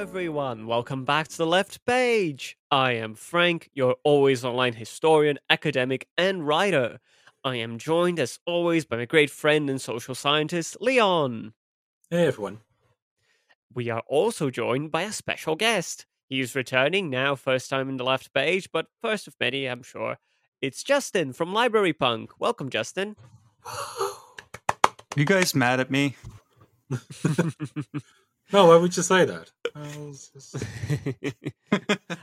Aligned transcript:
everyone. 0.00 0.66
Welcome 0.66 1.04
back 1.04 1.28
to 1.28 1.36
the 1.36 1.46
left 1.46 1.84
page. 1.84 2.56
I 2.70 2.92
am 2.92 3.14
Frank, 3.14 3.68
your 3.74 3.96
always 4.02 4.42
online 4.46 4.72
historian, 4.72 5.38
academic, 5.50 6.08
and 6.16 6.46
writer. 6.46 7.00
I 7.44 7.56
am 7.56 7.76
joined, 7.76 8.18
as 8.18 8.38
always, 8.46 8.86
by 8.86 8.96
my 8.96 9.04
great 9.04 9.28
friend 9.28 9.68
and 9.68 9.78
social 9.78 10.14
scientist, 10.14 10.78
Leon. 10.80 11.52
Hey, 12.08 12.26
everyone. 12.26 12.60
We 13.74 13.90
are 13.90 14.02
also 14.06 14.48
joined 14.48 14.90
by 14.90 15.02
a 15.02 15.12
special 15.12 15.54
guest. 15.54 16.06
He's 16.30 16.54
returning 16.54 17.10
now, 17.10 17.34
first 17.34 17.68
time 17.68 17.90
in 17.90 17.98
the 17.98 18.04
left 18.04 18.32
page, 18.32 18.70
but 18.72 18.86
first 19.02 19.28
of 19.28 19.34
many, 19.38 19.66
I'm 19.66 19.82
sure. 19.82 20.16
It's 20.62 20.82
Justin 20.82 21.34
from 21.34 21.52
Library 21.52 21.92
Punk. 21.92 22.30
Welcome, 22.40 22.70
Justin. 22.70 23.16
You 25.16 25.24
guys 25.24 25.56
mad 25.56 25.80
at 25.80 25.90
me? 25.90 26.14
No, 28.52 28.66
why 28.66 28.76
would 28.76 28.96
you 28.96 29.02
say 29.02 29.24
that? 29.24 29.52
I 29.74 29.80
was 29.98 30.30
just- 30.32 30.64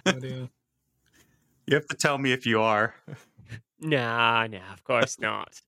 what 0.04 0.22
do 0.22 0.28
you- 0.28 0.50
You 1.68 1.76
have 1.76 1.88
to 1.88 1.96
tell 1.96 2.18
me 2.18 2.32
if 2.32 2.46
you 2.46 2.62
are. 2.62 2.96
Nah, 3.80 4.48
nah, 4.48 4.74
of 4.74 4.84
course 4.84 5.20
not. 5.20 5.62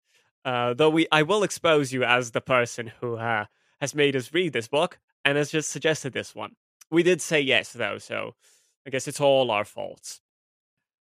Uh, 0.46 0.74
though 0.74 0.90
we, 0.90 1.08
I 1.12 1.22
will 1.24 1.44
expose 1.44 1.92
you 1.94 2.04
as 2.04 2.32
the 2.32 2.42
person 2.42 2.92
who 3.02 3.18
uh, 3.18 3.46
has 3.82 3.94
made 3.94 4.16
us 4.16 4.34
read 4.34 4.54
this 4.54 4.68
book 4.68 4.98
and 5.26 5.38
has 5.38 5.52
just 5.52 5.70
suggested 5.70 6.14
this 6.14 6.34
one. 6.34 6.56
We 6.90 7.04
did 7.04 7.22
say 7.22 7.42
yes, 7.42 7.74
though, 7.74 7.98
so 7.98 8.36
I 8.88 8.90
guess 8.90 9.08
it's 9.08 9.22
all 9.22 9.52
our 9.52 9.66
faults. 9.66 10.22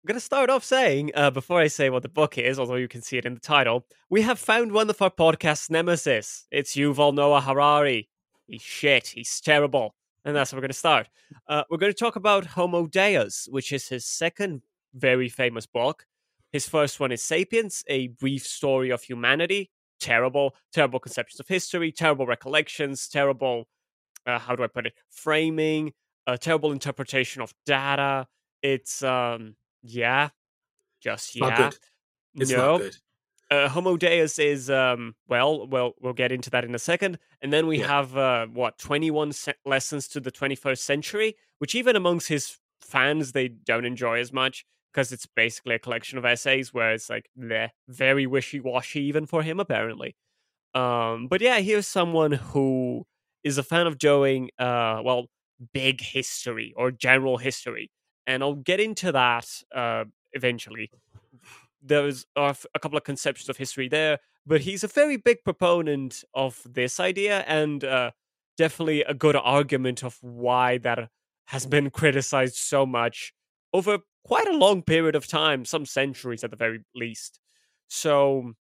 I'm 0.04 0.08
gonna 0.08 0.20
start 0.20 0.50
off 0.50 0.64
saying, 0.64 1.12
uh, 1.14 1.30
before 1.32 1.60
I 1.60 1.68
say 1.68 1.90
what 1.90 2.02
the 2.04 2.10
book 2.10 2.38
is, 2.38 2.58
although 2.60 2.76
you 2.76 2.88
can 2.88 3.02
see 3.02 3.18
it 3.18 3.26
in 3.26 3.34
the 3.36 3.40
title, 3.40 3.86
we 4.10 4.22
have 4.24 4.40
found 4.40 4.72
one 4.72 4.90
of 4.90 5.02
our 5.02 5.12
podcast's 5.12 5.70
nemesis. 5.70 6.48
It's 6.52 6.76
Yuval 6.76 7.14
Noah 7.14 7.42
Harari. 7.42 8.10
He's 8.48 8.62
shit. 8.62 9.08
He's 9.08 9.40
terrible. 9.40 9.94
And 10.26 10.36
that's 10.36 10.52
where 10.52 10.58
we're 10.58 10.64
going 10.64 10.70
to 10.70 10.78
start. 10.78 11.08
Uh, 11.48 11.64
we're 11.70 11.78
going 11.78 11.94
to 11.94 11.98
talk 11.98 12.16
about 12.16 12.46
Homo 12.46 12.88
Deus, 12.88 13.48
which 13.50 13.72
is 13.72 13.88
his 13.88 14.06
second 14.06 14.62
very 14.94 15.30
famous 15.30 15.66
book. 15.66 16.06
His 16.52 16.68
first 16.68 17.00
one 17.00 17.12
is 17.12 17.24
Sapiens, 17.24 17.84
a 17.88 18.08
brief 18.08 18.46
story 18.46 18.90
of 18.90 19.04
humanity. 19.04 19.72
Terrible, 20.00 20.56
terrible 20.74 21.00
conceptions 21.00 21.40
of 21.40 21.48
history, 21.48 21.92
terrible 21.92 22.26
recollections, 22.26 23.08
terrible, 23.08 23.68
uh, 24.26 24.40
how 24.40 24.56
do 24.56 24.64
I 24.64 24.68
put 24.68 24.88
it, 24.88 24.94
framing, 25.10 25.94
a 26.26 26.38
terrible 26.38 26.72
interpretation 26.72 27.42
of 27.42 27.54
data. 27.66 28.28
It's, 28.62 29.04
um, 29.04 29.56
yeah, 29.84 30.30
just 31.02 31.40
not 31.40 31.52
yeah. 31.52 31.58
good. 31.58 31.80
It's 32.36 32.52
good. 32.52 32.98
Uh, 33.52 33.68
Homo 33.70 33.98
Deus 33.98 34.38
is 34.40 34.70
um 34.70 35.16
well 35.28 35.68
well 35.68 35.94
we'll 36.00 36.14
get 36.14 36.32
into 36.32 36.50
that 36.52 36.64
in 36.66 36.76
a 36.76 36.80
second. 36.80 37.18
And 37.42 37.52
then 37.54 37.68
we 37.68 37.80
Yeah. 37.80 37.88
have 37.88 38.18
uh 38.18 38.48
what 38.48 38.78
21 38.78 39.32
se- 39.34 39.54
lessons 39.66 40.08
to 40.10 40.20
the 40.20 40.32
21st 40.32 40.80
century 40.80 41.36
which 41.60 41.76
even 41.76 41.96
amongst 41.96 42.28
his 42.30 42.58
fans 42.82 43.34
they 43.34 43.48
don't 43.50 43.86
enjoy 43.86 44.20
as 44.20 44.32
much 44.32 44.66
because 44.94 45.12
it's 45.12 45.26
basically 45.26 45.76
a 45.76 45.80
collection 45.80 46.18
of 46.18 46.26
essays 46.26 46.74
where 46.74 46.92
it's 46.94 47.10
like 47.10 47.30
bleh, 47.38 47.70
very 47.88 48.26
wishy-washy 48.26 49.02
even 49.02 49.26
for 49.26 49.44
him 49.44 49.60
apparently. 49.60 50.16
Um 50.74 51.28
but 51.28 51.42
yeah 51.42 51.60
here's 51.60 51.88
someone 51.88 52.32
who 52.34 53.06
is 53.44 53.58
a 53.58 53.64
fan 53.64 53.88
of 53.88 53.98
doing 53.98 54.50
uh 54.60 55.02
well 55.04 55.28
big 55.74 56.02
history 56.02 56.74
or 56.78 56.92
general 56.92 57.38
history. 57.38 57.90
And 58.28 58.44
I'll 58.44 58.54
get 58.56 58.80
into 58.80 59.12
that 59.12 59.48
uh 59.76 60.06
eventually 60.34 60.92
there's 61.82 62.26
a 62.36 62.56
couple 62.82 62.98
of 62.98 63.04
conceptions 63.04 63.50
of 63.50 63.58
history 63.58 63.88
there, 63.88 64.20
but 64.46 64.62
he's 64.62 64.84
a 64.84 64.88
very 64.88 65.18
big 65.18 65.38
proponent 65.44 66.24
of 66.34 66.62
this 66.66 67.00
idea 67.00 67.40
and 67.48 67.84
uh, 67.84 68.12
definitely 68.58 69.04
a 69.04 69.14
good 69.14 69.36
argument 69.36 70.04
of 70.04 70.18
why 70.22 70.78
that 70.80 71.10
has 71.48 71.66
been 71.66 71.90
criticized 71.90 72.56
so 72.56 72.86
much 72.86 73.34
over 73.74 74.00
quite 74.24 74.48
a 74.48 74.58
long 74.58 74.82
period 74.84 75.16
of 75.16 75.28
time, 75.28 75.66
some 75.66 75.86
centuries 75.86 76.44
at 76.44 76.52
the 76.52 76.58
very 76.58 76.80
least. 76.96 77.40
So, 77.88 78.54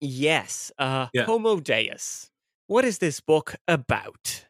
yes, 0.00 0.72
uh, 0.78 1.08
Yeah. 1.12 1.24
Homo 1.24 1.60
Deus. 1.60 2.30
What 2.66 2.84
is 2.84 2.98
this 2.98 3.20
book 3.20 3.54
about? 3.68 4.46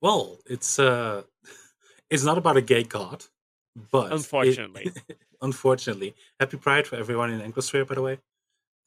Well, 0.00 0.38
it's 0.46 0.78
uh, 0.78 1.22
it's 2.10 2.24
not 2.24 2.38
about 2.38 2.56
a 2.56 2.62
gay 2.62 2.84
god, 2.84 3.24
but 3.90 4.12
it- 4.42 4.58
Unfortunately. 5.40 6.14
happy 6.40 6.56
Pride 6.56 6.86
for 6.86 6.96
everyone 6.96 7.30
in 7.30 7.40
Anglosphere, 7.40 7.86
by 7.86 7.94
the 7.94 8.02
way. 8.02 8.18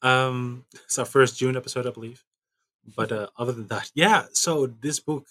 Um, 0.02 0.64
it's 0.84 0.98
our 0.98 1.04
first 1.04 1.38
June 1.38 1.56
episode, 1.56 1.86
I 1.86 1.90
believe. 1.90 2.24
But 2.96 3.12
uh, 3.12 3.28
other 3.38 3.52
than 3.52 3.68
that, 3.68 3.90
yeah. 3.94 4.24
So 4.32 4.66
this 4.66 4.98
book, 4.98 5.26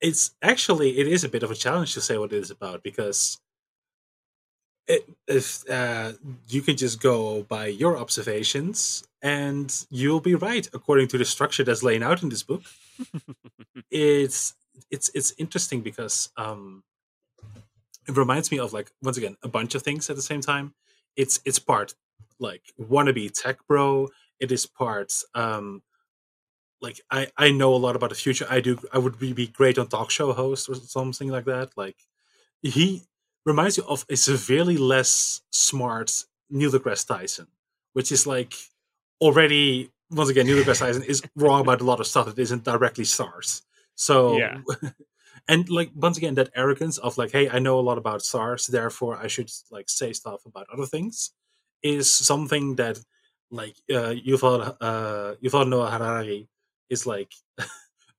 it's 0.00 0.32
actually 0.42 0.98
it 0.98 1.06
is 1.06 1.22
a 1.22 1.28
bit 1.28 1.44
of 1.44 1.50
a 1.50 1.54
challenge 1.54 1.94
to 1.94 2.00
say 2.00 2.18
what 2.18 2.32
it 2.32 2.38
is 2.38 2.50
about 2.50 2.82
because 2.82 3.38
it, 4.88 5.08
if 5.28 5.68
uh, 5.70 6.12
you 6.48 6.60
can 6.60 6.76
just 6.76 7.00
go 7.00 7.44
by 7.44 7.66
your 7.66 7.96
observations 7.96 9.04
and 9.22 9.86
you'll 9.90 10.20
be 10.20 10.34
right 10.34 10.68
according 10.74 11.06
to 11.08 11.18
the 11.18 11.24
structure 11.24 11.62
that's 11.62 11.84
laying 11.84 12.02
out 12.02 12.22
in 12.22 12.28
this 12.28 12.42
book. 12.42 12.62
it's 13.90 14.54
it's 14.90 15.10
it's 15.14 15.32
interesting 15.38 15.80
because 15.82 16.30
um, 16.36 16.82
it 18.08 18.16
reminds 18.16 18.50
me 18.50 18.58
of 18.58 18.72
like 18.72 18.90
once 19.02 19.16
again 19.16 19.36
a 19.42 19.48
bunch 19.48 19.74
of 19.74 19.82
things 19.82 20.10
at 20.10 20.16
the 20.16 20.22
same 20.22 20.40
time. 20.40 20.74
It's 21.16 21.40
it's 21.44 21.58
part 21.58 21.94
like 22.38 22.62
wannabe 22.80 23.30
tech 23.32 23.58
bro. 23.66 24.08
It 24.40 24.50
is 24.50 24.66
part 24.66 25.12
um, 25.34 25.82
like 26.80 27.00
I 27.10 27.28
I 27.36 27.50
know 27.50 27.74
a 27.74 27.76
lot 27.76 27.96
about 27.96 28.10
the 28.10 28.16
future. 28.16 28.46
I 28.50 28.60
do. 28.60 28.78
I 28.92 28.98
would 28.98 29.18
be, 29.18 29.32
be 29.32 29.46
great 29.46 29.78
on 29.78 29.86
talk 29.88 30.10
show 30.10 30.32
host 30.32 30.68
or 30.68 30.74
something 30.74 31.28
like 31.28 31.44
that. 31.44 31.70
Like 31.76 31.96
he 32.60 33.02
reminds 33.46 33.76
you 33.76 33.84
of 33.84 34.04
a 34.08 34.16
severely 34.16 34.76
less 34.76 35.40
smart 35.50 36.24
Neil 36.50 36.70
deGrasse 36.70 37.06
Tyson, 37.06 37.46
which 37.92 38.12
is 38.12 38.26
like 38.26 38.54
already 39.20 39.90
once 40.10 40.28
again 40.28 40.46
Neil 40.46 40.62
deGrasse 40.62 40.80
Tyson 40.80 41.02
is 41.04 41.22
wrong 41.36 41.60
about 41.62 41.80
a 41.80 41.84
lot 41.84 42.00
of 42.00 42.06
stuff 42.06 42.26
that 42.26 42.38
isn't 42.38 42.64
directly 42.64 43.04
stars. 43.04 43.62
So 43.94 44.36
Yeah. 44.38 44.58
and 45.48 45.68
like 45.68 45.90
once 45.94 46.16
again 46.18 46.34
that 46.34 46.50
arrogance 46.54 46.98
of 46.98 47.18
like 47.18 47.32
hey 47.32 47.48
I 47.48 47.58
know 47.58 47.78
a 47.78 47.82
lot 47.82 47.98
about 47.98 48.22
stars 48.22 48.66
therefore 48.66 49.16
I 49.16 49.26
should 49.28 49.50
like 49.70 49.88
say 49.90 50.12
stuff 50.12 50.42
about 50.46 50.66
other 50.72 50.86
things 50.86 51.32
is 51.82 52.12
something 52.12 52.76
that 52.76 52.98
like 53.50 53.76
uh 53.90 54.14
Yuval 54.28 54.76
uh 54.80 55.34
Yuval 55.42 55.68
Noah 55.68 55.90
Harari 55.90 56.48
is 56.90 57.06
like 57.06 57.32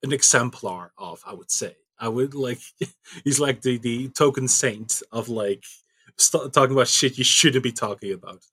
an 0.03 0.13
exemplar 0.13 0.91
of 0.97 1.22
I 1.25 1.33
would 1.33 1.51
say. 1.51 1.75
I 2.00 2.09
would 2.09 2.35
like 2.35 2.59
he's 3.23 3.39
like 3.39 3.62
the 3.62 3.78
the 3.78 4.09
token 4.09 4.47
saint 4.47 5.01
of 5.12 5.29
like 5.29 5.63
st- 6.17 6.53
talking 6.53 6.73
about 6.75 6.88
shit 6.88 7.17
you 7.17 7.23
shouldn't 7.23 7.63
be 7.63 7.72
talking 7.72 8.13
about. 8.13 8.44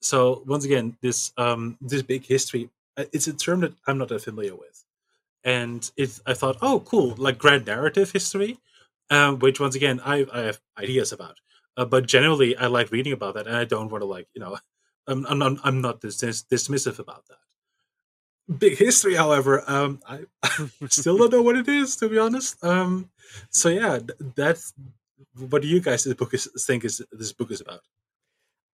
So 0.00 0.42
once 0.46 0.64
again 0.64 0.96
this 1.02 1.32
um 1.38 1.78
this 1.80 2.02
big 2.02 2.24
history 2.26 2.70
uh, 2.96 3.04
it's 3.12 3.28
a 3.28 3.32
term 3.32 3.60
that 3.60 3.72
i'm 3.86 3.98
not 3.98 4.08
that 4.08 4.22
familiar 4.22 4.54
with 4.56 4.84
and 5.48 5.90
it 5.96 6.20
i 6.26 6.34
thought 6.34 6.58
oh 6.60 6.80
cool 6.80 7.14
like 7.16 7.38
grand 7.38 7.64
narrative 7.66 8.12
history 8.12 8.58
um 9.10 9.38
which 9.38 9.58
once 9.58 9.74
again 9.74 10.00
i 10.04 10.26
i 10.32 10.40
have 10.48 10.60
ideas 10.78 11.12
about. 11.12 11.36
Uh, 11.76 11.84
but 11.84 12.06
generally 12.06 12.56
i 12.56 12.66
like 12.66 12.90
reading 12.90 13.12
about 13.12 13.34
that 13.34 13.46
and 13.46 13.56
i 13.56 13.64
don't 13.64 13.90
want 13.90 14.02
to 14.02 14.06
like 14.16 14.28
you 14.34 14.40
know 14.40 14.56
i'm 15.06 15.24
i'm 15.26 15.38
not, 15.38 15.52
I'm 15.64 15.80
not 15.80 16.00
dis- 16.00 16.18
dis- 16.18 16.44
dismissive 16.44 16.98
about 16.98 17.24
that. 17.28 18.58
Big 18.58 18.76
history 18.76 19.14
however 19.14 19.62
um 19.66 20.00
i 20.06 20.18
still 20.88 21.16
don't 21.18 21.32
know 21.32 21.42
what 21.42 21.56
it 21.56 21.68
is 21.68 21.96
to 21.96 22.08
be 22.08 22.18
honest. 22.18 22.62
Um 22.62 23.10
so 23.50 23.68
yeah 23.68 23.98
that's 24.34 24.74
what 25.50 25.62
do 25.62 25.68
you 25.68 25.80
guys 25.80 26.04
this 26.04 26.14
book 26.14 26.34
is, 26.34 26.48
think 26.66 26.84
is 26.84 27.02
this 27.12 27.32
book 27.32 27.50
is 27.50 27.60
about? 27.60 27.80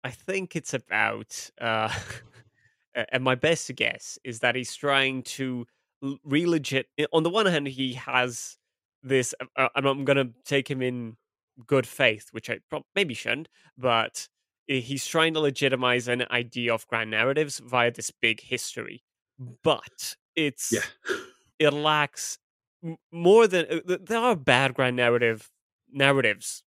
I 0.03 0.11
think 0.11 0.55
it's 0.55 0.75
about, 0.75 1.51
uh, 1.61 1.93
and 3.13 3.25
my 3.25 3.35
best 3.35 3.75
guess 3.75 4.19
is 4.23 4.41
that 4.41 4.55
he's 4.55 4.75
trying 4.75 5.23
to 5.23 5.67
l- 6.05 6.19
relegit. 6.27 6.85
On 7.13 7.23
the 7.23 7.31
one 7.31 7.47
hand, 7.47 7.69
he 7.69 7.95
has 7.95 8.59
this, 9.03 9.35
uh, 9.57 9.69
and 9.75 9.87
I'm 9.87 10.05
going 10.05 10.17
to 10.17 10.33
take 10.45 10.71
him 10.71 10.83
in 10.83 11.17
good 11.67 11.87
faith, 11.87 12.29
which 12.33 12.51
I 12.51 12.61
prob- 12.71 12.85
maybe 12.95 13.15
shouldn't, 13.15 13.49
but 13.79 14.29
he's 14.67 15.07
trying 15.07 15.35
to 15.35 15.41
legitimize 15.41 16.09
an 16.09 16.25
idea 16.31 16.75
of 16.75 16.87
grand 16.87 17.11
narratives 17.11 17.61
via 17.65 17.91
this 17.91 18.11
big 18.11 18.41
history. 18.41 19.03
But 19.63 20.17
it's 20.37 20.73
yeah 20.73 21.17
it 21.59 21.71
lacks 21.73 22.39
more 23.13 23.47
than 23.47 23.67
uh, 23.71 23.97
there 24.03 24.19
are 24.19 24.37
bad 24.37 24.75
grand 24.75 24.97
narrative 24.97 25.51
narratives 25.93 26.63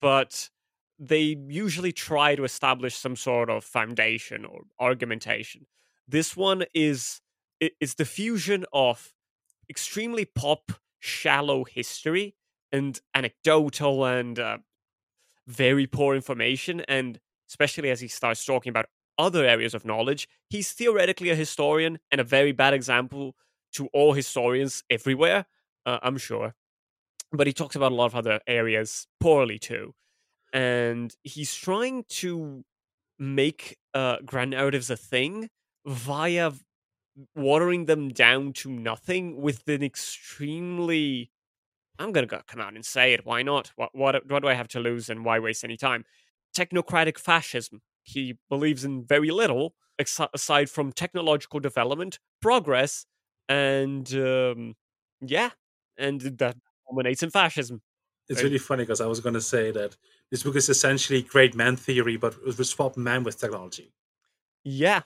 but 0.00 0.50
they 0.98 1.36
usually 1.48 1.92
try 1.92 2.34
to 2.34 2.44
establish 2.44 2.94
some 2.94 3.16
sort 3.16 3.48
of 3.50 3.64
foundation 3.64 4.44
or 4.44 4.62
argumentation 4.80 5.66
this 6.06 6.36
one 6.36 6.64
is 6.74 7.20
i- 7.62 7.70
is 7.80 7.94
the 7.94 8.04
fusion 8.04 8.64
of 8.72 9.12
extremely 9.70 10.24
pop 10.24 10.72
shallow 11.00 11.64
history 11.64 12.36
and 12.72 13.00
anecdotal 13.14 14.04
and 14.04 14.38
uh, 14.38 14.58
very 15.46 15.86
poor 15.86 16.14
information 16.14 16.80
and 16.88 17.20
especially 17.48 17.90
as 17.90 18.00
he 18.00 18.08
starts 18.08 18.44
talking 18.44 18.70
about 18.70 18.86
other 19.18 19.44
areas 19.44 19.74
of 19.74 19.84
knowledge 19.84 20.28
he's 20.48 20.72
theoretically 20.72 21.30
a 21.30 21.34
historian 21.34 21.98
and 22.12 22.20
a 22.20 22.24
very 22.24 22.52
bad 22.52 22.74
example 22.74 23.34
to 23.72 23.88
all 23.88 24.12
historians 24.12 24.84
everywhere 24.90 25.46
uh, 25.86 25.98
i'm 26.02 26.18
sure 26.18 26.54
but 27.32 27.46
he 27.46 27.52
talks 27.52 27.76
about 27.76 27.92
a 27.92 27.94
lot 27.94 28.06
of 28.06 28.14
other 28.14 28.40
areas 28.46 29.06
poorly 29.20 29.58
too. 29.58 29.94
And 30.52 31.14
he's 31.22 31.54
trying 31.54 32.04
to 32.10 32.64
make 33.18 33.78
uh, 33.94 34.18
grand 34.24 34.50
narratives 34.52 34.90
a 34.90 34.96
thing 34.96 35.50
via 35.86 36.52
watering 37.34 37.86
them 37.86 38.08
down 38.10 38.52
to 38.54 38.70
nothing 38.70 39.40
with 39.40 39.66
an 39.68 39.82
extremely 39.82 41.30
I'm 41.98 42.12
gonna 42.12 42.26
go 42.26 42.40
come 42.46 42.60
out 42.60 42.74
and 42.74 42.84
say 42.84 43.12
it. 43.12 43.26
Why 43.26 43.42
not? 43.42 43.72
What 43.76 43.90
what 43.92 44.30
what 44.30 44.42
do 44.42 44.48
I 44.48 44.54
have 44.54 44.68
to 44.68 44.80
lose 44.80 45.10
and 45.10 45.24
why 45.24 45.38
waste 45.38 45.64
any 45.64 45.76
time? 45.76 46.04
Technocratic 46.56 47.18
fascism. 47.18 47.82
He 48.02 48.38
believes 48.48 48.84
in 48.84 49.04
very 49.04 49.30
little 49.30 49.74
ex- 49.98 50.20
aside 50.32 50.70
from 50.70 50.92
technological 50.92 51.60
development, 51.60 52.18
progress, 52.40 53.04
and 53.48 54.12
um, 54.14 54.76
yeah, 55.20 55.50
and 55.98 56.20
that 56.20 56.56
culminates 56.88 57.22
in 57.22 57.30
fascism. 57.30 57.82
It's 58.28 58.42
really 58.42 58.58
funny 58.58 58.82
because 58.82 59.00
I 59.00 59.06
was 59.06 59.20
going 59.20 59.34
to 59.34 59.40
say 59.40 59.70
that 59.70 59.96
this 60.30 60.42
book 60.42 60.54
is 60.54 60.68
essentially 60.68 61.22
great 61.22 61.54
man 61.54 61.76
theory, 61.76 62.18
but 62.18 62.36
we 62.44 62.64
swap 62.64 62.96
man 62.96 63.24
with 63.24 63.40
technology. 63.40 63.94
Yeah, 64.64 65.02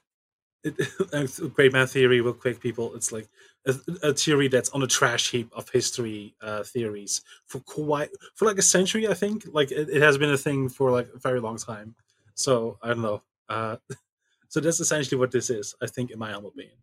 It, 0.65 1.55
great 1.55 1.73
man 1.73 1.87
theory, 1.87 2.21
real 2.21 2.33
quick, 2.33 2.61
people. 2.61 2.95
It's 2.95 3.13
like 3.13 3.29
a, 3.67 3.75
a 4.03 4.13
theory 4.13 4.49
that's 4.49 4.71
on 4.71 4.83
a 4.83 4.87
trash 4.87 5.31
heap 5.31 5.51
of 5.55 5.69
history 5.71 6.35
uh, 6.41 6.63
theories 6.63 7.23
for 7.47 7.61
quite 7.61 8.11
for 8.35 8.47
like 8.47 8.59
a 8.59 8.63
century. 8.63 9.09
I 9.09 9.15
think 9.15 9.45
like 9.53 9.71
it, 9.73 9.89
it 9.89 10.03
has 10.03 10.19
been 10.19 10.31
a 10.31 10.39
thing 10.39 10.69
for 10.69 10.91
like 10.91 11.09
a 11.15 11.19
very 11.19 11.41
long 11.41 11.59
time. 11.59 11.95
So 12.35 12.79
I 12.83 12.89
don't 12.89 13.03
know. 13.03 13.23
Uh, 13.49 13.77
so 14.49 14.61
that's 14.61 14.81
essentially 14.81 15.19
what 15.19 15.31
this 15.31 15.51
is. 15.51 15.75
I 15.83 15.87
think, 15.87 16.11
in 16.11 16.19
my 16.19 16.33
humble 16.33 16.51
opinion. 16.51 16.77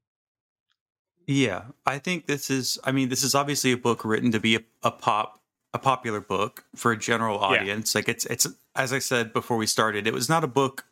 Yeah, 1.26 1.66
I 1.86 2.00
think 2.00 2.26
this 2.26 2.50
is. 2.50 2.80
I 2.84 2.92
mean, 2.92 3.10
this 3.10 3.24
is 3.24 3.36
obviously 3.36 3.72
a 3.72 3.78
book 3.78 4.04
written 4.04 4.32
to 4.32 4.40
be 4.40 4.56
a, 4.56 4.62
a 4.82 4.92
pop, 4.92 5.40
a 5.74 5.80
popular 5.80 6.22
book 6.22 6.66
for 6.76 6.92
a 6.92 6.98
general 6.98 7.38
audience. 7.38 7.94
Like 7.94 8.10
it's, 8.10 8.26
it's 8.26 8.48
as 8.76 8.92
I 8.92 9.00
said 9.00 9.32
before 9.32 9.58
we 9.58 9.68
started, 9.68 10.08
it 10.08 10.14
was 10.14 10.28
not 10.28 10.44
a 10.44 10.48
book 10.48 10.86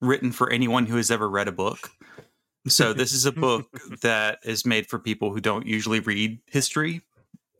written 0.00 0.32
for 0.32 0.50
anyone 0.50 0.86
who 0.86 0.96
has 0.96 1.10
ever 1.10 1.28
read 1.28 1.46
a 1.46 1.52
book. 1.52 1.90
So 2.68 2.92
this 2.94 3.12
is 3.12 3.26
a 3.26 3.32
book 3.32 3.68
that 4.02 4.38
is 4.44 4.64
made 4.66 4.86
for 4.88 4.98
people 4.98 5.32
who 5.32 5.40
don't 5.40 5.66
usually 5.66 6.00
read 6.00 6.40
history, 6.46 7.02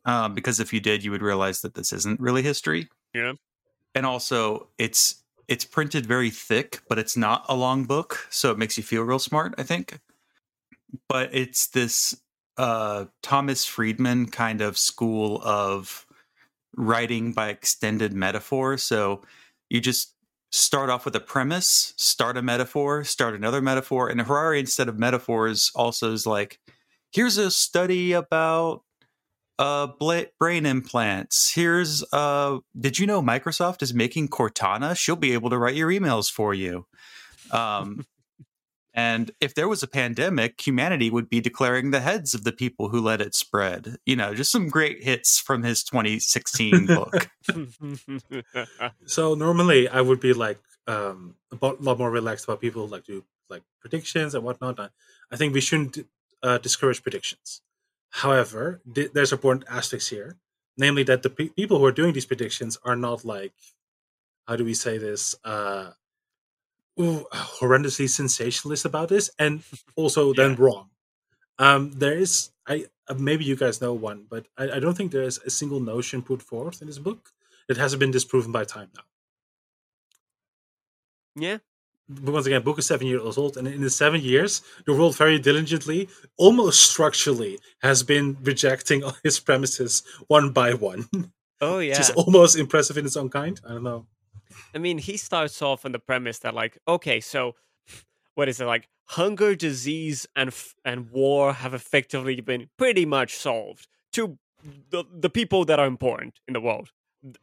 um, 0.04 0.34
because 0.34 0.60
if 0.60 0.72
you 0.72 0.81
did, 0.81 1.04
you 1.04 1.10
would 1.10 1.22
realize 1.22 1.62
that 1.62 1.75
this 1.75 1.93
isn't 1.93 2.20
really 2.20 2.43
history. 2.43 2.88
Yeah. 3.14 3.34
and 3.94 4.06
also 4.06 4.69
it's 4.78 5.22
it's 5.49 5.64
printed 5.64 6.06
very 6.06 6.31
thick, 6.31 6.81
but 6.88 6.99
it's 6.99 7.16
not 7.16 7.44
a 7.49 7.54
long 7.56 7.84
book, 7.84 8.26
so 8.31 8.50
it 8.50 8.58
makes 8.58 8.76
you 8.78 8.82
feel 8.82 9.02
real 9.02 9.19
smart. 9.19 9.54
I 9.58 9.64
think 9.64 9.99
but 11.08 11.31
it's 11.34 11.69
this 11.69 12.20
uh 12.58 13.06
Thomas 13.22 13.64
Friedman 13.64 14.26
kind 14.26 14.60
of 14.60 14.78
school 14.78 15.40
of 15.43 16.06
writing 16.76 17.32
by 17.32 17.49
extended 17.49 18.12
metaphor. 18.12 18.78
So 18.78 19.22
you 19.70 19.81
just 19.81 20.14
start 20.52 20.90
off 20.90 21.04
with 21.04 21.16
a 21.16 21.20
premise, 21.20 21.94
start 21.96 22.37
a 22.37 22.43
metaphor, 22.43 23.04
start 23.04 23.34
another 23.34 23.62
metaphor, 23.62 24.08
and 24.08 24.20
Harari 24.20 24.60
instead 24.60 24.88
of 24.88 24.99
metaphors 24.99 25.72
also 25.75 26.12
is 26.12 26.26
like, 26.26 26.60
here's 27.10 27.38
a 27.38 27.50
study 27.50 28.12
about 28.12 28.82
uh 29.58 29.88
brain 30.38 30.66
implants. 30.66 31.52
Here's 31.52 32.02
uh 32.12 32.58
did 32.78 32.99
you 32.99 33.06
know 33.06 33.22
Microsoft 33.22 33.82
is 33.82 33.93
making 33.93 34.28
Cortana? 34.28 34.96
She'll 34.96 35.16
be 35.16 35.34
able 35.34 35.50
to 35.50 35.58
write 35.58 35.75
your 35.75 35.90
emails 35.90 36.31
for 36.31 36.54
you. 36.54 36.87
Um 37.50 38.06
and 38.94 39.31
if 39.41 39.55
there 39.55 39.69
was 39.69 39.83
a 39.83 39.89
pandemic, 39.89 40.61
humanity 40.61 41.09
would 41.09 41.29
be 41.29 41.41
declaring 41.41 41.91
the 41.91 42.00
heads 42.00 42.35
of 42.35 42.44
the 42.44 42.53
people 42.53 42.91
who 42.91 43.00
let 43.00 43.21
it 43.21 43.35
spread. 43.35 43.97
You 44.05 44.17
know, 44.17 44.35
just 44.35 44.53
some 44.53 44.69
great 44.69 45.03
hits 45.03 45.39
from 45.39 45.62
his 45.62 45.83
2016 45.83 46.87
book. 46.87 47.31
So 49.06 49.35
normally 49.35 49.89
I 49.89 50.00
would 50.00 50.21
be 50.21 50.35
like 50.35 50.61
um, 50.87 51.37
a 51.50 51.56
lot 51.81 51.99
more 51.99 52.11
relaxed 52.11 52.44
about 52.44 52.61
people 52.61 52.87
like 52.87 53.05
do 53.05 53.25
like 53.49 53.62
predictions 53.81 54.35
and 54.35 54.44
whatnot. 54.44 54.79
I, 54.79 54.89
I 55.31 55.37
think 55.37 55.55
we 55.55 55.61
shouldn't 55.61 55.99
uh, 56.43 56.59
discourage 56.59 57.03
predictions. 57.03 57.62
However, 58.11 58.83
th- 58.95 59.12
there's 59.12 59.33
important 59.33 59.65
aspects 59.71 60.09
here, 60.09 60.37
namely 60.77 61.03
that 61.05 61.23
the 61.23 61.31
pe- 61.31 61.49
people 61.49 61.79
who 61.79 61.87
are 61.87 61.93
doing 61.93 62.12
these 62.12 62.27
predictions 62.27 62.79
are 62.85 62.97
not 62.97 63.25
like, 63.25 63.53
how 64.47 64.56
do 64.56 64.65
we 64.65 64.75
say 64.75 64.99
this, 64.99 65.35
uh, 65.45 65.93
ooh, 67.00 67.27
horrendously 67.33 68.09
sensationalist 68.09 68.85
about 68.85 69.09
this, 69.09 69.31
and 69.39 69.62
also 69.97 70.33
then 70.33 70.56
wrong. 70.56 70.91
Um, 71.59 71.93
there 71.93 72.17
is, 72.19 72.50
I 72.67 72.87
uh, 73.09 73.15
maybe 73.15 73.44
you 73.44 73.56
guys 73.56 73.81
know 73.81 73.93
one, 73.93 74.27
but 74.29 74.47
I, 74.56 74.73
I 74.73 74.81
don't 74.81 74.97
think 74.97 75.12
there 75.12 75.23
is 75.23 75.39
a 75.39 75.50
single 75.50 75.81
notion 75.81 76.23
put 76.23 76.43
forth 76.43 76.81
in 76.81 76.89
this 76.89 76.99
book 76.99 77.31
that 77.69 77.77
hasn't 77.77 78.00
been 78.00 78.11
disproven 78.11 78.53
by 78.53 78.65
time 78.65 78.89
now. 78.97 79.03
yeah, 81.37 81.59
But 82.09 82.33
once 82.33 82.47
again, 82.47 82.62
book 82.62 82.79
is 82.79 82.87
seven 82.87 83.06
years 83.06 83.38
old, 83.38 83.56
and 83.56 83.67
in 83.69 83.81
the 83.83 83.91
seven 83.91 84.21
years, 84.21 84.62
the 84.87 84.93
world 84.93 85.17
very 85.17 85.38
diligently, 85.38 86.09
almost 86.37 86.81
structurally, 86.91 87.59
has 87.83 88.03
been 88.03 88.37
rejecting 88.43 89.03
all 89.05 89.17
his 89.23 89.41
premises 89.41 90.03
one 90.29 90.50
by 90.53 90.75
one. 90.75 91.09
oh 91.61 91.79
yeah. 91.88 91.99
it's 91.99 92.11
almost 92.11 92.56
impressive 92.56 92.99
in 92.99 93.06
its 93.06 93.17
own 93.17 93.31
kind. 93.31 93.61
I 93.67 93.71
don't 93.75 93.85
know. 93.85 94.06
I 94.75 94.79
mean, 94.79 94.99
he 94.99 95.17
starts 95.17 95.61
off 95.63 95.85
on 95.85 95.93
the 95.93 95.99
premise 95.99 96.39
that 96.41 96.55
like, 96.55 96.79
okay, 96.87 97.21
so 97.21 97.55
what 98.35 98.49
is 98.49 98.61
it 98.61 98.65
like? 98.65 98.89
Hunger, 99.07 99.55
disease, 99.55 100.27
and 100.35 100.49
f- 100.49 100.75
and 100.85 101.11
war 101.11 101.53
have 101.53 101.75
effectively 101.75 102.41
been 102.41 102.71
pretty 102.79 103.05
much 103.05 103.35
solved 103.37 103.89
to 104.13 104.39
the 104.91 105.05
the 105.13 105.29
people 105.31 105.65
that 105.67 105.79
are 105.79 105.87
important 105.87 106.41
in 106.49 106.55
the 106.55 106.61
world. 106.61 106.91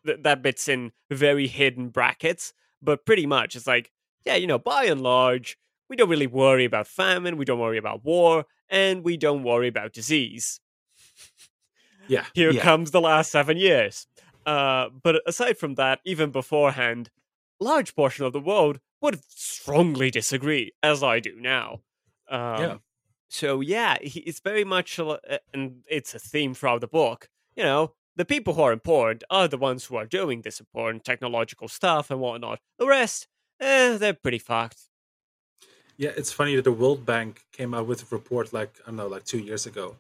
Th- 0.06 0.20
that 0.24 0.42
bit's 0.42 0.68
in 0.68 0.92
very 1.12 1.48
hidden 1.48 1.90
brackets, 1.90 2.54
but 2.82 3.06
pretty 3.06 3.26
much 3.28 3.56
it's 3.56 3.68
like, 3.68 3.92
yeah, 4.26 4.36
you 4.36 4.48
know, 4.48 4.58
by 4.58 4.86
and 4.86 5.02
large, 5.02 5.58
we 5.90 5.96
don't 5.96 6.10
really 6.10 6.28
worry 6.28 6.66
about 6.66 6.88
famine, 6.88 7.38
we 7.38 7.46
don't 7.46 7.60
worry 7.60 7.78
about 7.78 8.04
war, 8.04 8.46
and 8.70 9.04
we 9.04 9.18
don't 9.18 9.44
worry 9.44 9.68
about 9.68 9.94
disease. 9.94 10.60
Yeah. 12.08 12.26
Here 12.34 12.52
Yeah. 12.52 12.62
comes 12.62 12.92
the 12.92 13.02
last 13.02 13.32
seven 13.32 13.58
years. 13.58 14.08
Uh, 14.46 14.90
but 15.04 15.22
aside 15.28 15.58
from 15.58 15.76
that, 15.76 16.00
even 16.06 16.32
beforehand, 16.32 17.10
large 17.60 17.96
portion 17.96 18.26
of 18.26 18.34
the 18.34 18.40
world 18.40 18.80
would 19.02 19.22
strongly 19.30 20.12
disagree, 20.12 20.72
as 20.84 21.04
I 21.04 21.20
do 21.20 21.36
now. 21.40 21.82
Um, 22.30 22.62
Yeah. 22.62 22.78
So 23.30 23.62
yeah, 23.62 23.98
it's 24.02 24.40
very 24.40 24.64
much, 24.64 24.98
a 25.00 25.40
and 25.54 25.84
it's 25.88 26.16
a 26.16 26.20
theme 26.20 26.54
throughout 26.56 26.82
the 26.82 26.88
book. 26.88 27.30
You 27.56 27.64
know, 27.64 27.94
the 28.16 28.26
people 28.26 28.54
who 28.56 28.62
are 28.64 28.74
important 28.74 29.24
are 29.30 29.48
the 29.48 29.58
ones 29.58 29.86
who 29.86 29.96
are 29.98 30.06
doing 30.08 30.42
this 30.42 30.60
important 30.60 31.04
technological 31.06 31.68
stuff 31.68 32.10
and 32.12 32.20
whatnot. 32.20 32.60
The 32.80 32.88
rest, 32.88 33.28
eh, 33.60 33.98
they're 33.98 34.14
pretty 34.14 34.40
fucked. 34.40 34.90
Yeah, 35.98 36.12
it's 36.16 36.32
funny 36.32 36.56
that 36.56 36.64
the 36.64 36.72
World 36.72 37.06
Bank 37.06 37.44
came 37.52 37.74
out 37.74 37.88
with 37.88 38.04
a 38.04 38.16
report 38.16 38.54
like 38.54 38.80
I 38.84 38.88
don't 38.88 38.96
know, 38.98 39.08
like 39.08 39.26
two 39.26 39.40
years 39.40 39.66
ago, 39.66 39.98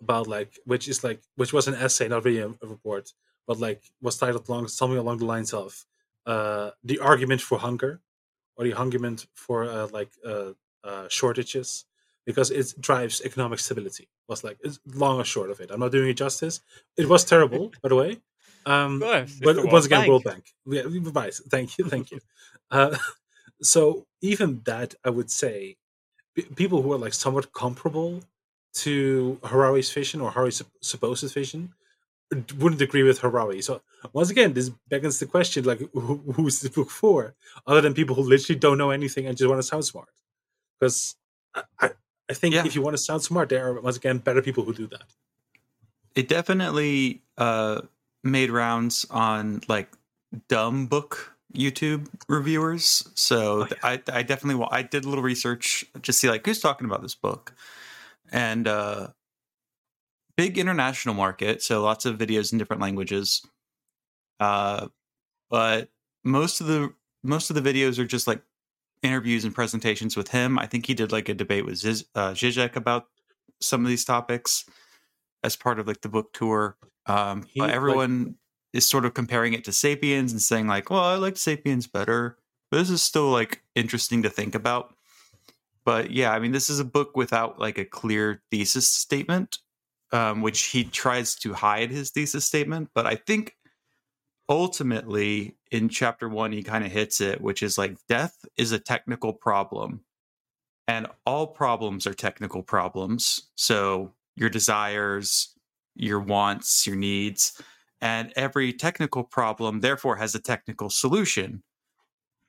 about 0.00 0.26
like 0.26 0.58
which 0.64 0.88
is 0.88 1.04
like 1.04 1.22
which 1.36 1.52
was 1.52 1.68
an 1.68 1.74
essay, 1.74 2.08
not 2.08 2.24
really 2.24 2.40
a, 2.40 2.48
a 2.48 2.66
report, 2.66 3.12
but 3.46 3.58
like 3.58 3.82
was 4.00 4.18
titled 4.18 4.48
along 4.48 4.68
something 4.68 4.98
along 4.98 5.18
the 5.18 5.26
lines 5.26 5.52
of 5.54 5.84
uh, 6.26 6.70
the 6.84 6.98
argument 6.98 7.40
for 7.40 7.58
hunger, 7.58 8.00
or 8.56 8.64
the 8.64 8.74
argument 8.74 9.26
for 9.34 9.64
uh, 9.64 9.88
like 9.92 10.10
uh, 10.24 10.52
uh, 10.84 11.08
shortages, 11.08 11.84
because 12.26 12.50
it 12.50 12.74
drives 12.80 13.22
economic 13.24 13.58
stability. 13.58 14.08
Was 14.28 14.44
like 14.44 14.58
it's 14.62 14.78
long 14.94 15.18
or 15.20 15.24
short 15.24 15.50
of 15.50 15.60
it. 15.60 15.70
I'm 15.70 15.80
not 15.80 15.92
doing 15.92 16.10
it 16.10 16.14
justice. 16.14 16.60
It 16.96 17.08
was 17.08 17.24
terrible, 17.24 17.72
by 17.82 17.88
the 17.88 17.96
way. 17.96 18.18
Um, 18.66 19.00
course, 19.00 19.38
but 19.42 19.56
once 19.72 19.86
again, 19.86 20.00
Bank. 20.00 20.08
World 20.08 20.24
Bank. 20.24 20.44
Yeah, 20.66 20.82
right. 21.14 21.34
Thank 21.50 21.78
you, 21.78 21.84
thank 21.86 22.10
you. 22.10 22.20
Uh, 22.70 22.94
so 23.62 24.06
even 24.20 24.60
that, 24.66 24.94
I 25.02 25.08
would 25.08 25.30
say, 25.30 25.78
people 26.54 26.82
who 26.82 26.92
are 26.92 26.98
like 26.98 27.14
somewhat 27.14 27.50
comparable 27.54 28.20
to 28.74 29.40
Harari's 29.42 29.90
vision 29.90 30.20
or 30.20 30.30
Harari's 30.30 30.62
supposed 30.82 31.32
vision 31.32 31.72
wouldn't 32.58 32.82
agree 32.82 33.02
with 33.02 33.20
Harari. 33.20 33.62
So 33.62 33.80
once 34.12 34.30
again, 34.30 34.52
this 34.52 34.70
beckons 34.90 35.18
the 35.18 35.26
question: 35.26 35.64
like, 35.64 35.80
who, 35.92 36.16
who's 36.34 36.60
the 36.60 36.70
book 36.70 36.90
for? 36.90 37.34
Other 37.66 37.80
than 37.80 37.94
people 37.94 38.14
who 38.16 38.22
literally 38.22 38.58
don't 38.58 38.78
know 38.78 38.90
anything 38.90 39.26
and 39.26 39.36
just 39.36 39.48
want 39.48 39.60
to 39.60 39.66
sound 39.66 39.84
smart? 39.84 40.08
Because 40.78 41.16
I, 41.54 41.62
I, 41.80 41.90
I 42.30 42.34
think 42.34 42.54
Yeah. 42.54 42.66
if 42.66 42.74
you 42.74 42.82
want 42.82 42.94
to 42.94 43.02
sound 43.02 43.22
smart, 43.22 43.48
there 43.48 43.66
are 43.68 43.80
once 43.80 43.96
again 43.96 44.18
better 44.18 44.42
people 44.42 44.64
who 44.64 44.74
do 44.74 44.86
that. 44.88 45.04
It 46.14 46.28
definitely 46.28 47.22
uh, 47.38 47.82
made 48.24 48.50
rounds 48.50 49.06
on 49.10 49.60
like 49.68 49.88
dumb 50.48 50.86
book 50.86 51.34
YouTube 51.54 52.08
reviewers. 52.28 53.08
So 53.14 53.62
Oh, 53.62 53.64
th- 53.66 53.80
I, 53.82 54.02
I 54.12 54.22
definitely 54.22 54.66
I 54.70 54.82
did 54.82 55.04
a 55.04 55.08
little 55.08 55.24
research 55.24 55.84
just 56.02 56.04
to 56.06 56.12
see 56.26 56.28
like 56.30 56.44
who's 56.44 56.60
talking 56.60 56.86
about 56.86 57.02
this 57.02 57.14
book, 57.14 57.54
and 58.30 58.66
uh, 58.68 59.08
big 60.38 60.56
international 60.56 61.16
market. 61.16 61.62
So 61.62 61.82
lots 61.82 62.06
of 62.06 62.16
videos 62.16 62.52
in 62.52 62.58
different 62.58 62.80
languages. 62.80 63.44
Uh, 64.38 64.86
but 65.50 65.88
most 66.24 66.60
of 66.60 66.68
the 66.68 66.94
most 67.24 67.50
of 67.50 67.56
the 67.56 67.72
videos 67.72 67.98
are 67.98 68.06
just 68.06 68.28
like 68.28 68.40
interviews 69.02 69.44
and 69.44 69.52
presentations 69.52 70.16
with 70.16 70.28
him. 70.28 70.56
I 70.56 70.66
think 70.66 70.86
he 70.86 70.94
did 70.94 71.10
like 71.10 71.28
a 71.28 71.34
debate 71.34 71.66
with 71.66 71.76
Ziz, 71.78 72.06
uh, 72.14 72.30
Zizek 72.30 72.76
about 72.76 73.08
some 73.60 73.82
of 73.84 73.88
these 73.88 74.04
topics 74.04 74.64
as 75.42 75.56
part 75.56 75.80
of 75.80 75.88
like 75.88 76.02
the 76.02 76.08
book 76.08 76.32
tour. 76.32 76.76
Um, 77.06 77.42
He, 77.42 77.58
but 77.58 77.66
like- 77.66 77.74
everyone 77.74 78.36
is 78.72 78.86
sort 78.86 79.04
of 79.04 79.14
comparing 79.14 79.54
it 79.54 79.64
to 79.64 79.72
Sapiens 79.72 80.30
and 80.30 80.40
saying 80.40 80.68
like, 80.68 80.88
"Well, 80.88 81.02
I 81.02 81.16
like 81.16 81.36
Sapiens 81.36 81.88
better," 81.88 82.38
but 82.70 82.78
this 82.78 82.90
is 82.90 83.02
still 83.02 83.30
like 83.30 83.62
interesting 83.74 84.22
to 84.22 84.30
think 84.30 84.54
about. 84.54 84.94
But 85.84 86.12
yeah, 86.12 86.30
I 86.32 86.38
mean, 86.38 86.52
this 86.52 86.70
is 86.70 86.78
a 86.78 86.84
book 86.84 87.16
without 87.16 87.58
like 87.58 87.78
a 87.78 87.84
clear 87.84 88.42
thesis 88.52 88.88
statement, 88.88 89.58
um, 90.12 90.42
which 90.42 90.66
he 90.66 90.84
tries 90.84 91.34
to 91.36 91.52
hide 91.54 91.90
his 91.90 92.10
thesis 92.10 92.44
statement. 92.44 92.90
But 92.94 93.06
I 93.06 93.16
think 93.16 93.54
ultimately 94.48 95.56
in 95.70 95.88
chapter 95.88 96.28
one, 96.28 96.52
he 96.52 96.62
kind 96.62 96.84
of 96.84 96.90
hits 96.92 97.20
it, 97.20 97.40
which 97.40 97.62
is 97.62 97.76
like 97.76 97.96
death 98.08 98.36
is 98.56 98.72
a 98.72 98.78
technical 98.78 99.32
problem, 99.32 100.00
and 100.86 101.06
all 101.26 101.46
problems 101.46 102.06
are 102.06 102.14
technical 102.14 102.62
problems. 102.62 103.48
So 103.54 104.14
your 104.36 104.48
desires, 104.48 105.54
your 105.94 106.20
wants, 106.20 106.86
your 106.86 106.96
needs, 106.96 107.60
and 108.00 108.32
every 108.36 108.72
technical 108.72 109.24
problem 109.24 109.80
therefore 109.80 110.16
has 110.16 110.34
a 110.34 110.40
technical 110.40 110.88
solution. 110.90 111.62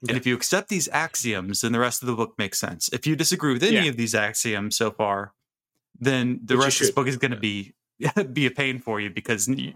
And 0.07 0.15
if 0.15 0.25
you 0.25 0.33
accept 0.33 0.69
these 0.69 0.87
axioms, 0.93 1.59
then 1.59 1.73
the 1.73 1.79
rest 1.79 2.01
of 2.01 2.07
the 2.07 2.15
book 2.15 2.35
makes 2.37 2.57
sense. 2.57 2.89
If 2.93 3.05
you 3.05 3.17
disagree 3.17 3.51
with 3.51 3.63
any 3.63 3.75
Yeah. 3.75 3.89
of 3.89 3.97
these 3.97 4.15
axioms 4.15 4.77
so 4.77 4.91
far, 4.91 5.33
then 5.99 6.39
the 6.43 6.55
Which 6.57 6.65
rest 6.65 6.81
of 6.81 6.87
this 6.87 6.95
book 6.95 7.07
is 7.07 7.17
going 7.17 7.31
to 7.31 7.37
be 7.39 7.73
be 8.33 8.45
a 8.45 8.51
pain 8.51 8.79
for 8.79 8.99
you 9.01 9.09
because 9.09 9.47
you, 9.47 9.73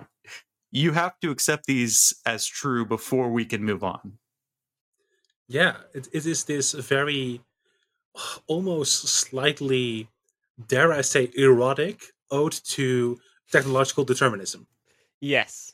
you 0.71 0.91
have 0.93 1.19
to 1.19 1.29
accept 1.31 1.65
these 1.65 2.13
as 2.25 2.45
true 2.45 2.85
before 2.85 3.29
we 3.31 3.45
can 3.45 3.63
move 3.63 3.83
on. 3.83 4.17
yeah 5.47 5.75
it, 5.93 6.07
it 6.13 6.25
is 6.25 6.45
this 6.45 6.71
very 6.73 7.41
almost 8.47 9.07
slightly 9.07 10.07
dare 10.67 10.93
i 10.93 11.01
say 11.01 11.29
erotic 11.35 12.13
ode 12.31 12.53
to 12.63 13.19
technological 13.51 14.03
determinism 14.05 14.67
Yes. 15.23 15.73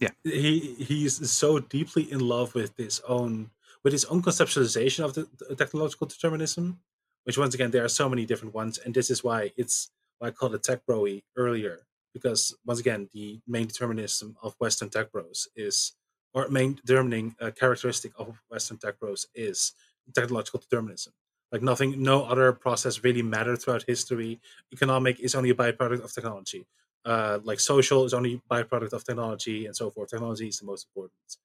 Yeah. 0.00 0.10
He 0.24 0.74
he's 0.74 1.30
so 1.30 1.60
deeply 1.60 2.10
in 2.10 2.18
love 2.18 2.52
with 2.56 2.76
his 2.76 3.00
own 3.06 3.50
with 3.84 3.92
his 3.92 4.04
own 4.06 4.22
conceptualization 4.22 5.04
of 5.04 5.14
the, 5.14 5.28
the 5.48 5.54
technological 5.54 6.08
determinism 6.08 6.80
which 7.28 7.38
once 7.38 7.54
again 7.54 7.70
there 7.70 7.84
are 7.84 7.90
so 8.00 8.08
many 8.08 8.26
different 8.26 8.54
ones 8.54 8.78
and 8.78 8.94
this 8.94 9.10
is 9.10 9.22
why 9.22 9.52
it's 9.56 9.90
why 10.18 10.28
i 10.28 10.30
called 10.32 10.54
it 10.54 10.64
tech 10.64 10.80
broy 10.90 11.22
earlier 11.36 11.86
because 12.14 12.56
once 12.64 12.80
again 12.80 13.08
the 13.12 13.38
main 13.46 13.66
determinism 13.66 14.36
of 14.42 14.56
western 14.58 14.88
tech 14.88 15.12
bros 15.12 15.46
is 15.54 15.92
or 16.34 16.48
main 16.48 16.74
determining 16.84 17.34
uh, 17.40 17.50
characteristic 17.50 18.12
of 18.18 18.40
western 18.50 18.78
tech 18.78 18.98
bros 18.98 19.26
is 19.34 19.72
technological 20.14 20.60
determinism. 20.60 21.12
Like 21.52 21.62
nothing 21.62 22.02
no 22.02 22.24
other 22.24 22.52
process 22.52 23.02
really 23.02 23.22
mattered 23.22 23.60
throughout 23.60 23.84
history. 23.86 24.40
Economic 24.72 25.18
is 25.20 25.34
only 25.34 25.50
a 25.50 25.54
byproduct 25.54 26.04
of 26.04 26.12
technology. 26.12 26.66
Uh, 27.04 27.38
like 27.42 27.60
social 27.60 28.04
is 28.04 28.12
only 28.12 28.42
byproduct 28.50 28.92
of 28.92 29.04
technology 29.04 29.66
and 29.66 29.74
so 29.74 29.90
forth. 29.90 30.10
Technology 30.10 30.48
is 30.48 30.58
the 30.58 30.66
most 30.66 30.86
important 30.90 31.36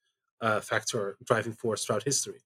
uh, 0.41 0.59
factor 0.59 1.15
driving 1.23 1.53
force 1.53 1.85
throughout 1.85 2.03
history, 2.03 2.39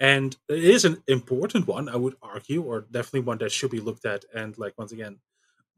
and 0.00 0.36
it 0.48 0.64
is 0.64 0.84
an 0.84 1.02
important 1.08 1.66
one, 1.66 1.88
I 1.88 1.96
would 1.96 2.16
argue, 2.22 2.62
or 2.62 2.82
definitely 2.82 3.20
one 3.20 3.38
that 3.38 3.52
should 3.52 3.70
be 3.70 3.80
looked 3.80 4.04
at. 4.06 4.24
And 4.34 4.56
like 4.58 4.78
once 4.78 4.92
again, 4.92 5.18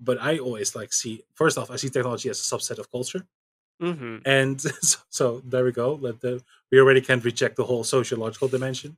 but 0.01 0.21
I 0.21 0.39
always 0.39 0.77
like 0.77 0.93
see 0.93 1.25
first 1.35 1.59
off, 1.59 1.71
I 1.71 1.77
see 1.77 1.91
technology 1.91 2.31
as 2.31 2.41
a 2.41 2.57
subset 2.57 2.79
of 2.79 2.91
culture, 2.91 3.27
hmm 3.81 4.25
and 4.25 4.61
so, 4.83 4.99
so 5.11 5.41
there 5.41 5.65
we 5.65 5.73
go. 5.73 5.95
Let 5.95 6.21
the 6.21 6.43
we 6.71 6.81
already 6.81 7.01
can't 7.01 7.25
reject 7.25 7.57
the 7.57 7.65
whole 7.65 7.85
sociological 7.85 8.49
dimension. 8.49 8.97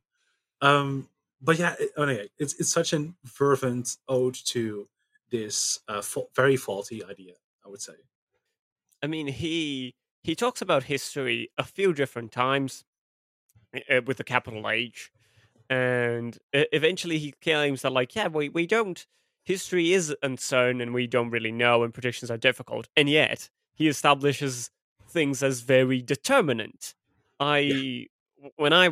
Um, 0.63 1.09
but 1.43 1.59
yeah, 1.59 1.77
it, 1.81 1.93
anyway, 1.99 2.31
it's 2.39 2.55
it's 2.61 2.71
such 2.73 2.93
an 2.93 3.17
fervent 3.27 3.97
ode 4.09 4.37
to 4.47 4.89
this 5.31 5.81
uh, 5.89 6.03
fa- 6.03 6.27
very 6.37 6.57
faulty 6.57 7.05
idea. 7.05 7.35
I 7.65 7.71
would 7.71 7.83
say. 7.83 7.95
I 9.03 9.07
mean, 9.07 9.27
he 9.29 9.95
he 10.23 10.35
talks 10.35 10.63
about 10.63 10.85
history 10.85 11.51
a 11.59 11.65
few 11.65 11.93
different 11.93 12.33
times 12.33 12.85
uh, 13.75 14.01
with 14.07 14.17
the 14.17 14.25
capital 14.25 14.69
H, 14.69 15.11
and 15.71 16.39
uh, 16.55 16.65
eventually 16.73 17.19
he 17.19 17.33
claims 17.33 17.83
that, 17.83 17.93
like, 17.93 18.15
yeah, 18.15 18.29
we 18.29 18.49
we 18.49 18.67
don't. 18.67 19.07
History 19.45 19.93
is 19.93 20.15
uncertain, 20.23 20.81
and 20.81 20.95
we 20.95 21.07
don't 21.07 21.31
really 21.31 21.53
know, 21.53 21.83
and 21.83 21.93
predictions 21.93 22.31
are 22.31 22.37
difficult. 22.37 22.89
And 22.97 23.09
yet, 23.09 23.51
he 23.75 23.89
establishes 23.89 24.71
things 25.09 25.43
as 25.43 25.61
very 25.61 26.01
determinant. 26.01 26.95
I 27.41 28.07
when 28.57 28.73
I 28.73 28.91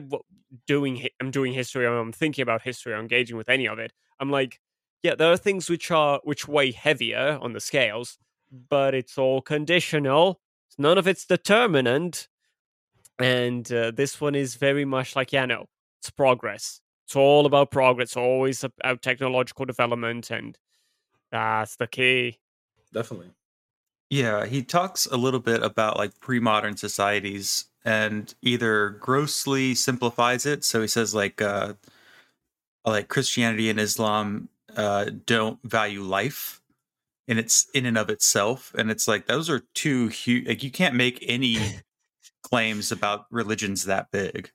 doing 0.67 1.07
I'm 1.21 1.31
doing 1.31 1.53
history, 1.53 1.87
or 1.87 1.97
I'm 1.97 2.13
thinking 2.13 2.43
about 2.43 2.63
history, 2.63 2.93
or 2.93 2.99
engaging 2.99 3.37
with 3.37 3.49
any 3.49 3.67
of 3.67 3.79
it. 3.79 3.93
I'm 4.19 4.31
like, 4.31 4.61
yeah, 5.03 5.15
there 5.15 5.31
are 5.31 5.37
things 5.37 5.71
which 5.71 5.91
are 5.91 6.21
which 6.25 6.49
weigh 6.49 6.73
heavier 6.73 7.39
on 7.41 7.53
the 7.53 7.61
scales, 7.61 8.19
but 8.69 8.95
it's 8.95 9.17
all 9.17 9.41
conditional. 9.41 10.41
None 10.79 10.99
of 10.99 11.07
it's 11.07 11.27
determinant. 11.27 12.29
And 13.21 13.71
uh, 13.73 13.91
this 13.91 14.21
one 14.21 14.35
is 14.35 14.55
very 14.55 14.85
much 14.85 15.17
like, 15.17 15.33
yeah, 15.33 15.47
no, 15.47 15.67
it's 16.01 16.11
progress. 16.11 16.81
It's 17.07 17.17
all 17.17 17.47
about 17.47 17.71
progress, 17.71 18.17
always 18.17 18.65
about 18.65 19.03
technological 19.03 19.65
development, 19.65 20.31
and 20.31 20.57
that's 21.33 21.77
the 21.77 21.87
key. 21.87 22.39
Definitely. 22.93 23.31
Yeah, 24.11 24.47
he 24.47 24.63
talks 24.63 25.07
a 25.07 25.17
little 25.17 25.41
bit 25.41 25.63
about 25.63 25.97
like 25.97 26.19
pre-modern 26.21 26.77
societies 26.77 27.67
and 27.85 28.35
either 28.43 28.91
grossly 28.91 29.75
simplifies 29.75 30.47
it. 30.47 30.65
So 30.65 30.81
he 30.81 30.89
says 30.89 31.15
like 31.15 31.41
uh 31.41 31.75
like 32.85 33.09
Christianity 33.09 33.71
and 33.71 33.79
Islam 33.79 34.49
uh 34.77 35.07
don't 35.27 35.61
value 35.63 36.03
life 36.03 36.61
and 37.29 37.39
it's 37.39 37.69
in 37.73 37.87
and 37.87 37.97
of 37.97 38.11
itself 38.11 38.75
and 38.77 38.91
it's 38.91 39.07
like 39.07 39.27
those 39.27 39.49
are 39.49 39.61
two 39.75 40.09
huge 40.09 40.49
like 40.49 40.63
you 40.63 40.71
can't 40.71 40.95
make 40.95 41.25
any 41.27 41.57
claims 42.43 42.93
about 42.93 43.27
religions 43.31 43.85
that 43.85 44.11
big. 44.11 44.51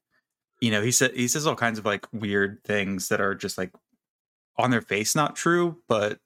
You 0.61 0.71
know, 0.71 0.81
he 0.81 0.91
said 0.91 1.13
he 1.15 1.27
says 1.27 1.45
all 1.47 1.55
kinds 1.55 1.79
of 1.79 1.85
like 1.85 2.05
weird 2.13 2.63
things 2.63 3.09
that 3.09 3.21
are 3.21 3.35
just 3.35 3.57
like 3.57 3.71
on 4.57 4.71
their 4.71 4.81
face 4.81 5.15
not 5.15 5.35
true, 5.35 5.81
but 5.87 6.19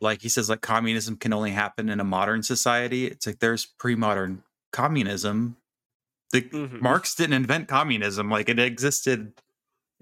like 0.00 0.22
he 0.22 0.28
says 0.28 0.48
like 0.50 0.62
communism 0.62 1.16
can 1.16 1.32
only 1.32 1.52
happen 1.52 1.88
in 1.88 2.00
a 2.00 2.04
modern 2.04 2.42
society. 2.42 3.06
It's 3.06 3.26
like 3.26 3.38
there's 3.40 3.66
pre-modern 3.66 4.42
communism. 4.72 5.56
The 6.32 6.42
Mhm. 6.42 6.80
marx 6.80 7.14
didn't 7.14 7.34
invent 7.34 7.68
communism 7.68 8.30
like 8.30 8.48
it 8.48 8.58
existed 8.58 9.34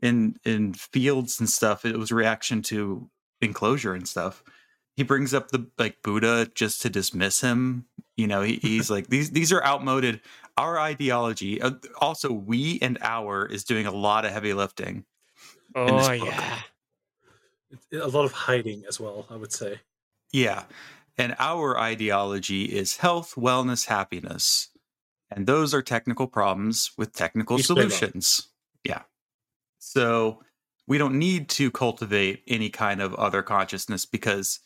in 0.02 0.36
in 0.44 0.74
fields 0.74 1.40
and 1.40 1.48
stuff. 1.48 1.84
It 1.84 1.98
was 1.98 2.10
a 2.10 2.14
reaction 2.14 2.62
to 2.62 3.10
enclosure 3.40 3.94
and 3.94 4.08
stuff. 4.08 4.42
He 4.96 5.02
brings 5.02 5.34
up 5.34 5.48
the 5.50 5.66
like 5.78 6.02
buddha 6.02 6.50
just 6.54 6.82
to 6.82 6.90
dismiss 6.90 7.40
him. 7.40 7.86
You 8.16 8.26
know 8.26 8.42
he, 8.42 8.56
he's 8.56 8.90
like 8.90 9.08
these 9.08 9.30
these 9.32 9.52
are 9.52 9.64
outmoded 9.64 10.20
our 10.56 10.78
ideology 10.78 11.60
uh, 11.60 11.72
also 12.00 12.32
we 12.32 12.78
and 12.82 12.98
our 13.02 13.46
is 13.46 13.64
doing 13.64 13.86
a 13.86 13.92
lot 13.92 14.24
of 14.24 14.32
heavy 14.32 14.52
lifting 14.52 15.04
Oh 15.74 16.12
yeah, 16.12 16.62
a 17.92 18.08
lot 18.08 18.24
of 18.24 18.32
hiding 18.32 18.84
as 18.88 18.98
well, 18.98 19.26
I 19.30 19.36
would 19.36 19.52
say. 19.52 19.80
Yeah. 20.32 20.64
And 21.18 21.36
our 21.38 21.78
ideology 21.78 22.64
is 22.64 22.96
health, 22.96 23.34
wellness, 23.36 23.86
happiness. 23.86 24.68
And 25.30 25.46
those 25.46 25.74
are 25.74 25.82
technical 25.82 26.26
problems 26.26 26.90
with 26.96 27.12
technical 27.12 27.58
Each 27.58 27.66
solutions. 27.66 28.48
Yeah. 28.84 29.02
So 29.78 30.42
we 30.88 30.98
don't 30.98 31.18
need 31.18 31.48
to 31.50 31.70
cultivate 31.70 32.42
any 32.48 32.70
kind 32.70 33.00
of 33.00 33.14
other 33.14 33.42
consciousness 33.42 34.06
because 34.06 34.60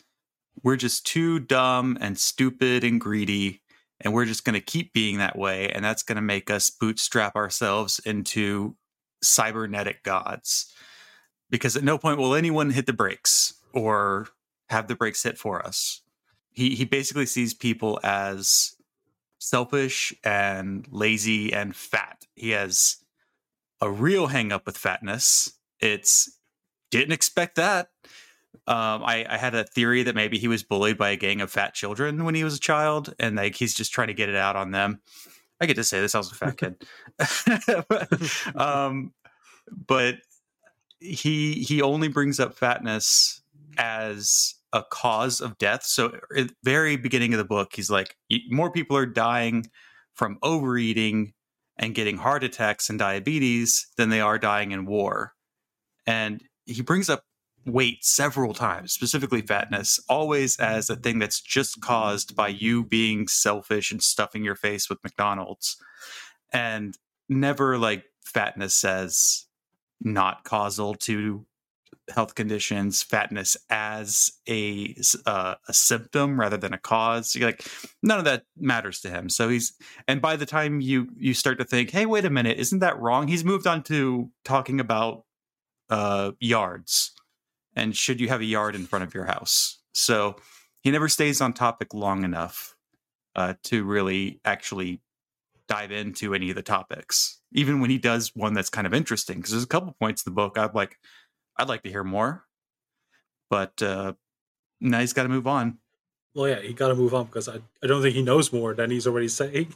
we're 0.62 0.76
just 0.76 1.06
too 1.06 1.40
dumb 1.40 1.98
and 2.00 2.18
stupid 2.18 2.84
and 2.84 3.00
greedy. 3.00 3.60
And 4.00 4.12
we're 4.12 4.24
just 4.24 4.44
going 4.44 4.54
to 4.54 4.60
keep 4.60 4.92
being 4.92 5.18
that 5.18 5.38
way. 5.38 5.70
And 5.70 5.84
that's 5.84 6.02
going 6.02 6.16
to 6.16 6.22
make 6.22 6.50
us 6.50 6.70
bootstrap 6.70 7.36
ourselves 7.36 8.00
into 8.04 8.76
cybernetic 9.22 10.02
gods. 10.02 10.72
Because 11.50 11.76
at 11.76 11.84
no 11.84 11.98
point 11.98 12.18
will 12.18 12.34
anyone 12.34 12.70
hit 12.70 12.86
the 12.86 12.92
brakes 12.92 13.54
or 13.72 14.28
have 14.68 14.88
the 14.88 14.96
brakes 14.96 15.22
hit 15.22 15.38
for 15.38 15.64
us. 15.64 16.02
He 16.50 16.74
he 16.74 16.84
basically 16.84 17.26
sees 17.26 17.52
people 17.52 18.00
as 18.02 18.76
selfish 19.38 20.14
and 20.24 20.86
lazy 20.90 21.52
and 21.52 21.74
fat. 21.74 22.24
He 22.34 22.50
has 22.50 22.96
a 23.80 23.90
real 23.90 24.28
hang 24.28 24.52
up 24.52 24.66
with 24.66 24.78
fatness. 24.78 25.52
It's 25.80 26.38
didn't 26.90 27.12
expect 27.12 27.56
that. 27.56 27.88
Um, 28.66 29.02
I, 29.04 29.26
I 29.28 29.36
had 29.36 29.54
a 29.54 29.64
theory 29.64 30.02
that 30.04 30.14
maybe 30.14 30.38
he 30.38 30.48
was 30.48 30.62
bullied 30.62 30.98
by 30.98 31.10
a 31.10 31.16
gang 31.16 31.40
of 31.40 31.50
fat 31.50 31.74
children 31.74 32.24
when 32.24 32.34
he 32.34 32.44
was 32.44 32.56
a 32.56 32.60
child, 32.60 33.14
and 33.18 33.36
like 33.36 33.54
he's 33.54 33.74
just 33.74 33.92
trying 33.92 34.08
to 34.08 34.14
get 34.14 34.28
it 34.28 34.36
out 34.36 34.56
on 34.56 34.70
them. 34.70 35.00
I 35.60 35.66
get 35.66 35.76
to 35.76 35.84
say 35.84 36.00
this. 36.00 36.14
I 36.14 36.18
was 36.18 36.32
a 36.32 36.34
fat 36.34 36.56
kid, 36.56 36.84
um, 38.56 39.12
but 39.86 40.16
he 41.00 41.54
he 41.54 41.82
only 41.82 42.08
brings 42.08 42.40
up 42.40 42.54
fatness 42.54 43.42
as 43.76 44.54
a 44.72 44.82
cause 44.82 45.40
of 45.40 45.56
death. 45.58 45.84
So 45.84 46.18
at 46.36 46.48
the 46.48 46.54
very 46.64 46.96
beginning 46.96 47.32
of 47.32 47.38
the 47.38 47.44
book, 47.44 47.72
he's 47.74 47.90
like, 47.90 48.16
more 48.50 48.70
people 48.72 48.96
are 48.96 49.06
dying 49.06 49.70
from 50.14 50.38
overeating 50.42 51.32
and 51.78 51.94
getting 51.94 52.16
heart 52.16 52.44
attacks 52.44 52.90
and 52.90 52.98
diabetes 52.98 53.86
than 53.96 54.08
they 54.08 54.20
are 54.20 54.38
dying 54.38 54.72
in 54.72 54.84
war. 54.86 55.32
And 56.06 56.42
he 56.66 56.82
brings 56.82 57.08
up 57.08 57.24
weight 57.66 58.04
several 58.04 58.52
times, 58.54 58.92
specifically 58.92 59.42
fatness, 59.42 60.00
always 60.08 60.58
as 60.58 60.90
a 60.90 60.96
thing 60.96 61.18
that's 61.18 61.40
just 61.40 61.80
caused 61.80 62.36
by 62.36 62.48
you 62.48 62.84
being 62.84 63.28
selfish 63.28 63.90
and 63.90 64.02
stuffing 64.02 64.44
your 64.44 64.56
face 64.56 64.88
with 64.88 65.02
McDonald's. 65.02 65.76
And 66.52 66.96
never 67.28 67.78
like 67.78 68.04
fatness 68.22 68.74
says 68.74 69.46
not 70.00 70.44
causal 70.44 70.94
to 70.94 71.46
health 72.10 72.34
conditions, 72.34 73.02
fatness 73.02 73.56
as 73.70 74.32
a 74.48 74.94
uh, 75.24 75.54
a 75.68 75.72
symptom 75.72 76.38
rather 76.38 76.56
than 76.56 76.74
a 76.74 76.78
cause. 76.78 77.36
Like 77.40 77.66
none 78.02 78.18
of 78.18 78.24
that 78.26 78.44
matters 78.56 79.00
to 79.00 79.08
him. 79.08 79.28
So 79.28 79.48
he's 79.48 79.72
and 80.06 80.20
by 80.20 80.36
the 80.36 80.46
time 80.46 80.80
you 80.80 81.08
you 81.16 81.34
start 81.34 81.58
to 81.58 81.64
think, 81.64 81.90
hey, 81.90 82.06
wait 82.06 82.24
a 82.24 82.30
minute, 82.30 82.58
isn't 82.58 82.80
that 82.80 83.00
wrong? 83.00 83.28
He's 83.28 83.44
moved 83.44 83.66
on 83.66 83.82
to 83.84 84.30
talking 84.44 84.80
about 84.80 85.24
uh, 85.88 86.32
yards 86.40 87.12
and 87.76 87.96
should 87.96 88.20
you 88.20 88.28
have 88.28 88.40
a 88.40 88.44
yard 88.44 88.74
in 88.74 88.86
front 88.86 89.04
of 89.04 89.14
your 89.14 89.24
house. 89.24 89.80
So 89.92 90.36
he 90.82 90.90
never 90.90 91.08
stays 91.08 91.40
on 91.40 91.52
topic 91.52 91.94
long 91.94 92.24
enough 92.24 92.76
uh, 93.34 93.54
to 93.64 93.84
really 93.84 94.40
actually 94.44 95.00
dive 95.68 95.90
into 95.90 96.34
any 96.34 96.50
of 96.50 96.56
the 96.56 96.62
topics. 96.62 97.40
Even 97.52 97.80
when 97.80 97.90
he 97.90 97.98
does 97.98 98.32
one 98.34 98.54
that's 98.54 98.70
kind 98.70 98.86
of 98.86 98.94
interesting, 98.94 99.36
because 99.36 99.52
there's 99.52 99.64
a 99.64 99.68
couple 99.68 99.94
points 99.98 100.24
in 100.24 100.32
the 100.32 100.34
book 100.34 100.58
I'd 100.58 100.74
like, 100.74 100.98
I'd 101.56 101.68
like 101.68 101.82
to 101.84 101.90
hear 101.90 102.04
more, 102.04 102.44
but 103.48 103.80
uh, 103.82 104.12
now 104.80 105.00
he's 105.00 105.12
got 105.12 105.22
to 105.22 105.28
move 105.28 105.46
on. 105.46 105.78
Well, 106.34 106.48
yeah, 106.48 106.60
he 106.60 106.72
got 106.72 106.88
to 106.88 106.94
move 106.94 107.14
on 107.14 107.26
because 107.26 107.48
I, 107.48 107.60
I 107.82 107.86
don't 107.86 108.02
think 108.02 108.14
he 108.14 108.22
knows 108.22 108.52
more 108.52 108.74
than 108.74 108.90
he's 108.90 109.06
already 109.06 109.28
saying. 109.28 109.74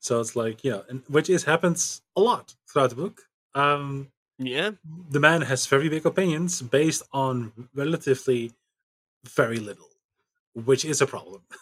So 0.00 0.20
it's 0.20 0.36
like, 0.36 0.62
yeah, 0.62 0.80
and 0.88 1.02
which 1.08 1.28
is 1.28 1.44
happens 1.44 2.02
a 2.16 2.20
lot 2.20 2.54
throughout 2.70 2.90
the 2.90 2.96
book. 2.96 3.22
Um, 3.54 4.08
yeah, 4.38 4.72
the 5.10 5.20
man 5.20 5.42
has 5.42 5.66
very 5.66 5.88
big 5.88 6.06
opinions 6.06 6.62
based 6.62 7.02
on 7.12 7.52
relatively 7.74 8.52
very 9.26 9.58
little, 9.58 9.88
which 10.54 10.84
is 10.84 11.00
a 11.00 11.06
problem. 11.06 11.42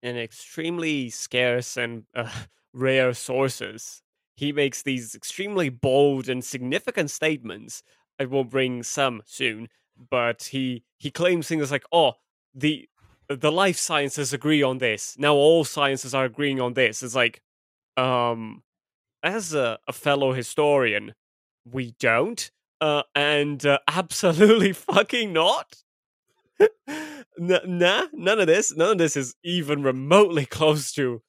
And 0.00 0.16
extremely 0.16 1.10
scarce 1.10 1.76
and 1.76 2.04
uh, 2.14 2.30
rare 2.72 3.12
sources. 3.14 4.00
He 4.36 4.52
makes 4.52 4.80
these 4.80 5.12
extremely 5.16 5.70
bold 5.70 6.28
and 6.28 6.44
significant 6.44 7.10
statements 7.10 7.82
I 8.20 8.24
will 8.26 8.44
bring 8.44 8.82
some 8.82 9.22
soon, 9.24 9.68
but 10.10 10.44
he 10.44 10.84
he 10.98 11.10
claims 11.10 11.48
things 11.48 11.70
like, 11.70 11.84
"Oh, 11.92 12.14
the 12.54 12.88
the 13.28 13.52
life 13.52 13.76
sciences 13.76 14.32
agree 14.32 14.62
on 14.62 14.78
this. 14.78 15.16
Now 15.18 15.34
all 15.34 15.64
sciences 15.64 16.14
are 16.14 16.24
agreeing 16.24 16.60
on 16.60 16.74
this." 16.74 17.02
It's 17.02 17.14
like, 17.14 17.42
um, 17.96 18.62
as 19.22 19.54
a, 19.54 19.78
a 19.86 19.92
fellow 19.92 20.32
historian, 20.32 21.14
we 21.72 21.94
don't, 21.98 22.50
uh, 22.80 23.02
and 23.14 23.64
uh, 23.64 23.78
absolutely 23.88 24.72
fucking 24.72 25.32
not. 25.32 25.76
nah, 27.38 28.02
none 28.12 28.40
of 28.40 28.46
this, 28.46 28.74
none 28.76 28.92
of 28.92 28.98
this 28.98 29.16
is 29.16 29.34
even 29.44 29.82
remotely 29.82 30.46
close 30.58 30.92
to 30.92 31.22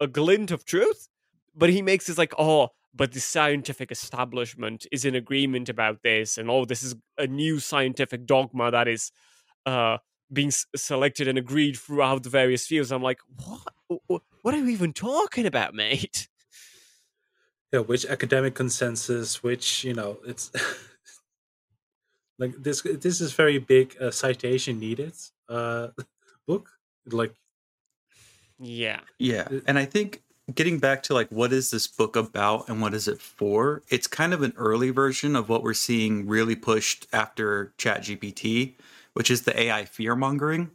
a 0.00 0.06
glint 0.06 0.50
of 0.50 0.64
truth. 0.64 1.08
But 1.54 1.70
he 1.70 1.80
makes 1.80 2.06
this 2.06 2.18
like, 2.18 2.34
oh, 2.38 2.70
but 2.94 3.12
the 3.12 3.20
scientific 3.20 3.90
establishment 3.90 4.86
is 4.92 5.04
in 5.04 5.14
agreement 5.14 5.68
about 5.68 6.02
this, 6.02 6.38
and 6.38 6.50
oh, 6.50 6.64
this 6.64 6.82
is 6.82 6.94
a 7.18 7.26
new 7.26 7.58
scientific 7.60 8.26
dogma 8.26 8.70
that 8.70 8.88
is 8.88 9.10
uh, 9.66 9.98
being 10.32 10.48
s- 10.48 10.66
selected 10.74 11.28
and 11.28 11.38
agreed 11.38 11.76
throughout 11.76 12.22
the 12.22 12.30
various 12.30 12.66
fields. 12.66 12.92
I'm 12.92 13.02
like, 13.02 13.20
what? 13.44 14.22
What 14.42 14.54
are 14.54 14.58
you 14.58 14.68
even 14.68 14.92
talking 14.92 15.46
about, 15.46 15.74
mate? 15.82 16.28
Yeah, 17.76 17.82
which 17.82 18.06
academic 18.06 18.54
consensus? 18.54 19.42
Which 19.42 19.84
you 19.84 19.92
know, 19.92 20.16
it's 20.24 20.50
like 22.38 22.54
this. 22.56 22.80
This 22.80 23.20
is 23.20 23.34
very 23.34 23.58
big 23.58 23.94
uh, 24.00 24.10
citation 24.10 24.80
needed 24.80 25.12
uh, 25.46 25.88
book. 26.48 26.70
Like, 27.04 27.34
yeah, 28.58 29.00
yeah, 29.18 29.46
and 29.66 29.78
I 29.78 29.84
think 29.84 30.22
getting 30.54 30.78
back 30.78 31.02
to 31.02 31.12
like 31.12 31.28
what 31.28 31.52
is 31.52 31.70
this 31.70 31.86
book 31.86 32.16
about 32.16 32.66
and 32.70 32.80
what 32.80 32.94
is 32.94 33.08
it 33.08 33.20
for 33.20 33.82
it's 33.90 34.06
kind 34.06 34.32
of 34.32 34.42
an 34.42 34.52
early 34.56 34.90
version 34.90 35.34
of 35.34 35.48
what 35.48 35.60
we're 35.60 35.74
seeing 35.74 36.24
really 36.24 36.54
pushed 36.54 37.04
after 37.12 37.72
chat 37.78 38.02
gpt 38.02 38.74
which 39.14 39.28
is 39.28 39.42
the 39.42 39.60
ai 39.60 39.84
fear 39.84 40.14
mongering 40.14 40.70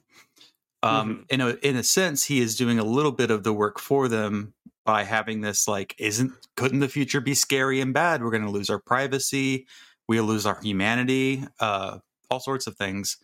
um, 0.83 1.13
mm-hmm. 1.13 1.21
in 1.29 1.39
a 1.39 1.49
in 1.65 1.77
a 1.77 1.83
sense 1.83 2.25
he 2.25 2.41
is 2.41 2.57
doing 2.57 2.79
a 2.79 2.83
little 2.83 3.13
bit 3.13 3.31
of 3.31 3.45
the 3.45 3.53
work 3.53 3.79
for 3.79 4.09
them 4.09 4.53
by 4.85 5.03
having 5.03 5.41
this 5.41 5.67
like 5.67 5.95
isn't 5.97 6.31
couldn't 6.55 6.79
the 6.79 6.89
future 6.89 7.21
be 7.21 7.35
scary 7.35 7.81
and 7.81 7.93
bad? 7.93 8.23
We're 8.23 8.31
going 8.31 8.45
to 8.45 8.49
lose 8.49 8.69
our 8.69 8.79
privacy. 8.79 9.67
We'll 10.07 10.25
lose 10.25 10.45
our 10.45 10.59
humanity 10.61 11.43
uh, 11.59 11.99
all 12.29 12.39
sorts 12.39 12.67
of 12.67 12.75
things. 12.75 13.17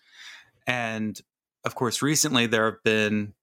And 0.67 1.19
of 1.63 1.75
course 1.75 2.01
recently 2.01 2.45
there 2.45 2.65
have 2.65 2.83
been 2.83 3.33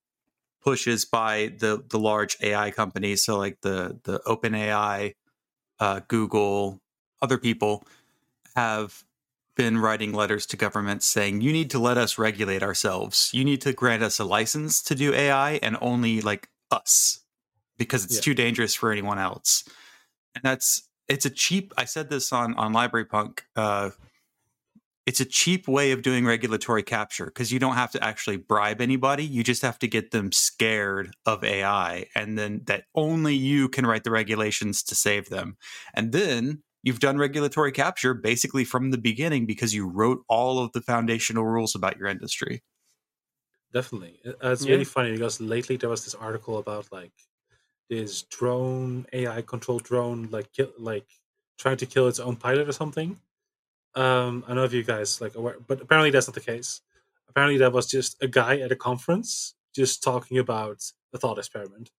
pushes 0.63 1.05
by 1.05 1.53
the 1.59 1.85
the 1.89 1.99
large 1.99 2.37
AI 2.41 2.71
companies, 2.71 3.25
so 3.25 3.39
like 3.39 3.61
the 3.61 3.99
the 4.05 4.21
OpenAI, 4.21 5.15
uh, 5.81 6.01
Google, 6.09 6.81
other 7.21 7.39
people 7.39 7.85
have 8.57 9.05
been 9.57 9.79
writing 9.79 10.13
letters 10.13 10.47
to 10.47 10.57
governments 10.57 11.07
saying 11.07 11.41
you 11.41 11.53
need 11.53 11.71
to 11.71 11.79
let 11.79 11.97
us 11.97 12.19
regulate 12.19 12.63
ourselves. 12.63 13.31
You 13.33 13.45
need 13.45 13.61
to 13.63 13.73
grant 13.73 14.03
us 14.03 14.19
a 14.19 14.25
license 14.25 14.83
to 14.83 14.95
do 14.95 15.13
AI 15.15 15.53
and 15.63 15.77
only 15.81 16.21
like 16.21 16.49
us 16.71 17.21
because 17.79 18.05
it's 18.05 18.17
yeah. 18.17 18.23
too 18.23 18.35
dangerous 18.35 18.75
for 18.75 18.93
anyone 18.93 19.19
else. 19.19 19.65
And 20.35 20.43
that's 20.43 20.89
it's 21.09 21.27
a 21.27 21.31
cheap. 21.31 21.73
I 21.77 21.85
said 21.85 22.11
this 22.11 22.33
on 22.33 22.55
on 22.55 22.73
Library 22.73 23.07
Punk. 23.07 23.45
Uh, 23.57 23.91
it's 25.07 25.21
a 25.21 25.27
cheap 25.27 25.69
way 25.69 25.93
of 25.93 26.01
doing 26.01 26.25
regulatory 26.25 26.83
capture 26.83 27.27
because 27.27 27.53
you 27.53 27.59
don't 27.59 27.75
have 27.75 27.91
to 27.91 28.03
actually 28.03 28.39
bribe 28.39 28.81
anybody. 28.81 29.25
You 29.25 29.45
just 29.45 29.61
have 29.61 29.79
to 29.81 29.89
get 29.89 30.13
them 30.13 30.33
scared 30.33 31.15
of 31.27 31.45
AI, 31.45 32.07
and 32.17 32.39
then 32.39 32.63
that 32.65 32.85
only 32.95 33.35
you 33.35 33.69
can 33.69 33.87
write 33.87 34.05
the 34.05 34.11
regulations 34.11 34.83
to 34.85 34.95
save 34.95 35.29
them. 35.29 35.57
And 35.93 36.13
then 36.13 36.63
you've 36.83 37.01
done 37.01 37.19
regulatory 37.19 37.73
capture 37.73 38.15
basically 38.15 38.65
from 38.65 38.91
the 38.91 38.99
beginning 38.99 39.47
because 39.47 39.75
you 39.75 39.87
wrote 39.87 40.23
all 40.29 40.59
of 40.59 40.73
the 40.73 40.81
foundational 40.81 41.45
rules 41.45 41.75
about 41.75 41.99
your 41.99 42.09
industry. 42.09 42.63
Definitely. 43.73 44.21
Uh, 44.25 44.51
it's 44.53 44.65
yeah. 44.65 44.73
really 44.73 44.85
funny 44.85 45.13
because 45.13 45.41
lately 45.41 45.77
there 45.77 45.91
was 45.91 46.05
this 46.05 46.15
article 46.15 46.59
about 46.59 46.87
like 46.93 47.13
this 47.91 48.23
drone, 48.23 49.07
AI 49.13 49.43
controlled 49.43 49.85
drone, 49.85 50.29
like, 50.31 50.49
like 50.79 51.07
trying 51.59 51.77
to 51.79 51.87
kill 51.87 52.09
its 52.09 52.21
own 52.21 52.37
pilot 52.37 52.69
or 52.69 52.73
something 52.73 53.19
um, 53.95 54.43
I 54.45 54.49
don't 54.49 54.57
know 54.57 54.65
if 54.65 54.73
you 54.73 54.83
guys 54.83 55.21
like 55.21 55.35
aware, 55.37 55.57
but 55.67 55.81
apparently 55.81 56.11
that's 56.11 56.27
not 56.27 56.35
the 56.35 56.41
case. 56.41 56.81
Apparently, 57.29 57.59
that 57.59 57.73
was 57.73 57.87
just 57.87 58.21
a 58.23 58.29
guy 58.29 58.59
at 58.59 58.73
a 58.73 58.77
conference 58.77 59.55
just 59.75 60.03
talking 60.03 60.39
about 60.39 60.83
a 61.13 61.19
thought 61.19 61.39
experiment. 61.39 61.91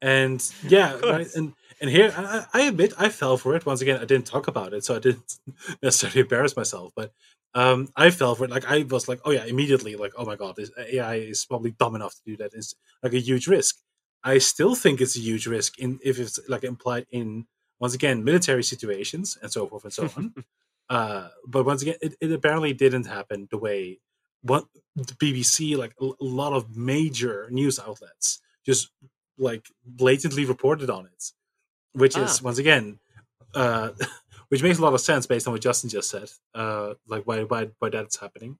and 0.00 0.50
yeah, 0.68 0.98
right, 1.00 1.28
and 1.34 1.52
and 1.80 1.90
here 1.90 2.12
I, 2.16 2.46
I, 2.54 2.60
admit 2.62 2.94
I 2.98 3.08
fell 3.10 3.36
for 3.36 3.54
it. 3.54 3.66
Once 3.66 3.82
again, 3.82 4.00
I 4.00 4.04
didn't 4.04 4.26
talk 4.26 4.48
about 4.48 4.72
it, 4.72 4.84
so 4.84 4.96
I 4.96 4.98
didn't 4.98 5.38
necessarily 5.82 6.20
embarrass 6.20 6.56
myself. 6.56 6.92
But 6.96 7.12
um, 7.54 7.88
I 7.96 8.10
fell 8.10 8.34
for 8.34 8.44
it. 8.44 8.50
Like 8.50 8.70
I 8.70 8.84
was 8.84 9.08
like, 9.08 9.20
oh 9.24 9.30
yeah, 9.30 9.44
immediately 9.44 9.96
like, 9.96 10.12
oh 10.16 10.24
my 10.24 10.36
god, 10.36 10.56
this 10.56 10.70
AI 10.78 11.16
is 11.16 11.44
probably 11.44 11.72
dumb 11.72 11.94
enough 11.94 12.14
to 12.14 12.22
do 12.24 12.36
that. 12.38 12.54
It's 12.54 12.74
like 13.02 13.12
a 13.12 13.20
huge 13.20 13.46
risk. 13.46 13.76
I 14.24 14.38
still 14.38 14.74
think 14.74 15.00
it's 15.00 15.16
a 15.16 15.20
huge 15.20 15.46
risk 15.46 15.78
in 15.78 16.00
if 16.02 16.18
it's 16.18 16.38
like 16.48 16.64
implied 16.64 17.06
in 17.10 17.46
once 17.80 17.94
again 17.94 18.24
military 18.24 18.62
situations 18.62 19.38
and 19.40 19.52
so 19.52 19.66
forth 19.66 19.84
and 19.84 19.92
so 19.92 20.10
on. 20.16 20.34
Uh, 20.90 21.28
but 21.46 21.66
once 21.66 21.82
again, 21.82 21.96
it, 22.00 22.14
it 22.18 22.32
apparently 22.32 22.72
didn't 22.72 23.04
happen 23.04 23.46
the 23.50 23.58
way 23.58 23.98
what 24.40 24.64
the 24.96 25.12
BBC, 25.14 25.76
like 25.76 25.92
a, 26.00 26.04
a 26.06 26.24
lot 26.24 26.54
of 26.54 26.74
major 26.74 27.46
news 27.50 27.78
outlets, 27.78 28.40
just 28.64 28.90
like 29.36 29.66
blatantly 29.84 30.46
reported 30.46 30.88
on 30.88 31.04
it, 31.04 31.32
which 31.92 32.16
ah. 32.16 32.24
is 32.24 32.42
once 32.42 32.56
again, 32.56 32.98
uh, 33.54 33.90
which 34.48 34.62
makes 34.62 34.78
a 34.78 34.82
lot 34.82 34.94
of 34.94 35.00
sense 35.02 35.26
based 35.26 35.46
on 35.46 35.52
what 35.52 35.60
Justin 35.60 35.90
just 35.90 36.08
said. 36.08 36.30
Uh, 36.54 36.94
like 37.06 37.24
why 37.24 37.42
why 37.42 37.68
why 37.80 37.90
that's 37.90 38.18
happening. 38.18 38.58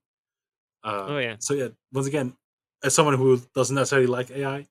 Uh, 0.83 1.05
oh 1.07 1.17
yeah. 1.17 1.35
So 1.39 1.55
yeah, 1.55 1.69
once 1.91 2.05
again, 2.05 2.35
as 2.83 2.93
someone 2.93 3.15
who 3.15 3.41
doesn't 3.55 3.75
necessarily 3.75 4.07
like 4.07 4.29
AI 4.31 4.67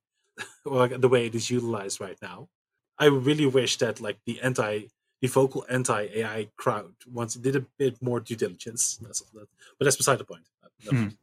or 0.65 0.77
like 0.77 1.01
the 1.01 1.09
way 1.09 1.27
it 1.27 1.35
is 1.35 1.51
utilized 1.51 2.01
right 2.01 2.19
now, 2.23 2.49
I 2.99 3.07
really 3.07 3.47
wish 3.47 3.77
that 3.79 4.01
like 4.01 4.19
the 4.27 4.41
anti 4.41 4.89
the 5.21 5.29
vocal 5.29 5.65
anti-AI 5.69 6.49
crowd 6.57 6.93
once 7.13 7.35
did 7.35 7.57
a 7.57 7.67
bit 7.77 8.01
more 8.01 8.21
due 8.21 8.37
diligence. 8.37 8.99
That's, 9.03 9.21
that, 9.21 9.49
but 9.79 9.85
that's 9.85 9.97
beside 9.97 10.19
the 10.19 10.25
point. 10.25 10.45
Hmm. 10.89 11.09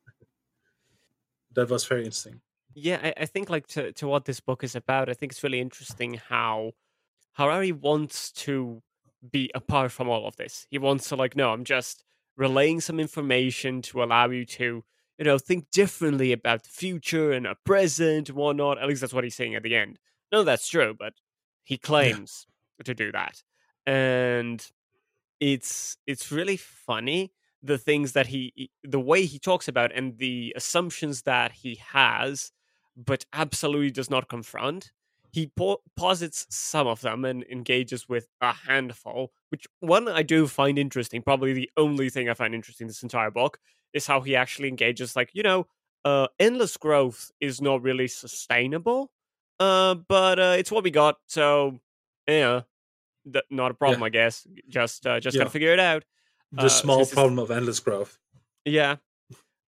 That 1.53 1.69
was 1.69 1.85
very 1.85 2.01
interesting. 2.01 2.41
Yeah, 2.73 2.99
I, 3.01 3.13
I, 3.21 3.25
think 3.25 3.49
like 3.49 3.65
to, 3.67 3.93
to 3.93 4.07
what 4.09 4.25
this 4.25 4.41
book 4.41 4.61
is 4.61 4.75
about, 4.75 5.07
I 5.07 5.13
think 5.13 5.31
it's 5.31 5.41
really 5.41 5.61
interesting 5.61 6.19
how 6.27 6.73
Harari 7.31 7.71
wants 7.71 8.29
to 8.43 8.81
be 9.31 9.49
apart 9.55 9.93
from 9.93 10.09
all 10.09 10.27
of 10.27 10.35
this. 10.35 10.67
He 10.69 10.77
wants 10.77 11.07
to 11.07 11.15
like, 11.15 11.37
no, 11.37 11.53
I'm 11.53 11.63
just 11.63 12.03
relaying 12.35 12.81
some 12.81 12.99
information 12.99 13.81
to 13.83 14.03
allow 14.03 14.29
you 14.29 14.43
to, 14.45 14.83
you 15.17 15.25
know, 15.25 15.37
think 15.37 15.71
differently 15.71 16.31
about 16.31 16.63
the 16.63 16.69
future 16.69 17.31
and 17.31 17.47
a 17.47 17.55
present 17.65 18.29
and 18.29 18.37
whatnot. 18.37 18.79
At 18.79 18.87
least 18.87 19.01
that's 19.01 19.13
what 19.13 19.23
he's 19.23 19.35
saying 19.35 19.55
at 19.55 19.63
the 19.63 19.75
end. 19.75 19.99
No, 20.31 20.43
that's 20.43 20.67
true, 20.67 20.95
but 20.97 21.13
he 21.63 21.77
claims 21.77 22.47
yeah. 22.79 22.83
to 22.83 22.93
do 22.93 23.11
that 23.11 23.41
and 23.85 24.71
it's 25.39 25.97
it's 26.07 26.31
really 26.31 26.57
funny 26.57 27.33
the 27.61 27.77
things 27.77 28.13
that 28.13 28.27
he 28.27 28.69
the 28.83 28.99
way 28.99 29.25
he 29.25 29.39
talks 29.39 29.67
about 29.67 29.91
and 29.93 30.17
the 30.17 30.53
assumptions 30.55 31.23
that 31.23 31.51
he 31.51 31.79
has 31.91 32.51
but 32.95 33.25
absolutely 33.33 33.91
does 33.91 34.09
not 34.09 34.29
confront 34.29 34.91
he 35.31 35.51
po- 35.57 35.81
posits 35.97 36.47
some 36.49 36.87
of 36.87 37.01
them 37.01 37.25
and 37.25 37.43
engages 37.51 38.07
with 38.07 38.27
a 38.41 38.53
handful 38.53 39.31
which 39.49 39.67
one 39.79 40.07
i 40.07 40.23
do 40.23 40.47
find 40.47 40.79
interesting 40.79 41.21
probably 41.21 41.53
the 41.53 41.69
only 41.77 42.09
thing 42.09 42.29
i 42.29 42.33
find 42.33 42.55
interesting 42.55 42.87
this 42.87 43.03
entire 43.03 43.31
book 43.31 43.59
is 43.95 44.05
how 44.07 44.21
he 44.21 44.35
actually 44.35 44.67
engages 44.69 45.15
like 45.15 45.31
you 45.33 45.43
know 45.43 45.65
uh 46.05 46.27
endless 46.39 46.77
growth 46.77 47.31
is 47.39 47.61
not 47.61 47.81
really 47.81 48.07
sustainable 48.07 49.11
uh 49.59 49.95
but 49.95 50.37
uh 50.39 50.55
it's 50.59 50.71
what 50.71 50.83
we 50.83 50.91
got 50.91 51.17
so 51.27 51.79
yeah 52.27 52.61
th- 53.31 53.45
not 53.49 53.71
a 53.71 53.73
problem 53.73 54.03
i 54.03 54.09
guess 54.09 54.47
just 54.69 55.07
uh, 55.07 55.19
just 55.19 55.35
Yeah. 55.35 55.39
gotta 55.41 55.49
figure 55.51 55.73
it 55.73 55.79
out 55.79 56.03
The 56.51 56.67
Uh, 56.67 56.69
small 56.69 57.05
problem 57.05 57.39
of 57.39 57.49
endless 57.51 57.79
growth. 57.81 58.19
yeah. 58.65 58.97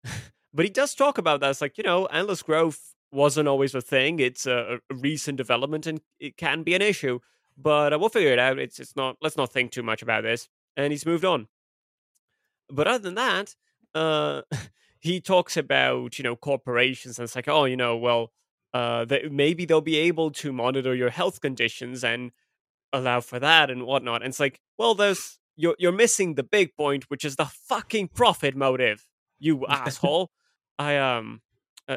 but 0.53 0.65
he 0.65 0.71
does 0.71 0.93
talk 0.95 1.17
about 1.17 1.39
that. 1.39 1.49
It's 1.51 1.61
like, 1.61 1.77
you 1.79 1.83
know, 1.83 2.05
endless 2.07 2.43
growth 2.43 2.79
wasn't 3.11 3.47
always 3.47 3.73
a 3.75 3.81
thing. 3.81 4.19
It's 4.19 4.45
a, 4.45 4.79
a 4.91 4.95
recent 4.95 5.37
development 5.37 5.87
and 5.87 6.01
it 6.19 6.37
can 6.37 6.63
be 6.63 6.75
an 6.75 6.81
issue. 6.81 7.19
But 7.57 7.93
uh, 7.93 7.97
we'll 7.99 8.09
figure 8.09 8.33
it 8.33 8.39
out. 8.39 8.59
It's 8.59 8.79
it's 8.79 8.95
not 8.95 9.17
let's 9.21 9.37
not 9.37 9.51
think 9.53 9.71
too 9.71 9.83
much 9.83 10.01
about 10.03 10.23
this. 10.23 10.47
And 10.77 10.91
he's 10.93 11.05
moved 11.05 11.25
on. 11.25 11.47
But 12.69 12.87
other 12.87 13.03
than 13.07 13.15
that, 13.15 13.55
uh 13.95 14.43
he 14.99 15.21
talks 15.21 15.57
about, 15.57 16.19
you 16.19 16.23
know, 16.23 16.35
corporations 16.35 17.19
and 17.19 17.25
it's 17.25 17.35
like, 17.35 17.47
oh, 17.47 17.65
you 17.65 17.77
know, 17.77 17.97
well, 17.97 18.31
uh 18.73 19.05
that 19.05 19.31
maybe 19.31 19.65
they'll 19.65 19.81
be 19.81 19.97
able 19.97 20.31
to 20.31 20.53
monitor 20.53 20.95
your 20.95 21.09
health 21.09 21.41
conditions 21.41 22.03
and 22.03 22.31
allow 22.93 23.21
for 23.21 23.39
that 23.39 23.69
and 23.69 23.85
whatnot. 23.85 24.21
And 24.23 24.29
it's 24.29 24.39
like, 24.39 24.59
well, 24.77 24.95
there's 24.95 25.39
you're 25.55 25.75
you're 25.79 25.91
missing 25.91 26.35
the 26.35 26.43
big 26.43 26.75
point, 26.75 27.09
which 27.09 27.25
is 27.25 27.35
the 27.35 27.45
fucking 27.45 28.09
profit 28.09 28.55
motive, 28.55 29.07
you 29.39 29.65
asshole. 29.69 30.31
I 30.79 30.97
um, 30.97 31.41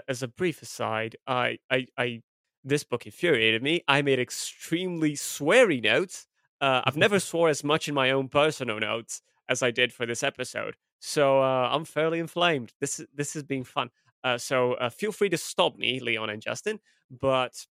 as 0.09 0.23
a 0.23 0.29
brief 0.29 0.63
aside, 0.63 1.17
I 1.27 1.59
I 1.71 1.87
I 1.97 2.23
this 2.65 2.85
book 2.85 3.07
infuriated 3.07 3.63
me. 3.63 3.83
I 3.89 4.03
made 4.03 4.19
extremely 4.19 5.13
sweary 5.13 5.83
notes. 5.83 6.27
Uh, 6.61 6.83
I've 6.85 6.97
never 6.97 7.19
swore 7.29 7.49
as 7.49 7.65
much 7.65 7.89
in 7.89 7.95
my 7.95 8.11
own 8.11 8.29
personal 8.29 8.79
notes 8.81 9.23
as 9.49 9.63
I 9.63 9.71
did 9.71 9.93
for 9.93 10.05
this 10.07 10.23
episode, 10.23 10.77
so 11.01 11.43
uh, 11.43 11.71
I'm 11.73 11.85
fairly 11.85 12.19
inflamed. 12.19 12.73
This 12.81 13.01
this 13.15 13.37
is 13.37 13.43
being 13.43 13.65
fun. 13.65 13.91
Uh, 14.25 14.39
so 14.39 14.75
uh, 14.75 14.91
feel 14.91 15.13
free 15.13 15.29
to 15.29 15.39
stop 15.39 15.77
me, 15.77 16.01
Leon 16.01 16.31
and 16.31 16.43
Justin. 16.43 16.81
But 17.11 17.67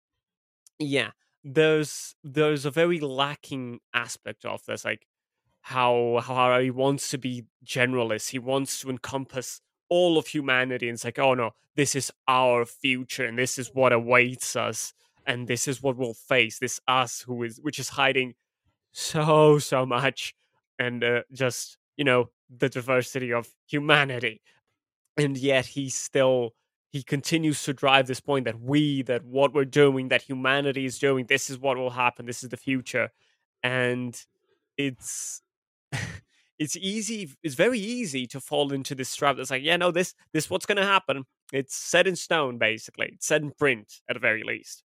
yeah, 0.78 1.10
there's 1.44 2.14
there's 2.22 2.64
a 2.64 2.70
very 2.70 3.00
lacking 3.00 3.80
aspect 3.94 4.44
of 4.44 4.64
this, 4.66 4.84
like 4.84 5.06
how 5.62 6.22
how 6.24 6.58
he 6.60 6.70
wants 6.70 7.10
to 7.10 7.18
be 7.18 7.44
generalist. 7.64 8.30
He 8.30 8.38
wants 8.38 8.80
to 8.80 8.90
encompass 8.90 9.60
all 9.88 10.18
of 10.18 10.28
humanity, 10.28 10.88
and 10.88 10.94
it's 10.94 11.04
like, 11.04 11.18
oh 11.18 11.34
no, 11.34 11.50
this 11.74 11.94
is 11.94 12.12
our 12.28 12.64
future, 12.64 13.24
and 13.24 13.38
this 13.38 13.58
is 13.58 13.74
what 13.74 13.92
awaits 13.92 14.56
us, 14.56 14.92
and 15.26 15.48
this 15.48 15.66
is 15.66 15.82
what 15.82 15.96
we'll 15.96 16.14
face. 16.14 16.58
This 16.58 16.80
us 16.86 17.22
who 17.22 17.42
is 17.42 17.60
which 17.60 17.78
is 17.78 17.90
hiding 17.90 18.34
so 18.92 19.58
so 19.58 19.84
much, 19.84 20.34
and 20.78 21.02
uh, 21.02 21.22
just 21.32 21.78
you 21.96 22.04
know 22.04 22.30
the 22.54 22.68
diversity 22.68 23.32
of 23.32 23.48
humanity, 23.66 24.40
and 25.16 25.36
yet 25.36 25.66
he 25.66 25.88
still 25.88 26.54
he 26.96 27.02
continues 27.02 27.62
to 27.64 27.74
drive 27.74 28.06
this 28.06 28.20
point 28.20 28.46
that 28.46 28.60
we 28.60 29.02
that 29.02 29.24
what 29.24 29.52
we're 29.52 29.64
doing 29.64 30.08
that 30.08 30.22
humanity 30.22 30.86
is 30.86 30.98
doing 30.98 31.26
this 31.26 31.50
is 31.50 31.58
what 31.58 31.76
will 31.76 31.90
happen 31.90 32.26
this 32.26 32.42
is 32.42 32.48
the 32.48 32.56
future. 32.56 33.10
And 33.62 34.18
it's 34.78 35.42
it's 36.58 36.76
easy 36.76 37.30
it's 37.42 37.54
very 37.54 37.78
easy 37.78 38.26
to 38.28 38.40
fall 38.40 38.72
into 38.72 38.94
this 38.94 39.14
trap 39.14 39.36
that's 39.36 39.50
like 39.50 39.62
yeah 39.62 39.76
no 39.76 39.90
this 39.90 40.14
this 40.32 40.48
what's 40.48 40.66
going 40.66 40.76
to 40.76 40.84
happen? 40.84 41.24
It's 41.52 41.76
set 41.76 42.06
in 42.06 42.16
stone 42.16 42.58
basically. 42.58 43.10
It's 43.14 43.26
set 43.26 43.42
in 43.42 43.50
print 43.50 44.00
at 44.08 44.14
the 44.14 44.20
very 44.20 44.42
least 44.42 44.82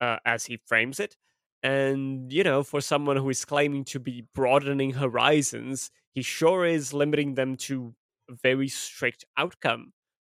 uh, 0.00 0.16
as 0.24 0.46
he 0.46 0.58
frames 0.66 0.98
it. 1.00 1.16
And 1.62 2.32
you 2.32 2.42
know 2.42 2.62
for 2.62 2.80
someone 2.80 3.18
who 3.18 3.28
is 3.28 3.44
claiming 3.44 3.84
to 3.86 4.00
be 4.00 4.24
broadening 4.34 4.92
horizons 4.92 5.90
he 6.14 6.22
sure 6.22 6.64
is 6.64 6.92
limiting 6.92 7.34
them 7.34 7.56
to 7.56 7.94
a 8.28 8.34
very 8.34 8.68
strict 8.68 9.24
outcome 9.36 9.92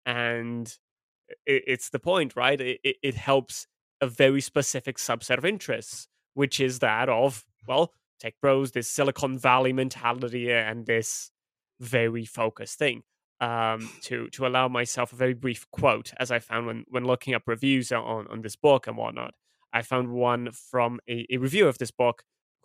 and 0.06 0.78
i- 1.48 1.62
it's 1.66 1.90
the 1.90 1.98
point 1.98 2.36
right? 2.36 2.60
It, 2.60 2.80
it, 2.84 2.96
it 3.02 3.14
helps 3.14 3.66
a 4.00 4.06
very 4.06 4.40
specific 4.40 4.96
subset 4.98 5.38
of 5.38 5.44
interests 5.44 6.08
which 6.34 6.60
is 6.60 6.78
that 6.80 7.08
of 7.08 7.44
well 7.66 7.92
tech 8.20 8.34
bros 8.40 8.72
this 8.72 8.88
silicon 8.88 9.38
valley 9.38 9.72
mentality 9.72 10.52
and 10.52 10.86
this 10.86 11.30
very 11.80 12.24
focused 12.24 12.78
thing. 12.78 13.02
Um, 13.40 13.90
to 14.02 14.28
to 14.30 14.46
allow 14.46 14.68
myself 14.68 15.12
a 15.12 15.16
very 15.16 15.34
brief 15.34 15.68
quote 15.72 16.12
as 16.20 16.30
i 16.30 16.38
found 16.38 16.66
when 16.68 16.84
when 16.88 17.04
looking 17.04 17.34
up 17.34 17.42
reviews 17.48 17.90
on 17.90 18.28
on 18.28 18.42
this 18.42 18.54
book 18.56 18.86
and 18.86 18.96
whatnot. 18.96 19.34
I 19.72 19.82
found 19.82 20.12
one 20.12 20.52
from 20.52 21.00
a, 21.08 21.26
a 21.28 21.38
review 21.38 21.66
of 21.66 21.78
this 21.78 21.90
book 21.90 22.22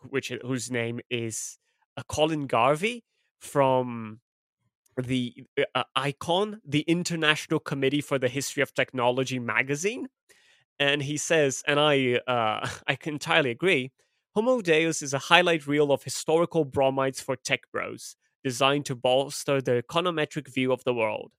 which 0.09 0.31
whose 0.43 0.69
name 0.69 0.99
is 1.09 1.57
uh, 1.97 2.03
colin 2.07 2.47
garvey 2.47 3.03
from 3.39 4.19
the 4.97 5.45
uh, 5.75 5.83
icon 5.95 6.59
the 6.65 6.81
international 6.81 7.59
committee 7.59 8.01
for 8.01 8.17
the 8.17 8.29
history 8.29 8.63
of 8.63 8.73
technology 8.73 9.39
magazine. 9.39 10.07
And 10.79 11.01
he 11.03 11.17
says 11.17 11.63
and 11.67 11.79
i 11.79 12.19
uh, 12.27 12.67
i 12.87 12.97
entirely 13.05 13.51
agree 13.51 13.91
homo 14.35 14.61
deus 14.61 15.01
is 15.01 15.13
a 15.13 15.19
highlight 15.19 15.67
reel 15.67 15.91
of 15.91 16.03
historical 16.03 16.65
bromides 16.65 17.19
for 17.21 17.35
tech 17.35 17.61
bros 17.71 18.15
designed 18.43 18.85
to 18.85 18.95
bolster 18.95 19.61
their 19.61 19.81
econometric 19.81 20.47
view 20.47 20.71
of 20.71 20.83
the 20.83 20.93
world. 20.93 21.31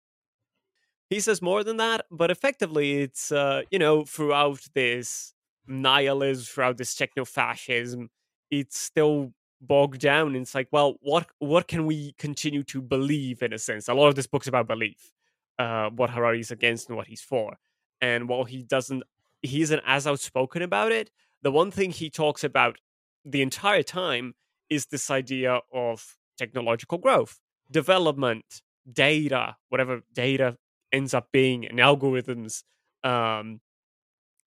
He 1.08 1.20
says 1.20 1.40
more 1.40 1.64
than 1.64 1.78
that 1.78 2.06
but 2.10 2.30
effectively 2.30 3.02
it's 3.02 3.32
uh, 3.32 3.62
you 3.70 3.78
know 3.78 4.04
throughout 4.04 4.60
this 4.74 5.34
nihilism 5.66 6.44
throughout 6.44 6.78
this 6.78 6.94
techno-fascism 6.94 8.10
it's 8.50 8.78
still 8.78 9.32
bogged 9.60 10.00
down 10.00 10.28
and 10.28 10.36
it's 10.36 10.54
like 10.54 10.68
well 10.70 10.94
what 11.00 11.26
what 11.40 11.66
can 11.66 11.84
we 11.84 12.12
continue 12.18 12.62
to 12.62 12.80
believe 12.80 13.42
in 13.42 13.52
a 13.52 13.58
sense? 13.58 13.88
A 13.88 13.94
lot 13.94 14.08
of 14.08 14.14
this 14.14 14.26
book's 14.26 14.46
about 14.46 14.68
belief 14.68 15.12
uh 15.58 15.90
what 15.90 16.10
harari's 16.10 16.50
against 16.50 16.88
and 16.88 16.96
what 16.96 17.08
he's 17.08 17.20
for 17.20 17.56
and 18.00 18.28
while 18.28 18.44
he 18.44 18.62
doesn't 18.62 19.02
he 19.42 19.62
isn't 19.62 19.82
as 19.86 20.06
outspoken 20.06 20.62
about 20.62 20.92
it 20.92 21.10
the 21.42 21.50
one 21.50 21.70
thing 21.70 21.90
he 21.90 22.08
talks 22.10 22.44
about 22.44 22.78
the 23.24 23.42
entire 23.42 23.82
time 23.82 24.34
is 24.70 24.86
this 24.86 25.10
idea 25.10 25.60
of 25.72 26.16
technological 26.36 26.98
growth 26.98 27.40
development 27.70 28.62
data 28.92 29.56
whatever 29.68 30.02
data 30.12 30.56
ends 30.92 31.12
up 31.12 31.28
being 31.32 31.66
and 31.66 31.78
algorithms 31.78 32.62
um 33.04 33.60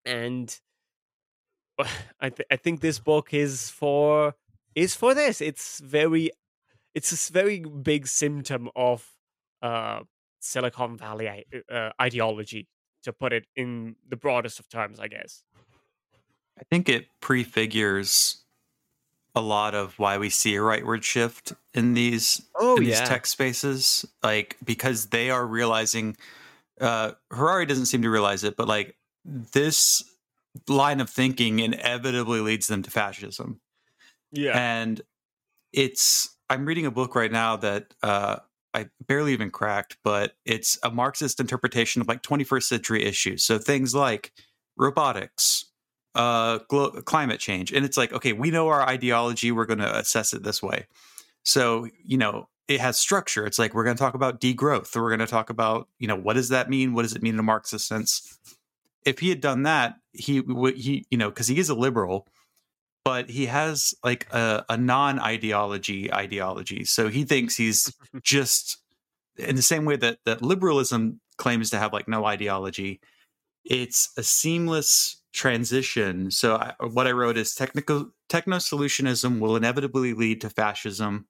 and 0.06 0.60
I, 2.20 2.30
th- 2.30 2.48
I 2.52 2.56
think 2.56 2.80
this 2.82 3.00
book 3.00 3.34
is 3.34 3.70
for 3.70 4.36
is 4.76 4.96
for 4.96 5.14
this. 5.14 5.42
It's 5.42 5.80
very, 5.80 6.32
it's 6.94 7.30
a 7.30 7.34
very 7.34 7.60
big 7.60 8.08
symptom 8.08 8.70
of 8.76 9.10
uh, 9.62 10.02
Silicon 10.40 10.98
Valley 10.98 11.46
uh, 11.72 11.90
ideology, 12.02 12.68
to 13.04 13.14
put 13.14 13.34
it 13.34 13.46
in 13.56 13.96
the 14.08 14.16
broadest 14.16 14.60
of 14.60 14.70
terms, 14.70 15.00
I 15.00 15.08
guess. 15.08 15.44
I 16.60 16.64
think 16.70 16.88
it 16.88 17.08
prefigures 17.20 18.44
a 19.34 19.42
lot 19.42 19.74
of 19.74 19.98
why 19.98 20.18
we 20.18 20.30
see 20.30 20.56
a 20.56 20.60
rightward 20.60 21.04
shift 21.04 21.54
in 21.74 21.94
these 21.94 22.42
Oh 22.56 22.76
in 22.76 22.84
these 22.84 23.00
tech 23.00 23.26
spaces, 23.26 24.06
like 24.22 24.58
because 24.64 25.08
they 25.08 25.30
are 25.30 25.46
realizing. 25.46 26.18
Uh, 26.80 27.12
Harari 27.32 27.66
doesn't 27.66 27.86
seem 27.86 28.02
to 28.02 28.10
realize 28.10 28.44
it, 28.44 28.56
but 28.56 28.68
like 28.68 28.96
this 29.24 30.04
line 30.68 31.00
of 31.00 31.10
thinking 31.10 31.60
inevitably 31.60 32.42
leads 32.42 32.68
them 32.68 32.82
to 32.84 32.92
fascism. 32.92 33.62
Yeah, 34.32 34.58
and 34.58 35.02
it's 35.74 36.36
i'm 36.50 36.66
reading 36.66 36.86
a 36.86 36.92
book 36.92 37.16
right 37.16 37.32
now 37.32 37.56
that 37.56 37.94
uh 38.04 38.38
i 38.74 38.88
barely 39.08 39.34
even 39.34 39.50
cracked 39.50 39.98
but 40.04 40.36
it's 40.46 40.78
a 40.84 40.92
marxist 40.92 41.40
interpretation 41.40 42.02
of 42.02 42.08
like 42.08 42.22
21st 42.22 42.64
century 42.64 43.04
issues. 43.04 43.44
So 43.44 43.58
things 43.58 43.96
like 43.96 44.32
robotics 44.78 45.66
uh 46.16 46.60
glo- 46.68 47.02
climate 47.04 47.40
change 47.40 47.72
and 47.72 47.86
it's 47.86 47.98
like 47.98 48.12
okay 48.12 48.34
we 48.34 48.52
know 48.52 48.68
our 48.68 48.82
ideology 48.82 49.52
we're 49.52 49.66
going 49.66 49.80
to 49.80 49.98
assess 49.98 50.34
it 50.34 50.44
this 50.44 50.62
way. 50.62 50.88
So 51.44 51.88
you 52.04 52.18
know 52.18 52.48
it 52.68 52.80
has 52.80 52.98
structure. 52.98 53.46
It's 53.46 53.60
like 53.60 53.74
we're 53.74 53.84
going 53.84 53.98
to 53.98 54.02
talk 54.02 54.14
about 54.14 54.40
degrowth 54.40 54.96
we're 54.96 55.10
going 55.10 55.20
to 55.20 55.28
talk 55.28 55.50
about 55.50 55.88
you 56.00 56.08
know 56.08 56.16
what 56.16 56.34
does 56.34 56.50
that 56.50 56.70
mean? 56.70 56.94
What 56.94 57.04
does 57.04 57.16
it 57.16 57.24
mean 57.24 57.36
in 57.36 57.40
a 57.40 57.44
marxist 57.44 57.88
sense? 57.88 58.38
If 59.06 59.20
he 59.20 59.30
had 59.30 59.42
done 59.42 59.64
that 59.64 59.96
he 60.14 60.42
would 60.42 60.78
he 60.78 61.06
you 61.10 61.18
know 61.18 61.30
because 61.30 61.48
he 61.48 61.60
is 61.60 61.70
a 61.70 61.76
liberal 61.76 62.28
but 63.04 63.30
he 63.30 63.48
has 63.48 63.94
like 64.04 64.28
a, 64.32 64.66
a 64.70 64.78
non-ideology 64.78 66.14
ideology 66.14 66.86
so 66.86 67.10
he 67.10 67.24
thinks 67.24 67.56
he's 67.56 67.94
just 68.22 68.78
in 69.38 69.56
the 69.56 69.62
same 69.62 69.86
way 69.86 69.96
that 69.96 70.20
that 70.26 70.42
liberalism 70.42 71.20
claims 71.38 71.70
to 71.70 71.78
have 71.78 71.94
like 71.94 72.08
no 72.08 72.26
ideology 72.26 73.00
it's 73.66 74.12
a 74.18 74.24
seamless 74.24 75.22
transition 75.34 76.30
so 76.30 76.56
I, 76.56 76.74
what 76.88 77.08
i 77.08 77.12
wrote 77.12 77.38
is 77.38 77.56
technical 77.56 78.12
techno 78.28 78.58
solutionism 78.58 79.40
will 79.40 79.56
inevitably 79.56 80.14
lead 80.14 80.42
to 80.42 80.50
fascism 80.50 81.26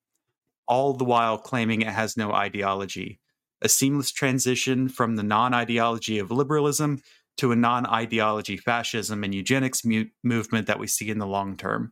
all 0.71 0.93
the 0.93 1.03
while 1.03 1.37
claiming 1.37 1.81
it 1.81 1.89
has 1.89 2.15
no 2.15 2.31
ideology. 2.31 3.19
A 3.61 3.67
seamless 3.67 4.09
transition 4.09 4.87
from 4.87 5.17
the 5.17 5.23
non 5.23 5.53
ideology 5.53 6.17
of 6.17 6.31
liberalism 6.31 7.01
to 7.41 7.51
a 7.51 7.55
non 7.55 7.85
ideology 7.87 8.55
fascism 8.55 9.23
and 9.23 9.33
eugenics 9.35 9.83
mu- 9.83 10.05
movement 10.23 10.67
that 10.67 10.79
we 10.79 10.87
see 10.87 11.09
in 11.09 11.17
the 11.17 11.27
long 11.27 11.57
term. 11.57 11.91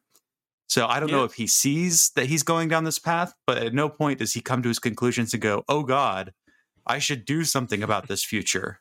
So 0.68 0.86
I 0.86 1.00
don't 1.00 1.10
know 1.12 1.24
if 1.24 1.34
he 1.34 1.48
sees 1.48 2.12
that 2.12 2.28
he's 2.28 2.44
going 2.44 2.70
down 2.70 2.84
this 2.84 3.00
path, 3.00 3.34
but 3.48 3.58
at 3.58 3.74
no 3.74 3.90
point 3.90 4.20
does 4.20 4.34
he 4.34 4.42
come 4.42 4.62
to 4.62 4.68
his 4.70 4.78
conclusions 4.78 5.34
and 5.34 5.42
go, 5.42 5.64
"Oh 5.68 5.82
God, 5.82 6.32
I 6.86 7.00
should 7.00 7.26
do 7.26 7.44
something 7.44 7.82
about 7.82 8.08
this 8.08 8.24
future." 8.24 8.80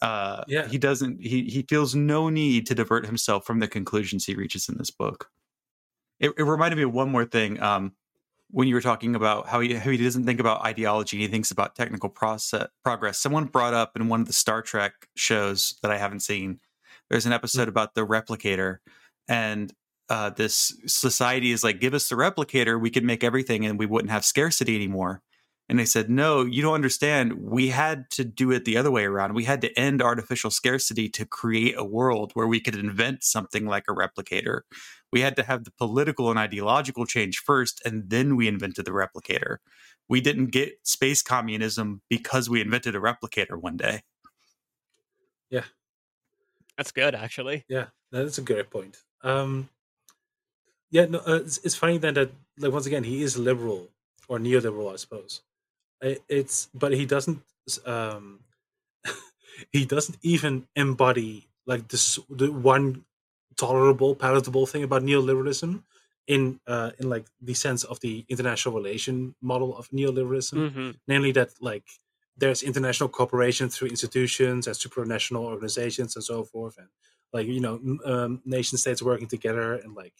Uh, 0.00 0.44
Yeah. 0.46 0.68
he 0.68 0.78
doesn't. 0.78 1.20
He 1.20 1.44
he 1.50 1.66
feels 1.68 1.94
no 1.96 2.28
need 2.30 2.66
to 2.68 2.74
divert 2.76 3.04
himself 3.04 3.44
from 3.44 3.58
the 3.58 3.66
conclusions 3.68 4.24
he 4.24 4.36
reaches 4.36 4.68
in 4.68 4.78
this 4.78 4.92
book. 4.92 5.28
It, 6.20 6.32
it 6.38 6.44
reminded 6.44 6.76
me 6.76 6.84
of 6.84 6.92
one 6.92 7.10
more 7.10 7.24
thing. 7.24 7.60
Um, 7.60 7.96
when 8.52 8.68
you 8.68 8.74
were 8.74 8.82
talking 8.82 9.16
about 9.16 9.48
how 9.48 9.60
he 9.60 9.74
how 9.74 9.90
he 9.90 9.96
doesn't 9.96 10.24
think 10.24 10.38
about 10.38 10.64
ideology, 10.64 11.18
he 11.18 11.26
thinks 11.26 11.50
about 11.50 11.74
technical 11.74 12.08
process 12.08 12.68
progress. 12.84 13.18
Someone 13.18 13.46
brought 13.46 13.74
up 13.74 13.96
in 13.96 14.08
one 14.08 14.20
of 14.20 14.26
the 14.26 14.32
Star 14.32 14.62
Trek 14.62 14.92
shows 15.16 15.74
that 15.82 15.90
I 15.90 15.98
haven't 15.98 16.20
seen. 16.20 16.60
There's 17.10 17.26
an 17.26 17.32
episode 17.32 17.68
about 17.68 17.94
the 17.94 18.06
replicator, 18.06 18.78
and 19.26 19.72
uh, 20.08 20.30
this 20.30 20.76
society 20.86 21.50
is 21.50 21.64
like, 21.64 21.80
give 21.80 21.94
us 21.94 22.08
the 22.08 22.14
replicator, 22.14 22.80
we 22.80 22.90
could 22.90 23.04
make 23.04 23.24
everything, 23.24 23.64
and 23.64 23.78
we 23.78 23.86
wouldn't 23.86 24.10
have 24.10 24.24
scarcity 24.24 24.76
anymore. 24.76 25.22
And 25.72 25.78
they 25.78 25.86
said, 25.86 26.10
no, 26.10 26.44
you 26.44 26.60
don't 26.60 26.74
understand. 26.74 27.32
We 27.32 27.68
had 27.68 28.10
to 28.10 28.24
do 28.24 28.50
it 28.50 28.66
the 28.66 28.76
other 28.76 28.90
way 28.90 29.06
around. 29.06 29.32
We 29.32 29.44
had 29.44 29.62
to 29.62 29.72
end 29.72 30.02
artificial 30.02 30.50
scarcity 30.50 31.08
to 31.08 31.24
create 31.24 31.76
a 31.78 31.82
world 31.82 32.32
where 32.34 32.46
we 32.46 32.60
could 32.60 32.74
invent 32.74 33.24
something 33.24 33.64
like 33.64 33.84
a 33.88 33.94
replicator. 33.94 34.60
We 35.10 35.22
had 35.22 35.34
to 35.36 35.42
have 35.44 35.64
the 35.64 35.70
political 35.70 36.28
and 36.28 36.38
ideological 36.38 37.06
change 37.06 37.38
first, 37.38 37.80
and 37.86 38.10
then 38.10 38.36
we 38.36 38.48
invented 38.48 38.84
the 38.84 38.90
replicator. 38.90 39.56
We 40.10 40.20
didn't 40.20 40.48
get 40.48 40.74
space 40.82 41.22
communism 41.22 42.02
because 42.10 42.50
we 42.50 42.60
invented 42.60 42.94
a 42.94 43.00
replicator 43.00 43.58
one 43.58 43.78
day. 43.78 44.02
Yeah. 45.48 45.64
That's 46.76 46.92
good, 46.92 47.14
actually. 47.14 47.64
Yeah, 47.66 47.86
that's 48.10 48.36
a 48.36 48.42
great 48.42 48.68
point. 48.68 48.98
Um, 49.22 49.70
yeah, 50.90 51.06
no, 51.06 51.20
uh, 51.20 51.36
it's, 51.36 51.60
it's 51.64 51.76
funny 51.76 51.96
then 51.96 52.12
that 52.12 52.30
like 52.58 52.72
once 52.72 52.84
again 52.84 53.04
he 53.04 53.22
is 53.22 53.38
liberal 53.38 53.88
or 54.28 54.38
neoliberal, 54.38 54.92
I 54.92 54.96
suppose. 54.96 55.40
I- 56.02 56.20
It's 56.28 56.68
but 56.74 56.92
he 56.92 57.06
doesn't. 57.06 57.42
Um, 57.86 58.40
he 59.72 59.84
doesn't 59.86 60.18
even 60.22 60.68
embody 60.76 61.48
like 61.66 61.88
this 61.88 62.18
the 62.30 62.50
one 62.52 63.04
tolerable, 63.56 64.14
palatable 64.16 64.66
thing 64.66 64.82
about 64.84 65.02
neoliberalism 65.02 65.82
in 66.28 66.60
uh 66.68 66.92
in 67.00 67.08
like 67.10 67.26
the 67.40 67.54
sense 67.54 67.84
of 67.84 68.00
the 68.00 68.24
international 68.28 68.74
relation 68.74 69.34
model 69.42 69.76
of 69.76 69.88
neoliberalism 69.90 70.68
hmm 70.72 70.90
namely 71.08 71.32
that 71.32 71.50
like 71.60 71.84
there's 72.36 72.62
international 72.62 73.08
cooperation 73.08 73.68
through 73.68 73.88
institutions 73.88 74.66
and 74.68 74.76
supranational 74.76 75.42
organizations 75.44 76.14
and 76.16 76.24
so 76.24 76.44
forth 76.44 76.78
and 76.78 76.88
like 77.32 77.46
you 77.46 77.60
know 77.60 77.74
um, 78.04 78.40
nation 78.44 78.78
states 78.78 79.02
working 79.02 79.28
together 79.28 79.74
and 79.74 79.94
like 79.96 80.14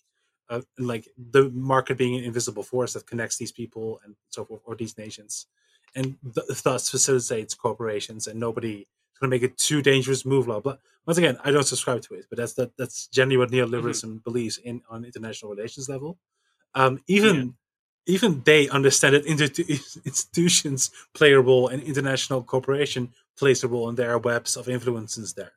and 0.53 0.89
like 0.89 1.09
the 1.31 1.51
market 1.51 1.97
being 1.99 2.17
an 2.19 2.25
invisible 2.25 2.63
force 2.63 2.93
that 2.93 3.07
connects 3.07 3.37
these 3.37 3.53
people 3.53 4.01
and 4.05 4.15
so 4.29 4.45
forth 4.45 4.61
or 4.65 4.75
these 4.75 4.99
nations. 4.99 5.47
And 5.95 6.17
th- 6.35 6.63
thus 6.63 6.91
facilitates 6.91 7.55
corporations 7.55 8.27
and 8.27 8.39
nobody 8.41 8.81
is 8.81 9.19
going 9.21 9.31
to 9.31 9.35
make 9.37 9.43
a 9.43 9.55
too 9.55 9.83
dangerous 9.83 10.25
move 10.25 10.47
blah 10.47 10.61
blah. 10.61 10.77
Once 11.07 11.19
again 11.19 11.37
i 11.45 11.51
don't 11.51 11.65
subscribe 11.67 12.01
to 12.03 12.15
it 12.15 12.27
but 12.31 12.39
that's 12.39 12.55
that 12.55 12.71
that's 12.77 13.09
generally 13.09 13.37
what 13.37 13.51
neoliberalism 13.51 14.23
believes 14.25 14.59
in 14.59 14.83
on 14.89 15.05
international 15.05 15.51
relations 15.51 15.89
level. 15.89 16.19
Um 16.75 17.01
even 17.07 17.55
even 18.07 18.43
they 18.45 18.69
understand 18.69 19.15
that 19.15 19.25
institu- 19.27 20.05
institutions 20.05 20.91
play 21.15 21.33
a 21.33 21.41
role 21.41 21.69
and 21.69 21.83
international 21.83 22.43
cooperation 22.43 23.13
plays 23.37 23.63
a 23.65 23.69
role 23.69 23.89
and 23.89 23.97
there 23.99 24.11
are 24.11 24.19
webs 24.19 24.57
of 24.57 24.69
influences 24.69 25.35
there. 25.35 25.53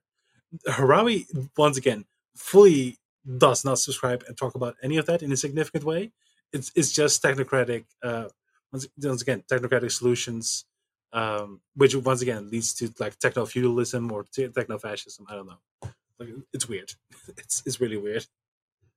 Harari, 0.67 1.25
once 1.57 1.77
again, 1.77 2.05
fully 2.35 2.97
does 3.37 3.65
not 3.65 3.79
subscribe 3.79 4.23
and 4.27 4.37
talk 4.37 4.55
about 4.55 4.75
any 4.83 4.97
of 4.97 5.05
that 5.07 5.23
in 5.23 5.31
a 5.31 5.37
significant 5.37 5.83
way. 5.83 6.11
It's, 6.53 6.71
it's 6.75 6.91
just 6.91 7.23
technocratic, 7.23 7.85
uh, 8.03 8.29
once, 8.71 8.87
once 9.01 9.21
again, 9.21 9.43
technocratic 9.51 9.91
solutions, 9.91 10.65
um, 11.13 11.61
which 11.75 11.95
once 11.95 12.21
again 12.21 12.49
leads 12.49 12.73
to 12.75 12.93
like 12.99 13.17
techno 13.19 13.45
feudalism 13.45 14.11
or 14.11 14.25
techno 14.33 14.77
fascism. 14.77 15.25
I 15.29 15.35
don't 15.35 15.47
know. 15.47 15.89
Like, 16.19 16.29
it's 16.53 16.67
weird. 16.67 16.93
It's, 17.37 17.63
it's 17.65 17.81
really 17.81 17.97
weird. 17.97 18.25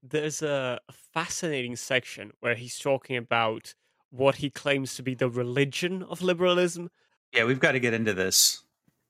There's 0.02 0.42
a 0.42 0.78
fascinating 1.12 1.76
section 1.76 2.32
where 2.40 2.54
he's 2.54 2.78
talking 2.78 3.16
about 3.16 3.74
what 4.10 4.36
he 4.36 4.50
claims 4.50 4.94
to 4.96 5.02
be 5.02 5.14
the 5.14 5.28
religion 5.28 6.02
of 6.02 6.22
liberalism. 6.22 6.90
Yeah, 7.32 7.44
we've 7.44 7.60
got 7.60 7.72
to 7.72 7.80
get 7.80 7.94
into 7.94 8.14
this. 8.14 8.62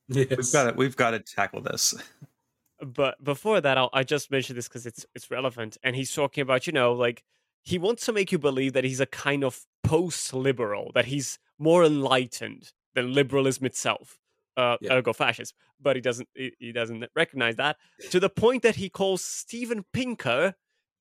Yes. 0.08 0.28
We've 0.30 0.52
got 0.52 0.70
to 0.70 0.76
we've 0.76 0.96
got 0.96 1.10
to 1.10 1.20
tackle 1.20 1.60
this. 1.60 1.94
But 2.80 3.22
before 3.22 3.60
that, 3.60 3.76
I'll, 3.78 3.90
I 3.92 4.04
just 4.04 4.30
mentioned 4.30 4.56
this 4.56 4.68
because 4.68 4.86
it's 4.86 5.04
it's 5.14 5.30
relevant. 5.30 5.76
And 5.82 5.96
he's 5.96 6.12
talking 6.14 6.42
about, 6.42 6.66
you 6.66 6.72
know, 6.72 6.92
like 6.92 7.24
he 7.62 7.78
wants 7.78 8.04
to 8.06 8.12
make 8.12 8.30
you 8.32 8.38
believe 8.38 8.72
that 8.74 8.84
he's 8.84 9.00
a 9.00 9.06
kind 9.06 9.44
of 9.44 9.66
post-liberal, 9.82 10.92
that 10.94 11.06
he's 11.06 11.38
more 11.58 11.84
enlightened 11.84 12.72
than 12.94 13.12
liberalism 13.12 13.66
itself, 13.66 14.18
uh, 14.56 14.76
Yeah. 14.80 14.94
ergo 14.94 15.12
fascist. 15.12 15.54
But 15.80 15.96
he 15.96 16.02
doesn't 16.02 16.28
he, 16.34 16.52
he 16.58 16.72
doesn't 16.72 17.04
recognize 17.16 17.56
that 17.56 17.76
to 18.10 18.20
the 18.20 18.30
point 18.30 18.62
that 18.62 18.76
he 18.76 18.88
calls 18.88 19.24
Steven 19.24 19.84
Pinker 19.92 20.54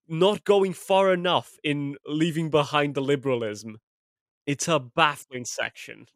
not 0.08 0.44
going 0.46 0.74
far 0.74 1.13
enough 1.13 1.58
in 1.63 1.98
leaving 2.08 2.50
behind 2.50 2.96
the 2.96 3.02
liberalism. 3.02 3.80
It's 4.46 4.68
a 4.68 4.80
baffling 4.80 5.46
section. 5.46 6.08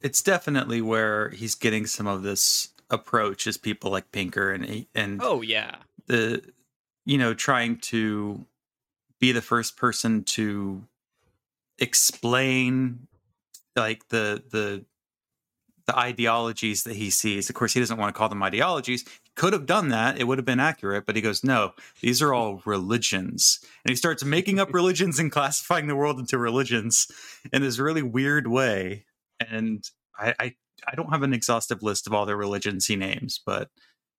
It's 0.00 0.22
definitely 0.22 0.80
where 0.80 1.28
he's 1.30 1.54
getting 1.54 1.86
some 1.86 2.06
of 2.06 2.22
this 2.22 2.70
approach 2.90 3.46
is 3.46 3.56
people 3.56 3.90
like 3.90 4.12
Pinker 4.12 4.52
and 4.52 4.86
and 4.94 5.20
Oh 5.22 5.42
yeah. 5.42 5.76
the 6.06 6.42
you 7.04 7.18
know 7.18 7.34
trying 7.34 7.78
to 7.78 8.44
be 9.20 9.32
the 9.32 9.42
first 9.42 9.76
person 9.76 10.24
to 10.24 10.82
explain 11.78 13.06
like 13.76 14.08
the 14.08 14.42
the 14.50 14.84
the 15.86 15.98
ideologies 15.98 16.84
that 16.84 16.94
he 16.94 17.10
sees. 17.10 17.48
Of 17.48 17.56
course 17.56 17.72
he 17.72 17.80
doesn't 17.80 17.96
want 17.96 18.14
to 18.14 18.18
call 18.18 18.28
them 18.28 18.42
ideologies. 18.42 19.02
He 19.02 19.30
could 19.34 19.52
have 19.52 19.66
done 19.66 19.88
that. 19.88 20.18
It 20.20 20.24
would 20.24 20.38
have 20.38 20.44
been 20.44 20.60
accurate 20.60 21.06
but 21.06 21.16
he 21.16 21.22
goes 21.22 21.42
no 21.44 21.72
these 22.00 22.20
are 22.22 22.34
all 22.34 22.62
religions. 22.64 23.60
And 23.84 23.90
he 23.90 23.96
starts 23.96 24.24
making 24.24 24.58
up 24.58 24.74
religions 24.74 25.18
and 25.18 25.32
classifying 25.32 25.86
the 25.86 25.96
world 25.96 26.18
into 26.18 26.38
religions 26.38 27.06
in 27.52 27.62
this 27.62 27.78
really 27.78 28.02
weird 28.02 28.46
way. 28.46 29.04
And 29.40 29.84
i 30.18 30.34
i, 30.38 30.54
I 30.86 30.94
don't 30.94 31.10
have 31.10 31.22
an 31.22 31.34
exhaustive 31.34 31.82
list 31.82 32.06
of 32.06 32.14
all 32.14 32.26
the 32.26 32.36
religions 32.36 32.86
he 32.86 32.96
names 32.96 33.40
but 33.44 33.68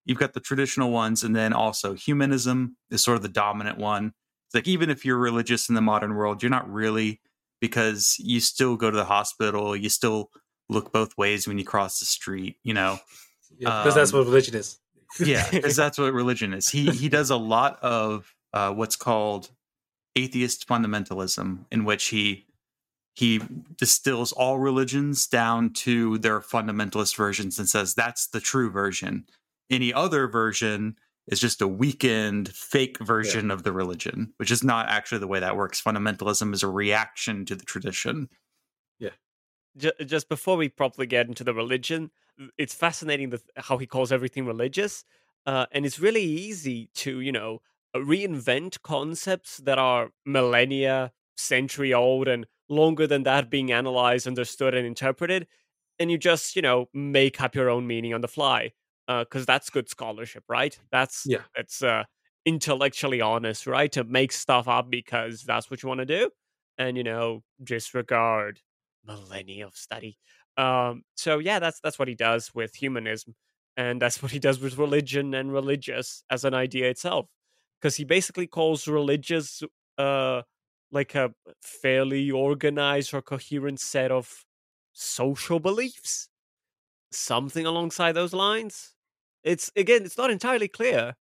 you've 0.06 0.17
got 0.17 0.34
the 0.34 0.39
traditional 0.39 0.91
ones 0.91 1.24
and 1.24 1.36
then 1.36 1.54
also 1.54 1.93
humanism 1.93 2.78
is 2.89 3.04
sort 3.04 3.17
of 3.17 3.24
the 3.24 3.30
dominant 3.30 3.78
one. 3.78 4.13
It's 4.47 4.56
like 4.56 4.67
even 4.67 4.89
if 4.89 5.06
you're 5.06 5.17
religious 5.17 5.69
in 5.69 5.76
the 5.76 5.82
modern 5.82 6.15
world 6.15 6.41
you're 6.41 6.50
not 6.50 6.71
really 6.71 7.21
because 7.60 8.15
you 8.19 8.39
still 8.39 8.76
go 8.76 8.89
to 8.89 8.97
the 8.97 9.06
hospital 9.06 9.76
you 9.76 9.89
still 9.89 10.30
look 10.69 10.91
both 10.91 11.17
ways 11.17 11.47
when 11.47 11.58
you 11.58 11.65
cross 11.65 12.00
the 12.00 12.06
street 12.06 12.58
you 12.63 12.74
know? 12.74 13.00
Yeah, 13.58 13.84
because 13.84 13.95
that's 13.95 14.13
um, 14.13 14.19
what 14.19 14.28
religion 14.28 14.56
is. 14.56 14.80
yeah 15.19 15.50
because 15.52 15.76
that's 15.78 15.97
what 15.97 16.13
religion 16.13 16.54
is. 16.54 16.69
He 16.69 16.89
he 16.91 17.10
does 17.10 17.30
a 17.30 17.38
lot 17.38 17.80
of 17.82 18.34
uh, 18.54 18.71
what's 18.74 18.95
called 18.95 19.50
atheist 20.15 20.67
fundamentalism 20.67 21.65
in 21.71 21.86
which 21.86 22.06
he 22.06 22.45
he 23.13 23.41
distills 23.78 24.32
all 24.32 24.60
religions 24.60 25.28
down 25.28 25.74
to 25.74 26.17
their 26.19 26.39
fundamentalist 26.39 27.15
versions 27.15 27.60
and 27.60 27.67
says 27.67 27.93
that's 27.93 28.28
the 28.28 28.39
true 28.39 28.69
version. 28.69 29.26
Any 29.69 29.93
other 29.93 30.28
version 30.28 30.95
is 31.28 31.39
just 31.39 31.62
a 31.62 31.67
weakened 31.67 32.50
fake 32.50 32.97
version 33.00 33.52
of 33.52 33.63
the 33.63 33.71
religion 33.71 34.34
which 34.38 34.52
is 34.52 34.63
not 34.63 34.88
actually 34.89 35.19
the 35.19 35.28
way 35.28 35.39
that 35.39 35.56
works. 35.56 35.82
Fundamentalism 35.82 36.54
is 36.54 36.63
a 36.63 36.67
reaction 36.67 37.45
to 37.45 37.56
the 37.56 37.65
tradition. 37.65 38.30
Yeah. 39.00 39.91
just 40.06 40.28
before 40.28 40.58
we 40.58 40.69
properly 40.69 41.08
get 41.08 41.28
into 41.28 41.43
the 41.43 41.54
religion, 41.54 42.12
it's 42.58 42.74
fascinating 42.74 43.34
how 43.56 43.78
he 43.78 43.86
calls 43.86 44.12
everything 44.12 44.45
religious, 44.45 45.04
uh, 45.45 45.65
and 45.71 45.86
it's 45.86 46.00
really 46.00 46.24
easy 46.24 46.89
to 46.95 47.19
you 47.19 47.32
know 47.32 47.62
reinvent 47.95 48.82
concepts 48.82 49.58
that 49.58 49.78
are 49.78 50.12
millennia, 50.26 51.12
century 51.38 51.93
old, 51.93 52.28
and 52.28 52.45
longer 52.72 53.08
than 53.08 53.24
that 53.26 53.52
being 53.52 53.72
analyzed, 53.74 54.28
understood, 54.28 54.76
and 54.76 54.88
interpreted, 54.88 55.48
and 56.00 56.12
you 56.12 56.18
just 56.18 56.56
you 56.56 56.62
know 56.62 56.88
make 56.94 57.42
up 57.42 57.56
your 57.56 57.70
own 57.70 57.88
meaning 57.88 58.14
on 58.14 58.22
the 58.22 58.28
fly, 58.28 58.72
because 59.08 59.46
that's 59.46 59.70
good 59.70 59.90
scholarship, 59.90 60.44
right? 60.50 60.80
That's 60.92 61.30
Yeah. 61.30 61.46
that's 61.56 61.84
uh, 61.84 62.06
intellectually 62.46 63.22
honest, 63.22 63.68
right? 63.68 63.92
To 63.94 64.04
make 64.04 64.32
stuff 64.32 64.68
up 64.68 64.90
because 64.90 65.44
that's 65.44 65.70
what 65.72 65.84
you 65.84 65.90
want 65.90 66.00
to 66.00 66.06
do, 66.06 66.32
and 66.78 66.98
you 66.98 67.04
know 67.04 67.44
disregard 67.64 68.62
millennia 69.06 69.68
of 69.68 69.76
study. 69.76 70.18
Um, 70.58 71.04
so 71.16 71.40
yeah, 71.40 71.60
that's 71.60 71.80
that's 71.82 72.00
what 72.00 72.08
he 72.08 72.16
does 72.16 72.54
with 72.54 72.76
humanism, 72.76 73.36
and 73.78 74.02
that's 74.02 74.22
what 74.24 74.32
he 74.32 74.40
does 74.40 74.60
with 74.60 74.78
religion 74.78 75.34
and 75.34 75.52
religious 75.54 76.24
as 76.30 76.46
an 76.46 76.54
idea 76.54 76.90
itself, 76.90 77.28
because 77.80 77.96
he 77.96 78.04
basically 78.06 78.48
calls 78.48 78.88
religious 78.88 79.64
uh, 79.98 80.42
like 80.92 81.16
a 81.16 81.34
fairly 81.62 82.30
organized 82.32 83.14
or 83.14 83.22
coherent 83.22 83.80
set 83.80 84.12
of 84.12 84.46
social 84.94 85.60
beliefs, 85.60 86.30
something 87.12 87.66
alongside 87.66 88.14
those 88.14 88.34
lines. 88.34 88.96
It's 89.44 89.72
again, 89.76 90.04
it's 90.06 90.18
not 90.18 90.32
entirely 90.32 90.68
clear 90.68 91.16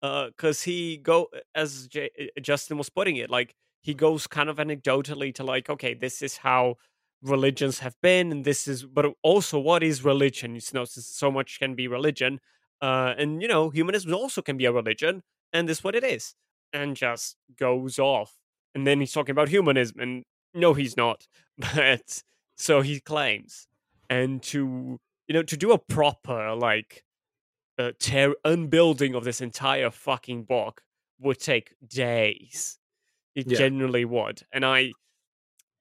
because 0.00 0.62
uh, 0.62 0.64
he 0.64 0.98
go 0.98 1.28
as 1.54 1.88
J- 1.88 2.10
Justin 2.40 2.78
was 2.78 2.90
putting 2.90 3.16
it, 3.16 3.30
like 3.30 3.54
he 3.82 3.94
goes 3.94 4.26
kind 4.26 4.48
of 4.48 4.56
anecdotally 4.58 5.34
to 5.34 5.44
like, 5.44 5.70
okay, 5.70 5.94
this 5.94 6.22
is 6.22 6.38
how 6.38 6.76
religions 7.22 7.80
have 7.80 7.94
been, 8.02 8.32
and 8.32 8.44
this 8.44 8.68
is, 8.68 8.84
but 8.84 9.06
also 9.22 9.58
what 9.58 9.82
is 9.82 10.04
religion? 10.04 10.54
You 10.54 10.60
know, 10.74 10.84
so 10.84 11.30
much 11.30 11.58
can 11.58 11.74
be 11.74 11.88
religion, 11.88 12.40
uh, 12.80 13.14
and 13.18 13.42
you 13.42 13.48
know, 13.48 13.70
humanism 13.70 14.14
also 14.14 14.42
can 14.42 14.56
be 14.56 14.66
a 14.66 14.72
religion, 14.72 15.22
and 15.52 15.68
this 15.68 15.78
is 15.78 15.84
what 15.84 15.94
it 15.96 16.04
is, 16.04 16.34
and 16.72 16.96
just 16.96 17.36
goes 17.56 17.98
off, 17.98 18.34
and 18.76 18.86
then 18.86 19.00
he's 19.00 19.12
talking 19.12 19.32
about 19.32 19.48
humanism, 19.48 19.98
and 20.00 20.22
no, 20.52 20.74
he's 20.74 20.98
not, 20.98 21.26
but 21.58 22.22
so 22.56 22.82
he 22.82 23.00
claims, 23.00 23.66
and 24.10 24.42
to 24.44 24.98
you 25.26 25.34
know, 25.34 25.42
to 25.42 25.56
do 25.56 25.72
a 25.72 25.78
proper 25.78 26.54
like 26.54 27.02
uh, 27.78 27.92
tear 27.98 28.34
unbuilding 28.44 29.14
of 29.14 29.24
this 29.24 29.40
entire 29.40 29.90
fucking 29.90 30.44
book 30.44 30.82
would 31.18 31.40
take 31.40 31.74
days. 31.84 32.78
It 33.34 33.50
yeah. 33.50 33.58
genuinely 33.58 34.04
would, 34.04 34.42
and 34.52 34.64
I. 34.64 34.92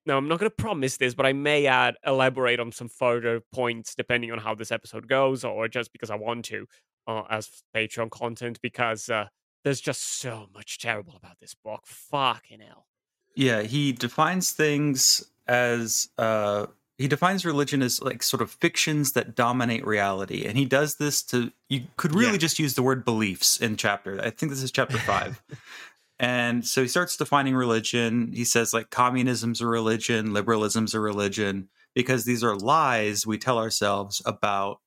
Now 0.07 0.17
I'm 0.17 0.27
not 0.27 0.39
going 0.39 0.51
to 0.51 0.55
promise 0.55 0.97
this, 0.97 1.15
but 1.15 1.25
I 1.25 1.33
may 1.33 1.65
add 1.65 1.95
elaborate 2.05 2.59
on 2.59 2.71
some 2.71 2.87
further 2.87 3.41
points 3.51 3.95
depending 3.95 4.31
on 4.31 4.37
how 4.37 4.53
this 4.53 4.71
episode 4.71 5.07
goes, 5.07 5.43
or 5.43 5.67
just 5.67 5.91
because 5.91 6.11
I 6.11 6.15
want 6.15 6.45
to, 6.45 6.67
uh, 7.07 7.23
as 7.29 7.49
Patreon 7.75 8.11
content, 8.11 8.59
because 8.61 9.09
uh, 9.09 9.25
there's 9.65 9.81
just 9.81 10.19
so 10.19 10.47
much 10.53 10.77
terrible 10.77 11.15
about 11.17 11.39
this 11.41 11.55
book. 11.55 11.81
Fucking 11.85 12.59
hell. 12.61 12.85
Yeah, 13.33 13.63
he 13.63 13.91
defines 13.91 14.51
things 14.51 15.25
as 15.47 16.07
uh, 16.19 16.67
he 16.99 17.07
defines 17.07 17.45
religion 17.45 17.81
as 17.81 17.99
like 17.99 18.21
sort 18.21 18.43
of 18.43 18.51
fictions 18.51 19.13
that 19.13 19.35
dominate 19.35 19.85
reality 19.85 20.45
and 20.45 20.57
he 20.57 20.65
does 20.65 20.95
this 20.95 21.21
to 21.21 21.51
you 21.69 21.81
could 21.97 22.15
really 22.15 22.33
yeah. 22.33 22.37
just 22.37 22.57
use 22.57 22.73
the 22.75 22.81
word 22.81 23.05
beliefs 23.05 23.57
in 23.57 23.75
chapter 23.75 24.19
i 24.23 24.29
think 24.29 24.49
this 24.49 24.63
is 24.63 24.71
chapter 24.71 24.97
five 24.97 25.43
and 26.19 26.65
so 26.65 26.81
he 26.81 26.87
starts 26.87 27.15
defining 27.15 27.53
religion 27.53 28.31
he 28.33 28.43
says 28.43 28.73
like 28.73 28.89
communism's 28.89 29.61
a 29.61 29.67
religion 29.67 30.33
liberalism's 30.33 30.95
a 30.95 30.99
religion 30.99 31.69
because 31.93 32.25
these 32.25 32.43
are 32.43 32.55
lies 32.55 33.27
we 33.27 33.37
tell 33.37 33.59
ourselves 33.59 34.21
about 34.25 34.79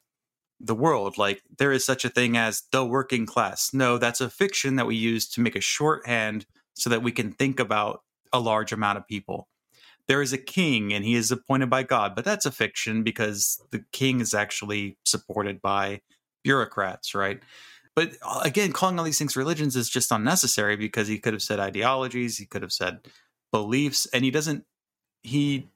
the 0.61 0.75
world 0.75 1.17
like 1.19 1.43
there 1.59 1.73
is 1.73 1.85
such 1.85 2.05
a 2.05 2.09
thing 2.09 2.37
as 2.37 2.65
the 2.73 2.85
working 2.85 3.27
class 3.27 3.73
no 3.73 3.97
that's 3.97 4.21
a 4.21 4.31
fiction 4.31 4.77
that 4.77 4.87
we 4.87 4.97
use 4.97 5.29
to 5.29 5.41
make 5.41 5.55
a 5.55 5.61
shorthand 5.61 6.47
so 6.75 6.91
that 6.91 7.03
we 7.03 7.13
can 7.13 7.33
think 7.33 7.61
about 7.61 8.03
a 8.33 8.41
large 8.41 8.73
amount 8.73 8.99
of 8.99 9.07
people 9.07 9.49
there 10.09 10.23
is 10.23 10.33
a 10.33 10.39
king 10.39 10.93
and 10.93 11.05
he 11.05 11.15
is 11.15 11.31
appointed 11.31 11.71
by 11.71 11.83
God, 11.83 12.17
but 12.17 12.25
that's 12.25 12.47
a 12.47 12.51
fiction 12.51 13.03
because 13.03 13.63
the 13.71 13.85
king 13.93 14.21
is 14.21 14.35
actually 14.35 14.97
supported 15.05 15.61
by 15.61 16.01
bureaucrats, 16.43 17.15
right? 17.15 17.41
But 17.95 18.13
uh, 18.23 18.41
again, 18.43 18.73
calling 18.73 18.99
all 18.99 19.05
these 19.05 19.19
things 19.19 19.37
religions 19.37 19.77
is 19.77 19.91
just 19.91 20.11
unnecessary 20.11 20.77
because 20.77 21.09
he 21.09 21.19
could 21.19 21.35
have 21.35 21.43
said 21.43 21.61
ideologies, 21.61 22.39
he 22.39 22.47
could 22.47 22.63
have 22.63 22.73
said 22.73 23.01
beliefs, 23.53 24.07
and 24.13 24.25
he 24.25 24.31
doesn't 24.31 24.65
he 25.23 25.69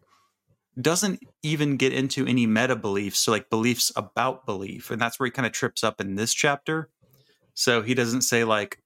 doesn't 0.81 1.23
even 1.43 1.77
get 1.77 1.93
into 1.93 2.27
any 2.27 2.47
meta 2.47 2.77
beliefs, 2.77 3.21
so 3.21 3.33
like 3.33 3.51
beliefs 3.51 3.93
about 3.97 4.47
belief, 4.47 4.91
and 4.91 5.01
that's 5.01 5.19
where 5.19 5.27
he 5.27 5.31
kind 5.31 5.47
of 5.47 5.53
trips 5.53 5.85
up 5.85 6.01
in 6.01 6.15
this 6.15 6.33
chapter. 6.33 6.89
So 7.55 7.83
he 7.83 7.95
doesn't 7.95 8.23
say 8.23 8.45
like 8.45 8.83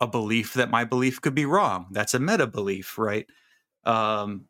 a 0.00 0.06
belief 0.06 0.54
that 0.54 0.70
my 0.70 0.84
belief 0.84 1.20
could 1.20 1.34
be 1.34 1.46
wrong. 1.46 1.86
That's 1.90 2.14
a 2.14 2.18
meta 2.18 2.46
belief, 2.46 2.98
right? 2.98 3.26
Um, 3.84 4.46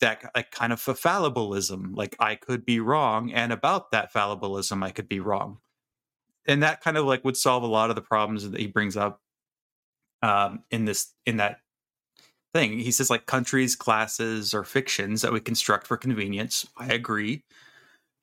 that 0.00 0.30
like 0.34 0.50
kind 0.50 0.72
of 0.72 0.86
a 0.88 0.94
fallibilism 0.94 1.94
like 1.94 2.16
i 2.20 2.34
could 2.34 2.64
be 2.64 2.80
wrong 2.80 3.32
and 3.32 3.52
about 3.52 3.90
that 3.90 4.12
fallibilism 4.12 4.82
i 4.84 4.90
could 4.90 5.08
be 5.08 5.20
wrong 5.20 5.58
and 6.46 6.62
that 6.62 6.80
kind 6.80 6.96
of 6.96 7.04
like 7.04 7.24
would 7.24 7.36
solve 7.36 7.62
a 7.62 7.66
lot 7.66 7.90
of 7.90 7.96
the 7.96 8.02
problems 8.02 8.48
that 8.48 8.60
he 8.60 8.66
brings 8.66 8.96
up 8.96 9.20
um 10.22 10.62
in 10.70 10.84
this 10.84 11.14
in 11.26 11.38
that 11.38 11.58
thing. 12.52 12.78
He 12.78 12.90
says 12.90 13.10
like 13.10 13.26
countries 13.26 13.76
classes 13.76 14.54
or 14.54 14.64
fictions 14.64 15.22
that 15.22 15.32
we 15.32 15.40
construct 15.40 15.86
for 15.86 15.96
convenience. 15.96 16.66
I 16.76 16.86
agree. 16.86 17.44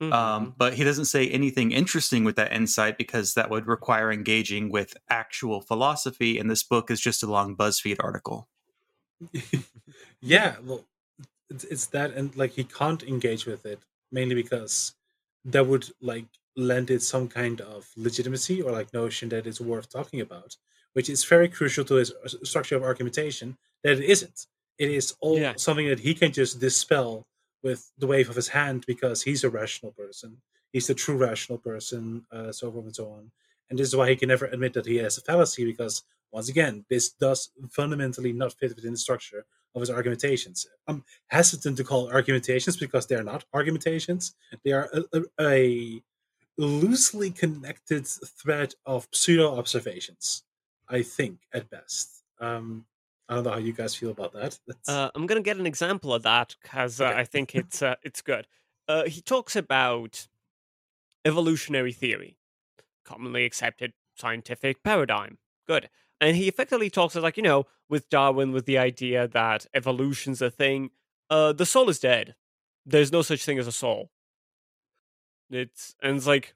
Um, 0.02 0.10
mm-hmm. 0.10 0.14
um 0.14 0.56
but 0.58 0.74
he 0.74 0.84
doesn't 0.84 1.06
say 1.06 1.30
anything 1.30 1.72
interesting 1.72 2.26
with 2.26 2.36
that 2.36 2.52
insight 2.52 2.98
because 2.98 3.34
that 3.34 3.50
would 3.50 3.66
require 3.66 4.12
engaging 4.12 4.70
with 4.70 4.98
actual 5.10 5.62
philosophy 5.62 6.38
and 6.38 6.52
this 6.52 6.64
book 6.64 6.92
is 6.92 7.00
just 7.00 7.24
a 7.24 7.28
long 7.28 7.56
buzzfeed 7.56 7.98
article. 8.00 8.48
Yeah 10.22 10.56
well 10.64 10.84
it's, 11.50 11.64
it's 11.66 11.86
that 11.88 12.12
and 12.14 12.36
like 12.36 12.52
he 12.52 12.64
can't 12.64 13.04
engage 13.04 13.46
with 13.46 13.66
it 13.66 13.80
mainly 14.12 14.36
because 14.36 14.94
that 15.46 15.68
would 15.68 15.88
like 16.02 16.26
lend 16.58 16.90
it 16.90 17.02
some 17.02 17.28
kind 17.28 17.62
of 17.62 17.90
legitimacy 17.96 18.62
or 18.62 18.72
like 18.72 18.94
notion 18.94 19.30
that 19.30 19.46
it's 19.46 19.62
worth 19.62 19.90
talking 19.90 20.22
about 20.22 20.56
which 20.94 21.10
is 21.10 21.24
very 21.26 21.50
crucial 21.50 21.86
to 21.86 21.96
his 21.96 22.12
uh, 22.24 22.28
structure 22.44 22.76
of 22.76 22.84
argumentation 22.84 23.58
that 23.86 24.00
it 24.00 24.10
isn't 24.10 24.48
it 24.78 24.90
is 24.90 25.16
all 25.22 25.40
yeah. 25.40 25.54
something 25.56 25.88
that 25.88 26.00
he 26.00 26.14
can 26.14 26.32
just 26.32 26.60
dispel 26.60 27.26
with 27.64 27.92
the 27.98 28.08
wave 28.08 28.30
of 28.30 28.36
his 28.36 28.50
hand 28.50 28.84
because 28.86 29.24
he's 29.24 29.44
a 29.44 29.50
rational 29.50 29.92
person 29.94 30.38
he's 30.74 30.88
the 30.88 30.94
true 30.94 31.18
rational 31.18 31.58
person 31.58 32.26
uh, 32.32 32.52
so 32.52 32.72
forth 32.72 32.86
and 32.86 32.96
so 32.96 33.10
on 33.10 33.32
and 33.70 33.80
this 33.80 33.88
is 33.88 33.96
why 33.96 34.10
he 34.10 34.16
can 34.16 34.30
never 34.30 34.48
admit 34.48 34.74
that 34.74 34.86
he 34.86 34.98
has 34.98 35.18
a 35.18 35.22
fallacy 35.22 35.64
because 35.64 36.04
once 36.32 36.50
again 36.50 36.86
this 36.90 37.12
does 37.12 37.52
fundamentally 37.72 38.34
not 38.34 38.54
fit 38.54 38.76
within 38.76 38.92
the 38.92 38.98
structure 38.98 39.46
of 39.76 39.82
his 39.82 39.90
argumentations. 39.92 40.68
I'm 40.88 41.04
hesitant 41.28 41.78
to 41.78 41.84
call 41.84 42.12
argumentations 42.12 42.78
because 42.78 43.06
they're 43.06 43.24
not 43.24 43.44
argumentations. 43.54 44.34
They 44.64 44.72
are 44.72 44.90
a, 44.94 45.22
a, 45.40 45.42
a 45.42 46.02
loosely 46.58 47.30
connected 47.30 48.08
thread 48.08 48.74
of 48.86 49.08
pseudo 49.12 49.58
observations, 49.58 50.44
I 50.88 51.02
think, 51.02 51.40
at 51.54 51.70
best. 51.70 52.24
Um, 52.40 52.86
I 53.28 53.36
don't 53.36 53.44
know 53.44 53.52
how 53.52 53.58
you 53.58 53.74
guys 53.74 53.96
feel 53.96 54.12
about 54.12 54.34
that. 54.34 54.58
Uh, 54.88 55.10
I'm 55.16 55.26
going 55.26 55.42
to 55.42 55.46
get 55.46 55.58
an 55.58 55.66
example 55.66 56.14
of 56.14 56.24
that 56.24 56.56
because 56.62 57.02
uh, 57.02 57.06
okay. 57.06 57.20
I 57.20 57.24
think 57.24 57.56
it's 57.62 57.82
uh, 57.82 57.96
it's 58.04 58.22
good. 58.22 58.48
Uh, 58.88 59.06
he 59.06 59.22
talks 59.22 59.56
about 59.56 60.28
evolutionary 61.24 61.92
theory, 61.92 62.38
commonly 63.04 63.46
accepted 63.46 63.94
scientific 64.16 64.84
paradigm. 64.84 65.40
Good 65.68 65.90
and 66.22 66.38
he 66.38 66.48
effectively 66.48 66.90
talks 66.90 67.16
as 67.16 67.24
like 67.24 67.38
you 67.38 67.44
know 67.44 67.66
with 67.90 68.10
darwin 68.10 68.52
with 68.52 68.66
the 68.66 68.78
idea 68.78 69.28
that 69.28 69.66
evolution's 69.74 70.42
a 70.42 70.50
thing 70.50 70.90
uh 71.30 71.54
the 71.54 71.66
soul 71.66 71.90
is 71.90 72.00
dead 72.00 72.36
there's 72.86 73.12
no 73.12 73.22
such 73.22 73.44
thing 73.44 73.60
as 73.60 73.68
a 73.68 73.72
soul 73.72 74.12
it's 75.50 75.96
and 76.02 76.18
it's 76.18 76.28
like 76.28 76.56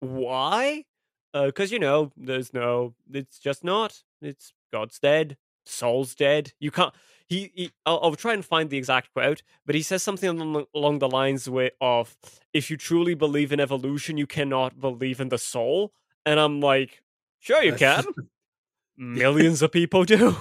why 0.00 0.84
because 1.32 1.72
uh, 1.72 1.74
you 1.74 1.78
know 1.78 2.12
there's 2.16 2.52
no 2.52 2.94
it's 3.12 3.38
just 3.38 3.64
not 3.64 4.02
it's 4.20 4.52
god's 4.72 4.98
dead 4.98 5.36
soul's 5.66 6.14
dead 6.14 6.52
you 6.58 6.70
can't 6.70 6.94
he, 7.26 7.50
he 7.54 7.70
I'll, 7.86 8.00
I'll, 8.02 8.14
try 8.16 8.34
and 8.34 8.44
find 8.44 8.68
the 8.68 8.76
exact 8.76 9.12
quote 9.12 9.42
but 9.64 9.74
he 9.74 9.82
says 9.82 10.02
something 10.02 10.28
along, 10.28 10.66
along 10.74 10.98
the 10.98 11.08
lines 11.08 11.48
of 11.80 12.16
if 12.52 12.70
you 12.70 12.76
truly 12.76 13.14
believe 13.14 13.52
in 13.52 13.60
evolution 13.60 14.18
you 14.18 14.26
cannot 14.26 14.78
believe 14.78 15.20
in 15.20 15.30
the 15.30 15.38
soul 15.38 15.92
and 16.26 16.38
i'm 16.38 16.60
like 16.60 17.02
sure 17.40 17.62
you 17.62 17.72
can 17.72 18.04
millions 18.96 19.62
of 19.62 19.72
people 19.72 20.04
do. 20.04 20.36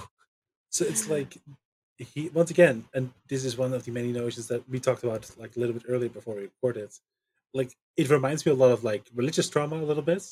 So 0.70 0.86
it's 0.86 1.10
like 1.10 1.38
he 1.98 2.30
once 2.30 2.52
again, 2.52 2.86
and 2.94 3.12
this 3.28 3.46
is 3.46 3.58
one 3.58 3.74
of 3.74 3.86
the 3.86 3.92
many 3.92 4.12
notions 4.12 4.48
that 4.48 4.68
we 4.70 4.80
talked 4.80 5.04
about 5.04 5.30
like 5.38 5.56
a 5.56 5.60
little 5.60 5.74
bit 5.74 5.84
earlier 5.88 6.10
before 6.10 6.36
we 6.36 6.44
recorded. 6.44 6.90
Like 7.54 7.72
it 7.98 8.10
reminds 8.10 8.46
me 8.46 8.52
a 8.52 8.56
lot 8.56 8.72
of 8.72 8.84
like 8.84 9.04
religious 9.14 9.50
trauma 9.50 9.76
a 9.76 9.86
little 9.86 10.04
bit. 10.04 10.24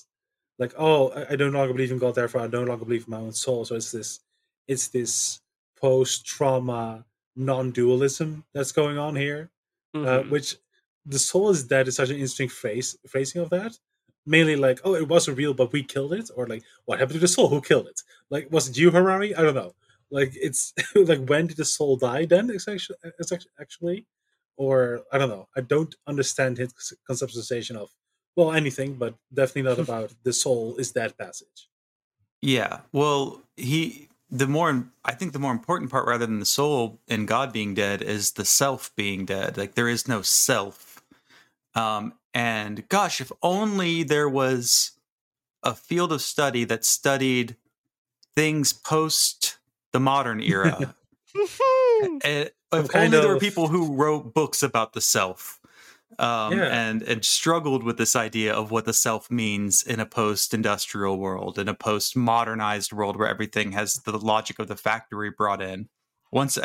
Like, 0.58 0.74
oh, 0.78 1.10
I, 1.10 1.34
I 1.34 1.36
no 1.36 1.50
longer 1.50 1.74
believe 1.74 1.92
in 1.92 1.98
God, 1.98 2.16
therefore 2.16 2.42
I 2.42 2.48
no 2.48 2.64
longer 2.64 2.86
believe 2.86 3.06
in 3.08 3.12
my 3.12 3.18
own 3.18 3.32
soul. 3.32 3.66
So 3.66 3.76
it's 3.76 3.92
this 3.92 4.20
it's 4.68 4.88
this 4.88 5.42
post 5.80 6.26
trauma 6.26 7.06
non 7.36 7.72
dualism 7.72 8.44
that's 8.54 8.72
going 8.72 8.98
on 8.98 9.16
here. 9.16 9.50
Uh, 9.94 9.98
mm-hmm. 9.98 10.08
Uh, 10.08 10.32
which 10.32 10.56
the 11.06 11.20
soul 11.20 11.50
is 11.50 11.64
dead 11.64 11.88
is 11.88 11.98
such 11.98 12.10
an 12.10 12.16
interesting 12.16 12.48
phrase 12.48 12.98
phrasing 13.08 13.42
of 13.42 13.50
that 13.50 13.78
mainly 14.26 14.56
like, 14.56 14.80
oh, 14.84 14.96
it 14.96 15.08
wasn't 15.08 15.38
real, 15.38 15.54
but 15.54 15.72
we 15.72 15.84
killed 15.84 16.14
it, 16.14 16.30
or 16.36 16.48
like, 16.48 16.64
what 16.86 17.00
happened 17.00 17.16
to 17.16 17.20
the 17.20 17.28
soul? 17.28 17.50
Who 17.50 17.62
killed 17.62 17.88
it? 17.88 18.02
Like, 18.30 18.52
was 18.52 18.70
it 18.70 18.78
you, 18.78 18.92
Harari? 18.92 19.36
I 19.36 19.42
don't 19.42 19.56
know. 19.56 19.74
Like, 20.10 20.32
it's 20.36 20.74
like, 20.96 21.28
when 21.28 21.48
did 21.48 21.58
the 21.58 21.66
soul 21.66 21.98
die? 21.98 22.26
Then 22.26 22.50
it's 22.50 22.68
actually, 22.68 22.98
it's 23.20 23.32
actually, 23.60 24.06
or 24.58 25.04
I 25.12 25.18
don't 25.18 25.30
know. 25.30 25.48
I 25.56 25.62
don't 25.62 25.94
understand 26.08 26.58
his 26.58 26.74
conceptualization 27.10 27.76
of 27.76 27.90
well 28.36 28.52
anything, 28.52 28.96
but 28.96 29.16
definitely 29.34 29.70
not 29.70 29.80
about 29.88 30.14
the 30.24 30.34
soul 30.34 30.76
is 30.78 30.92
that 30.94 31.18
passage. 31.18 31.70
Yeah, 32.42 32.80
well, 32.92 33.42
he 33.56 34.10
the 34.32 34.48
more 34.48 34.88
I 35.04 35.14
think 35.14 35.34
the 35.34 35.40
more 35.40 35.52
important 35.52 35.92
part, 35.92 36.08
rather 36.08 36.26
than 36.26 36.40
the 36.40 36.46
soul 36.46 37.00
and 37.08 37.28
God 37.28 37.52
being 37.52 37.74
dead, 37.74 38.02
is 38.02 38.32
the 38.32 38.46
self 38.46 38.96
being 38.96 39.26
dead. 39.26 39.58
Like 39.58 39.76
there 39.76 39.90
is 39.90 40.08
no 40.08 40.22
self, 40.22 41.04
um, 41.76 42.14
and 42.34 42.88
gosh, 42.88 43.20
if 43.20 43.32
only 43.44 44.04
there 44.04 44.30
was 44.30 44.92
a 45.64 45.76
field 45.76 46.12
of 46.12 46.22
study 46.22 46.64
that 46.64 46.86
studied 46.86 47.56
things 48.34 48.74
post 48.74 49.58
the 49.92 50.00
modern 50.00 50.42
era. 50.42 50.96
And 52.26 52.48
if 52.48 52.54
only 52.74 52.88
kind 52.90 53.14
there 53.14 53.28
were 53.28 53.40
people 53.40 53.70
who 53.70 53.94
wrote 53.94 54.34
books 54.34 54.62
about 54.64 54.92
the 54.92 55.00
self. 55.00 55.61
Um, 56.20 56.58
Yeah. 56.58 56.66
and 56.66 57.02
and 57.04 57.24
struggled 57.24 57.84
with 57.84 57.98
this 57.98 58.16
idea 58.16 58.54
of 58.54 58.70
what 58.70 58.86
the 58.86 58.94
self 58.94 59.32
means 59.32 59.82
in 59.84 60.00
a 60.00 60.06
post-industrial 60.06 61.18
world, 61.18 61.58
in 61.58 61.68
a 61.70 61.74
post-modernized 61.74 62.92
world 62.92 63.18
where 63.18 63.30
everything 63.30 63.72
has 63.72 63.96
the 64.06 64.18
logic 64.18 64.60
of 64.60 64.68
the 64.68 64.76
factory 64.76 65.32
brought 65.32 65.62
in. 65.62 65.88
Once 66.32 66.58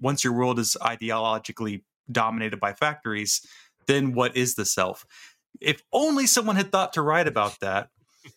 once 0.00 0.24
your 0.24 0.32
world 0.32 0.58
is 0.58 0.76
ideologically 0.80 1.82
dominated 2.10 2.60
by 2.60 2.72
factories, 2.72 3.44
then 3.86 4.12
what 4.14 4.36
is 4.36 4.54
the 4.54 4.64
self? 4.64 5.04
If 5.60 5.82
only 5.92 6.26
someone 6.26 6.56
had 6.56 6.72
thought 6.72 6.92
to 6.94 7.02
write 7.02 7.26
about 7.28 7.60
that. 7.60 7.88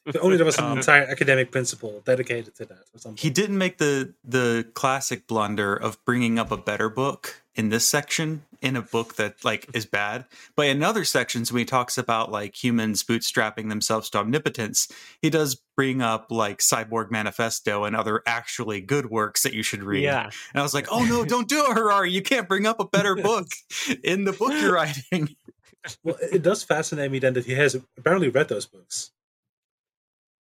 If 0.05 0.17
only 0.21 0.37
there 0.37 0.45
was 0.45 0.57
an 0.57 0.65
Um, 0.65 0.77
entire 0.79 1.03
academic 1.03 1.51
principle 1.51 2.01
dedicated 2.05 2.55
to 2.55 2.65
that 2.65 2.85
or 2.93 2.99
something. 2.99 3.21
He 3.21 3.29
didn't 3.29 3.57
make 3.57 3.77
the 3.77 4.13
the 4.23 4.67
classic 4.73 5.27
blunder 5.27 5.75
of 5.75 6.03
bringing 6.05 6.39
up 6.39 6.51
a 6.51 6.57
better 6.57 6.89
book 6.89 7.43
in 7.55 7.69
this 7.69 7.87
section 7.87 8.43
in 8.61 8.75
a 8.75 8.81
book 8.81 9.15
that 9.15 9.43
like 9.45 9.67
is 9.73 9.85
bad. 9.85 10.25
But 10.55 10.67
in 10.67 10.83
other 10.83 11.05
sections, 11.05 11.51
when 11.51 11.59
he 11.59 11.65
talks 11.65 11.97
about 11.97 12.31
like 12.31 12.61
humans 12.61 13.03
bootstrapping 13.03 13.69
themselves 13.69 14.09
to 14.11 14.19
omnipotence, 14.19 14.87
he 15.21 15.29
does 15.29 15.55
bring 15.75 16.01
up 16.01 16.31
like 16.31 16.59
Cyborg 16.59 17.11
Manifesto 17.11 17.83
and 17.83 17.95
other 17.95 18.21
actually 18.25 18.81
good 18.81 19.09
works 19.09 19.43
that 19.43 19.53
you 19.53 19.63
should 19.63 19.83
read. 19.83 20.03
Yeah. 20.03 20.23
And 20.23 20.59
I 20.59 20.63
was 20.63 20.73
like, 20.73 20.87
oh 20.91 21.03
no, 21.05 21.25
don't 21.33 21.47
do 21.47 21.65
it, 21.69 21.73
Harari. 21.77 22.11
You 22.11 22.21
can't 22.21 22.47
bring 22.47 22.65
up 22.65 22.79
a 22.79 22.85
better 22.85 23.15
book 23.15 23.47
in 24.03 24.23
the 24.25 24.33
book 24.33 24.51
you're 24.51 24.73
writing. 24.73 25.35
well, 26.03 26.15
it 26.21 26.35
it 26.35 26.41
does 26.41 26.63
fascinate 26.63 27.11
me 27.11 27.19
then 27.19 27.33
that 27.33 27.45
he 27.45 27.53
has 27.53 27.75
apparently 27.97 28.29
read 28.29 28.49
those 28.49 28.65
books. 28.65 29.11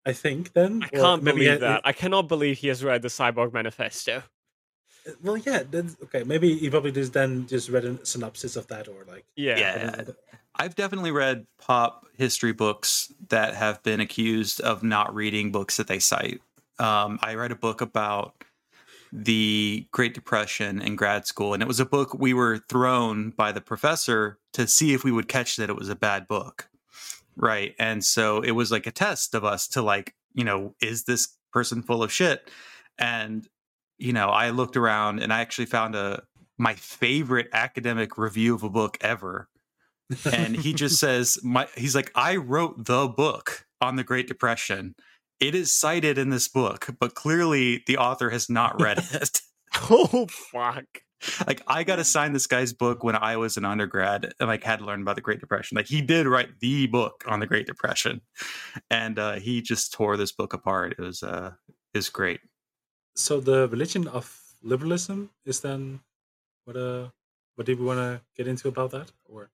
I 0.05 0.13
think 0.13 0.53
then 0.53 0.83
I 0.83 0.89
can't 0.89 1.23
maybe 1.23 1.39
believe 1.39 1.53
he- 1.53 1.59
that. 1.59 1.83
I 1.85 1.93
cannot 1.93 2.29
believe 2.29 2.59
he 2.59 2.69
has 2.69 2.83
read 2.83 3.03
the 3.03 3.09
Cyborg 3.09 3.53
Manifesto. 3.53 4.23
Well, 5.23 5.37
yeah. 5.37 5.63
Then, 5.69 5.97
okay, 6.05 6.23
maybe 6.25 6.57
he 6.57 6.71
probably 6.71 6.93
just 6.93 7.13
then 7.13 7.47
just 7.47 7.69
read 7.69 7.85
a 7.85 8.05
synopsis 8.05 8.57
of 8.57 8.67
that 8.69 8.89
or 8.89 9.05
like. 9.09 9.25
Yeah. 9.37 9.59
Yeah. 9.59 10.03
I've 10.55 10.75
definitely 10.75 11.11
read 11.11 11.47
pop 11.59 12.07
history 12.17 12.53
books 12.53 13.13
that 13.29 13.55
have 13.55 13.83
been 13.83 14.01
accused 14.01 14.61
of 14.61 14.83
not 14.83 15.15
reading 15.15 15.51
books 15.51 15.77
that 15.79 15.87
they 15.87 15.99
cite. 15.99 16.41
Um, 16.79 17.19
I 17.23 17.35
read 17.35 17.53
a 17.53 17.57
book 17.57 17.81
about 17.81 18.45
the 19.13 19.87
Great 19.91 20.15
Depression 20.15 20.81
in 20.81 20.97
grad 20.97 21.27
school, 21.27 21.53
and 21.55 21.63
it 21.63 21.67
was 21.67 21.81
a 21.81 21.87
book 21.87 22.15
we 22.15 22.33
were 22.33 22.59
thrown 22.59 23.31
by 23.31 23.53
the 23.53 23.61
professor 23.61 24.39
to 24.55 24.67
see 24.67 24.95
if 24.95 25.05
we 25.05 25.13
would 25.13 25.29
catch 25.29 25.57
that 25.57 25.71
it 25.71 25.77
was 25.77 25.89
a 25.89 25.97
bad 25.97 26.29
book. 26.29 26.69
Right. 27.37 27.75
And 27.79 28.05
so 28.05 28.41
it 28.41 28.53
was 28.53 28.71
like 28.71 28.87
a 28.87 28.93
test 28.93 29.35
of 29.35 29.45
us 29.45 29.67
to 29.69 29.83
like, 29.83 30.15
you 30.35 30.45
know, 30.45 30.75
is 30.81 31.05
this 31.05 31.37
person 31.53 31.83
full 31.83 32.03
of 32.03 32.13
shit? 32.13 32.51
And, 32.99 33.47
you 33.99 34.13
know, 34.13 34.29
I 34.29 34.51
looked 34.51 34.77
around 34.77 35.21
and 35.21 35.33
I 35.33 35.41
actually 35.41 35.67
found 35.67 35.95
a 35.95 36.23
my 36.59 36.75
favorite 36.75 37.49
academic 37.53 38.19
review 38.19 38.55
of 38.55 38.63
a 38.63 38.69
book 38.69 38.99
ever 39.01 39.49
and 40.31 40.55
he 40.55 40.75
just 40.75 41.01
says 41.01 41.39
my 41.43 41.67
he's 41.77 41.97
like 41.97 42.13
i 42.15 42.37
wrote 42.37 42.85
the 42.85 43.09
book 43.09 43.67
on 43.81 43.97
the 43.97 44.05
great 44.05 44.29
depression 44.29 44.95
it 45.41 45.55
is 45.55 45.77
cited 45.77 46.19
in 46.19 46.29
this 46.29 46.47
book 46.47 46.89
but 47.01 47.15
clearly 47.15 47.83
the 47.87 47.97
author 47.97 48.31
has 48.31 48.51
not 48.51 48.81
read 48.81 48.99
it 49.13 49.41
Oh 49.75 50.27
fuck. 50.29 50.85
like 51.47 51.63
i 51.67 51.85
got 51.85 51.97
to 51.97 52.05
sign 52.05 52.33
this 52.33 52.47
guy's 52.47 52.73
book 52.73 53.05
when 53.05 53.17
i 53.17 53.37
was 53.37 53.57
an 53.57 53.65
undergrad 53.65 54.33
and 54.41 54.49
like 54.49 54.65
had 54.65 54.79
to 54.81 54.85
learn 54.85 55.03
about 55.03 55.17
the 55.17 55.23
great 55.23 55.41
depression. 55.41 55.77
Like 55.77 55.87
he 55.87 56.03
did 56.03 56.27
write 56.27 56.61
the 56.61 56.87
book 56.87 57.25
on 57.27 57.41
the 57.41 57.47
great 57.47 57.67
depression. 57.67 58.21
And 58.91 59.19
uh 59.19 59.35
he 59.35 59.63
just 59.63 59.93
tore 59.93 60.17
this 60.17 60.33
book 60.33 60.53
apart. 60.53 60.93
It 60.93 61.01
was 61.01 61.23
uh 61.23 61.53
is 61.95 62.09
great. 62.09 62.41
So 63.15 63.41
the 63.41 63.69
religion 63.69 64.09
of 64.09 64.41
liberalism 64.63 65.31
is 65.45 65.61
then 65.61 66.01
what 66.65 66.77
uh 66.77 67.09
what 67.57 67.67
did 67.67 67.79
we 67.79 67.85
want 67.85 67.99
to 67.99 68.21
get 68.37 68.49
into 68.49 68.69
about 68.69 68.91
that 68.93 69.13
or? 69.25 69.51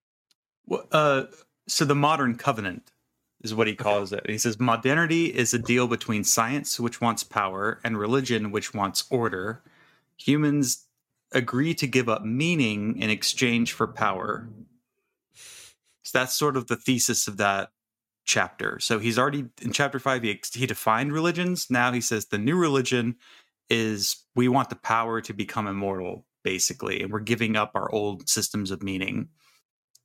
Well, 0.66 0.86
uh, 0.92 1.24
so 1.66 1.84
the 1.84 1.94
modern 1.94 2.36
covenant 2.36 2.92
is 3.42 3.54
what 3.54 3.66
he 3.66 3.74
calls 3.74 4.12
it. 4.12 4.28
He 4.28 4.38
says 4.38 4.60
modernity 4.60 5.26
is 5.26 5.54
a 5.54 5.58
deal 5.58 5.88
between 5.88 6.22
science, 6.24 6.78
which 6.78 7.00
wants 7.00 7.24
power, 7.24 7.80
and 7.82 7.98
religion, 7.98 8.50
which 8.50 8.74
wants 8.74 9.04
order. 9.10 9.62
Humans 10.18 10.87
agree 11.32 11.74
to 11.74 11.86
give 11.86 12.08
up 12.08 12.24
meaning 12.24 12.96
in 12.98 13.10
exchange 13.10 13.72
for 13.72 13.86
power. 13.86 14.48
So 16.02 16.18
that's 16.18 16.34
sort 16.34 16.56
of 16.56 16.68
the 16.68 16.76
thesis 16.76 17.28
of 17.28 17.36
that 17.36 17.70
chapter. 18.24 18.78
So 18.80 18.98
he's 18.98 19.18
already 19.18 19.46
in 19.60 19.72
chapter 19.72 19.98
five. 19.98 20.22
He 20.22 20.40
he 20.54 20.66
defined 20.66 21.12
religions. 21.12 21.66
Now 21.70 21.92
he 21.92 22.00
says 22.00 22.26
the 22.26 22.38
new 22.38 22.56
religion 22.56 23.16
is 23.70 24.24
we 24.34 24.48
want 24.48 24.70
the 24.70 24.76
power 24.76 25.20
to 25.20 25.32
become 25.32 25.66
immortal, 25.66 26.24
basically, 26.44 27.02
and 27.02 27.12
we're 27.12 27.20
giving 27.20 27.56
up 27.56 27.72
our 27.74 27.90
old 27.92 28.28
systems 28.28 28.70
of 28.70 28.82
meaning. 28.82 29.28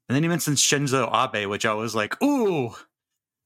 And 0.10 0.16
then 0.16 0.24
he 0.24 0.30
mentions 0.30 0.62
Shinzo 0.62 1.10
Abe, 1.14 1.50
which 1.50 1.66
I 1.66 1.74
was 1.74 1.96
like, 1.96 2.22
ooh, 2.22 2.76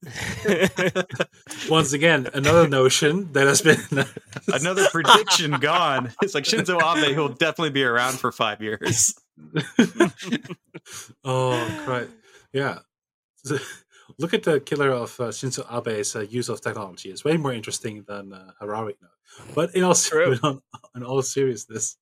once 1.68 1.92
again 1.92 2.28
another 2.32 2.68
notion 2.68 3.32
that 3.32 3.48
has 3.48 3.62
been 3.62 3.80
another 4.54 4.86
prediction 4.90 5.50
gone. 5.52 6.12
It's 6.22 6.34
like 6.34 6.44
Shinzo 6.44 6.80
Abe, 6.80 7.14
who'll 7.14 7.30
definitely 7.30 7.70
be 7.70 7.82
around 7.82 8.18
for 8.18 8.30
five 8.30 8.62
years. 8.62 9.14
oh 11.24 11.84
right 11.86 12.08
yeah 12.52 12.78
look 14.18 14.34
at 14.34 14.42
the 14.42 14.58
killer 14.58 14.90
of 14.90 15.18
uh, 15.20 15.28
shinzo 15.28 15.64
abe's 15.70 16.16
uh, 16.16 16.20
use 16.20 16.48
of 16.48 16.60
technology 16.60 17.08
it's 17.08 17.24
way 17.24 17.36
more 17.36 17.52
interesting 17.52 18.04
than 18.08 18.32
uh, 18.32 18.50
harari 18.58 18.96
now 19.00 19.08
but 19.54 19.72
in 19.76 19.84
all 19.84 19.94
True. 19.94 20.34
ser- 20.34 20.40
on, 20.42 20.60
in 20.96 21.04
all 21.04 21.22
seriousness 21.22 21.96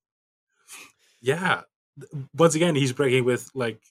yeah 1.20 1.60
once 2.34 2.54
again 2.54 2.74
he's 2.74 2.94
breaking 2.94 3.24
with 3.24 3.50
like 3.54 3.82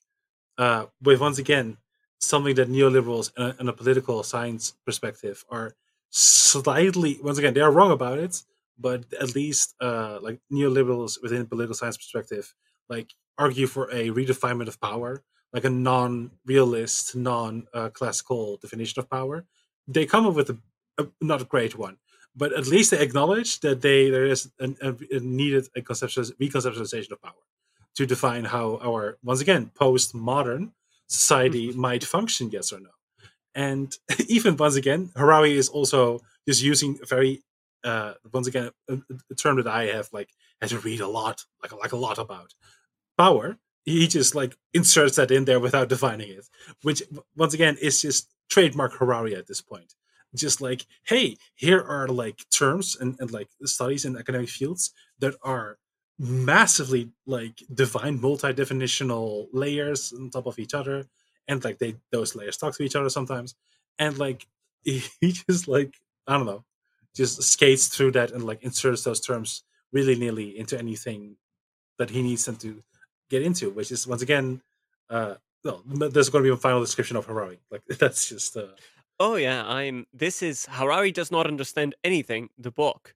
uh 0.57 0.85
with 1.03 1.21
once 1.21 1.37
again 1.37 1.77
something 2.25 2.55
that 2.55 2.69
neoliberals 2.69 3.31
in 3.37 3.43
a, 3.43 3.55
in 3.59 3.69
a 3.69 3.73
political 3.73 4.23
science 4.23 4.73
perspective 4.85 5.45
are 5.49 5.75
slightly 6.09 7.19
once 7.21 7.37
again 7.37 7.53
they 7.53 7.61
are 7.61 7.71
wrong 7.71 7.91
about 7.91 8.17
it 8.17 8.43
but 8.79 9.05
at 9.19 9.35
least 9.35 9.75
uh 9.81 10.17
like 10.21 10.39
neoliberals 10.51 11.21
within 11.21 11.45
political 11.45 11.75
science 11.75 11.97
perspective 11.97 12.53
like 12.89 13.13
argue 13.37 13.67
for 13.67 13.89
a 13.91 14.09
redefinement 14.09 14.67
of 14.67 14.79
power 14.79 15.23
like 15.55 15.65
a 15.65 15.69
non-realist 15.69 17.15
non-classical 17.15 18.57
definition 18.57 18.99
of 18.99 19.09
power. 19.09 19.45
They 19.87 20.05
come 20.05 20.25
up 20.25 20.33
with 20.35 20.49
a, 20.49 20.57
a 20.97 21.07
not 21.21 21.41
a 21.41 21.45
great 21.45 21.77
one 21.77 21.97
but 22.35 22.51
at 22.51 22.67
least 22.67 22.91
they 22.91 22.99
acknowledge 22.99 23.61
that 23.61 23.81
they 23.81 24.09
there 24.09 24.25
is 24.25 24.51
an, 24.59 24.75
a, 24.81 24.93
a 25.15 25.19
needed 25.21 25.67
a 25.75 25.81
conceptual 25.81 26.25
reconceptualization 26.41 27.11
of 27.11 27.21
power 27.21 27.43
to 27.95 28.05
define 28.05 28.45
how 28.45 28.77
our 28.83 29.17
once 29.23 29.41
again 29.41 29.71
postmodern 29.73 30.71
society 31.07 31.71
might 31.73 32.03
function 32.03 32.49
yes 32.51 32.71
or 32.73 32.79
no. 32.79 32.89
And 33.53 33.95
even 34.27 34.57
once 34.57 34.75
again 34.75 35.11
harari 35.15 35.53
is 35.57 35.69
also 35.69 36.19
just 36.47 36.61
using 36.61 36.99
a 37.01 37.05
very 37.05 37.43
uh 37.83 38.13
once 38.33 38.47
again 38.47 38.71
a, 38.89 38.97
a 39.31 39.35
term 39.35 39.57
that 39.57 39.67
i 39.67 39.85
have 39.85 40.09
like 40.11 40.29
had 40.61 40.69
to 40.69 40.79
read 40.79 41.01
a 41.01 41.07
lot 41.07 41.43
like 41.61 41.71
like 41.73 41.91
a 41.91 41.97
lot 41.97 42.17
about. 42.17 42.53
Power 43.17 43.57
he 43.85 44.07
just 44.07 44.33
like 44.35 44.55
inserts 44.73 45.15
that 45.15 45.31
in 45.31 45.45
there 45.45 45.59
without 45.59 45.89
defining 45.89 46.29
it 46.29 46.47
which 46.81 47.03
once 47.37 47.53
again 47.53 47.77
is 47.81 48.01
just 48.01 48.29
trademark 48.49 48.93
harari 48.93 49.35
at 49.35 49.47
this 49.47 49.61
point. 49.61 49.93
Just 50.35 50.59
like 50.61 50.85
hey 51.05 51.37
here 51.55 51.81
are 51.81 52.07
like 52.07 52.45
terms 52.49 52.97
and, 52.99 53.15
and 53.19 53.31
like 53.31 53.49
studies 53.63 54.05
in 54.05 54.17
academic 54.17 54.49
fields 54.49 54.91
that 55.19 55.35
are 55.43 55.77
massively 56.17 57.11
like 57.25 57.61
divine 57.73 58.19
multi-definitional 58.21 59.47
layers 59.51 60.13
on 60.13 60.29
top 60.29 60.45
of 60.45 60.57
each 60.59 60.73
other 60.73 61.05
and 61.47 61.63
like 61.63 61.77
they 61.79 61.95
those 62.11 62.35
layers 62.35 62.57
talk 62.57 62.75
to 62.75 62.83
each 62.83 62.95
other 62.95 63.09
sometimes 63.09 63.55
and 63.99 64.17
like 64.17 64.47
he 64.83 65.03
just 65.21 65.67
like 65.67 65.95
i 66.27 66.37
don't 66.37 66.45
know 66.45 66.63
just 67.15 67.41
skates 67.43 67.87
through 67.87 68.11
that 68.11 68.31
and 68.31 68.45
like 68.45 68.63
inserts 68.63 69.03
those 69.03 69.19
terms 69.19 69.63
really 69.91 70.15
nearly 70.15 70.57
into 70.57 70.77
anything 70.77 71.35
that 71.97 72.09
he 72.09 72.21
needs 72.21 72.45
them 72.45 72.55
to 72.55 72.81
get 73.29 73.41
into 73.41 73.69
which 73.69 73.91
is 73.91 74.07
once 74.07 74.21
again 74.21 74.61
uh 75.09 75.35
no 75.65 75.81
there's 75.85 76.29
going 76.29 76.43
to 76.43 76.49
be 76.49 76.53
a 76.53 76.57
final 76.57 76.79
description 76.79 77.17
of 77.17 77.25
harari 77.25 77.59
like 77.71 77.81
that's 77.99 78.29
just 78.29 78.55
uh 78.55 78.67
Oh 79.19 79.35
yeah, 79.35 79.65
I'm. 79.65 80.07
This 80.13 80.41
is 80.41 80.67
Harari 80.69 81.11
does 81.11 81.31
not 81.31 81.47
understand 81.47 81.95
anything. 82.03 82.49
The 82.57 82.71
book, 82.71 83.15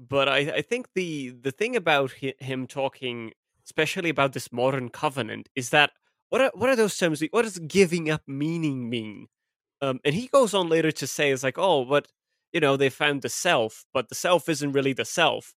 but 0.00 0.28
I, 0.28 0.38
I 0.38 0.62
think 0.62 0.88
the 0.96 1.30
the 1.30 1.52
thing 1.52 1.76
about 1.76 2.12
hi- 2.22 2.34
him 2.40 2.66
talking, 2.66 3.32
especially 3.66 4.10
about 4.10 4.34
this 4.34 4.52
modern 4.52 4.90
covenant, 4.90 5.48
is 5.56 5.70
that 5.70 5.92
what 6.30 6.40
are 6.42 6.52
what 6.54 6.70
are 6.70 6.76
those 6.76 6.98
terms? 6.98 7.22
What 7.32 7.42
does 7.42 7.58
giving 7.60 8.10
up 8.10 8.22
meaning 8.28 8.90
mean? 8.90 9.28
Um, 9.82 10.00
and 10.04 10.14
he 10.14 10.28
goes 10.28 10.54
on 10.54 10.68
later 10.70 10.92
to 10.92 11.08
say, 11.08 11.32
"It's 11.32 11.44
like, 11.44 11.58
oh, 11.58 11.84
but 11.86 12.08
you 12.52 12.60
know, 12.60 12.76
they 12.78 12.90
found 12.90 13.22
the 13.22 13.30
self, 13.30 13.84
but 13.94 14.08
the 14.10 14.16
self 14.16 14.48
isn't 14.48 14.72
really 14.72 14.94
the 14.94 15.06
self." 15.06 15.54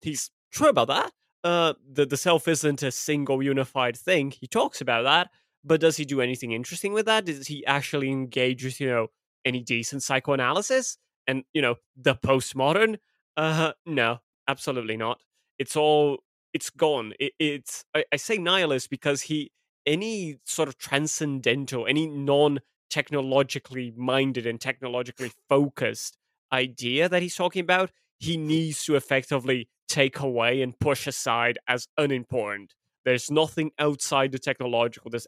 He's 0.00 0.30
true 0.52 0.68
about 0.68 0.88
that. 0.88 1.12
Uh, 1.44 1.74
the 1.90 2.06
the 2.06 2.16
self 2.16 2.46
isn't 2.48 2.82
a 2.82 2.92
single 2.92 3.42
unified 3.42 3.96
thing. 3.96 4.32
He 4.32 4.46
talks 4.46 4.80
about 4.80 5.02
that, 5.04 5.30
but 5.64 5.80
does 5.80 5.96
he 5.96 6.04
do 6.04 6.20
anything 6.20 6.52
interesting 6.52 6.92
with 6.92 7.06
that? 7.06 7.24
Does 7.26 7.46
he 7.48 7.64
actually 7.66 8.10
engage 8.10 8.64
with, 8.64 8.80
you 8.80 8.88
know, 8.88 9.08
any 9.44 9.60
decent 9.62 10.02
psychoanalysis? 10.02 10.98
And, 11.26 11.44
you 11.52 11.62
know, 11.62 11.76
the 11.96 12.14
postmodern? 12.16 12.98
Uh 13.36 13.72
no, 13.86 14.18
absolutely 14.48 14.96
not. 14.96 15.20
It's 15.58 15.76
all 15.76 16.18
it's 16.52 16.70
gone. 16.70 17.14
It, 17.18 17.32
it's 17.38 17.84
I, 17.94 18.04
I 18.12 18.16
say 18.16 18.36
nihilist 18.38 18.90
because 18.90 19.22
he 19.22 19.52
any 19.86 20.38
sort 20.44 20.68
of 20.68 20.78
transcendental, 20.78 21.86
any 21.86 22.06
non 22.06 22.60
technologically 22.90 23.92
minded 23.96 24.46
and 24.46 24.60
technologically 24.60 25.32
focused 25.48 26.18
idea 26.52 27.08
that 27.08 27.22
he's 27.22 27.34
talking 27.34 27.60
about, 27.60 27.90
he 28.18 28.36
needs 28.36 28.84
to 28.84 28.94
effectively 28.96 29.68
take 29.88 30.20
away 30.20 30.60
and 30.60 30.78
push 30.78 31.06
aside 31.06 31.58
as 31.66 31.88
unimportant. 31.96 32.74
There's 33.04 33.30
nothing 33.30 33.72
outside 33.78 34.30
the 34.32 34.38
technological. 34.38 35.10
There's 35.10 35.26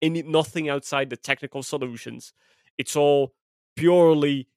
any 0.00 0.22
nothing 0.22 0.68
outside 0.70 1.10
the 1.10 1.16
technical 1.16 1.62
solutions. 1.62 2.32
It's 2.78 2.96
all 2.96 3.34
purely 3.76 4.48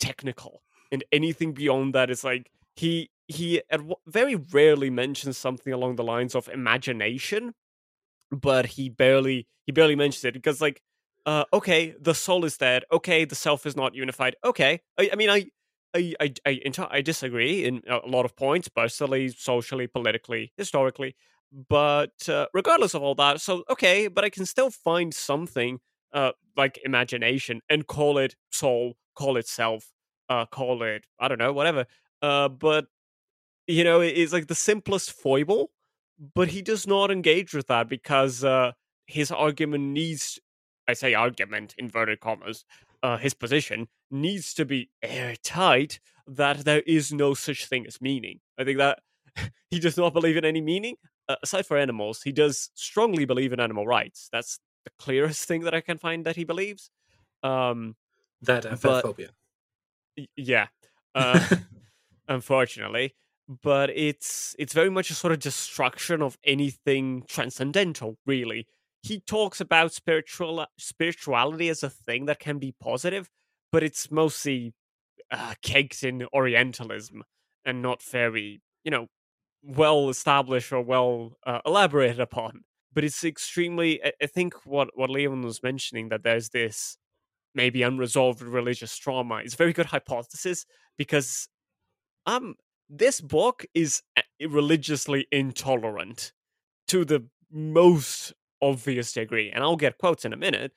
technical, 0.00 0.62
and 0.92 1.04
anything 1.12 1.52
beyond 1.52 1.94
that 1.94 2.10
is 2.10 2.24
like 2.24 2.50
he 2.76 3.10
he 3.28 3.62
very 4.06 4.36
rarely 4.36 4.90
mentions 4.90 5.36
something 5.36 5.72
along 5.72 5.96
the 5.96 6.04
lines 6.04 6.34
of 6.34 6.48
imagination, 6.48 7.54
but 8.30 8.66
he 8.66 8.88
barely 8.88 9.46
he 9.66 9.72
barely 9.72 9.96
mentions 9.96 10.24
it 10.24 10.34
because 10.34 10.60
like 10.60 10.80
uh, 11.26 11.44
okay, 11.52 11.94
the 12.00 12.14
soul 12.14 12.44
is 12.44 12.56
dead. 12.56 12.84
Okay, 12.92 13.24
the 13.24 13.34
self 13.34 13.66
is 13.66 13.76
not 13.76 13.94
unified. 13.94 14.36
Okay, 14.44 14.80
I, 14.96 15.10
I 15.12 15.16
mean, 15.16 15.28
I, 15.28 15.46
I, 15.92 16.14
I, 16.20 16.34
I, 16.46 16.60
I 16.90 17.00
disagree 17.00 17.64
in 17.64 17.82
a 17.88 17.98
lot 18.06 18.24
of 18.24 18.36
points, 18.36 18.68
personally, 18.68 19.28
socially, 19.30 19.88
politically, 19.88 20.52
historically. 20.56 21.16
But 21.68 22.28
uh, 22.28 22.46
regardless 22.54 22.94
of 22.94 23.02
all 23.02 23.16
that, 23.16 23.40
so 23.40 23.64
okay, 23.70 24.06
but 24.06 24.24
I 24.24 24.30
can 24.30 24.46
still 24.46 24.70
find 24.70 25.12
something 25.12 25.80
uh, 26.12 26.32
like 26.56 26.78
imagination 26.84 27.60
and 27.68 27.86
call 27.88 28.18
it 28.18 28.36
soul, 28.52 28.94
call 29.16 29.36
it 29.36 29.48
self, 29.48 29.92
uh, 30.28 30.46
call 30.46 30.82
it 30.82 31.06
I 31.18 31.28
don't 31.28 31.38
know, 31.38 31.52
whatever. 31.52 31.86
Uh, 32.22 32.48
but 32.48 32.86
you 33.66 33.84
know, 33.84 34.00
it's 34.00 34.32
like 34.32 34.46
the 34.46 34.54
simplest 34.54 35.12
foible, 35.12 35.70
but 36.34 36.48
he 36.48 36.62
does 36.62 36.86
not 36.86 37.10
engage 37.10 37.52
with 37.52 37.66
that 37.66 37.88
because 37.88 38.44
uh, 38.44 38.72
his 39.06 39.30
argument 39.30 39.84
needs 39.84 40.38
I 40.88 40.92
say 40.94 41.14
argument, 41.14 41.74
inverted 41.78 42.20
commas, 42.20 42.64
uh, 43.02 43.16
his 43.16 43.34
position 43.34 43.88
needs 44.10 44.54
to 44.54 44.64
be 44.64 44.90
airtight 45.02 46.00
that 46.26 46.64
there 46.64 46.82
is 46.86 47.12
no 47.12 47.34
such 47.34 47.66
thing 47.66 47.86
as 47.86 48.00
meaning. 48.00 48.40
I 48.58 48.64
think 48.64 48.78
that 48.78 49.00
he 49.70 49.78
does 49.78 49.96
not 49.96 50.12
believe 50.12 50.36
in 50.36 50.44
any 50.44 50.60
meaning. 50.60 50.96
Uh, 51.28 51.36
aside 51.42 51.66
for 51.66 51.76
animals, 51.76 52.22
he 52.22 52.32
does 52.32 52.70
strongly 52.74 53.24
believe 53.24 53.52
in 53.52 53.60
animal 53.60 53.86
rights. 53.86 54.28
That's 54.32 54.60
the 54.84 54.90
clearest 54.98 55.46
thing 55.46 55.62
that 55.62 55.74
I 55.74 55.80
can 55.80 55.98
find 55.98 56.24
that 56.24 56.36
he 56.36 56.44
believes. 56.44 56.90
Um, 57.42 57.96
that 58.42 58.64
and 58.64 58.80
phobia. 58.80 59.30
Yeah. 60.36 60.68
Uh, 61.14 61.44
unfortunately 62.28 63.14
but 63.62 63.90
it's 63.90 64.56
it's 64.58 64.72
very 64.72 64.90
much 64.90 65.08
a 65.10 65.14
sort 65.14 65.32
of 65.32 65.38
destruction 65.38 66.20
of 66.20 66.36
anything 66.44 67.22
transcendental 67.28 68.18
really 68.26 68.66
he 69.06 69.20
talks 69.20 69.60
about 69.60 69.92
spiritual 69.92 70.66
spirituality 70.78 71.68
as 71.68 71.82
a 71.82 71.90
thing 71.90 72.26
that 72.26 72.40
can 72.40 72.58
be 72.58 72.74
positive, 72.80 73.30
but 73.70 73.84
it's 73.84 74.10
mostly 74.10 74.74
uh, 75.30 75.54
caked 75.62 76.02
in 76.02 76.26
Orientalism 76.34 77.22
and 77.64 77.82
not 77.82 78.02
very, 78.02 78.60
you 78.84 78.90
know, 78.90 79.06
well 79.62 80.08
established 80.08 80.72
or 80.72 80.82
well 80.82 81.36
uh, 81.46 81.60
elaborated 81.64 82.20
upon. 82.20 82.62
But 82.92 83.04
it's 83.04 83.24
extremely. 83.24 84.02
I, 84.04 84.12
I 84.22 84.26
think 84.26 84.54
what 84.66 84.90
what 84.94 85.10
Leon 85.10 85.42
was 85.42 85.62
mentioning 85.62 86.08
that 86.08 86.24
there's 86.24 86.50
this 86.50 86.96
maybe 87.56 87.82
unresolved 87.82 88.42
religious 88.42 88.96
trauma 88.96 89.36
is 89.38 89.54
a 89.54 89.56
very 89.56 89.72
good 89.72 89.86
hypothesis 89.86 90.66
because 90.96 91.48
um 92.26 92.54
this 92.88 93.20
book 93.20 93.64
is 93.74 94.02
uh, 94.16 94.22
religiously 94.48 95.26
intolerant 95.32 96.32
to 96.88 97.04
the 97.04 97.26
most 97.50 98.32
obvious 98.62 99.12
degree. 99.12 99.50
And 99.50 99.62
I'll 99.62 99.76
get 99.76 99.98
quotes 99.98 100.24
in 100.24 100.32
a 100.32 100.36
minute, 100.36 100.72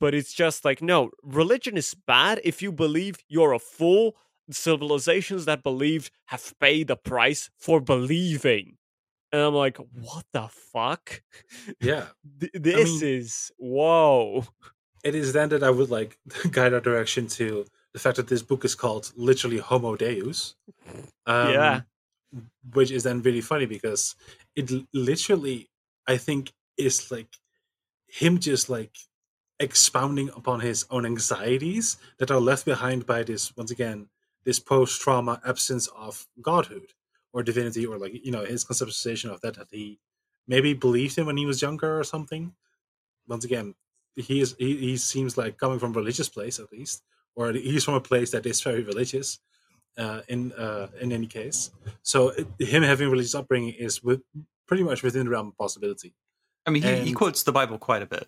but 0.00 0.14
it's 0.14 0.32
just 0.32 0.64
like, 0.64 0.82
no, 0.82 1.10
religion 1.22 1.76
is 1.76 1.94
bad 1.94 2.40
if 2.44 2.62
you 2.62 2.72
believe 2.72 3.16
you're 3.28 3.52
a 3.52 3.58
fool. 3.58 4.16
Civilizations 4.50 5.44
that 5.46 5.62
believed 5.62 6.10
have 6.26 6.54
paid 6.60 6.86
the 6.86 6.96
price 6.96 7.50
for 7.58 7.80
believing. 7.80 8.76
And 9.32 9.42
I'm 9.42 9.54
like, 9.54 9.76
what 9.76 10.24
the 10.32 10.48
fuck? 10.48 11.22
Yeah. 11.80 12.06
this 12.54 13.02
I 13.02 13.04
mean, 13.04 13.14
is 13.18 13.50
whoa. 13.58 14.44
It 15.06 15.14
is 15.14 15.32
then 15.32 15.50
that 15.50 15.62
I 15.62 15.70
would 15.70 15.88
like 15.88 16.18
guide 16.50 16.74
our 16.74 16.80
direction 16.80 17.28
to 17.38 17.64
the 17.92 18.00
fact 18.00 18.16
that 18.16 18.26
this 18.26 18.42
book 18.42 18.64
is 18.64 18.74
called 18.74 19.12
literally 19.16 19.58
Homo 19.58 19.94
Deus. 19.94 20.56
Um, 21.26 21.52
yeah. 21.52 21.80
Which 22.72 22.90
is 22.90 23.04
then 23.04 23.22
really 23.22 23.40
funny 23.40 23.66
because 23.66 24.16
it 24.56 24.70
literally, 24.92 25.68
I 26.08 26.16
think, 26.16 26.52
is 26.76 27.10
like 27.12 27.28
him 28.08 28.40
just 28.40 28.68
like 28.68 28.96
expounding 29.60 30.28
upon 30.30 30.60
his 30.60 30.84
own 30.90 31.06
anxieties 31.06 31.98
that 32.18 32.32
are 32.32 32.40
left 32.40 32.64
behind 32.64 33.06
by 33.06 33.22
this 33.22 33.56
once 33.56 33.70
again 33.70 34.08
this 34.44 34.58
post-trauma 34.58 35.40
absence 35.46 35.88
of 35.96 36.26
godhood 36.42 36.92
or 37.32 37.42
divinity 37.42 37.86
or 37.86 37.96
like 37.96 38.12
you 38.24 38.30
know 38.30 38.44
his 38.44 38.64
conceptualization 38.64 39.30
of 39.30 39.40
that 39.40 39.54
that 39.54 39.68
he 39.70 39.98
maybe 40.46 40.74
believed 40.74 41.16
in 41.16 41.26
when 41.26 41.38
he 41.38 41.46
was 41.46 41.62
younger 41.62 41.98
or 41.98 42.04
something 42.04 42.52
once 43.26 43.44
again 43.46 43.74
he 44.16 44.40
is 44.40 44.56
he, 44.58 44.76
he 44.76 44.96
seems 44.96 45.36
like 45.36 45.58
coming 45.58 45.78
from 45.78 45.92
a 45.92 45.98
religious 45.98 46.28
place 46.28 46.58
at 46.58 46.70
least 46.72 47.02
or 47.34 47.52
he's 47.52 47.84
from 47.84 47.94
a 47.94 48.00
place 48.00 48.30
that 48.30 48.46
is 48.46 48.60
very 48.60 48.82
religious 48.82 49.38
uh, 49.98 50.20
in 50.28 50.52
uh, 50.52 50.88
in 51.00 51.12
any 51.12 51.26
case 51.26 51.70
so 52.02 52.30
it, 52.30 52.46
him 52.58 52.82
having 52.82 53.10
religious 53.10 53.34
upbringing 53.34 53.74
is 53.74 54.02
with 54.02 54.20
pretty 54.66 54.82
much 54.82 55.02
within 55.02 55.24
the 55.24 55.30
realm 55.30 55.48
of 55.48 55.56
possibility 55.56 56.14
I 56.66 56.70
mean, 56.70 56.82
he, 56.82 56.88
and, 56.88 57.06
he 57.06 57.12
quotes 57.12 57.44
the 57.44 57.52
Bible 57.52 57.78
quite 57.78 58.02
a 58.02 58.06
bit. 58.06 58.26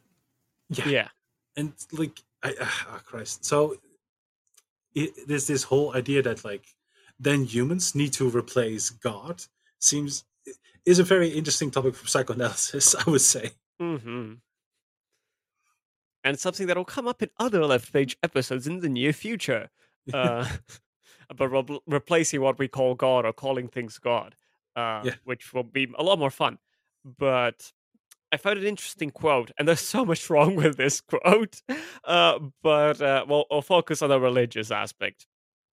Yeah, 0.71 0.89
yeah, 0.89 1.09
and 1.57 1.73
like, 1.93 2.23
I, 2.43 2.55
oh 2.61 3.01
Christ. 3.05 3.45
So 3.45 3.77
it, 4.95 5.27
there's 5.27 5.47
this 5.47 5.65
whole 5.65 5.95
idea 5.97 6.23
that 6.23 6.45
like 6.45 6.65
then 7.19 7.45
humans 7.45 7.95
need 7.95 8.13
to 8.15 8.31
replace 8.31 8.91
God. 8.91 9.43
Seems 9.81 10.25
is 10.87 10.99
a 10.99 11.05
very 11.05 11.29
interesting 11.29 11.71
topic 11.71 11.95
for 11.95 12.07
psychoanalysis. 12.07 12.95
I 13.07 13.11
would 13.11 13.21
say. 13.21 13.51
Mm-hmm. 13.81 14.35
And 16.25 16.39
something 16.39 16.67
that 16.67 16.77
will 16.77 16.85
come 16.85 17.07
up 17.07 17.23
in 17.23 17.31
other 17.39 17.65
left 17.65 17.93
page 17.93 18.17
episodes 18.23 18.67
in 18.67 18.81
the 18.81 18.89
near 18.89 19.13
future. 19.13 19.71
Uh, 20.13 20.47
about 21.31 21.69
re- 21.69 21.81
replacing 21.87 22.41
what 22.41 22.59
we 22.59 22.69
call 22.69 22.95
God 22.95 23.25
or 23.25 23.33
calling 23.33 23.69
things 23.69 23.99
God, 23.99 24.35
uh, 24.77 25.03
yeah. 25.05 25.15
which 25.25 25.53
will 25.53 25.63
be 25.63 25.89
a 25.99 26.03
lot 26.03 26.19
more 26.19 26.31
fun. 26.31 26.59
But 27.05 27.73
I 28.33 28.37
found 28.37 28.59
an 28.59 28.67
interesting 28.67 29.11
quote, 29.11 29.51
and 29.59 29.67
there's 29.67 29.81
so 29.81 30.05
much 30.05 30.29
wrong 30.31 30.57
with 30.57 30.77
this 30.77 31.01
quote, 31.01 31.63
uh, 32.05 32.39
but 32.63 33.01
uh, 33.01 33.25
well, 33.29 33.47
I'll 33.51 33.63
focus 33.63 34.03
on 34.03 34.11
the 34.11 34.21
religious 34.21 34.71
aspect, 34.71 35.27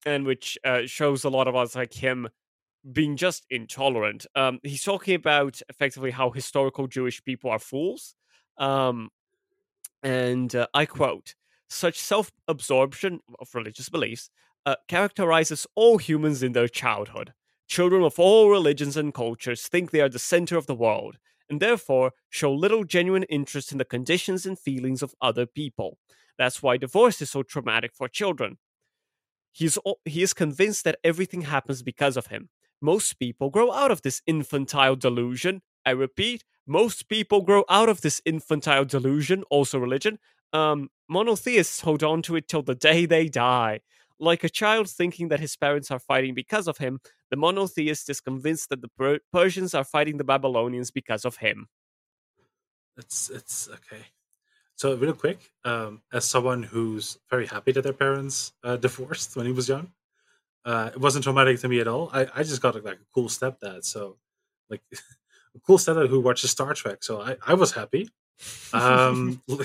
and 0.05 0.25
which 0.25 0.57
uh, 0.63 0.81
shows 0.85 1.23
a 1.23 1.29
lot 1.29 1.47
of 1.47 1.55
us 1.55 1.75
like 1.75 1.93
him 1.93 2.29
being 2.91 3.17
just 3.17 3.45
intolerant. 3.49 4.27
Um, 4.35 4.59
he's 4.61 4.83
talking 4.83 5.15
about 5.15 5.59
effectively 5.69 6.11
how 6.11 6.29
historical 6.29 6.87
Jewish 6.87 7.23
people 7.23 7.49
are 7.49 7.59
fools, 7.59 8.15
um, 8.57 9.09
and 10.03 10.55
uh, 10.55 10.67
I 10.73 10.85
quote: 10.85 11.35
"Such 11.69 11.99
self-absorption 11.99 13.21
of 13.39 13.55
religious 13.55 13.89
beliefs 13.89 14.29
uh, 14.65 14.75
characterizes 14.87 15.67
all 15.75 15.97
humans 15.97 16.43
in 16.43 16.53
their 16.53 16.67
childhood." 16.67 17.33
Children 17.67 18.03
of 18.03 18.19
all 18.19 18.49
religions 18.49 18.95
and 18.95 19.13
cultures 19.13 19.67
think 19.67 19.89
they 19.89 20.01
are 20.01 20.09
the 20.09 20.19
center 20.19 20.55
of 20.55 20.67
the 20.67 20.75
world 20.75 21.17
and 21.49 21.59
therefore 21.59 22.11
show 22.29 22.53
little 22.53 22.83
genuine 22.83 23.23
interest 23.23 23.71
in 23.71 23.77
the 23.77 23.85
conditions 23.85 24.45
and 24.45 24.57
feelings 24.59 25.01
of 25.01 25.15
other 25.21 25.45
people. 25.45 25.97
That's 26.37 26.61
why 26.61 26.77
divorce 26.77 27.21
is 27.21 27.31
so 27.31 27.43
traumatic 27.43 27.91
for 27.93 28.07
children. 28.07 28.57
He's, 29.51 29.77
he 30.03 30.21
is 30.21 30.33
convinced 30.33 30.83
that 30.83 30.99
everything 31.03 31.41
happens 31.41 31.81
because 31.81 32.17
of 32.17 32.27
him. 32.27 32.49
Most 32.81 33.19
people 33.19 33.49
grow 33.49 33.71
out 33.71 33.91
of 33.91 34.01
this 34.01 34.21
infantile 34.27 34.95
delusion. 34.95 35.61
I 35.85 35.91
repeat, 35.91 36.43
most 36.67 37.09
people 37.09 37.41
grow 37.41 37.63
out 37.69 37.89
of 37.89 38.01
this 38.01 38.21
infantile 38.25 38.85
delusion, 38.85 39.43
also 39.49 39.79
religion. 39.79 40.19
Um, 40.53 40.89
monotheists 41.09 41.81
hold 41.81 42.03
on 42.03 42.21
to 42.23 42.35
it 42.35 42.47
till 42.47 42.63
the 42.63 42.75
day 42.75 43.05
they 43.05 43.27
die. 43.27 43.81
Like 44.19 44.43
a 44.43 44.49
child 44.49 44.89
thinking 44.89 45.27
that 45.27 45.41
his 45.41 45.55
parents 45.57 45.91
are 45.91 45.99
fighting 45.99 46.33
because 46.33 46.67
of 46.67 46.77
him, 46.77 46.99
the 47.29 47.35
monotheist 47.35 48.09
is 48.09 48.21
convinced 48.21 48.69
that 48.69 48.81
the 48.81 48.87
per- 48.87 49.19
Persians 49.33 49.73
are 49.73 49.83
fighting 49.83 50.17
the 50.17 50.23
Babylonians 50.23 50.89
because 50.91 51.25
of 51.25 51.37
him. 51.37 51.67
It's 52.97 53.29
it's 53.29 53.67
okay. 53.69 54.03
So 54.75 54.95
real 54.95 55.13
quick, 55.13 55.51
um, 55.63 56.01
as 56.13 56.25
someone 56.25 56.63
who's 56.63 57.17
very 57.29 57.47
happy 57.47 57.71
that 57.73 57.83
their 57.83 57.93
parents 57.93 58.53
uh, 58.63 58.77
divorced 58.77 59.35
when 59.35 59.45
he 59.45 59.51
was 59.53 59.69
young, 59.69 59.93
uh, 60.65 60.91
it 60.93 60.99
wasn't 60.99 61.23
traumatic 61.23 61.59
to 61.61 61.69
me 61.69 61.79
at 61.79 61.87
all. 61.87 62.09
I, 62.13 62.27
I 62.35 62.43
just 62.43 62.61
got 62.61 62.75
like 62.83 62.99
a 62.99 63.05
cool 63.13 63.29
stepdad, 63.29 63.85
so 63.85 64.17
like 64.69 64.81
cool 65.65 65.77
stepdad 65.77 66.09
who 66.09 66.19
watches 66.19 66.51
Star 66.51 66.73
Trek. 66.73 67.03
So 67.03 67.21
I, 67.21 67.37
I 67.45 67.53
was 67.53 67.71
happy. 67.71 68.09
Um, 68.73 69.41
you 69.47 69.57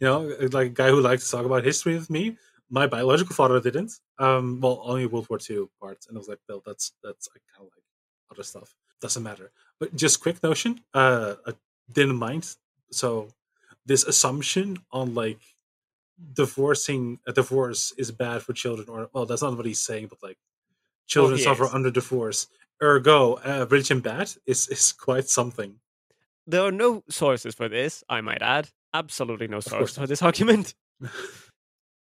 know, 0.00 0.34
like 0.52 0.66
a 0.66 0.70
guy 0.70 0.88
who 0.88 1.00
likes 1.00 1.24
to 1.24 1.36
talk 1.36 1.46
about 1.46 1.64
history 1.64 1.94
with 1.94 2.10
me 2.10 2.36
my 2.70 2.86
biological 2.86 3.34
father 3.34 3.60
didn't. 3.60 3.92
Um, 4.18 4.60
well, 4.60 4.82
only 4.84 5.06
World 5.06 5.28
War 5.28 5.38
II 5.48 5.66
parts, 5.80 6.06
and 6.06 6.16
I 6.16 6.18
was 6.18 6.28
like, 6.28 6.40
well, 6.48 6.62
that's 6.66 6.92
that's 7.02 7.28
I 7.34 7.38
kind 7.54 7.66
of 7.66 7.72
like 7.74 7.84
other 8.30 8.42
stuff. 8.42 8.74
doesn't 9.00 9.22
matter. 9.22 9.52
But 9.78 9.94
just 9.94 10.20
quick 10.20 10.42
notion, 10.42 10.80
uh, 10.92 11.34
I 11.46 11.52
didn't 11.92 12.16
mind. 12.16 12.56
So 12.90 13.28
this 13.86 14.04
assumption 14.04 14.78
on 14.90 15.14
like 15.14 15.40
divorcing 16.32 17.18
a 17.26 17.32
divorce 17.32 17.92
is 17.96 18.10
bad 18.10 18.42
for 18.42 18.52
children, 18.52 18.88
or 18.88 19.08
well, 19.12 19.26
that's 19.26 19.42
not 19.42 19.56
what 19.56 19.66
he's 19.66 19.80
saying, 19.80 20.08
but 20.08 20.22
like 20.22 20.38
children 21.06 21.38
he 21.38 21.44
suffer 21.44 21.64
is. 21.64 21.74
under 21.74 21.90
divorce. 21.90 22.48
Ergo, 22.82 23.34
uh, 23.34 23.66
religion 23.70 24.00
bad 24.00 24.32
is 24.46 24.68
is 24.68 24.92
quite 24.92 25.28
something. 25.28 25.76
There 26.46 26.62
are 26.62 26.72
no 26.72 27.02
sources 27.08 27.54
for 27.54 27.68
this, 27.68 28.04
I 28.08 28.20
might 28.20 28.42
add. 28.42 28.68
Absolutely 28.92 29.48
no 29.48 29.56
course 29.56 29.66
source 29.66 29.98
for 29.98 30.06
this 30.06 30.22
argument. 30.28 30.74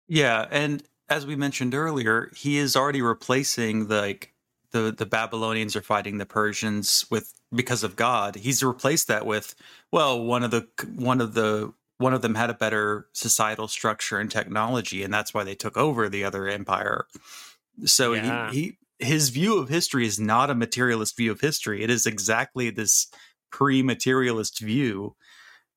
Yeah, 0.08 0.48
and 0.52 0.84
as 1.10 1.26
we 1.26 1.36
mentioned 1.36 1.74
earlier, 1.74 2.32
he 2.36 2.58
is 2.58 2.76
already 2.76 3.02
replacing 3.02 3.88
the 3.88 4.02
like 4.02 4.34
the 4.72 4.92
the 4.92 5.06
Babylonians 5.06 5.76
are 5.76 5.82
fighting 5.82 6.18
the 6.18 6.26
Persians 6.26 7.06
with 7.10 7.34
because 7.54 7.84
of 7.84 7.96
God. 7.96 8.36
He's 8.36 8.64
replaced 8.64 9.08
that 9.08 9.26
with 9.26 9.56
well, 9.92 10.22
one 10.24 10.44
of 10.44 10.52
the 10.52 10.68
one 10.96 11.22
of 11.22 11.34
the 11.34 11.74
one 11.98 12.14
of 12.14 12.22
them 12.22 12.36
had 12.36 12.50
a 12.50 12.54
better 12.54 13.08
societal 13.14 13.68
structure 13.68 14.20
and 14.20 14.30
technology, 14.30 15.04
and 15.04 15.14
that's 15.14 15.34
why 15.34 15.44
they 15.44 15.56
took 15.56 15.78
over 15.78 16.08
the 16.10 16.24
other 16.24 16.48
empire. 16.48 17.08
So 17.86 18.14
Yeah. 18.14 18.52
he, 18.52 18.62
he 18.62 18.78
his 19.00 19.30
view 19.30 19.58
of 19.58 19.70
history 19.70 20.06
is 20.06 20.20
not 20.20 20.50
a 20.50 20.56
materialist 20.56 21.16
view 21.18 21.32
of 21.32 21.42
history. 21.42 21.84
It 21.84 21.90
is 21.90 22.06
exactly 22.06 22.70
this 22.70 23.08
pre-materialist 23.52 24.60
view. 24.60 25.16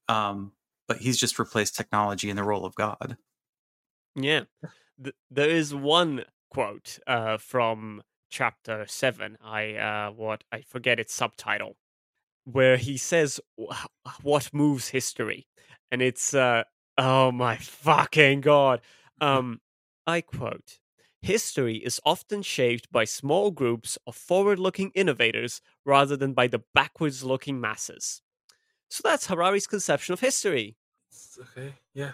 Um, 0.08 0.52
but 0.88 0.98
he's 0.98 1.18
just 1.18 1.38
replaced 1.38 1.76
technology 1.76 2.30
in 2.30 2.36
the 2.36 2.42
role 2.42 2.64
of 2.64 2.74
God. 2.74 3.16
Yeah. 4.16 4.44
Th- 5.02 5.14
there 5.30 5.48
is 5.48 5.74
one 5.74 6.24
quote 6.50 6.98
uh, 7.06 7.38
from 7.38 8.02
chapter 8.28 8.86
7. 8.88 9.38
I 9.40 9.74
uh, 9.74 10.10
what 10.10 10.44
I 10.50 10.62
forget 10.62 10.98
its 10.98 11.14
subtitle 11.14 11.76
where 12.44 12.76
he 12.76 12.96
says 12.96 13.40
what 14.22 14.52
moves 14.52 14.88
history 14.88 15.46
and 15.90 16.02
it's 16.02 16.34
uh 16.34 16.64
oh 16.98 17.30
my 17.30 17.56
fucking 17.56 18.40
god. 18.40 18.80
Um 19.20 19.60
I 20.06 20.22
quote 20.22 20.79
History 21.22 21.76
is 21.76 22.00
often 22.04 22.42
shaped 22.42 22.90
by 22.90 23.04
small 23.04 23.50
groups 23.50 23.98
of 24.06 24.16
forward 24.16 24.58
looking 24.58 24.90
innovators 24.94 25.60
rather 25.84 26.16
than 26.16 26.32
by 26.32 26.46
the 26.46 26.62
backwards 26.74 27.22
looking 27.22 27.60
masses. 27.60 28.22
So 28.88 29.02
that's 29.04 29.26
Harari's 29.26 29.66
conception 29.66 30.14
of 30.14 30.20
history. 30.20 30.76
Okay, 31.38 31.74
yeah. 31.94 32.12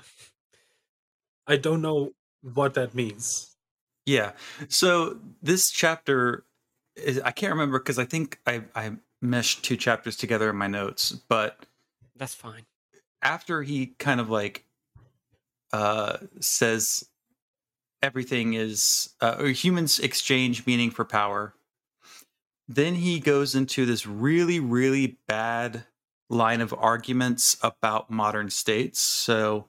I 1.47 1.57
don't 1.57 1.83
know 1.83 2.13
what 2.43 2.75
that 2.75 2.95
means. 2.95 3.57
Yeah. 4.05 4.33
So 4.69 5.19
this 5.43 5.71
chapter 5.71 6.45
is 6.97 7.21
I 7.21 7.31
can't 7.31 7.53
remember 7.53 7.79
because 7.79 7.99
I 7.99 8.05
think 8.05 8.41
I 8.47 8.63
I 8.75 8.93
meshed 9.23 9.63
two 9.65 9.77
chapters 9.77 10.17
together 10.17 10.51
in 10.51 10.57
my 10.57 10.67
notes, 10.67 11.13
but 11.13 11.65
That's 12.17 12.35
fine. 12.35 12.67
after 13.23 13.63
he 13.63 13.87
kind 13.99 14.21
of 14.21 14.31
like 14.31 14.65
uh 15.73 16.19
says 16.41 17.09
everything 18.07 18.55
is 18.55 19.11
uh, 19.21 19.45
humans 19.45 19.99
exchange 19.99 20.67
meaning 20.67 20.91
for 20.91 21.05
power. 21.05 21.55
Then 22.69 22.95
he 22.95 23.21
goes 23.21 23.55
into 23.55 23.85
this 23.85 24.07
really 24.07 24.61
really 24.61 25.19
bad 25.29 25.85
line 26.31 26.61
of 26.61 26.73
arguments 26.73 27.57
about 27.63 28.11
modern 28.11 28.51
states. 28.51 29.01
So 29.01 29.67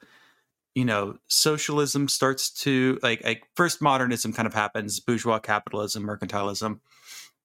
you 0.77 0.85
know 0.85 1.17
socialism 1.27 2.07
starts 2.07 2.51
to 2.51 2.99
like 3.01 3.23
like 3.23 3.41
first 3.55 3.81
modernism 3.81 4.31
kind 4.31 4.45
of 4.45 4.53
happens 4.53 4.99
bourgeois 4.99 5.39
capitalism 5.39 6.03
mercantilism 6.03 6.79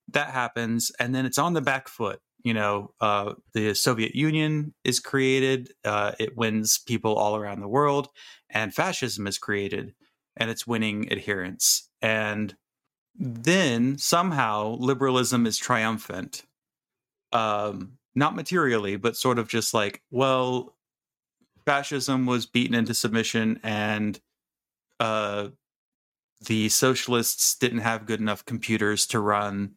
that 0.09 0.29
happens 0.29 0.93
and 1.01 1.15
then 1.15 1.25
it's 1.25 1.39
on 1.39 1.55
the 1.55 1.63
back 1.63 1.89
foot 1.89 2.21
you 2.45 2.53
know 2.53 2.93
uh, 3.01 3.33
the 3.55 3.73
soviet 3.73 4.15
union 4.15 4.75
is 4.85 5.01
created 5.01 5.71
uh, 5.87 6.13
it 6.21 6.37
wins 6.37 6.79
people 6.87 7.15
all 7.15 7.35
around 7.35 7.61
the 7.61 7.69
world 7.69 8.09
and 8.51 8.75
fascism 8.75 9.27
is 9.27 9.39
created 9.39 9.95
and 10.37 10.51
it's 10.51 10.67
winning 10.67 11.11
adherents 11.13 11.89
and 12.01 12.57
then 13.19 13.99
somehow 13.99 14.77
liberalism 14.79 15.47
is 15.47 15.59
triumphant 15.59 16.45
um 17.33 17.93
not 18.15 18.35
materially 18.35 18.97
but 18.97 19.17
sort 19.17 19.39
of 19.39 19.49
just 19.49 19.75
like 19.75 20.03
well 20.11 20.75
fascism 21.65 22.27
was 22.27 22.47
beaten 22.47 22.75
into 22.75 22.95
submission 22.95 23.61
and 23.63 24.21
uh 25.01 25.49
the 26.47 26.69
socialists 26.69 27.55
didn't 27.55 27.79
have 27.79 28.07
good 28.07 28.21
enough 28.21 28.45
computers 28.45 29.07
to 29.07 29.21
run 29.21 29.75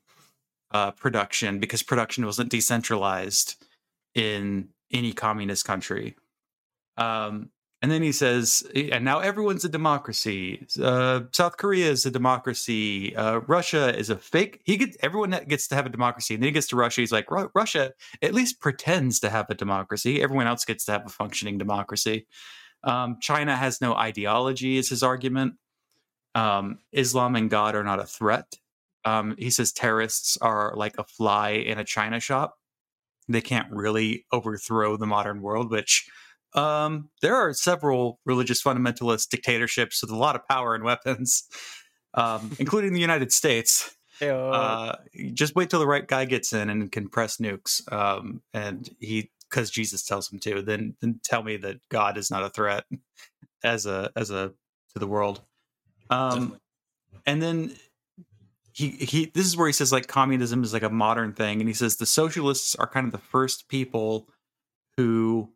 uh, 0.72 0.92
production 0.92 1.60
because 1.60 1.84
production 1.84 2.26
wasn't 2.26 2.50
decentralized 2.50 3.64
in 4.14 4.70
any 4.92 5.14
communist 5.14 5.66
country. 5.66 6.16
Um, 6.98 7.50
and 7.86 7.92
then 7.92 8.02
he 8.02 8.12
says, 8.12 8.68
and 8.74 9.06
now 9.06 9.20
everyone's 9.20 9.64
a 9.64 9.70
democracy. 9.70 10.66
Uh, 10.82 11.20
South 11.32 11.58
Korea 11.58 11.92
is 11.92 12.04
a 12.04 12.10
democracy. 12.10 13.16
Uh, 13.16 13.42
Russia 13.42 13.96
is 13.96 14.10
a 14.10 14.18
fake. 14.18 14.62
He 14.64 14.76
gets 14.76 14.98
everyone 15.04 15.30
that 15.30 15.48
gets 15.48 15.68
to 15.68 15.76
have 15.76 15.86
a 15.86 15.90
democracy, 15.90 16.34
and 16.34 16.42
then 16.42 16.48
he 16.48 16.52
gets 16.52 16.66
to 16.70 16.76
Russia. 16.76 17.02
He's 17.02 17.12
like, 17.12 17.30
Russia 17.30 17.94
at 18.24 18.34
least 18.34 18.60
pretends 18.60 19.20
to 19.20 19.30
have 19.30 19.52
a 19.52 19.54
democracy. 19.54 20.20
Everyone 20.20 20.48
else 20.48 20.66
gets 20.66 20.84
to 20.86 20.94
have 20.94 21.06
a 21.06 21.10
functioning 21.10 21.60
democracy. 21.60 22.26
Um, 22.84 23.18
China 23.22 23.56
has 23.56 23.80
no 23.82 23.94
ideology, 23.94 24.78
is 24.78 24.90
his 24.90 25.04
argument. 25.04 25.54
Um, 26.34 26.80
Islam 26.92 27.36
and 27.36 27.52
God 27.52 27.76
are 27.76 27.84
not 27.84 28.00
a 28.00 28.06
threat. 28.06 28.56
Um, 29.04 29.36
he 29.38 29.52
says 29.52 29.72
terrorists 29.72 30.38
are 30.42 30.74
like 30.76 30.98
a 30.98 31.04
fly 31.04 31.52
in 31.52 31.78
a 31.78 31.84
china 31.84 32.20
shop. 32.20 32.56
They 33.28 33.42
can't 33.42 33.72
really 33.72 34.26
overthrow 34.32 34.98
the 34.98 35.06
modern 35.06 35.44
world, 35.44 35.70
which 35.70 36.10
um, 36.56 37.10
there 37.22 37.36
are 37.36 37.54
several 37.54 38.20
religious 38.26 38.64
fundamentalist 38.64 39.30
dictatorships 39.30 40.02
with 40.02 40.12
a 40.12 40.16
lot 40.16 40.36
of 40.36 40.48
power 40.48 40.74
and 40.74 40.84
weapons, 40.84 41.44
um, 42.14 42.52
including 42.60 42.94
the 42.94 43.02
United 43.02 43.32
States. 43.32 43.96
Uh, 44.52 44.96
just 45.34 45.56
wait 45.56 45.70
till 45.70 45.80
the 45.80 45.88
right 45.88 46.08
guy 46.08 46.26
gets 46.26 46.54
in 46.54 46.70
and 46.70 46.92
can 46.92 47.10
press 47.10 47.38
nukes, 47.38 47.92
um, 47.92 48.42
and 48.54 48.90
he 49.00 49.30
because 49.50 49.70
Jesus 49.70 50.04
tells 50.06 50.32
him 50.32 50.40
to. 50.40 50.62
Then 50.62 50.96
then 51.02 51.20
tell 51.24 51.44
me 51.44 51.58
that 51.58 51.78
God 51.90 52.18
is 52.18 52.32
not 52.32 52.44
a 52.44 52.50
threat 52.50 52.86
as 53.64 53.86
a 53.86 54.12
as 54.16 54.32
a 54.32 54.54
to 54.94 55.00
the 55.00 55.08
world. 55.08 55.42
Um, 56.10 56.58
and 57.26 57.42
then 57.42 57.76
he 58.72 58.90
he 58.90 59.32
this 59.34 59.46
is 59.46 59.58
where 59.58 59.68
he 59.68 59.74
says 59.74 59.92
like 59.92 60.08
communism 60.08 60.64
is 60.64 60.74
like 60.74 60.84
a 60.84 60.90
modern 60.90 61.34
thing 61.34 61.62
and 61.62 61.70
he 61.70 61.74
says 61.74 61.96
the 61.96 62.06
socialists 62.06 62.76
are 62.76 62.88
kind 62.88 63.06
of 63.06 63.14
the 63.14 63.18
first 63.18 63.70
people 63.70 64.28
who 64.98 65.50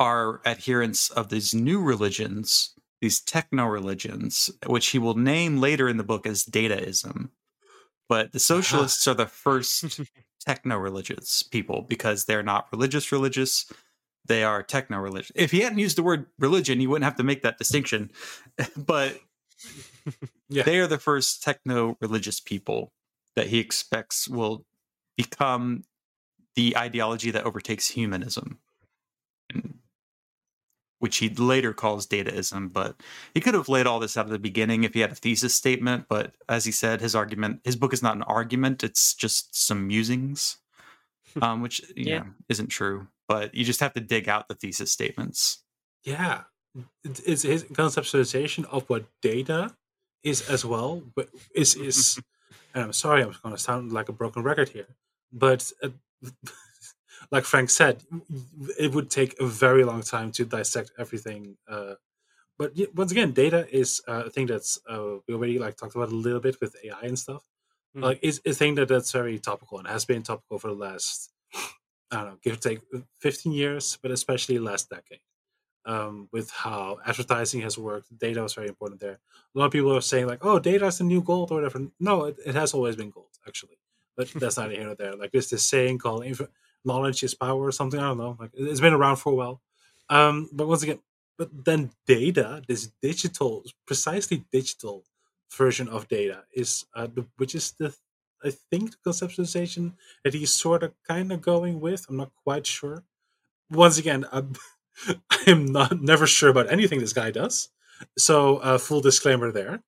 are 0.00 0.40
adherents 0.44 1.10
of 1.10 1.28
these 1.28 1.54
new 1.54 1.80
religions 1.80 2.74
these 3.00 3.20
techno 3.20 3.66
religions 3.66 4.50
which 4.66 4.88
he 4.88 4.98
will 4.98 5.14
name 5.14 5.58
later 5.58 5.88
in 5.88 5.96
the 5.96 6.04
book 6.04 6.26
as 6.26 6.44
dataism 6.44 7.28
but 8.08 8.32
the 8.32 8.36
uh-huh. 8.36 8.60
socialists 8.60 9.06
are 9.06 9.14
the 9.14 9.26
first 9.26 10.00
techno 10.40 10.76
religious 10.76 11.42
people 11.42 11.82
because 11.88 12.24
they're 12.24 12.42
not 12.42 12.68
religious 12.72 13.10
religious. 13.12 13.70
They 14.26 14.42
are 14.42 14.62
techno 14.62 14.98
religious 14.98 15.32
if 15.34 15.50
he 15.50 15.60
hadn't 15.60 15.78
used 15.78 15.96
the 15.96 16.02
word 16.02 16.26
religion 16.38 16.80
he 16.80 16.86
wouldn't 16.86 17.04
have 17.04 17.16
to 17.16 17.22
make 17.22 17.42
that 17.42 17.58
distinction. 17.58 18.10
But 18.76 19.20
Yeah. 20.50 20.64
they 20.64 20.78
are 20.78 20.86
the 20.86 20.98
first 20.98 21.42
techno 21.42 21.96
religious 22.00 22.38
people 22.38 22.92
that 23.34 23.46
he 23.46 23.58
expects 23.58 24.28
will 24.28 24.66
become 25.16 25.84
the 26.54 26.76
ideology 26.76 27.30
that 27.30 27.44
overtakes 27.44 27.88
humanism, 27.88 28.58
which 31.04 31.18
he 31.18 31.28
later 31.28 31.74
calls 31.74 32.06
dataism. 32.06 32.72
But 32.72 32.96
he 33.34 33.40
could 33.42 33.52
have 33.52 33.68
laid 33.68 33.86
all 33.86 34.00
this 34.00 34.16
out 34.16 34.24
at 34.24 34.32
the 34.32 34.38
beginning 34.38 34.84
if 34.84 34.94
he 34.94 35.00
had 35.00 35.12
a 35.12 35.14
thesis 35.14 35.54
statement. 35.54 36.06
But 36.08 36.32
as 36.48 36.64
he 36.64 36.72
said, 36.72 37.02
his 37.02 37.14
argument, 37.14 37.60
his 37.62 37.76
book 37.76 37.92
is 37.92 38.02
not 38.02 38.16
an 38.16 38.22
argument; 38.22 38.82
it's 38.82 39.12
just 39.12 39.54
some 39.54 39.86
musings, 39.86 40.56
um, 41.42 41.60
which 41.60 41.82
Yeah. 41.94 42.14
yeah 42.14 42.24
isn't 42.48 42.68
true. 42.68 43.08
But 43.28 43.54
you 43.54 43.66
just 43.66 43.80
have 43.80 43.92
to 43.92 44.00
dig 44.00 44.30
out 44.30 44.48
the 44.48 44.54
thesis 44.54 44.90
statements. 44.90 45.62
Yeah, 46.04 46.44
it's 47.04 47.42
his 47.42 47.64
conceptualization 47.64 48.64
of 48.72 48.88
what 48.88 49.04
data 49.20 49.76
is 50.22 50.48
as 50.48 50.64
well. 50.64 51.02
But 51.14 51.28
is 51.54 51.74
is, 51.76 52.18
and 52.74 52.84
I'm 52.84 52.92
sorry, 52.94 53.22
I'm 53.24 53.36
going 53.42 53.54
to 53.54 53.60
sound 53.60 53.92
like 53.92 54.08
a 54.08 54.12
broken 54.14 54.42
record 54.42 54.70
here, 54.70 54.88
but 55.30 55.70
uh, 55.82 55.90
like 57.30 57.44
Frank 57.44 57.70
said, 57.70 58.02
it 58.78 58.92
would 58.92 59.10
take 59.10 59.38
a 59.40 59.46
very 59.46 59.84
long 59.84 60.02
time 60.02 60.32
to 60.32 60.44
dissect 60.44 60.92
everything. 60.98 61.56
Uh, 61.68 61.94
but 62.58 62.72
once 62.94 63.12
again, 63.12 63.32
data 63.32 63.66
is 63.74 64.02
uh, 64.08 64.24
a 64.26 64.30
thing 64.30 64.46
that's 64.46 64.78
uh, 64.88 65.16
we 65.28 65.34
already 65.34 65.58
like 65.58 65.76
talked 65.76 65.94
about 65.96 66.10
a 66.10 66.16
little 66.16 66.40
bit 66.40 66.60
with 66.60 66.76
AI 66.84 67.00
and 67.02 67.18
stuff. 67.18 67.44
Mhm. 67.96 68.02
Like, 68.02 68.20
is 68.22 68.40
a 68.46 68.52
thing 68.52 68.74
that 68.76 68.88
that's 68.88 69.12
very 69.12 69.38
topical 69.38 69.78
and 69.78 69.88
has 69.88 70.04
been 70.04 70.22
topical 70.22 70.58
for 70.58 70.68
the 70.68 70.74
last 70.74 71.32
I 72.10 72.16
don't 72.16 72.26
know, 72.26 72.38
give 72.42 72.54
or 72.54 72.60
take 72.60 72.80
15 73.20 73.52
years, 73.52 73.98
but 74.02 74.10
especially 74.12 74.58
last 74.58 74.90
decade 74.90 75.20
um, 75.86 76.28
with 76.32 76.50
how 76.50 76.98
advertising 77.06 77.60
has 77.62 77.76
worked. 77.78 78.16
Data 78.18 78.42
was 78.42 78.54
very 78.54 78.68
important 78.68 79.00
there. 79.00 79.20
A 79.54 79.58
lot 79.58 79.66
of 79.66 79.72
people 79.72 79.94
are 79.96 80.00
saying 80.00 80.26
like, 80.26 80.44
"Oh, 80.44 80.58
data 80.58 80.86
is 80.86 80.98
the 80.98 81.04
new 81.04 81.22
gold" 81.22 81.50
or 81.50 81.56
whatever. 81.56 81.80
No, 82.00 82.24
it, 82.26 82.36
it 82.46 82.54
has 82.54 82.74
always 82.74 82.96
been 82.96 83.10
gold 83.10 83.30
actually. 83.46 83.78
but 84.16 84.28
that's 84.34 84.56
not 84.56 84.70
here 84.70 84.84
nor 84.84 84.94
there. 84.94 85.14
Like 85.16 85.32
there's 85.32 85.50
this 85.50 85.66
saying 85.66 85.98
called 85.98 86.24
inf- 86.24 86.48
"knowledge 86.84 87.22
is 87.22 87.34
power" 87.34 87.62
or 87.64 87.72
something. 87.72 88.00
I 88.00 88.08
don't 88.08 88.18
know. 88.18 88.36
Like 88.38 88.50
it's 88.54 88.80
been 88.80 88.94
around 88.94 89.16
for 89.16 89.32
a 89.32 89.36
while. 89.36 89.60
Um, 90.10 90.48
but 90.52 90.68
once 90.68 90.82
again, 90.82 91.00
but 91.38 91.48
then 91.64 91.90
data, 92.06 92.62
this 92.68 92.90
digital, 93.02 93.64
precisely 93.86 94.44
digital 94.52 95.04
version 95.50 95.88
of 95.88 96.08
data, 96.08 96.44
is 96.52 96.84
uh, 96.94 97.06
the, 97.06 97.26
which 97.36 97.54
is 97.54 97.72
the 97.72 97.94
I 98.44 98.50
think 98.70 98.90
the 98.90 99.10
conceptualization 99.10 99.94
that 100.22 100.34
he's 100.34 100.52
sort 100.52 100.82
of 100.82 100.92
kind 101.08 101.32
of 101.32 101.40
going 101.40 101.80
with. 101.80 102.06
I'm 102.08 102.16
not 102.16 102.32
quite 102.44 102.66
sure. 102.66 103.02
Once 103.70 103.98
again, 103.98 104.26
I'm, 104.32 104.54
I'm 105.46 105.66
not 105.66 106.00
never 106.02 106.26
sure 106.26 106.50
about 106.50 106.70
anything 106.70 107.00
this 107.00 107.12
guy 107.12 107.30
does. 107.30 107.70
So 108.18 108.58
uh, 108.58 108.78
full 108.78 109.00
disclaimer 109.00 109.50
there. 109.50 109.82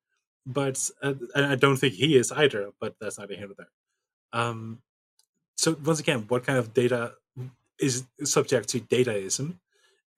But 0.46 0.90
uh, 1.02 1.14
and 1.34 1.46
I 1.46 1.56
don't 1.56 1.76
think 1.76 1.94
he 1.94 2.16
is 2.16 2.32
either. 2.32 2.70
But 2.80 2.96
that's 3.00 3.18
neither 3.18 3.34
here 3.34 3.46
nor 3.46 3.56
there. 3.58 3.70
Um, 4.32 4.80
so 5.56 5.76
once 5.84 6.00
again, 6.00 6.24
what 6.28 6.44
kind 6.44 6.58
of 6.58 6.74
data 6.74 7.14
is 7.78 8.06
subject 8.24 8.68
to 8.70 8.80
dataism? 8.80 9.58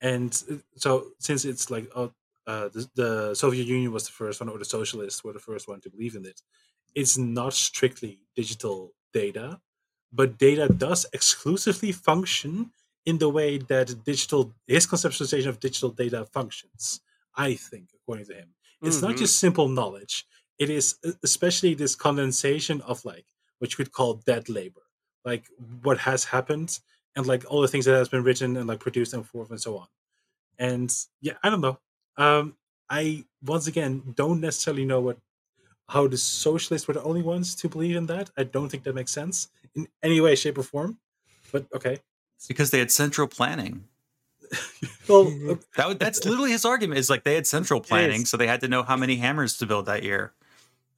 And 0.01 0.33
uh, 0.51 0.57
so 0.77 1.09
since 1.21 1.45
it's 1.45 1.71
like 1.71 1.89
uh, 1.95 2.09
uh, 2.47 2.69
the, 2.69 2.91
the 2.97 3.35
Soviet 3.35 3.67
Union 3.67 3.93
was 3.93 4.07
the 4.07 4.13
first 4.13 4.41
one, 4.41 4.51
or 4.51 4.59
the 4.59 4.65
socialists 4.65 5.25
were 5.25 5.35
the 5.35 5.41
first 5.41 5.69
one 5.69 5.81
to 5.83 5.91
believe 5.91 6.17
in 6.17 6.27
it, 6.27 6.43
it's 6.95 7.19
not 7.19 7.55
strictly 7.55 8.21
digital 8.37 8.95
data, 9.13 9.61
but 10.13 10.39
data 10.39 10.69
does 10.69 11.07
exclusively 11.13 11.93
function 11.93 12.73
in 13.07 13.19
the 13.19 13.29
way 13.29 13.59
that 13.59 14.05
digital 14.05 14.55
his 14.67 14.87
conceptualization 14.87 15.49
of 15.49 15.61
digital 15.61 15.91
data 15.91 16.27
functions. 16.27 17.01
I 17.37 17.55
think, 17.55 17.91
according 17.95 18.27
to 18.27 18.35
him, 18.35 18.55
it's 18.83 19.01
Mm-hmm. 19.01 19.03
not 19.03 19.17
just 19.17 19.39
simple 19.39 19.69
knowledge. 19.69 20.27
It 20.59 20.71
is 20.71 20.99
especially 21.23 21.75
this 21.75 21.95
condensation 21.95 22.81
of 22.83 23.05
like 23.05 23.27
what 23.59 23.71
you 23.73 23.77
could 23.77 23.93
call 23.93 24.15
dead 24.15 24.49
labor, 24.49 24.83
like 25.29 25.45
what 25.83 25.99
has 25.99 26.25
happened 26.25 26.79
and 27.15 27.27
like 27.27 27.45
all 27.49 27.61
the 27.61 27.69
things 27.69 27.85
that 27.85 27.95
has 27.95 28.09
been 28.09 28.25
written 28.25 28.57
and 28.57 28.67
like 28.67 28.81
produced 28.81 29.13
and 29.15 29.27
forth 29.27 29.51
and 29.51 29.61
so 29.61 29.79
on. 29.79 29.87
And 30.59 30.93
yeah, 31.21 31.35
I 31.43 31.51
don't 31.51 31.61
know. 31.61 31.79
Um, 32.17 32.57
I 32.91 33.25
once 33.45 33.67
again 33.67 34.15
don't 34.17 34.41
necessarily 34.41 34.85
know 34.85 35.01
what 35.01 35.19
how 35.89 36.07
the 36.07 36.17
socialists 36.17 36.87
were 36.87 36.95
the 36.95 37.03
only 37.03 37.23
ones 37.23 37.55
to 37.57 37.69
believe 37.69 37.97
in 37.97 38.07
that. 38.07 38.31
I 38.37 38.45
don't 38.45 38.69
think 38.69 38.83
that 38.85 38.95
makes 38.95 39.13
sense 39.13 39.49
in 39.75 39.89
any 40.03 40.21
way, 40.21 40.35
shape, 40.35 40.59
or 40.59 40.63
form. 40.63 40.99
But 41.51 41.67
okay. 41.75 41.99
because 42.47 42.71
they 42.71 42.79
had 42.79 42.91
central 42.91 43.29
planning. 43.29 43.85
Well, 45.09 45.27
uh, 45.51 45.55
That 45.77 45.89
would, 45.89 45.99
that's 45.99 46.23
literally 46.27 46.51
his 46.51 46.67
argument. 46.67 46.99
Is 46.99 47.09
like 47.09 47.25
they 47.25 47.35
had 47.35 47.47
central 47.47 47.81
planning, 47.81 48.23
is. 48.23 48.31
so 48.31 48.37
they 48.37 48.47
had 48.47 48.61
to 48.61 48.69
know 48.69 48.83
how 48.83 48.95
many 48.95 49.17
hammers 49.17 49.57
to 49.59 49.67
build 49.67 49.87
that 49.87 50.03
year. 50.03 50.35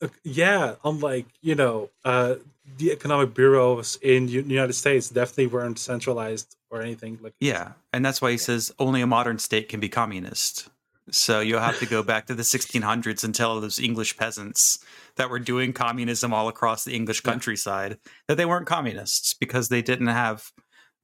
Uh, 0.03 0.09
yeah, 0.25 0.75
unlike 0.85 1.27
you 1.43 1.55
know, 1.55 1.91
uh, 2.05 2.37
the 2.79 2.93
economic 2.93 3.35
bureaus 3.35 3.99
in 4.03 4.27
the 4.27 4.33
United 4.33 4.73
States 4.75 5.09
definitely 5.09 5.49
weren't 5.49 5.79
centralized 5.79 6.57
or 6.71 6.83
anything 6.83 7.19
like. 7.23 7.35
Yeah, 7.41 7.73
and 7.93 8.05
that's 8.05 8.21
why 8.23 8.31
he 8.31 8.39
says 8.39 8.73
only 8.79 9.01
a 9.01 9.07
modern 9.07 9.39
state 9.39 9.69
can 9.69 9.81
be 9.81 9.89
communist. 9.89 10.69
So 11.13 11.41
you'll 11.41 11.59
have 11.61 11.79
to 11.81 11.87
go 11.87 12.05
back 12.05 12.27
to 12.27 12.35
the 12.37 12.45
1600s 12.45 13.25
and 13.25 13.35
tell 13.35 13.61
those 13.61 13.81
English 13.81 14.17
peasants 14.17 14.79
that 15.17 15.29
were 15.29 15.41
doing 15.41 15.73
communism 15.73 16.33
all 16.33 16.47
across 16.47 16.85
the 16.85 16.95
English 16.95 17.23
Yeah. 17.25 17.33
countryside 17.33 17.99
that 18.29 18.37
they 18.37 18.45
weren't 18.45 18.69
communists 18.69 19.35
because 19.35 19.69
they 19.71 19.83
didn't 19.83 20.07
have 20.07 20.53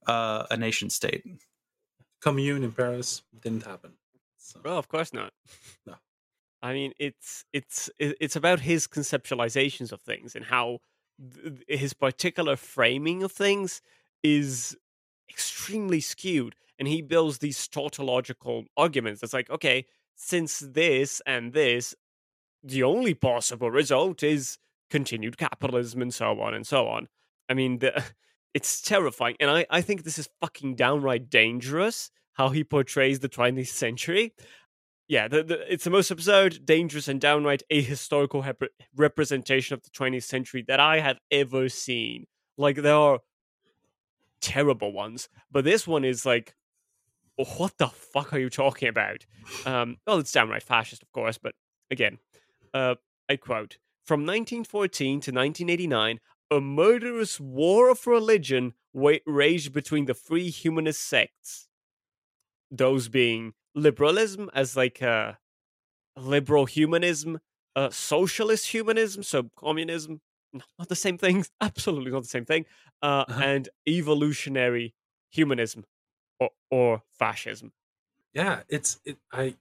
uh, 0.06 0.46
a 0.48 0.56
nation 0.56 0.90
state. 0.90 1.24
commune 2.20 2.62
in 2.62 2.70
Paris 2.70 3.22
didn't 3.42 3.64
happen. 3.64 3.94
So, 4.38 4.60
Well, 4.64 4.78
of 4.78 4.86
course 4.86 5.12
not. 5.12 5.32
No. 5.86 5.94
I 6.66 6.72
mean, 6.72 6.92
it's 6.98 7.44
it's 7.52 7.88
it's 8.00 8.34
about 8.34 8.60
his 8.60 8.88
conceptualizations 8.88 9.92
of 9.92 10.00
things 10.00 10.34
and 10.34 10.46
how 10.46 10.78
th- 11.32 11.62
his 11.68 11.94
particular 11.94 12.56
framing 12.56 13.22
of 13.22 13.30
things 13.30 13.80
is 14.24 14.76
extremely 15.30 16.00
skewed, 16.00 16.56
and 16.76 16.88
he 16.88 17.02
builds 17.02 17.38
these 17.38 17.68
tautological 17.68 18.64
arguments. 18.76 19.22
It's 19.22 19.32
like, 19.32 19.48
okay, 19.48 19.86
since 20.16 20.58
this 20.58 21.22
and 21.24 21.52
this, 21.52 21.94
the 22.64 22.82
only 22.82 23.14
possible 23.14 23.70
result 23.70 24.24
is 24.24 24.58
continued 24.90 25.38
capitalism 25.38 26.02
and 26.02 26.12
so 26.12 26.40
on 26.40 26.52
and 26.52 26.66
so 26.66 26.88
on. 26.88 27.06
I 27.48 27.54
mean, 27.54 27.78
the, 27.78 28.02
it's 28.54 28.82
terrifying, 28.82 29.36
and 29.38 29.52
I 29.52 29.66
I 29.70 29.82
think 29.82 30.02
this 30.02 30.18
is 30.18 30.28
fucking 30.40 30.74
downright 30.74 31.30
dangerous 31.30 32.10
how 32.32 32.50
he 32.50 32.64
portrays 32.64 33.20
the 33.20 33.28
20th 33.28 33.68
century. 33.68 34.34
Yeah, 35.08 35.28
the, 35.28 35.42
the, 35.44 35.72
it's 35.72 35.84
the 35.84 35.90
most 35.90 36.10
absurd, 36.10 36.66
dangerous, 36.66 37.06
and 37.06 37.20
downright 37.20 37.62
ahistorical 37.70 38.42
hep- 38.42 38.62
representation 38.96 39.74
of 39.74 39.82
the 39.82 39.90
20th 39.90 40.24
century 40.24 40.64
that 40.66 40.80
I 40.80 40.98
have 40.98 41.18
ever 41.30 41.68
seen. 41.68 42.26
Like, 42.58 42.76
there 42.76 42.94
are 42.94 43.20
terrible 44.40 44.92
ones, 44.92 45.28
but 45.50 45.64
this 45.64 45.86
one 45.86 46.04
is 46.04 46.26
like, 46.26 46.54
what 47.36 47.76
the 47.78 47.88
fuck 47.88 48.32
are 48.32 48.38
you 48.38 48.50
talking 48.50 48.88
about? 48.88 49.26
Um, 49.64 49.98
well, 50.06 50.18
it's 50.18 50.32
downright 50.32 50.62
fascist, 50.62 51.02
of 51.02 51.12
course, 51.12 51.38
but 51.38 51.54
again, 51.90 52.18
uh, 52.74 52.96
I 53.28 53.36
quote 53.36 53.78
From 54.04 54.20
1914 54.20 55.20
to 55.20 55.30
1989, 55.30 56.18
a 56.50 56.60
murderous 56.60 57.38
war 57.38 57.90
of 57.90 58.06
religion 58.06 58.74
wa- 58.92 59.18
raged 59.26 59.72
between 59.72 60.06
the 60.06 60.14
three 60.14 60.48
humanist 60.50 61.06
sects. 61.06 61.68
Those 62.70 63.08
being 63.08 63.52
liberalism 63.76 64.50
as 64.54 64.76
like 64.76 65.02
a 65.02 65.38
liberal 66.16 66.66
humanism, 66.66 67.40
uh, 67.76 67.90
socialist 67.90 68.68
humanism, 68.68 69.22
so 69.22 69.50
communism, 69.56 70.20
not 70.78 70.88
the 70.88 70.96
same 70.96 71.18
thing, 71.18 71.44
absolutely 71.60 72.10
not 72.10 72.22
the 72.22 72.28
same 72.28 72.46
thing, 72.46 72.66
uh, 73.02 73.26
Uh-huh. 73.28 73.42
and 73.42 73.68
evolutionary 73.88 74.94
humanism 75.30 75.84
or, 76.40 76.50
or 76.70 77.02
fascism. 77.12 77.72
yeah, 78.32 78.62
it's 78.68 79.00
it. 79.04 79.18
I 79.32 79.56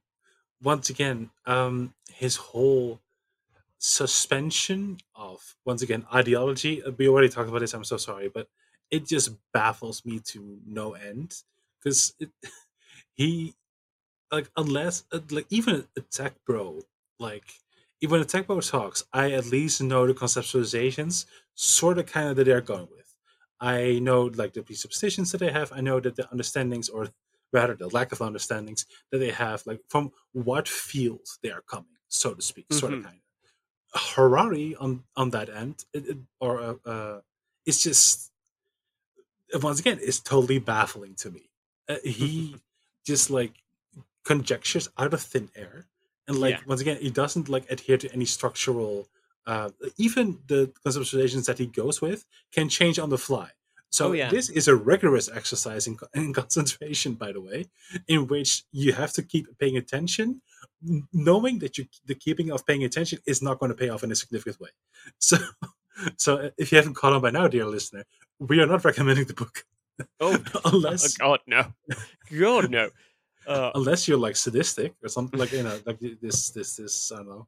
once 0.61 0.89
again, 0.89 1.31
um, 1.45 1.95
his 2.11 2.37
whole 2.37 3.01
suspension 3.79 4.99
of 5.15 5.57
once 5.65 5.81
again 5.83 6.07
ideology. 6.13 6.83
uh, 6.83 6.91
We 6.91 7.09
already 7.09 7.29
talked 7.29 7.49
about 7.49 7.59
this. 7.59 7.73
I'm 7.73 7.85
so 7.85 7.97
sorry, 7.97 8.29
but 8.29 8.49
it 8.91 9.07
just 9.07 9.37
baffles 9.53 10.05
me 10.05 10.19
to 10.21 10.61
no 10.65 10.93
end 10.93 11.43
because 11.79 12.15
he 13.13 13.55
like 14.31 14.49
unless 14.57 15.05
uh, 15.11 15.19
like 15.31 15.47
even 15.49 15.87
a 15.97 16.01
tech 16.01 16.35
bro 16.45 16.81
like 17.19 17.53
even 18.01 18.21
a 18.21 18.25
tech 18.25 18.47
bro 18.47 18.59
talks 18.61 19.03
i 19.13 19.31
at 19.31 19.45
least 19.45 19.81
know 19.81 20.05
the 20.07 20.13
conceptualizations 20.13 21.25
sort 21.53 21.97
of 21.97 22.05
kind 22.05 22.29
of 22.29 22.35
that 22.35 22.43
they're 22.43 22.61
going 22.61 22.87
with. 22.91 23.15
I 23.59 23.99
know 23.99 24.23
like 24.25 24.51
the 24.53 24.61
presuppositions 24.63 25.31
that 25.31 25.37
they 25.37 25.51
have. 25.51 25.71
I 25.71 25.79
know 25.79 26.01
that 26.01 26.17
the 26.17 26.29
understandings 26.29 26.89
or 26.89 27.09
rather 27.53 27.73
the 27.75 27.87
lack 27.87 28.11
of 28.11 28.21
understandings 28.21 28.85
that 29.11 29.19
they 29.19 29.31
have 29.31 29.65
like 29.65 29.81
from 29.87 30.11
what 30.33 30.67
field 30.67 31.25
they 31.41 31.51
are 31.51 31.61
coming 31.61 31.95
so 32.09 32.33
to 32.33 32.41
speak 32.41 32.73
sort 32.73 32.91
of 32.93 32.99
kind 32.99 33.15
of 33.95 34.01
harari 34.15 34.75
on 34.77 35.05
on 35.15 35.29
that 35.31 35.49
end 35.49 35.85
it, 35.93 36.07
it- 36.07 36.17
or 36.39 36.61
uh, 36.61 36.75
uh 36.85 37.21
it's 37.65 37.83
just 37.83 38.31
once 39.61 39.79
again 39.79 39.99
it's 40.01 40.19
totally 40.19 40.59
baffling 40.59 41.15
to 41.15 41.31
me. 41.31 41.49
Uh, 41.87 41.97
he 42.03 42.55
just 43.05 43.29
like 43.29 43.63
conjectures 44.25 44.89
out 44.97 45.13
of 45.13 45.21
thin 45.21 45.49
air 45.55 45.85
and 46.27 46.37
like 46.39 46.55
Yeah. 46.55 46.61
once 46.67 46.81
again 46.81 46.97
he 46.99 47.11
doesn't 47.11 47.47
like 47.49 47.65
adhere 47.71 47.97
to 47.99 48.11
any 48.13 48.25
structural 48.25 49.07
uh 49.47 49.69
even 49.97 50.39
the 50.47 50.71
conceptualizations 50.83 51.45
that 51.45 51.59
he 51.59 51.67
goes 51.67 52.01
with 52.01 52.25
can 52.51 52.67
change 52.67 52.97
on 52.99 53.09
the 53.09 53.17
fly 53.17 53.49
so 53.91 54.09
Oh, 54.09 54.11
yeah. 54.13 54.29
this 54.29 54.49
is 54.49 54.67
a 54.67 54.75
rigorous 54.75 55.29
exercise 55.39 55.85
in, 55.87 55.95
in 56.21 56.33
concentration 56.33 57.13
by 57.13 57.31
the 57.31 57.41
way 57.49 57.65
in 58.07 58.27
which 58.27 58.63
you 58.71 58.93
have 58.93 59.13
to 59.13 59.21
keep 59.23 59.45
paying 59.59 59.77
attention 59.77 60.41
knowing 61.13 61.59
that 61.59 61.77
you 61.77 61.85
the 62.05 62.15
keeping 62.15 62.51
of 62.51 62.65
paying 62.65 62.83
attention 62.83 63.19
is 63.27 63.41
not 63.41 63.59
going 63.59 63.71
to 63.71 63.77
pay 63.77 63.89
off 63.89 64.03
in 64.03 64.11
a 64.11 64.15
significant 64.15 64.59
way 64.59 64.69
so 65.19 65.37
so 66.17 66.49
if 66.57 66.71
you 66.71 66.77
haven't 66.77 66.95
caught 66.95 67.13
on 67.13 67.21
by 67.21 67.29
now 67.31 67.47
dear 67.47 67.65
listener 67.65 68.03
we 68.39 68.59
are 68.59 68.65
not 68.73 68.83
recommending 68.83 69.25
the 69.25 69.33
book 69.33 69.65
Oh, 70.19 70.37
unless 70.65 71.15
oh 71.21 71.25
God, 71.25 71.39
no. 71.47 71.61
God, 72.37 72.69
no. 72.69 72.89
Uh, 73.47 73.71
unless 73.75 74.07
you're 74.07 74.17
like 74.17 74.35
sadistic 74.35 74.93
or 75.03 75.09
something 75.09 75.39
like 75.39 75.51
you 75.51 75.63
know 75.63 75.79
like 75.85 75.99
this 76.21 76.49
this 76.49 76.75
this 76.77 77.11
I 77.11 77.17
don't 77.17 77.29
know. 77.29 77.47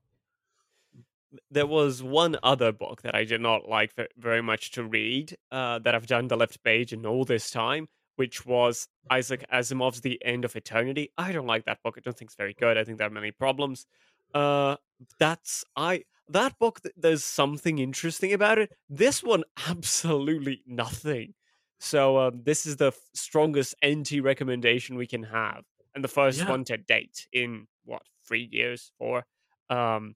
there 1.51 1.67
was 1.67 2.01
one 2.03 2.37
other 2.43 2.71
book 2.71 3.01
that 3.01 3.15
I 3.15 3.23
did 3.25 3.41
not 3.41 3.67
like 3.67 3.93
very 4.17 4.41
much 4.41 4.71
to 4.71 4.83
read 4.83 5.35
uh, 5.51 5.79
that 5.79 5.93
I've 5.95 6.07
done 6.07 6.27
the 6.27 6.37
left 6.37 6.63
page 6.63 6.93
in 6.93 7.05
all 7.05 7.25
this 7.25 7.49
time, 7.51 7.87
which 8.15 8.45
was 8.45 8.87
Isaac 9.09 9.45
Asimov's 9.53 10.01
The 10.01 10.23
End 10.23 10.45
of 10.45 10.55
Eternity. 10.55 11.11
I 11.17 11.31
don't 11.31 11.47
like 11.47 11.65
that 11.65 11.79
book. 11.83 11.95
I 11.97 12.01
don't 12.01 12.17
think 12.17 12.29
it's 12.29 12.35
very 12.35 12.53
good. 12.53 12.77
I 12.77 12.83
think 12.83 12.97
there 12.97 13.07
are 13.07 13.11
many 13.11 13.31
problems. 13.31 13.85
Uh, 14.33 14.75
that's 15.19 15.63
I 15.75 16.03
that 16.29 16.57
book. 16.59 16.81
There's 16.95 17.23
something 17.23 17.79
interesting 17.79 18.33
about 18.33 18.57
it. 18.57 18.71
This 18.89 19.23
one, 19.23 19.43
absolutely 19.67 20.63
nothing. 20.65 21.33
So 21.79 22.17
um, 22.19 22.41
this 22.43 22.65
is 22.65 22.77
the 22.77 22.87
f- 22.87 22.99
strongest 23.13 23.75
NT 23.85 24.23
recommendation 24.23 24.95
we 24.95 25.07
can 25.07 25.23
have, 25.23 25.63
and 25.97 26.05
the 26.05 26.09
first 26.09 26.39
Yeah. 26.39 26.47
one 26.47 26.63
to 26.65 26.77
date 26.77 27.27
in 27.33 27.67
what 27.85 28.03
three 28.27 28.49
years, 28.51 28.93
or 28.99 29.25
Um, 29.69 30.15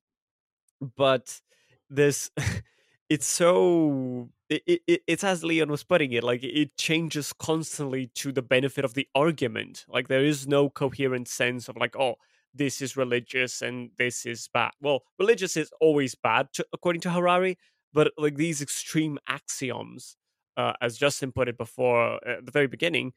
but 0.98 1.42
this 1.90 2.32
it's 3.10 3.26
so 3.28 4.30
it, 4.50 4.82
it, 4.88 5.02
it's 5.08 5.24
as 5.24 5.44
Leon 5.44 5.70
was 5.70 5.84
putting 5.84 6.12
it, 6.14 6.24
like 6.24 6.44
it 6.44 6.78
changes 6.78 7.34
constantly 7.34 8.08
to 8.16 8.32
the 8.32 8.42
benefit 8.42 8.86
of 8.86 8.94
the 8.94 9.08
argument. 9.16 9.86
Like 9.88 10.08
there 10.08 10.26
is 10.26 10.48
no 10.48 10.70
coherent 10.70 11.28
sense 11.28 11.70
of 11.70 11.78
like, 11.78 11.96
oh, 11.96 12.16
this 12.54 12.82
is 12.82 12.98
religious 12.98 13.62
and 13.62 13.92
this 13.98 14.26
is 14.26 14.50
bad. 14.54 14.72
Well, 14.82 15.04
religious 15.20 15.56
is 15.56 15.72
always 15.80 16.16
bad, 16.16 16.52
to, 16.54 16.66
according 16.74 17.02
to 17.04 17.12
Harari, 17.12 17.58
but 17.94 18.12
like 18.18 18.36
these 18.36 18.62
extreme 18.62 19.20
axioms, 19.28 20.18
uh, 20.58 20.74
as 20.82 20.98
Justin 20.98 21.32
put 21.32 21.48
it 21.48 21.58
before 21.58 22.16
uh, 22.28 22.38
at 22.40 22.46
the 22.46 22.52
very 22.52 22.68
beginning, 22.68 23.14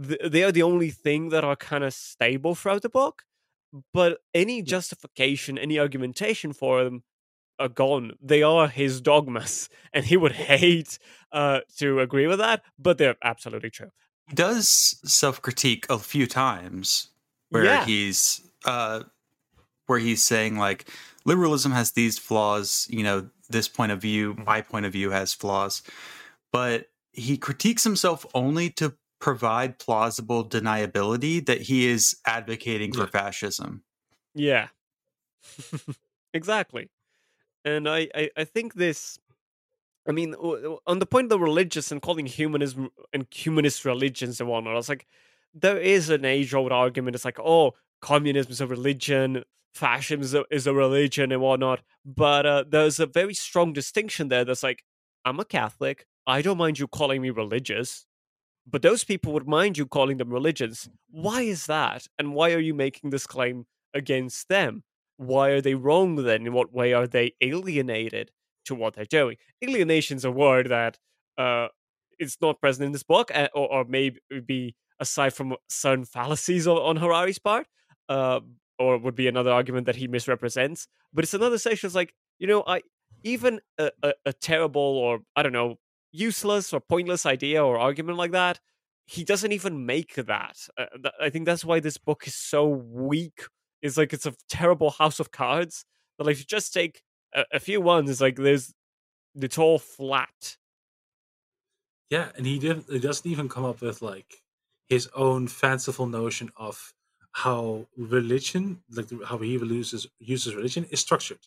th- 0.00 0.20
they 0.30 0.42
are 0.44 0.52
the 0.52 0.62
only 0.62 0.90
thing 0.90 1.28
that 1.30 1.44
are 1.44 1.56
kind 1.56 1.84
of 1.84 1.92
stable 1.94 2.54
throughout 2.54 2.82
the 2.82 2.88
book. 2.88 3.22
But 3.92 4.20
any 4.32 4.62
justification, 4.62 5.58
any 5.58 5.78
argumentation 5.78 6.52
for 6.54 6.84
them 6.84 7.02
are 7.58 7.68
gone. 7.68 8.12
They 8.20 8.42
are 8.42 8.68
his 8.68 9.00
dogmas, 9.00 9.68
and 9.92 10.04
he 10.06 10.16
would 10.16 10.32
hate 10.32 10.98
uh, 11.32 11.60
to 11.78 12.00
agree 12.00 12.26
with 12.26 12.38
that, 12.38 12.62
but 12.78 12.96
they're 12.98 13.16
absolutely 13.22 13.70
true. 13.70 13.90
He 14.28 14.34
does 14.34 14.68
self 15.04 15.42
critique 15.42 15.86
a 15.90 15.98
few 15.98 16.26
times 16.26 17.08
where 17.50 17.64
Yeah. 17.64 17.84
he's 17.84 18.40
uh, 18.64 19.02
where 19.86 19.98
he's 19.98 20.22
saying 20.22 20.58
like 20.58 20.88
liberalism 21.24 21.72
has 21.72 21.92
these 21.92 22.18
flaws. 22.18 22.86
You 22.90 23.02
know, 23.02 23.28
this 23.50 23.68
point 23.68 23.92
of 23.92 24.00
view, 24.00 24.34
my 24.46 24.60
point 24.62 24.86
of 24.86 24.92
view 24.92 25.10
has 25.10 25.32
flaws, 25.34 25.82
but 26.52 26.88
he 27.12 27.36
critiques 27.36 27.84
himself 27.84 28.24
only 28.34 28.70
to 28.70 28.94
provide 29.20 29.78
plausible 29.78 30.44
deniability 30.48 31.44
that 31.46 31.62
he 31.62 31.86
is 31.86 32.16
advocating 32.26 32.92
for 32.92 33.06
fascism. 33.06 33.82
Yeah, 34.34 34.68
exactly. 36.34 36.90
And 37.64 37.88
I, 37.88 38.08
I, 38.14 38.30
I 38.36 38.44
think 38.44 38.74
this. 38.74 39.18
I 40.06 40.12
mean, 40.12 40.34
on 40.34 41.00
the 41.00 41.06
point 41.06 41.26
of 41.26 41.30
the 41.30 41.38
religious 41.38 41.92
and 41.92 42.00
calling 42.00 42.24
humanism 42.24 42.88
and 43.12 43.26
humanist 43.30 43.84
religions 43.84 44.40
and 44.40 44.48
whatnot, 44.48 44.72
I 44.72 44.76
was 44.76 44.88
like, 44.88 45.06
there 45.52 45.76
is 45.76 46.08
an 46.08 46.24
age-old 46.24 46.72
argument. 46.72 47.14
It's 47.14 47.26
like, 47.26 47.38
oh, 47.38 47.74
communism 48.00 48.50
is 48.50 48.62
a 48.62 48.66
religion, 48.66 49.44
fascism 49.74 50.22
is 50.22 50.34
a, 50.34 50.44
is 50.50 50.66
a 50.66 50.72
religion 50.72 51.30
and 51.30 51.42
whatnot. 51.42 51.82
But 52.06 52.46
uh, 52.46 52.64
there's 52.66 52.98
a 52.98 53.06
very 53.06 53.34
strong 53.34 53.74
distinction 53.74 54.28
there. 54.28 54.46
That's 54.46 54.62
like, 54.62 54.82
I'm 55.26 55.40
a 55.40 55.44
Catholic. 55.44 56.06
I 56.26 56.40
don't 56.40 56.58
mind 56.58 56.78
you 56.78 56.88
calling 56.88 57.20
me 57.20 57.30
religious, 57.30 58.06
but 58.70 58.82
those 58.82 59.04
people 59.04 59.32
would 59.32 59.48
mind 59.48 59.78
you 59.78 59.86
calling 59.86 60.18
them 60.18 60.30
religions. 60.30 60.88
Why 61.10 61.42
is 61.42 61.66
that? 61.66 62.06
And 62.18 62.34
why 62.34 62.52
are 62.52 62.58
you 62.58 62.74
making 62.74 63.10
this 63.10 63.26
claim 63.26 63.66
against 63.94 64.48
them? 64.48 64.82
Why 65.16 65.50
are 65.50 65.60
they 65.60 65.74
wrong 65.74 66.16
then? 66.16 66.46
In 66.46 66.52
what 66.52 66.72
way 66.72 66.92
are 66.92 67.06
they 67.06 67.32
alienated 67.40 68.30
to 68.66 68.74
what 68.74 68.94
they're 68.94 69.04
doing? 69.04 69.36
Alienation's 69.64 70.24
a 70.24 70.30
word 70.30 70.68
that 70.68 70.98
uh, 71.36 71.68
is 72.18 72.36
not 72.40 72.60
present 72.60 72.86
in 72.86 72.92
this 72.92 73.02
book, 73.02 73.30
or, 73.34 73.48
or 73.54 73.84
maybe 73.84 74.20
be 74.46 74.74
aside 75.00 75.32
from 75.32 75.56
certain 75.68 76.04
fallacies 76.04 76.66
on, 76.66 76.76
on 76.76 76.96
Harari's 76.96 77.38
part, 77.38 77.66
uh, 78.08 78.40
or 78.78 78.98
would 78.98 79.14
be 79.14 79.28
another 79.28 79.50
argument 79.50 79.86
that 79.86 79.96
he 79.96 80.06
misrepresents. 80.06 80.86
But 81.12 81.24
it's 81.24 81.34
another 81.34 81.58
section. 81.58 81.86
It's 81.86 81.96
like 81.96 82.14
you 82.38 82.46
know, 82.46 82.62
I 82.66 82.82
even 83.24 83.60
a, 83.78 83.90
a, 84.02 84.12
a 84.26 84.32
terrible 84.32 84.80
or 84.82 85.20
I 85.34 85.42
don't 85.42 85.52
know 85.52 85.78
useless 86.12 86.72
or 86.72 86.80
pointless 86.80 87.26
idea 87.26 87.64
or 87.64 87.78
argument 87.78 88.18
like 88.18 88.32
that 88.32 88.60
he 89.06 89.24
doesn't 89.24 89.52
even 89.52 89.86
make 89.86 90.14
that 90.14 90.56
uh, 90.78 90.86
th- 91.02 91.14
i 91.20 91.30
think 91.30 91.46
that's 91.46 91.64
why 91.64 91.80
this 91.80 91.98
book 91.98 92.26
is 92.26 92.34
so 92.34 92.66
weak 92.66 93.44
it's 93.82 93.96
like 93.96 94.12
it's 94.12 94.26
a 94.26 94.34
terrible 94.48 94.90
house 94.90 95.20
of 95.20 95.30
cards 95.30 95.84
but 96.16 96.26
like 96.26 96.34
if 96.34 96.40
you 96.40 96.46
just 96.46 96.72
take 96.72 97.02
a, 97.34 97.44
a 97.54 97.60
few 97.60 97.80
ones 97.80 98.10
it's 98.10 98.20
like 98.20 98.36
there's 98.36 98.74
it's 99.36 99.58
all 99.58 99.78
flat 99.78 100.56
Yeah, 102.10 102.32
and 102.36 102.46
he 102.46 102.58
didn't. 102.58 102.90
He 102.90 102.98
doesn't 102.98 103.30
even 103.30 103.48
come 103.48 103.64
up 103.64 103.80
with 103.80 104.00
like 104.02 104.42
his 104.88 105.08
own 105.14 105.48
fanciful 105.48 106.06
notion 106.06 106.50
of 106.56 106.94
how 107.32 107.86
religion, 107.96 108.82
like 108.90 109.10
how 109.24 109.38
he 109.38 109.52
uses 109.52 110.06
uses 110.18 110.54
religion, 110.54 110.84
is 110.84 111.00
structured. 111.00 111.46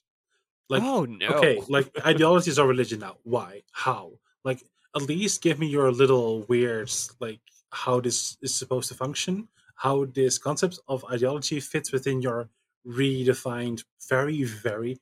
Like, 0.70 0.84
oh 0.84 1.06
no 1.06 1.30
okay, 1.38 1.62
like 1.70 1.92
ideologies 2.06 2.60
are 2.60 2.68
religion 2.68 3.00
now. 3.02 3.18
Why? 3.24 3.64
How? 3.72 4.20
Like, 4.44 4.64
at 4.96 5.04
least 5.04 5.42
give 5.42 5.60
me 5.60 5.68
your 5.68 5.92
little 5.92 6.44
weird, 6.50 6.92
like 7.20 7.40
how 7.72 8.02
this 8.02 8.38
is 8.42 8.54
supposed 8.54 8.90
to 8.90 8.96
function, 8.96 9.48
how 9.76 10.06
this 10.06 10.38
concept 10.38 10.80
of 10.88 11.06
ideology 11.12 11.60
fits 11.60 11.92
within 11.92 12.22
your 12.22 12.50
redefined, 12.86 13.84
very, 14.10 14.44
very, 14.44 14.98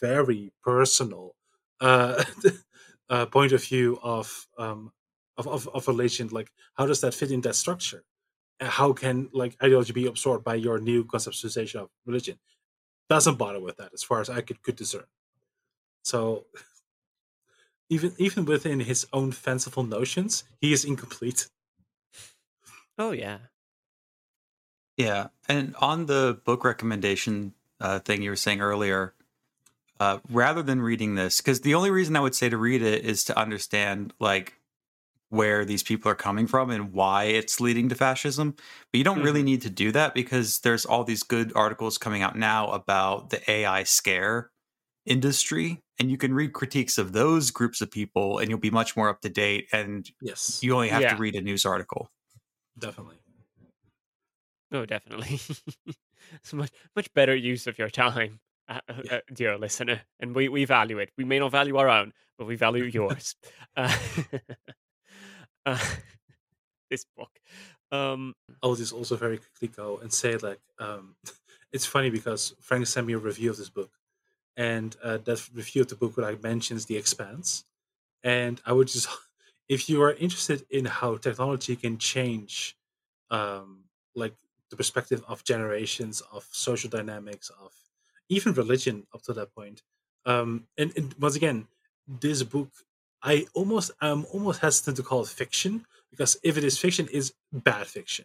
very 0.00 0.52
personal 0.62 1.34
uh, 1.80 2.22
uh, 3.10 3.26
point 3.26 3.52
of 3.52 3.62
view 3.64 3.98
of 4.02 4.46
um 4.58 4.92
of, 5.36 5.46
of 5.48 5.68
of 5.68 5.88
religion. 5.88 6.28
Like, 6.30 6.50
how 6.74 6.86
does 6.86 7.00
that 7.02 7.14
fit 7.14 7.30
in 7.30 7.40
that 7.42 7.54
structure? 7.56 8.04
How 8.60 8.92
can 8.92 9.28
like 9.32 9.56
ideology 9.62 9.92
be 9.92 10.06
absorbed 10.06 10.44
by 10.44 10.56
your 10.56 10.78
new 10.78 11.04
conceptualization 11.04 11.76
of 11.76 11.90
religion? 12.06 12.38
Doesn't 13.10 13.38
bother 13.38 13.60
with 13.60 13.76
that, 13.78 13.92
as 13.94 14.02
far 14.02 14.20
as 14.20 14.30
I 14.30 14.40
could 14.42 14.62
could 14.62 14.76
discern. 14.76 15.06
So 16.02 16.46
even 17.92 18.14
even 18.16 18.46
within 18.46 18.80
his 18.80 19.06
own 19.12 19.32
fanciful 19.32 19.84
notions, 19.84 20.44
he 20.60 20.72
is 20.72 20.84
incomplete. 20.84 21.48
oh 22.98 23.12
yeah 23.12 23.38
Yeah, 24.96 25.28
and 25.48 25.74
on 25.76 26.06
the 26.06 26.40
book 26.44 26.64
recommendation 26.64 27.54
uh, 27.80 27.98
thing 27.98 28.22
you 28.22 28.30
were 28.30 28.36
saying 28.36 28.60
earlier, 28.60 29.14
uh, 30.00 30.18
rather 30.30 30.62
than 30.62 30.80
reading 30.80 31.16
this, 31.16 31.40
because 31.40 31.60
the 31.60 31.74
only 31.74 31.90
reason 31.90 32.16
I 32.16 32.20
would 32.20 32.34
say 32.34 32.48
to 32.48 32.56
read 32.56 32.82
it 32.82 33.04
is 33.04 33.24
to 33.24 33.38
understand 33.38 34.12
like 34.20 34.58
where 35.28 35.64
these 35.64 35.82
people 35.82 36.10
are 36.10 36.14
coming 36.14 36.46
from 36.46 36.70
and 36.70 36.92
why 36.92 37.24
it's 37.24 37.60
leading 37.60 37.88
to 37.88 37.94
fascism. 37.94 38.54
But 38.92 38.98
you 38.98 39.04
don't 39.04 39.22
really 39.22 39.42
need 39.42 39.62
to 39.62 39.70
do 39.70 39.90
that 39.92 40.14
because 40.14 40.60
there's 40.60 40.84
all 40.84 41.04
these 41.04 41.22
good 41.22 41.52
articles 41.56 41.98
coming 41.98 42.22
out 42.22 42.36
now 42.36 42.70
about 42.70 43.30
the 43.30 43.50
AI 43.50 43.84
scare 43.84 44.51
industry, 45.06 45.80
and 45.98 46.10
you 46.10 46.16
can 46.18 46.32
read 46.34 46.52
critiques 46.52 46.98
of 46.98 47.12
those 47.12 47.50
groups 47.50 47.80
of 47.80 47.90
people, 47.90 48.38
and 48.38 48.48
you'll 48.48 48.58
be 48.58 48.70
much 48.70 48.96
more 48.96 49.08
up 49.08 49.20
to 49.22 49.28
date. 49.28 49.68
And 49.72 50.08
Yes, 50.20 50.60
you 50.62 50.74
only 50.74 50.88
have 50.88 51.02
Yeah. 51.02 51.14
to 51.14 51.20
read 51.20 51.34
a 51.36 51.40
news 51.40 51.64
article. 51.64 52.10
definitely. 52.78 53.16
oh 54.72 54.86
definitely 54.86 55.38
it's 56.32 56.52
much 56.54 56.70
much 56.96 57.12
better 57.12 57.34
use 57.36 57.66
of 57.66 57.78
your 57.78 57.90
time 57.90 58.40
uh, 58.68 58.80
uh, 58.88 59.02
Yeah. 59.04 59.14
uh, 59.16 59.20
dear 59.34 59.58
listener 59.58 60.00
and 60.18 60.34
we, 60.34 60.48
we 60.48 60.64
value 60.64 60.98
it 60.98 61.10
we 61.18 61.24
may 61.24 61.38
not 61.38 61.50
value 61.52 61.76
our 61.76 61.88
own 61.90 62.12
but 62.38 62.46
we 62.46 62.56
value 62.56 62.84
yours 62.98 63.34
uh, 63.76 63.94
uh, 65.66 65.78
this 66.90 67.04
book 67.16 67.30
um 67.90 68.32
I'll 68.62 68.74
just 68.74 68.92
also 68.94 69.16
very 69.16 69.38
quickly 69.38 69.68
go 69.68 69.98
and 69.98 70.10
say 70.12 70.36
like 70.38 70.60
um, 70.78 71.16
it's 71.72 71.84
funny 71.86 72.10
because 72.10 72.54
Frank 72.60 72.86
sent 72.86 73.06
me 73.06 73.12
a 73.14 73.18
review 73.18 73.50
of 73.50 73.56
this 73.56 73.68
book, 73.70 73.90
and 74.56 74.96
uh, 75.02 75.18
that 75.18 75.48
review 75.54 75.82
of 75.82 75.88
the 75.88 75.96
book 75.96 76.16
like 76.16 76.42
mentions 76.42 76.86
the 76.86 76.96
Expanse, 76.96 77.64
and 78.22 78.60
I 78.66 78.72
would 78.72 78.88
just 78.88 79.08
if 79.68 79.88
you 79.88 80.02
are 80.02 80.12
interested 80.14 80.64
in 80.70 80.84
how 80.84 81.16
technology 81.16 81.76
can 81.76 81.98
change, 81.98 82.76
um, 83.30 83.84
like 84.14 84.34
the 84.70 84.76
perspective 84.76 85.22
of 85.28 85.44
generations 85.44 86.22
of 86.32 86.46
social 86.52 86.90
dynamics 86.90 87.50
of 87.62 87.72
even 88.28 88.52
religion 88.54 89.06
up 89.14 89.22
to 89.22 89.32
that 89.34 89.54
point, 89.54 89.82
um, 90.26 90.66
and, 90.78 90.92
and 90.96 91.14
once 91.18 91.36
again, 91.36 91.66
this 92.06 92.42
book 92.42 92.70
I 93.22 93.46
almost 93.54 93.92
I'm 94.00 94.24
almost 94.26 94.60
hesitant 94.60 94.96
to 94.96 95.02
call 95.02 95.22
it 95.22 95.28
fiction 95.28 95.86
because 96.10 96.36
if 96.42 96.56
it 96.58 96.64
is 96.64 96.78
fiction, 96.78 97.08
is 97.08 97.32
bad 97.52 97.86
fiction. 97.86 98.24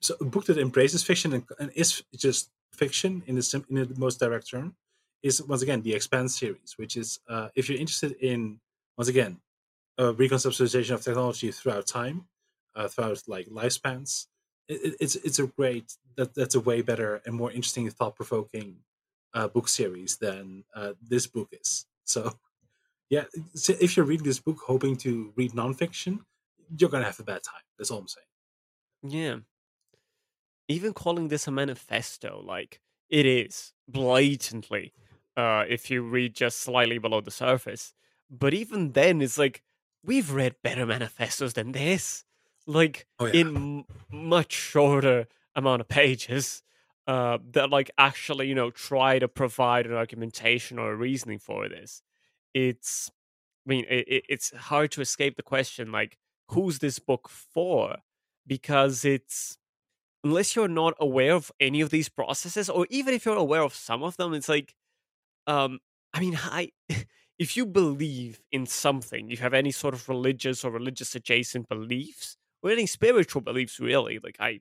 So 0.00 0.16
a 0.20 0.24
book 0.24 0.46
that 0.46 0.58
embraces 0.58 1.02
fiction 1.02 1.32
and, 1.32 1.44
and 1.58 1.70
is 1.74 2.02
just 2.16 2.50
fiction 2.72 3.22
in 3.26 3.36
the 3.36 3.42
sim, 3.42 3.64
in 3.70 3.76
the 3.76 3.94
most 3.98 4.18
direct 4.18 4.50
term 4.50 4.74
is 5.22 5.42
once 5.42 5.62
again 5.62 5.82
the 5.82 5.94
Expanse 5.94 6.38
series, 6.38 6.74
which 6.78 6.96
is 6.96 7.20
uh, 7.28 7.48
if 7.54 7.68
you're 7.68 7.78
interested 7.78 8.12
in 8.20 8.60
once 8.96 9.08
again 9.08 9.40
a 9.98 10.12
reconceptualization 10.14 10.94
of 10.94 11.02
technology 11.02 11.50
throughout 11.52 11.86
time, 11.86 12.28
uh, 12.74 12.88
throughout 12.88 13.22
like 13.28 13.48
lifespans. 13.48 14.26
It, 14.68 14.82
it- 14.84 14.96
it's 15.00 15.16
it's 15.16 15.38
a 15.38 15.46
great 15.46 15.96
that 16.16 16.34
that's 16.34 16.54
a 16.54 16.60
way 16.60 16.82
better 16.82 17.22
and 17.26 17.34
more 17.34 17.50
interesting, 17.52 17.90
thought 17.90 18.16
provoking 18.16 18.84
uh, 19.34 19.48
book 19.48 19.68
series 19.68 20.18
than 20.18 20.64
uh, 20.74 20.94
this 21.02 21.26
book 21.26 21.48
is. 21.52 21.86
So 22.04 22.32
yeah, 23.10 23.24
so 23.54 23.74
if 23.80 23.96
you're 23.96 24.06
reading 24.06 24.24
this 24.26 24.40
book 24.40 24.58
hoping 24.66 24.96
to 24.98 25.32
read 25.36 25.52
nonfiction, 25.52 26.20
you're 26.78 26.90
gonna 26.90 27.04
have 27.04 27.20
a 27.20 27.24
bad 27.24 27.42
time. 27.42 27.62
That's 27.78 27.90
all 27.90 27.98
I'm 28.00 28.08
saying. 28.08 28.26
Yeah. 29.02 29.40
Even 30.68 30.94
calling 30.94 31.28
this 31.28 31.46
a 31.46 31.50
manifesto, 31.50 32.40
like 32.40 32.80
it 33.08 33.26
is 33.26 33.72
blatantly, 33.88 34.92
uh, 35.36 35.64
if 35.68 35.90
you 35.90 36.02
read 36.02 36.34
just 36.34 36.60
slightly 36.60 36.98
below 36.98 37.20
the 37.20 37.30
surface. 37.30 37.94
But 38.30 38.54
even 38.54 38.92
then, 38.92 39.20
it's 39.20 39.38
like 39.38 39.62
we've 40.04 40.30
read 40.32 40.56
better 40.62 40.86
manifestos 40.86 41.52
than 41.54 41.72
this, 41.72 42.24
like 42.66 43.06
Oh, 43.18 43.26
yeah. 43.26 43.40
in 43.40 43.56
m- 43.56 43.84
much 44.10 44.52
shorter 44.52 45.26
amount 45.54 45.80
of 45.80 45.88
pages. 45.88 46.62
Uh, 47.06 47.38
that 47.50 47.68
like 47.68 47.90
actually, 47.98 48.46
you 48.46 48.54
know, 48.54 48.70
try 48.70 49.18
to 49.18 49.26
provide 49.26 49.86
an 49.86 49.92
argumentation 49.92 50.78
or 50.78 50.92
a 50.92 50.96
reasoning 50.96 51.38
for 51.38 51.68
this. 51.68 52.00
It's 52.54 53.10
I 53.66 53.70
mean, 53.70 53.84
it, 53.88 54.24
it's 54.28 54.52
hard 54.56 54.92
to 54.92 55.00
escape 55.00 55.36
the 55.36 55.42
question 55.42 55.90
like, 55.92 56.16
who's 56.48 56.78
this 56.78 56.98
book 57.00 57.28
for? 57.28 57.96
Because 58.46 59.04
it's 59.04 59.58
unless 60.24 60.54
you're 60.54 60.68
not 60.68 60.94
aware 61.00 61.34
of 61.34 61.50
any 61.58 61.80
of 61.80 61.90
these 61.90 62.08
processes, 62.08 62.70
or 62.70 62.86
even 62.90 63.14
if 63.14 63.24
you're 63.26 63.36
aware 63.36 63.62
of 63.62 63.74
some 63.74 64.02
of 64.04 64.16
them, 64.16 64.32
it's 64.34 64.48
like, 64.48 64.74
um, 65.46 65.78
I 66.12 66.20
mean, 66.20 66.38
I. 66.42 66.70
if 67.38 67.56
you 67.56 67.66
believe 67.66 68.40
in 68.52 68.66
something, 68.66 69.28
you 69.28 69.36
have 69.38 69.54
any 69.54 69.72
sort 69.72 69.94
of 69.94 70.08
religious 70.08 70.64
or 70.64 70.70
religious 70.70 71.14
adjacent 71.14 71.68
beliefs, 71.68 72.36
or 72.62 72.70
any 72.70 72.86
spiritual 72.86 73.42
beliefs, 73.42 73.80
really, 73.80 74.20
like 74.22 74.36
I, 74.38 74.60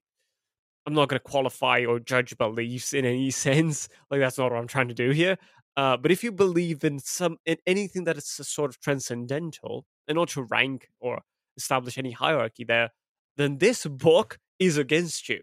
I'm 0.85 0.93
not 0.93 1.09
going 1.09 1.19
to 1.19 1.29
qualify 1.29 1.85
or 1.85 1.99
judge 1.99 2.35
beliefs 2.37 2.93
in 2.93 3.05
any 3.05 3.29
sense. 3.47 3.87
Like 4.09 4.19
that's 4.19 4.37
not 4.37 4.51
what 4.51 4.59
I'm 4.59 4.67
trying 4.67 4.87
to 4.87 4.93
do 4.93 5.11
here. 5.11 5.37
Uh, 5.77 5.95
but 5.95 6.11
if 6.11 6.23
you 6.23 6.31
believe 6.31 6.83
in 6.83 6.99
some 6.99 7.37
in 7.45 7.57
anything 7.65 8.03
that 8.05 8.17
is 8.17 8.25
sort 8.25 8.71
of 8.71 8.79
transcendental, 8.79 9.85
and 10.07 10.17
not 10.17 10.29
to 10.29 10.43
rank 10.43 10.89
or 10.99 11.21
establish 11.57 11.97
any 11.97 12.11
hierarchy 12.11 12.63
there, 12.63 12.89
then 13.37 13.57
this 13.59 13.85
book 13.89 14.39
is 14.59 14.77
against 14.77 15.29
you 15.29 15.41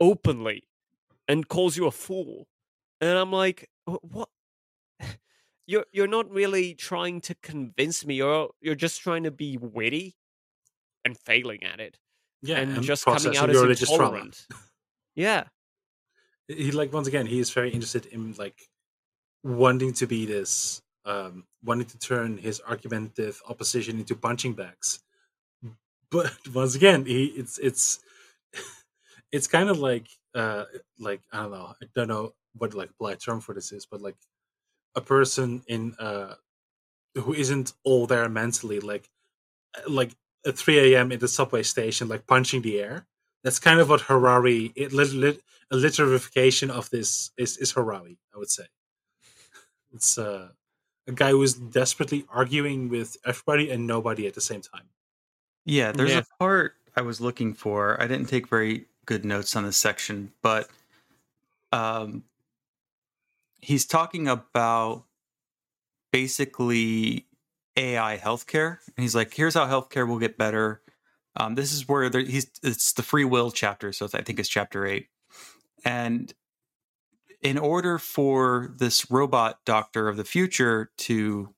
openly 0.00 0.68
and 1.28 1.48
calls 1.48 1.76
you 1.76 1.86
a 1.86 1.90
fool. 1.90 2.46
And 3.00 3.18
I'm 3.18 3.32
like, 3.32 3.68
what? 3.86 4.28
You're 5.66 5.86
you're 5.92 6.06
not 6.06 6.30
really 6.30 6.74
trying 6.74 7.20
to 7.22 7.34
convince 7.34 8.06
me. 8.06 8.16
You're 8.16 8.50
you're 8.60 8.76
just 8.76 9.00
trying 9.00 9.24
to 9.24 9.32
be 9.32 9.56
witty 9.56 10.16
and 11.04 11.18
failing 11.18 11.64
at 11.64 11.80
it. 11.80 11.98
Yeah, 12.42 12.58
and, 12.58 12.76
and 12.76 12.82
just 12.84 13.04
coming 13.04 13.36
out 13.36 13.50
as 13.50 13.80
intolerant. 13.80 14.46
yeah. 15.16 15.44
He 16.48 16.70
like 16.70 16.92
once 16.92 17.08
again, 17.08 17.26
he 17.26 17.40
is 17.40 17.50
very 17.50 17.70
interested 17.70 18.06
in 18.06 18.34
like 18.38 18.60
wanting 19.42 19.92
to 19.94 20.06
be 20.06 20.26
this, 20.26 20.82
um, 21.04 21.44
wanting 21.64 21.86
to 21.86 21.98
turn 21.98 22.38
his 22.38 22.60
argumentative 22.60 23.40
opposition 23.48 23.98
into 23.98 24.14
punching 24.14 24.54
bags. 24.54 25.00
But 26.10 26.32
once 26.54 26.74
again, 26.74 27.04
he 27.04 27.26
it's 27.26 27.58
it's 27.58 28.00
it's 29.32 29.48
kind 29.48 29.68
of 29.68 29.78
like 29.78 30.08
uh 30.34 30.64
like 31.00 31.22
I 31.32 31.42
don't 31.42 31.50
know, 31.50 31.74
I 31.82 31.86
don't 31.94 32.08
know 32.08 32.34
what 32.56 32.74
like 32.74 32.90
polite 32.98 33.20
term 33.20 33.40
for 33.40 33.54
this 33.54 33.72
is, 33.72 33.86
but 33.86 34.00
like 34.00 34.16
a 34.96 35.00
person 35.00 35.62
in 35.68 35.94
uh 36.00 36.34
who 37.14 37.32
isn't 37.32 37.72
all 37.84 38.06
there 38.06 38.28
mentally, 38.28 38.80
like 38.80 39.08
uh, 39.76 39.90
like 39.90 40.12
at 40.46 40.56
3 40.56 40.94
a.m. 40.94 41.12
in 41.12 41.18
the 41.18 41.28
subway 41.28 41.62
station, 41.62 42.08
like 42.08 42.26
punching 42.26 42.62
the 42.62 42.80
air. 42.80 43.06
That's 43.42 43.58
kind 43.58 43.80
of 43.80 43.88
what 43.88 44.02
Harari, 44.02 44.72
it, 44.74 44.92
lit, 44.92 45.12
lit, 45.12 45.40
a 45.70 45.76
literification 45.76 46.70
of 46.70 46.90
this 46.90 47.30
is, 47.36 47.56
is 47.58 47.72
Harari, 47.72 48.18
I 48.34 48.38
would 48.38 48.50
say. 48.50 48.64
It's 49.92 50.18
uh, 50.18 50.48
a 51.06 51.12
guy 51.12 51.30
who 51.30 51.42
is 51.42 51.54
desperately 51.54 52.26
arguing 52.28 52.88
with 52.88 53.16
everybody 53.24 53.70
and 53.70 53.86
nobody 53.86 54.26
at 54.26 54.34
the 54.34 54.40
same 54.40 54.62
time. 54.62 54.88
Yeah, 55.64 55.92
there's 55.92 56.12
yeah. 56.12 56.20
a 56.20 56.38
part 56.38 56.74
I 56.96 57.02
was 57.02 57.20
looking 57.20 57.54
for. 57.54 58.00
I 58.00 58.06
didn't 58.06 58.28
take 58.28 58.48
very 58.48 58.86
good 59.04 59.24
notes 59.24 59.56
on 59.56 59.64
this 59.64 59.76
section, 59.76 60.32
but 60.42 60.68
um, 61.72 62.24
he's 63.60 63.86
talking 63.86 64.28
about 64.28 65.04
basically 66.12 67.26
AI 67.76 68.18
healthcare, 68.18 68.78
and 68.96 69.02
he's 69.02 69.14
like, 69.14 69.34
"Here's 69.34 69.54
how 69.54 69.66
healthcare 69.66 70.08
will 70.08 70.18
get 70.18 70.38
better." 70.38 70.82
Um, 71.36 71.54
this 71.54 71.72
is 71.72 71.88
where 71.88 72.08
there, 72.08 72.22
he's 72.22 72.50
it's 72.62 72.92
the 72.92 73.02
free 73.02 73.24
will 73.24 73.50
chapter, 73.50 73.92
so 73.92 74.08
I 74.14 74.22
think 74.22 74.38
it's 74.38 74.48
chapter 74.48 74.86
eight, 74.86 75.08
and 75.84 76.32
in 77.42 77.58
order 77.58 77.98
for 77.98 78.72
this 78.78 79.10
robot 79.10 79.60
doctor 79.64 80.08
of 80.08 80.16
the 80.16 80.24
future 80.24 80.90
to 80.98 81.54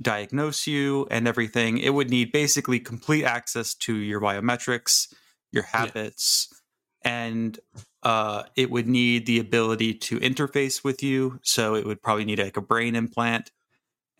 diagnose 0.00 0.66
you 0.66 1.06
and 1.10 1.26
everything, 1.26 1.78
it 1.78 1.90
would 1.90 2.10
need 2.10 2.32
basically 2.32 2.78
complete 2.78 3.24
access 3.24 3.74
to 3.74 3.94
your 3.96 4.20
biometrics, 4.20 5.12
your 5.52 5.64
habits. 5.64 6.57
And 7.02 7.58
uh, 8.02 8.44
it 8.56 8.70
would 8.70 8.86
need 8.86 9.26
the 9.26 9.38
ability 9.38 9.94
to 9.94 10.18
interface 10.20 10.84
with 10.84 11.02
you. 11.02 11.40
So 11.42 11.74
it 11.74 11.86
would 11.86 12.02
probably 12.02 12.24
need 12.24 12.38
like 12.38 12.56
a 12.56 12.62
brain 12.62 12.94
implant. 12.94 13.50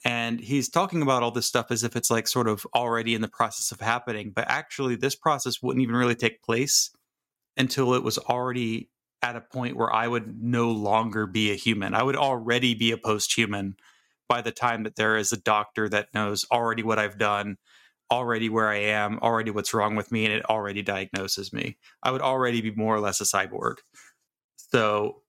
And 0.05 0.41
he's 0.41 0.68
talking 0.68 1.03
about 1.03 1.22
all 1.22 1.31
this 1.31 1.47
stuff 1.47 1.70
as 1.70 1.83
if 1.83 1.97
it's 1.97 2.11
like 2.11 2.29
sort 2.29 2.49
of 2.49 2.66
already 2.74 3.14
in 3.14 3.20
the 3.20 3.29
process 3.29 3.72
of 3.72 3.81
happening. 3.81 4.33
But 4.35 4.49
actually, 4.49 4.95
this 4.97 5.16
process 5.16 5.61
wouldn't 5.61 5.83
even 5.83 5.97
really 5.97 6.14
take 6.14 6.43
place 6.43 6.91
until 7.57 7.95
it 7.95 8.05
was 8.05 8.18
already 8.18 8.91
at 9.22 9.35
a 9.35 9.41
point 9.41 9.76
where 9.76 9.93
I 9.93 10.07
would 10.07 10.41
no 10.41 10.70
longer 10.70 11.26
be 11.26 11.51
a 11.51 11.57
human. 11.57 11.95
I 11.95 12.05
would 12.05 12.16
already 12.16 12.74
be 12.74 12.93
a 12.93 12.97
post 12.97 13.37
human 13.37 13.76
by 14.29 14.43
the 14.43 14.53
time 14.53 14.85
that 14.85 14.97
there 14.97 15.16
is 15.16 15.33
a 15.33 15.37
doctor 15.37 15.89
that 15.89 16.14
knows 16.14 16.45
already 16.53 16.83
what 16.83 16.99
I've 16.99 17.18
done, 17.18 17.57
already 18.11 18.48
where 18.48 18.68
I 18.68 18.76
am, 18.76 19.18
already 19.20 19.50
what's 19.50 19.74
wrong 19.74 19.96
with 19.96 20.11
me, 20.12 20.24
and 20.24 20.34
it 20.34 20.44
already 20.46 20.82
diagnoses 20.82 21.52
me. 21.52 21.76
I 22.02 22.11
would 22.11 22.22
already 22.22 22.61
be 22.61 22.70
more 22.70 22.94
or 22.94 23.00
less 23.00 23.20
a 23.20 23.24
cyborg. 23.24 23.76
So 24.56 25.22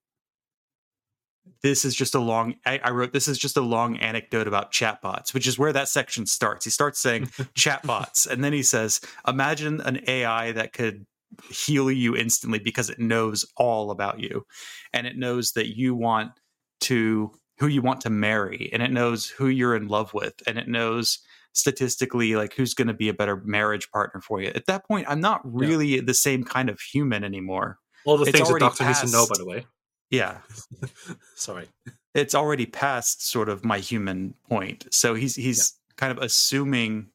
this 1.62 1.84
is 1.84 1.94
just 1.94 2.14
a 2.14 2.20
long 2.20 2.54
I, 2.64 2.80
I, 2.82 2.90
wrote 2.90 3.12
this 3.12 3.28
is 3.28 3.38
just 3.38 3.56
a 3.56 3.62
long 3.62 3.96
anecdote 3.96 4.46
about 4.46 4.72
chatbots 4.72 5.34
which 5.34 5.46
is 5.46 5.58
where 5.58 5.72
that 5.72 5.88
section 5.88 6.26
starts 6.26 6.64
he 6.64 6.70
starts 6.70 7.00
saying 7.00 7.26
chatbots 7.56 8.26
and 8.26 8.44
then 8.44 8.52
he 8.52 8.62
says 8.62 9.00
imagine 9.26 9.80
an 9.80 10.00
ai 10.08 10.52
that 10.52 10.72
could 10.72 11.06
heal 11.48 11.90
you 11.90 12.16
instantly 12.16 12.58
because 12.58 12.90
it 12.90 12.98
knows 12.98 13.44
all 13.56 13.90
about 13.90 14.20
you 14.20 14.44
and 14.92 15.06
it 15.06 15.16
knows 15.16 15.52
that 15.52 15.76
you 15.76 15.94
want 15.94 16.32
to 16.80 17.32
who 17.58 17.66
you 17.66 17.82
want 17.82 18.00
to 18.02 18.10
marry 18.10 18.70
and 18.72 18.82
it 18.82 18.90
knows 18.90 19.26
who 19.26 19.46
you're 19.46 19.76
in 19.76 19.88
love 19.88 20.12
with 20.14 20.34
and 20.46 20.58
it 20.58 20.68
knows 20.68 21.20
statistically 21.52 22.36
like 22.36 22.54
who's 22.54 22.74
going 22.74 22.88
to 22.88 22.94
be 22.94 23.08
a 23.08 23.14
better 23.14 23.36
marriage 23.44 23.90
partner 23.90 24.20
for 24.20 24.40
you. 24.40 24.48
At 24.54 24.66
that 24.66 24.86
point 24.86 25.06
i'm 25.08 25.20
not 25.20 25.40
really 25.44 25.96
yeah. 25.96 26.00
the 26.04 26.14
same 26.14 26.44
kind 26.44 26.68
of 26.68 26.80
human 26.80 27.24
anymore. 27.24 27.78
All 28.04 28.16
the 28.16 28.24
it's 28.24 28.36
things 28.36 28.48
that 28.48 28.60
doctor 28.60 28.84
needs 28.84 29.00
to 29.02 29.10
know 29.10 29.26
by 29.26 29.38
the 29.38 29.46
way. 29.46 29.66
Yeah. 30.10 30.38
Sorry. 31.36 31.68
It's 32.14 32.34
already 32.34 32.66
past 32.66 33.26
sort 33.26 33.48
of 33.48 33.64
my 33.64 33.78
human 33.78 34.34
point. 34.48 34.86
So 34.90 35.14
he's 35.14 35.36
he's 35.36 35.74
yeah. 35.74 35.94
kind 35.96 36.16
of 36.16 36.22
assuming 36.22 37.08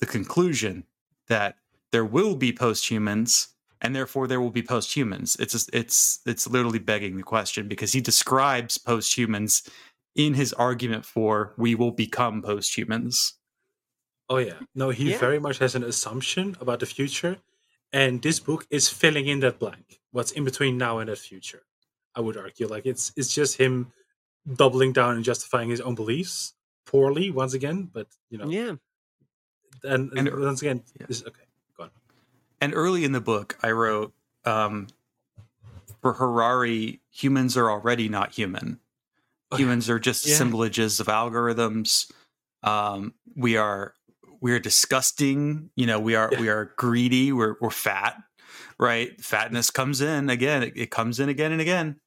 the 0.00 0.06
conclusion 0.06 0.84
that 1.28 1.56
there 1.92 2.04
will 2.04 2.34
be 2.34 2.52
post-humans 2.52 3.48
and 3.82 3.94
therefore 3.94 4.26
there 4.26 4.40
will 4.40 4.50
be 4.50 4.62
post-humans. 4.62 5.36
It's 5.38 5.52
just, 5.52 5.70
it's 5.72 6.20
it's 6.26 6.46
literally 6.46 6.78
begging 6.78 7.16
the 7.16 7.22
question 7.22 7.68
because 7.68 7.92
he 7.92 8.00
describes 8.00 8.78
post-humans 8.78 9.68
in 10.14 10.34
his 10.34 10.52
argument 10.54 11.04
for 11.04 11.54
we 11.56 11.74
will 11.74 11.90
become 11.92 12.42
post-humans 12.42 13.34
oh 14.28 14.38
yeah 14.38 14.58
no 14.74 14.90
he 14.90 15.10
yeah. 15.10 15.18
very 15.18 15.38
much 15.38 15.58
has 15.58 15.74
an 15.74 15.84
assumption 15.84 16.56
about 16.60 16.80
the 16.80 16.86
future 16.86 17.36
and 17.92 18.22
this 18.22 18.40
book 18.40 18.66
is 18.70 18.88
filling 18.88 19.26
in 19.26 19.40
that 19.40 19.58
blank 19.58 20.00
what's 20.10 20.32
in 20.32 20.44
between 20.44 20.76
now 20.76 20.98
and 20.98 21.08
that 21.08 21.18
future 21.18 21.62
i 22.14 22.20
would 22.20 22.36
argue 22.36 22.66
like 22.66 22.86
it's 22.86 23.12
it's 23.16 23.32
just 23.34 23.56
him 23.56 23.92
doubling 24.54 24.92
down 24.92 25.16
and 25.16 25.24
justifying 25.24 25.70
his 25.70 25.80
own 25.80 25.94
beliefs 25.94 26.54
poorly 26.86 27.30
once 27.30 27.54
again 27.54 27.88
but 27.92 28.08
you 28.30 28.38
know 28.38 28.48
yeah 28.48 28.74
and, 29.84 30.12
and 30.12 30.28
once 30.40 30.60
again 30.60 30.82
yeah. 30.98 31.06
this, 31.06 31.22
okay 31.24 31.44
and 32.60 32.74
early 32.74 33.04
in 33.04 33.12
the 33.12 33.20
book, 33.20 33.56
I 33.62 33.70
wrote 33.70 34.12
um, 34.44 34.88
for 36.02 36.12
Harari, 36.12 37.00
humans 37.10 37.56
are 37.56 37.70
already 37.70 38.08
not 38.08 38.32
human. 38.32 38.78
Humans 39.56 39.90
are 39.90 39.98
just 39.98 40.26
yeah. 40.26 40.34
assemblages 40.34 41.00
of 41.00 41.06
algorithms. 41.08 42.10
Um, 42.62 43.14
we 43.36 43.56
are 43.56 43.94
we 44.40 44.52
are 44.52 44.58
disgusting. 44.58 45.70
You 45.76 45.86
know, 45.86 45.98
we 45.98 46.14
are 46.14 46.30
yeah. 46.32 46.40
we 46.40 46.48
are 46.48 46.72
greedy. 46.76 47.32
We're 47.32 47.56
we're 47.60 47.70
fat, 47.70 48.16
right? 48.78 49.20
Fatness 49.20 49.70
comes 49.70 50.00
in 50.00 50.30
again. 50.30 50.62
It, 50.62 50.72
it 50.76 50.90
comes 50.90 51.20
in 51.20 51.28
again 51.28 51.52
and 51.52 51.60
again. 51.60 52.00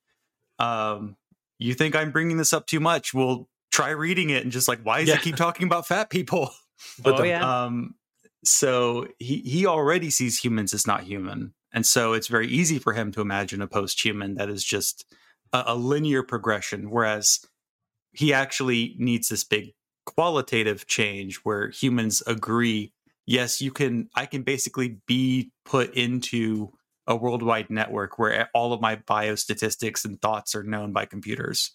Um, 0.60 1.18
you 1.60 1.74
think 1.74 1.96
I'm 1.96 2.12
bringing 2.12 2.38
this 2.38 2.54
up 2.54 2.68
too 2.68 2.80
much? 2.80 3.14
Well, 3.14 3.50
try 3.72 3.90
reading 3.90 4.30
it 4.30 4.44
and 4.44 4.52
just 4.52 4.68
like, 4.68 4.82
why 4.84 5.00
does 5.00 5.10
yeah. 5.10 5.16
it 5.16 5.22
keep 5.22 5.36
talking 5.36 5.68
about 5.68 5.88
fat 5.88 6.10
people? 6.10 6.52
But 7.02 7.14
oh, 7.14 7.18
the, 7.22 7.28
yeah. 7.30 7.66
um, 7.66 7.96
so 8.44 9.08
he 9.18 9.38
he 9.38 9.66
already 9.66 10.10
sees 10.10 10.38
humans 10.38 10.74
as 10.74 10.86
not 10.86 11.04
human 11.04 11.54
and 11.74 11.86
so 11.86 12.14
it's 12.14 12.28
very 12.28 12.48
easy 12.48 12.78
for 12.78 12.94
him 12.94 13.12
to 13.14 13.22
imagine 13.22 13.62
a 13.62 13.68
post-human 13.68 14.36
that 14.36 14.50
is 14.50 14.64
just 14.64 15.06
a, 15.54 15.64
a 15.68 15.76
linear 15.76 16.24
progression 16.24 16.90
whereas 16.90 17.40
he 18.12 18.34
actually 18.34 18.96
needs 18.98 19.30
this 19.30 19.44
big 19.44 19.72
qualitative 20.06 20.86
change 20.88 21.38
where 21.38 21.70
humans 21.70 22.22
agree 22.28 22.92
yes 23.26 23.62
you 23.62 23.72
can 23.72 24.10
i 24.16 24.26
can 24.26 24.44
basically 24.44 24.98
be 25.08 25.52
put 25.64 25.94
into 25.94 26.70
a 27.08 27.16
worldwide 27.16 27.70
network 27.70 28.18
where 28.18 28.50
all 28.54 28.74
of 28.74 28.82
my 28.82 28.96
biostatistics 28.96 30.04
and 30.06 30.22
thoughts 30.22 30.56
are 30.56 30.64
known 30.64 30.92
by 30.92 31.06
computers 31.06 31.72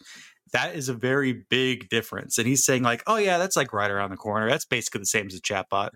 that 0.52 0.74
is 0.74 0.88
a 0.88 0.94
very 0.94 1.44
big 1.48 1.88
difference 1.88 2.36
and 2.36 2.46
he's 2.46 2.64
saying 2.64 2.82
like 2.82 3.02
oh 3.06 3.16
yeah 3.16 3.38
that's 3.38 3.56
like 3.56 3.72
right 3.72 3.90
around 3.90 4.10
the 4.10 4.16
corner 4.16 4.48
that's 4.48 4.66
basically 4.66 5.00
the 5.00 5.06
same 5.06 5.26
as 5.26 5.34
a 5.34 5.40
chatbot 5.40 5.90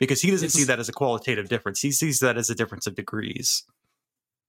because 0.00 0.22
he 0.22 0.30
doesn't 0.30 0.46
it's, 0.46 0.54
see 0.54 0.64
that 0.64 0.80
as 0.80 0.88
a 0.88 0.92
qualitative 0.92 1.48
difference. 1.48 1.80
He 1.80 1.92
sees 1.92 2.18
that 2.20 2.36
as 2.36 2.50
a 2.50 2.54
difference 2.54 2.86
of 2.88 2.96
degrees. 2.96 3.62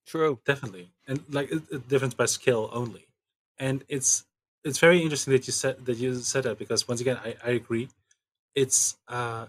True, 0.06 0.40
definitely, 0.44 0.90
and 1.06 1.22
like 1.30 1.50
a, 1.52 1.78
difference 1.78 2.14
by 2.14 2.26
skill 2.26 2.68
only. 2.72 3.06
And 3.58 3.84
it's 3.88 4.24
it's 4.64 4.78
very 4.78 5.00
interesting 5.00 5.32
that 5.32 5.46
you 5.46 5.52
said 5.52 5.84
that 5.86 5.96
you 5.96 6.16
said 6.16 6.44
that 6.44 6.58
because 6.58 6.88
once 6.88 7.00
again, 7.00 7.18
I, 7.24 7.36
I 7.44 7.50
agree. 7.50 7.88
It's 8.54 8.96
uh, 9.08 9.48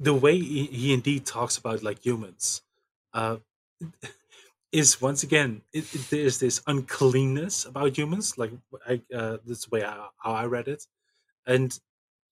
the 0.00 0.14
way 0.14 0.38
he, 0.38 0.66
he 0.66 0.94
indeed 0.94 1.26
talks 1.26 1.58
about 1.58 1.82
like 1.82 2.04
humans. 2.04 2.62
Uh, 3.14 3.38
is 4.72 5.00
once 5.00 5.22
again 5.22 5.62
it, 5.72 5.94
it, 5.94 6.10
there's 6.10 6.38
this 6.40 6.60
uncleanness 6.66 7.64
about 7.66 7.96
humans 7.96 8.36
like 8.38 8.52
I, 8.86 9.02
uh, 9.14 9.38
that's 9.46 9.66
the 9.66 9.70
way 9.70 9.84
I, 9.84 10.08
how 10.18 10.32
I 10.32 10.46
read 10.46 10.68
it 10.68 10.86
and 11.46 11.78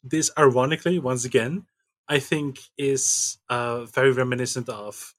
this 0.03 0.31
ironically 0.39 0.99
once 0.99 1.25
again 1.25 1.67
I 2.09 2.21
think 2.21 2.61
is 2.79 3.39
uh, 3.51 3.85
very 3.87 4.13
reminiscent 4.13 4.69
of 4.69 5.14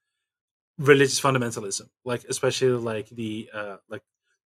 religious 0.77 1.21
fundamentalism 1.21 1.87
like 2.03 2.23
especially 2.25 2.69
like 2.69 3.07
the 3.09 3.49
uh, 3.53 3.77
like 3.89 4.01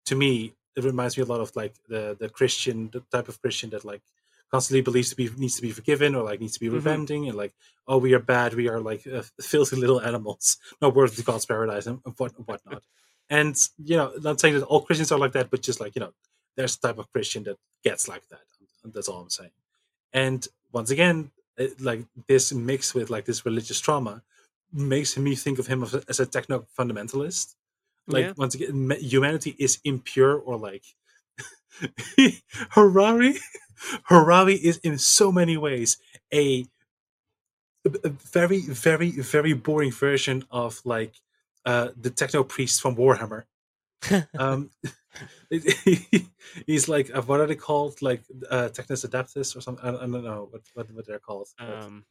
to 0.05 0.15
me 0.15 0.53
it 0.75 0.83
reminds 0.83 1.17
me 1.17 1.23
a 1.23 1.25
lot 1.25 1.41
of 1.41 1.55
like 1.55 1.73
the 1.87 2.15
the 2.19 2.29
Christian 2.29 2.89
the 2.93 3.01
type 3.11 3.27
of 3.27 3.41
Christian 3.41 3.69
that 3.71 3.83
like 3.83 4.01
constantly 4.51 4.81
believes 4.81 5.09
to 5.09 5.15
be 5.15 5.29
needs 5.37 5.55
to 5.55 5.61
be 5.61 5.71
forgiven 5.71 6.15
or 6.15 6.23
like 6.23 6.39
needs 6.39 6.53
to 6.53 6.59
be 6.59 6.69
Mhm. 6.69 6.73
repenting 6.75 7.27
and 7.27 7.37
like 7.37 7.53
oh 7.87 7.97
we 7.97 8.13
are 8.13 8.19
bad 8.19 8.53
we 8.53 8.67
are 8.69 8.79
like 8.79 9.05
uh, 9.07 9.23
filthy 9.41 9.75
little 9.75 10.01
animals 10.01 10.57
not 10.81 10.93
worthy 10.95 11.21
of 11.21 11.25
God's 11.25 11.45
paradise 11.45 11.87
and 11.87 11.99
what 12.17 12.33
whatnot 12.47 12.83
and 13.29 13.55
you 13.83 13.97
know 13.97 14.11
not 14.21 14.39
saying 14.39 14.53
that 14.55 14.65
all 14.65 14.81
Christians 14.81 15.11
are 15.11 15.19
like 15.19 15.31
that 15.33 15.49
but 15.49 15.61
just 15.63 15.79
like 15.79 15.95
you 15.95 16.01
know 16.01 16.13
there's 16.55 16.75
a 16.75 16.81
type 16.81 16.99
of 16.99 17.11
Christian 17.11 17.43
that 17.45 17.57
gets 17.83 18.07
like 18.07 18.27
that 18.29 18.41
that's 18.93 19.07
all 19.07 19.21
I'm 19.21 19.29
saying 19.29 19.51
and 20.13 20.47
once 20.71 20.91
again 20.91 21.31
it, 21.57 21.81
like 21.81 22.05
this 22.27 22.53
mixed 22.53 22.93
with 22.95 23.09
like 23.09 23.25
this 23.25 23.45
religious 23.45 23.79
trauma 23.79 24.21
makes 24.73 25.17
me 25.17 25.35
think 25.35 25.59
of 25.59 25.67
him 25.67 25.83
as 25.83 26.19
a, 26.19 26.25
techno 26.25 26.65
fundamentalist 26.77 27.55
like 28.07 28.25
Yeah. 28.25 28.33
once 28.37 28.55
again 28.55 28.91
humanity 28.99 29.55
is 29.59 29.79
impure 29.83 30.35
or 30.37 30.57
like 30.57 30.83
harari 32.71 33.35
harari 34.05 34.55
is 34.55 34.77
in 34.79 34.97
so 34.97 35.31
many 35.31 35.57
ways 35.57 35.97
a, 36.33 36.65
a 38.03 38.09
very 38.09 38.61
very 38.61 39.11
very 39.11 39.53
boring 39.53 39.91
version 39.91 40.43
of 40.51 40.81
like 40.85 41.13
uh 41.65 41.89
the 41.99 42.09
techno 42.09 42.43
priest 42.43 42.81
from 42.81 42.95
warhammer. 42.95 43.43
Um 44.37 44.71
he's 46.67 46.87
like 46.87 47.09
uh, 47.15 47.21
what 47.21 47.39
are 47.39 47.47
they 47.47 47.55
called? 47.55 48.01
Like 48.01 48.21
uh 48.49 48.69
technos 48.69 49.03
adaptus 49.05 49.55
or 49.55 49.61
something 49.61 49.83
i, 49.85 49.89
I 49.89 49.99
don't 50.07 50.23
know 50.23 50.47
what, 50.51 50.61
what 50.73 50.91
what 50.91 51.07
they're 51.07 51.19
called 51.19 51.47
um, 51.59 52.05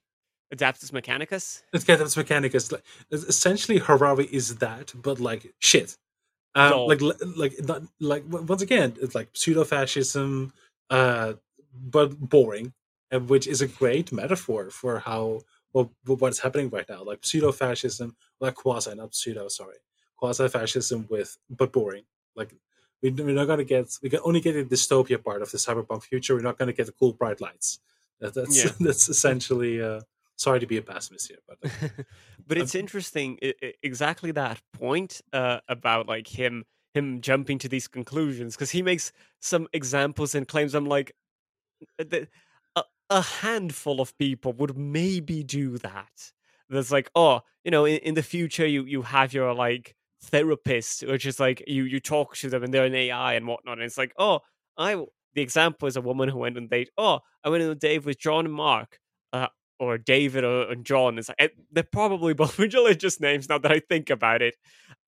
Adeptus 0.55 0.91
Mechanicus. 0.93 1.63
Let's 1.73 1.85
mechanicus. 1.85 2.73
Like, 2.73 2.85
essentially, 3.13 3.79
Harari 3.79 4.27
is 4.27 4.57
that, 4.57 4.93
but 4.95 5.21
like 5.21 5.53
shit. 5.59 5.97
Um, 6.55 6.87
like, 6.87 7.01
like, 7.37 7.53
not, 7.61 7.83
like 8.01 8.25
once 8.27 8.63
again, 8.63 8.97
it's 9.01 9.15
like 9.15 9.29
pseudo 9.35 9.65
fascism, 9.65 10.53
uh, 10.91 11.35
but 11.75 12.19
boring, 12.19 12.73
and 13.11 13.29
which 13.29 13.47
is 13.47 13.61
a 13.61 13.69
great 13.69 14.11
metaphor 14.11 14.71
for 14.71 14.99
how 14.99 15.43
well 15.73 15.93
what's 16.07 16.39
happening 16.41 16.71
right 16.71 16.89
now. 16.89 17.03
Like 17.05 17.19
pseudo 17.23 17.53
fascism, 17.53 18.17
like 18.41 18.55
quasi, 18.55 18.95
not 18.95 19.15
pseudo, 19.15 19.49
sorry, 19.49 19.77
quasi 20.17 20.49
fascism 20.49 21.07
with 21.11 21.37
but 21.51 21.73
boring. 21.73 22.05
Like 22.35 22.55
we, 23.03 23.11
we're 23.11 23.35
not 23.35 23.47
gonna 23.47 23.65
get, 23.65 23.97
we 24.03 24.09
can 24.09 24.21
only 24.25 24.41
get 24.41 24.55
the 24.55 24.65
dystopia 24.77 25.23
part 25.23 25.43
of 25.43 25.51
the 25.51 25.59
cyberpunk 25.59 26.05
future. 26.05 26.35
We're 26.35 26.41
not 26.41 26.59
gonna 26.59 26.73
get 26.73 26.87
the 26.87 26.93
cool 26.93 27.13
bright 27.13 27.43
lights. 27.43 27.81
That, 28.21 28.35
that's 28.35 28.65
Yeah. 28.65 28.73
that's 28.81 29.11
essentially. 29.11 29.83
Uh, 29.83 30.01
sorry 30.39 30.61
to 30.61 30.67
be 30.67 30.79
a 30.79 30.83
pessimist 30.83 31.29
here, 31.29 31.39
but 31.47 31.59
but 32.47 32.59
it's 32.59 32.75
interesting 32.75 33.39
i- 33.43 33.55
i- 33.63 33.75
exactly 33.83 34.33
that 34.33 34.61
point 34.73 35.21
uh, 35.33 35.61
about 35.69 36.09
like 36.09 36.29
him 36.29 36.65
him 36.95 37.21
jumping 37.21 37.59
to 37.59 37.69
these 37.69 37.89
conclusions 37.89 38.57
because 38.57 38.71
he 38.71 38.83
makes 38.83 39.13
some 39.41 39.69
examples 39.75 40.35
and 40.35 40.49
claims 40.49 40.75
i'm 40.75 40.87
like 40.87 41.13
uh, 41.99 42.21
a, 42.77 42.83
a 43.11 43.21
handful 43.23 44.01
of 44.01 44.17
people 44.19 44.53
would 44.55 44.77
maybe 44.77 45.43
do 45.43 45.79
that. 45.79 46.33
There's 46.69 46.93
like 46.93 47.11
oh 47.15 47.41
you 47.65 47.71
know 47.71 47.87
in, 47.87 47.99
in 47.99 48.15
the 48.15 48.23
future 48.23 48.67
you 48.67 48.85
you 48.85 49.03
have 49.03 49.33
your 49.33 49.55
like 49.55 49.95
therapist 50.23 51.07
which 51.07 51.25
is 51.25 51.41
like 51.41 51.63
you 51.67 51.85
you 51.85 52.01
talk 52.01 52.37
to 52.37 52.51
them 52.51 52.63
and 52.65 52.75
they're 52.75 52.85
an 52.85 52.95
ai 52.95 53.35
and 53.35 53.47
whatnot 53.47 53.79
and 53.79 53.85
it's 53.85 53.97
like 53.97 54.13
oh 54.19 54.41
I 54.77 54.97
the 55.35 55.41
example 55.43 55.89
is 55.89 55.97
a 55.97 56.01
woman 56.03 56.29
who 56.29 56.39
went 56.39 56.57
on 56.59 56.65
a 56.65 56.69
date 56.69 56.91
oh 56.99 57.21
i 57.45 57.49
went 57.49 57.63
on 57.63 57.71
a 57.71 57.75
date 57.77 58.05
with 58.05 58.19
john 58.19 58.45
and 58.45 58.53
mark 58.53 58.99
uh, 59.33 59.47
or 59.79 59.99
David 59.99 60.45
or 60.45 60.71
and 60.71 60.85
John. 60.85 61.19
It's 61.19 61.29
like 61.29 61.37
eh, 61.41 61.49
they're 61.71 61.83
probably 61.83 62.35
both 62.35 62.59
religious 62.59 63.21
names 63.21 63.49
now 63.49 63.59
that 63.59 63.73
I 63.73 63.81
think 63.81 64.11
about 64.11 64.43
it, 64.43 64.57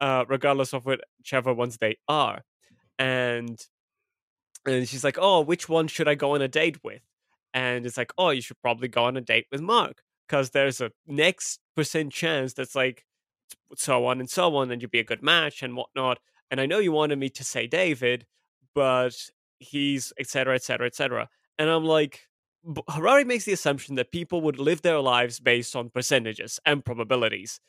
uh, 0.01 0.25
regardless 0.29 0.73
of 0.73 0.87
whichever 0.87 1.53
ones 1.53 1.79
they 1.79 1.99
are. 2.09 2.43
And 2.99 3.59
and 4.67 4.89
she's 4.89 5.05
like, 5.05 5.19
"Oh, 5.21 5.41
which 5.41 5.69
one 5.69 5.89
should 5.89 6.09
I 6.09 6.15
go 6.15 6.35
on 6.35 6.43
a 6.43 6.49
date 6.49 6.79
with?" 6.85 7.03
And 7.55 7.87
it's 7.87 7.97
like, 7.97 8.13
"Oh, 8.19 8.31
you 8.31 8.43
should 8.43 8.61
probably 8.63 8.89
go 8.89 9.05
on 9.05 9.17
a 9.17 9.21
date 9.21 9.47
with 9.51 9.61
Mark 9.61 10.03
because 10.29 10.51
there's 10.51 10.81
a 10.81 10.93
next 11.07 11.61
percent 11.77 12.13
chance 12.13 12.53
that's 12.55 12.75
like 12.75 13.05
so 13.77 14.07
on 14.07 14.21
and 14.21 14.31
so 14.31 14.57
on, 14.57 14.71
and 14.71 14.83
you'd 14.83 14.91
be 14.91 15.01
a 15.01 15.05
good 15.05 15.23
match 15.23 15.63
and 15.63 15.77
whatnot." 15.77 16.19
And 16.51 16.61
I 16.61 16.67
know 16.67 16.79
you 16.79 16.93
wanted 16.93 17.19
me 17.19 17.31
to 17.31 17.45
say 17.45 17.67
David, 17.67 18.27
but 18.75 19.15
he's 19.59 20.13
etc. 20.19 20.55
etc. 20.57 20.87
etc. 20.87 21.29
And 21.59 21.71
I'm 21.71 21.85
like, 21.85 22.27
Harari 22.89 23.25
makes 23.25 23.45
the 23.45 23.53
assumption 23.53 23.95
that 23.95 24.13
people 24.13 24.41
would 24.43 24.59
live 24.59 24.83
their 24.83 25.01
lives 25.01 25.41
based 25.41 25.75
on 25.75 25.91
percentages 25.91 26.61
and 26.67 26.85
probabilities. 26.85 27.61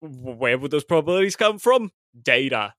Where 0.00 0.58
would 0.58 0.70
those 0.70 0.84
probabilities 0.84 1.36
come 1.36 1.58
from? 1.58 1.90
Data. 2.20 2.74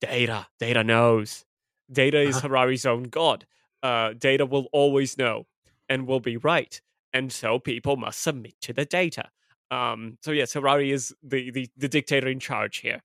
Data. 0.00 0.48
Data 0.58 0.84
knows. 0.84 1.44
Data 1.90 2.20
is 2.20 2.36
Uh-huh. 2.36 2.48
Harari's 2.48 2.86
own 2.86 3.04
god. 3.04 3.46
Uh, 3.82 4.12
data 4.12 4.44
will 4.44 4.66
always 4.72 5.16
know 5.16 5.46
and 5.88 6.06
will 6.06 6.20
be 6.20 6.36
right. 6.36 6.80
And 7.12 7.32
so 7.32 7.58
people 7.58 7.96
must 7.96 8.20
submit 8.20 8.54
to 8.62 8.72
the 8.72 8.84
data. 8.84 9.30
Um, 9.70 10.18
so 10.22 10.32
yes, 10.32 10.52
Harari 10.52 10.90
is 10.92 11.14
the, 11.22 11.50
the, 11.50 11.68
the 11.76 11.88
dictator 11.88 12.28
in 12.28 12.40
charge 12.40 12.78
here. 12.78 13.02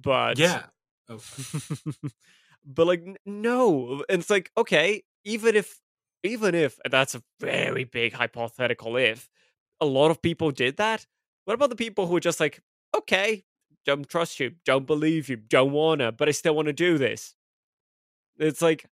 But 0.00 0.38
yeah. 0.38 0.66
Oh, 1.08 1.20
but 2.66 2.86
like 2.86 3.02
no 3.24 4.02
and 4.10 4.20
it's 4.20 4.28
like 4.28 4.50
okay 4.58 5.02
even 5.24 5.56
if 5.56 5.80
even 6.22 6.54
if 6.54 6.78
that's 6.90 7.14
a 7.14 7.22
very 7.40 7.84
big 7.84 8.12
hypothetical 8.12 8.96
if 8.96 9.28
a 9.80 9.86
lot 9.86 10.10
of 10.10 10.20
people 10.22 10.50
did 10.50 10.76
that 10.76 11.06
what 11.44 11.54
about 11.54 11.70
the 11.70 11.76
people 11.76 12.06
who 12.06 12.16
are 12.16 12.20
just 12.20 12.40
like 12.40 12.60
okay 12.96 13.44
don't 13.86 14.08
trust 14.08 14.40
you 14.40 14.52
don't 14.64 14.86
believe 14.86 15.28
you 15.28 15.36
don't 15.36 15.72
wanna 15.72 16.12
but 16.12 16.28
i 16.28 16.32
still 16.32 16.54
want 16.54 16.66
to 16.66 16.72
do 16.72 16.98
this. 16.98 17.34
It's 18.38 18.62
like 18.62 18.86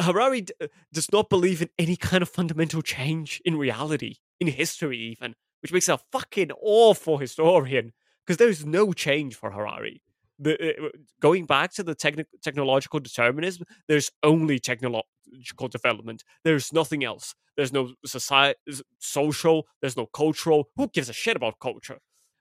harari 0.00 0.42
d- 0.42 0.54
does 0.92 1.12
not 1.12 1.30
believe 1.30 1.62
in 1.62 1.70
any 1.78 1.96
kind 1.96 2.22
of 2.22 2.28
fundamental 2.28 2.82
change 2.82 3.42
in 3.44 3.56
reality 3.58 4.16
in 4.40 4.48
history 4.48 4.98
even 4.98 5.34
which 5.62 5.72
makes 5.72 5.88
a 5.88 5.98
fucking 6.12 6.52
awful 6.62 7.18
historian 7.18 7.92
because 8.26 8.38
there's 8.38 8.66
no 8.66 8.92
change 8.92 9.34
for 9.36 9.52
harari. 9.52 10.02
The, 10.38 10.86
uh, 10.86 10.88
going 11.20 11.46
back 11.46 11.72
to 11.74 11.82
the 11.84 11.96
techni- 11.96 12.26
technological 12.42 13.00
determinism, 13.00 13.66
there's 13.88 14.10
only 14.22 14.58
technological 15.28 15.68
development. 15.68 16.24
There's 16.44 16.72
nothing 16.72 17.04
else. 17.04 17.34
There's 17.56 17.72
no 17.72 17.92
society, 18.04 18.58
social. 18.98 19.66
There's 19.80 19.96
no 19.96 20.06
cultural. 20.06 20.68
Who 20.76 20.88
gives 20.88 21.08
a 21.08 21.12
shit 21.12 21.36
about 21.36 21.58
culture? 21.60 21.98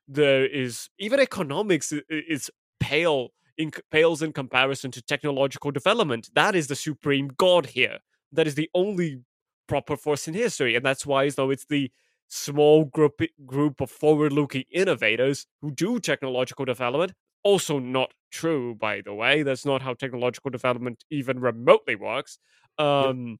There 0.07 0.45
is 0.45 0.89
even 0.99 1.19
economics 1.19 1.93
is 2.09 2.49
pale 2.80 3.30
in 3.57 3.72
pales 3.91 4.22
in 4.22 4.31
comparison 4.34 4.91
to 4.91 5.01
technological 5.01 5.72
development. 5.72 6.30
That 6.34 6.55
is 6.55 6.68
the 6.68 6.76
supreme 6.76 7.30
god 7.38 7.68
here. 7.68 7.99
That 8.31 8.47
is 8.47 8.55
the 8.55 8.69
only 8.73 9.23
proper 9.68 9.97
force 9.97 10.27
in 10.27 10.34
history, 10.34 10.76
and 10.76 10.85
that's 10.85 11.05
why 11.05 11.30
though 11.30 11.49
it's 11.49 11.65
the 11.65 11.91
small 12.30 12.85
group 12.85 13.22
group 13.45 13.81
of 13.81 13.89
forward-looking 13.89 14.65
innovators 14.72 15.45
who 15.61 15.72
do 15.72 15.99
technological 15.99 16.65
development 16.65 17.14
also 17.43 17.80
not 17.80 18.14
true 18.31 18.76
by 18.76 19.01
the 19.01 19.14
way 19.14 19.43
that's 19.43 19.65
not 19.65 19.81
how 19.81 19.93
technological 19.93 20.51
development 20.51 21.03
even 21.09 21.39
remotely 21.39 21.95
works 21.95 22.39
um 22.77 23.38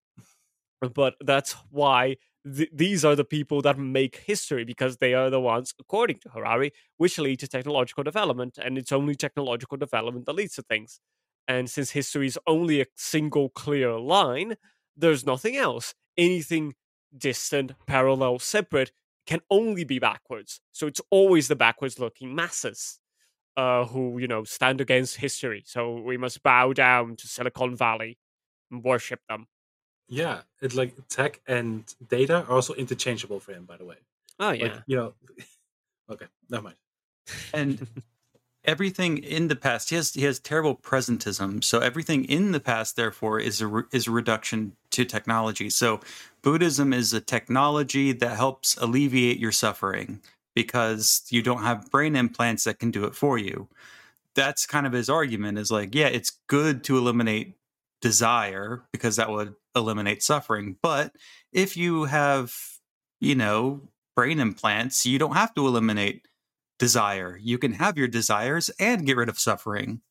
but 0.94 1.16
that's 1.22 1.54
why 1.72 2.18
th- 2.46 2.70
these 2.74 3.04
are 3.04 3.16
the 3.16 3.26
people 3.26 3.62
that 3.62 3.78
make 3.78 4.18
history 4.18 4.64
because 4.64 4.98
they 4.98 5.14
are 5.14 5.30
the 5.30 5.40
ones 5.40 5.74
according 5.80 6.20
to 6.20 6.30
harari 6.30 6.72
which 6.98 7.18
lead 7.18 7.40
to 7.40 7.48
technological 7.48 8.04
development 8.04 8.58
and 8.58 8.78
it's 8.78 8.92
only 8.92 9.16
technological 9.16 9.78
development 9.78 10.26
that 10.26 10.34
leads 10.34 10.56
to 10.56 10.62
things. 10.62 11.00
And 11.48 11.70
since 11.70 11.92
history 11.92 12.28
is 12.28 12.38
only 12.46 12.82
a 12.82 12.86
single 12.96 13.50
clear 13.50 13.94
line 14.00 14.56
there's 14.96 15.26
nothing 15.26 15.56
else. 15.56 15.94
Anything 16.18 16.74
distant 17.16 17.74
parallel 17.86 18.40
separate 18.40 18.92
can 19.28 19.42
only 19.52 19.84
be 19.84 20.00
backwards. 20.00 20.60
So 20.72 20.88
it's 20.88 21.02
always 21.12 21.48
the 21.48 21.56
backwards 21.56 22.00
looking 22.00 22.34
masses 22.34 23.00
uh, 23.58 23.86
who 23.86 24.20
you 24.20 24.28
know 24.28 24.44
stand 24.46 24.80
against 24.80 25.18
history. 25.18 25.64
So 25.66 26.00
we 26.00 26.18
must 26.18 26.44
bow 26.44 26.74
down 26.74 27.18
to 27.18 27.28
Silicon 27.28 27.76
Valley 27.76 28.18
and 28.72 28.84
worship 28.84 29.20
them. 29.28 29.48
yeah. 30.08 30.42
It's 30.62 30.76
like 30.76 30.96
tech 31.10 31.42
and 31.48 31.84
data 32.08 32.46
are 32.48 32.56
also 32.56 32.74
interchangeable 32.76 33.40
for 33.40 33.54
him, 33.54 33.66
by 33.66 33.78
the 33.78 33.86
way. 33.86 33.98
Oh 34.40 34.50
Like, 34.50 34.60
yeah, 34.60 34.80
you 34.88 34.96
know, 34.96 35.14
okay, 36.12 36.28
never 36.50 36.64
mind. 36.64 36.76
And 37.54 37.86
everything 38.66 39.18
in 39.20 39.48
the 39.48 39.56
past 39.56 39.90
he 39.90 39.96
has 39.96 40.14
he 40.14 40.24
has 40.24 40.40
terrible 40.40 40.76
presentism 40.76 41.64
so 41.64 41.80
everything 41.80 42.26
in 42.26 42.52
the 42.52 42.60
past 42.60 42.98
therefore 42.98 43.40
is 43.40 43.62
a 43.62 43.68
re- 43.68 43.84
is 43.94 44.08
a 44.08 44.12
reduction 44.12 44.76
to 44.92 45.06
technology 45.06 45.70
so 45.70 46.02
buddhism 46.42 46.92
is 46.92 47.14
a 47.14 47.22
technology 47.22 48.12
that 48.12 48.36
helps 48.36 48.76
alleviate 48.78 49.40
your 49.40 49.54
suffering 49.54 50.20
because 50.58 51.24
you 51.30 51.42
don't 51.42 51.64
have 51.64 51.92
brain 51.92 52.16
implants 52.16 52.64
that 52.64 52.80
can 52.80 52.92
do 52.92 53.04
it 53.06 53.16
for 53.16 53.38
you 53.38 53.68
that's 54.36 54.66
kind 54.66 54.86
of 54.86 54.94
his 54.94 55.10
argument 55.10 55.58
is 55.58 55.72
like 55.72 55.94
yeah 55.94 56.08
it's 56.08 56.40
good 56.48 56.84
to 56.84 56.98
eliminate 56.98 57.56
desire 58.02 58.84
because 58.92 59.16
that 59.16 59.30
would 59.30 59.56
eliminate 59.76 60.22
suffering 60.22 60.76
but 60.82 61.12
if 61.52 61.76
you 61.78 62.06
have 62.06 62.54
you 63.20 63.36
know 63.36 63.82
brain 64.16 64.40
implants 64.40 65.06
you 65.06 65.20
don't 65.20 65.36
have 65.36 65.54
to 65.54 65.68
eliminate 65.68 66.28
desire. 66.78 67.38
You 67.42 67.58
can 67.58 67.74
have 67.74 67.98
your 67.98 68.08
desires 68.08 68.70
and 68.80 69.06
get 69.06 69.18
rid 69.18 69.30
of 69.30 69.40
suffering. 69.40 70.02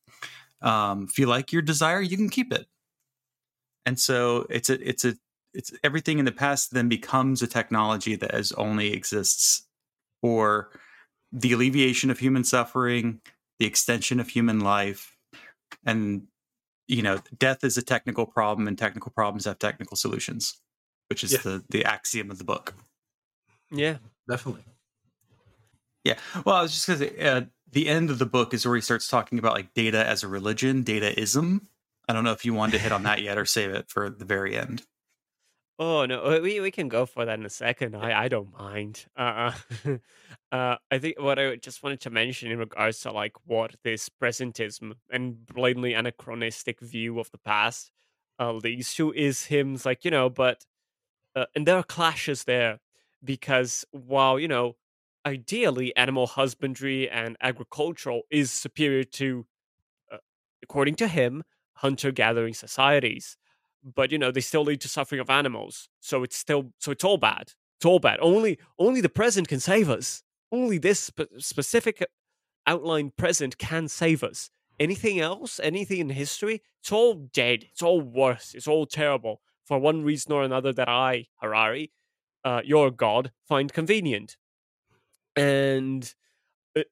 Um, 0.62 1.06
if 1.08 1.18
you 1.18 1.26
like 1.26 1.52
your 1.52 1.62
desire, 1.62 2.00
you 2.00 2.16
can 2.16 2.28
keep 2.28 2.52
it. 2.52 2.66
And 3.84 3.98
so 3.98 4.46
it's 4.50 4.68
a 4.68 4.88
it's 4.88 5.04
a 5.04 5.14
it's 5.54 5.72
everything 5.84 6.18
in 6.18 6.24
the 6.24 6.32
past 6.32 6.72
then 6.72 6.88
becomes 6.88 7.40
a 7.40 7.46
technology 7.46 8.16
that 8.16 8.32
as 8.32 8.52
only 8.52 8.92
exists 8.92 9.65
for 10.26 10.70
the 11.30 11.52
alleviation 11.52 12.10
of 12.10 12.18
human 12.18 12.42
suffering, 12.42 13.20
the 13.60 13.66
extension 13.66 14.18
of 14.18 14.28
human 14.28 14.58
life, 14.58 15.16
and 15.84 16.26
you 16.88 17.00
know, 17.00 17.20
death 17.38 17.62
is 17.62 17.78
a 17.78 17.82
technical 17.82 18.26
problem, 18.26 18.66
and 18.66 18.76
technical 18.76 19.12
problems 19.12 19.44
have 19.44 19.58
technical 19.60 19.96
solutions, 19.96 20.60
which 21.08 21.22
is 21.22 21.32
yeah. 21.32 21.38
the 21.44 21.64
the 21.68 21.84
axiom 21.84 22.32
of 22.32 22.38
the 22.38 22.44
book. 22.44 22.74
Yeah, 23.70 23.98
definitely. 24.28 24.64
Yeah. 26.02 26.18
Well, 26.44 26.56
I 26.56 26.62
was 26.62 26.72
just 26.72 26.86
going 26.88 26.98
to 26.98 27.08
say, 27.08 27.28
uh, 27.28 27.42
the 27.70 27.88
end 27.88 28.10
of 28.10 28.18
the 28.18 28.26
book 28.26 28.52
is 28.52 28.66
where 28.66 28.74
he 28.74 28.82
starts 28.82 29.06
talking 29.06 29.38
about 29.38 29.54
like 29.54 29.74
data 29.74 30.04
as 30.04 30.24
a 30.24 30.28
religion, 30.28 30.82
dataism. 30.82 31.60
I 32.08 32.12
don't 32.12 32.24
know 32.24 32.32
if 32.32 32.44
you 32.44 32.52
wanted 32.52 32.72
to 32.72 32.78
hit 32.78 32.92
on 32.92 33.04
that 33.04 33.22
yet 33.22 33.38
or 33.38 33.44
save 33.44 33.70
it 33.70 33.90
for 33.90 34.10
the 34.10 34.24
very 34.24 34.56
end. 34.56 34.82
Oh 35.78 36.06
no, 36.06 36.24
uh, 36.24 36.40
we 36.40 36.58
we 36.60 36.70
can 36.70 36.88
go 36.88 37.04
for 37.04 37.26
that 37.26 37.38
in 37.38 37.44
a 37.44 37.50
second. 37.50 37.94
I 37.94 38.24
I 38.24 38.28
don't 38.28 38.50
mind. 38.52 39.04
Uh, 39.14 39.52
uh, 40.52 40.76
I 40.90 40.98
think 40.98 41.20
what 41.20 41.38
I 41.38 41.56
just 41.56 41.82
wanted 41.82 42.00
to 42.02 42.10
mention 42.10 42.50
in 42.50 42.58
regards 42.58 43.00
to 43.00 43.12
like 43.12 43.32
what 43.44 43.76
this 43.84 44.08
presentism 44.08 44.94
and 45.10 45.44
blatantly 45.46 45.92
anachronistic 45.92 46.80
view 46.80 47.18
of 47.20 47.30
the 47.30 47.38
past 47.38 47.90
uh, 48.40 48.52
leads 48.52 48.94
to 48.94 49.12
is 49.12 49.44
him 49.46 49.78
like 49.84 50.04
you 50.04 50.10
know, 50.10 50.30
but 50.30 50.64
uh, 51.36 51.46
and 51.54 51.66
there 51.66 51.76
are 51.76 51.84
clashes 51.84 52.44
there 52.44 52.80
because 53.24 53.84
while 53.92 54.38
you 54.38 54.48
know 54.48 54.76
ideally 55.26 55.94
animal 55.96 56.26
husbandry 56.26 57.10
and 57.10 57.36
agricultural 57.40 58.22
is 58.30 58.50
superior 58.52 59.04
to 59.04 59.46
uh, 60.12 60.18
according 60.62 60.94
to 60.96 61.08
him 61.08 61.42
hunter 61.76 62.10
gathering 62.12 62.54
societies 62.54 63.36
but 63.94 64.10
you 64.10 64.18
know 64.18 64.30
they 64.30 64.40
still 64.40 64.62
lead 64.64 64.80
to 64.80 64.88
suffering 64.88 65.20
of 65.20 65.30
animals 65.30 65.88
so 66.00 66.22
it's 66.22 66.36
still 66.36 66.72
so 66.78 66.90
it's 66.90 67.04
all 67.04 67.16
bad 67.18 67.52
it's 67.76 67.84
all 67.84 67.98
bad. 67.98 68.18
Only 68.20 68.58
only 68.78 69.00
the 69.00 69.08
present 69.08 69.48
can 69.48 69.60
save 69.60 69.90
us. 69.90 70.22
Only 70.50 70.78
this 70.78 70.98
spe- 71.00 71.38
specific 71.38 72.06
outlined 72.66 73.16
present 73.16 73.58
can 73.58 73.88
save 73.88 74.24
us. 74.24 74.50
Anything 74.80 75.20
else 75.20 75.60
anything 75.62 76.00
in 76.00 76.10
history 76.10 76.62
it's 76.80 76.92
all 76.92 77.14
dead 77.32 77.64
it's 77.70 77.82
all 77.82 78.00
worse 78.00 78.54
it's 78.54 78.68
all 78.68 78.86
terrible. 78.86 79.40
For 79.64 79.78
one 79.78 80.02
reason 80.02 80.32
or 80.32 80.42
another 80.42 80.72
that 80.72 80.88
i 80.88 81.26
harari 81.40 81.92
uh, 82.44 82.62
your 82.64 82.90
god 82.90 83.32
find 83.48 83.72
convenient. 83.72 84.36
And 85.34 86.14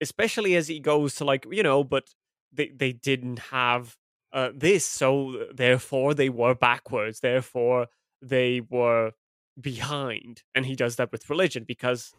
especially 0.01 0.57
as 0.57 0.69
he 0.69 0.81
goes 0.81 1.15
to 1.17 1.25
like 1.25 1.47
you 1.51 1.63
know 1.63 1.85
but 1.85 2.05
they 2.53 2.69
they 2.69 2.93
didn't 2.93 3.39
have 3.39 3.97
uh, 4.35 4.51
this 4.55 4.85
so 4.85 5.47
therefore 5.55 6.13
they 6.15 6.29
were 6.29 6.55
backwards 6.55 7.21
therefore 7.21 7.87
they 8.21 8.61
were 8.69 9.13
behind. 9.61 10.43
And 10.55 10.67
he 10.67 10.75
does 10.75 10.97
that 10.97 11.13
with 11.13 11.31
religion 11.31 11.65
because 11.67 12.13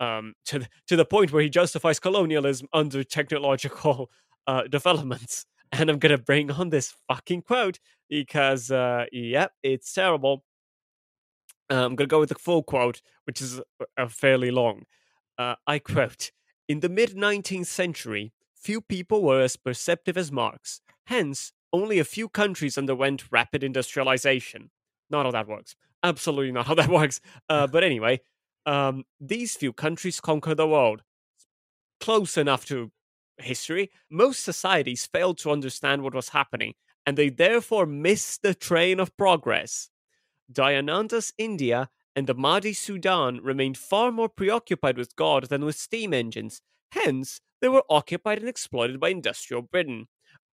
um 0.00 0.34
to 0.46 0.60
the, 0.60 0.68
to 0.86 0.96
the 0.96 1.04
point 1.04 1.32
where 1.32 1.42
he 1.42 1.50
justifies 1.50 1.98
colonialism 2.00 2.68
under 2.72 3.04
technological 3.04 4.10
uh 4.46 4.62
developments. 4.62 5.46
And 5.72 5.90
i'm 5.90 5.98
gonna 5.98 6.18
bring 6.18 6.50
on 6.50 6.70
this 6.70 6.94
fucking 7.08 7.42
quote 7.42 7.78
because 8.08 8.70
uh 8.70 9.04
yep 9.12 9.52
it's 9.62 9.92
terrible. 9.92 10.44
Uh, 11.70 11.84
i'm 11.84 11.96
gonna 11.96 12.08
go 12.08 12.20
with 12.20 12.30
the 12.30 12.34
full 12.36 12.62
quote 12.62 13.02
which 13.24 13.42
is 13.42 13.60
uh, 13.98 14.08
fairly 14.08 14.50
long. 14.50 14.84
Uh, 15.36 15.54
I 15.66 15.78
quote 15.78 16.32
In 16.66 16.80
the 16.80 16.88
mid 16.88 17.10
19th 17.10 17.66
century, 17.66 18.32
few 18.54 18.80
people 18.80 19.22
were 19.22 19.40
as 19.40 19.56
perceptive 19.56 20.16
as 20.16 20.32
Marx. 20.32 20.80
Hence, 21.04 21.52
only 21.72 21.98
a 21.98 22.04
few 22.04 22.28
countries 22.28 22.78
underwent 22.78 23.24
rapid 23.30 23.62
industrialization. 23.62 24.70
Not 25.10 25.26
how 25.26 25.32
that 25.32 25.48
works. 25.48 25.76
Absolutely 26.02 26.52
not 26.52 26.66
how 26.66 26.74
that 26.74 26.88
works. 27.00 27.20
Uh, 27.48 27.66
but 27.66 27.84
anyway, 27.84 28.20
um, 28.66 29.04
these 29.20 29.56
few 29.56 29.72
countries 29.72 30.20
conquered 30.20 30.56
the 30.56 30.68
world. 30.68 31.02
Close 32.00 32.36
enough 32.36 32.64
to 32.66 32.90
history, 33.38 33.90
most 34.10 34.44
societies 34.44 35.06
failed 35.06 35.38
to 35.38 35.50
understand 35.50 36.02
what 36.02 36.14
was 36.14 36.30
happening, 36.30 36.74
and 37.06 37.16
they 37.16 37.28
therefore 37.28 37.86
missed 37.86 38.42
the 38.42 38.54
train 38.54 39.00
of 39.00 39.16
progress. 39.16 39.90
Dayananda's 40.52 41.32
India 41.38 41.90
and 42.14 42.26
the 42.26 42.34
Mahdi 42.34 42.72
Sudan 42.72 43.40
remained 43.42 43.78
far 43.78 44.10
more 44.10 44.28
preoccupied 44.28 44.98
with 44.98 45.16
God 45.16 45.44
than 45.44 45.64
with 45.64 45.76
steam 45.76 46.12
engines. 46.12 46.62
Hence, 46.92 47.40
they 47.60 47.68
were 47.68 47.84
occupied 47.90 48.38
and 48.38 48.48
exploited 48.48 48.98
by 49.00 49.10
industrial 49.10 49.62
Britain. 49.62 50.08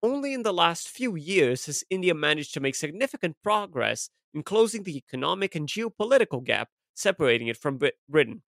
Only 0.05 0.35
in 0.35 0.43
the 0.43 0.53
last 0.53 0.91
few 0.91 1.17
years 1.17 1.65
has 1.65 1.83
India 1.89 2.13
managed 2.13 2.53
to 2.53 2.61
make 2.61 2.75
significant 2.75 3.37
progress 3.43 4.11
in 4.35 4.43
closing 4.43 4.83
the 4.83 4.99
economic 4.99 5.55
and 5.55 5.67
geopolitical 5.67 6.45
gap 6.45 6.69
separating 6.93 7.49
it 7.49 7.57
from 7.57 7.81
Britain. 8.07 8.43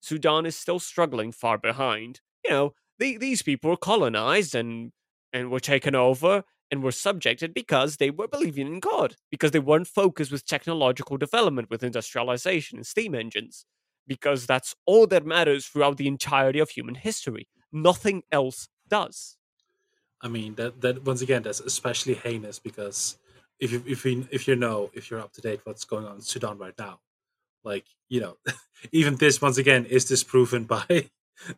Sudan 0.00 0.46
is 0.46 0.56
still 0.56 0.78
struggling 0.78 1.30
far 1.30 1.58
behind. 1.58 2.22
You 2.42 2.50
know, 2.50 2.74
the, 2.98 3.18
these 3.18 3.42
people 3.42 3.68
were 3.68 3.76
colonized 3.76 4.54
and 4.54 4.92
and 5.34 5.50
were 5.50 5.60
taken 5.60 5.94
over 5.94 6.44
and 6.70 6.82
were 6.82 6.92
subjected 6.92 7.52
because 7.52 7.98
they 7.98 8.08
were 8.08 8.26
believing 8.26 8.66
in 8.66 8.80
God, 8.80 9.16
because 9.30 9.50
they 9.50 9.58
weren't 9.58 9.88
focused 9.88 10.32
with 10.32 10.46
technological 10.46 11.18
development, 11.18 11.68
with 11.68 11.84
industrialization 11.84 12.78
and 12.78 12.86
steam 12.86 13.14
engines, 13.14 13.66
because 14.06 14.46
that's 14.46 14.74
all 14.86 15.06
that 15.08 15.26
matters 15.26 15.66
throughout 15.66 15.98
the 15.98 16.08
entirety 16.08 16.58
of 16.58 16.70
human 16.70 16.94
history. 16.94 17.48
Nothing 17.70 18.22
else 18.32 18.68
does. 18.88 19.36
I 20.22 20.28
mean 20.28 20.54
that 20.54 20.80
that 20.80 21.04
once 21.04 21.20
again 21.22 21.42
that's 21.42 21.60
especially 21.60 22.14
heinous 22.14 22.58
because 22.58 23.18
if 23.58 23.72
you 23.72 23.82
if 23.86 24.04
you 24.04 24.26
if 24.30 24.46
you 24.48 24.56
know 24.56 24.90
if 24.94 25.10
you're 25.10 25.20
up 25.20 25.32
to 25.34 25.40
date 25.40 25.60
what's 25.64 25.84
going 25.84 26.06
on 26.06 26.16
in 26.16 26.20
Sudan 26.22 26.58
right 26.58 26.74
now, 26.78 27.00
like 27.64 27.84
you 28.08 28.20
know, 28.20 28.36
even 28.92 29.16
this 29.16 29.42
once 29.42 29.58
again 29.58 29.84
is 29.86 30.04
disproven 30.04 30.64
by 30.76 31.10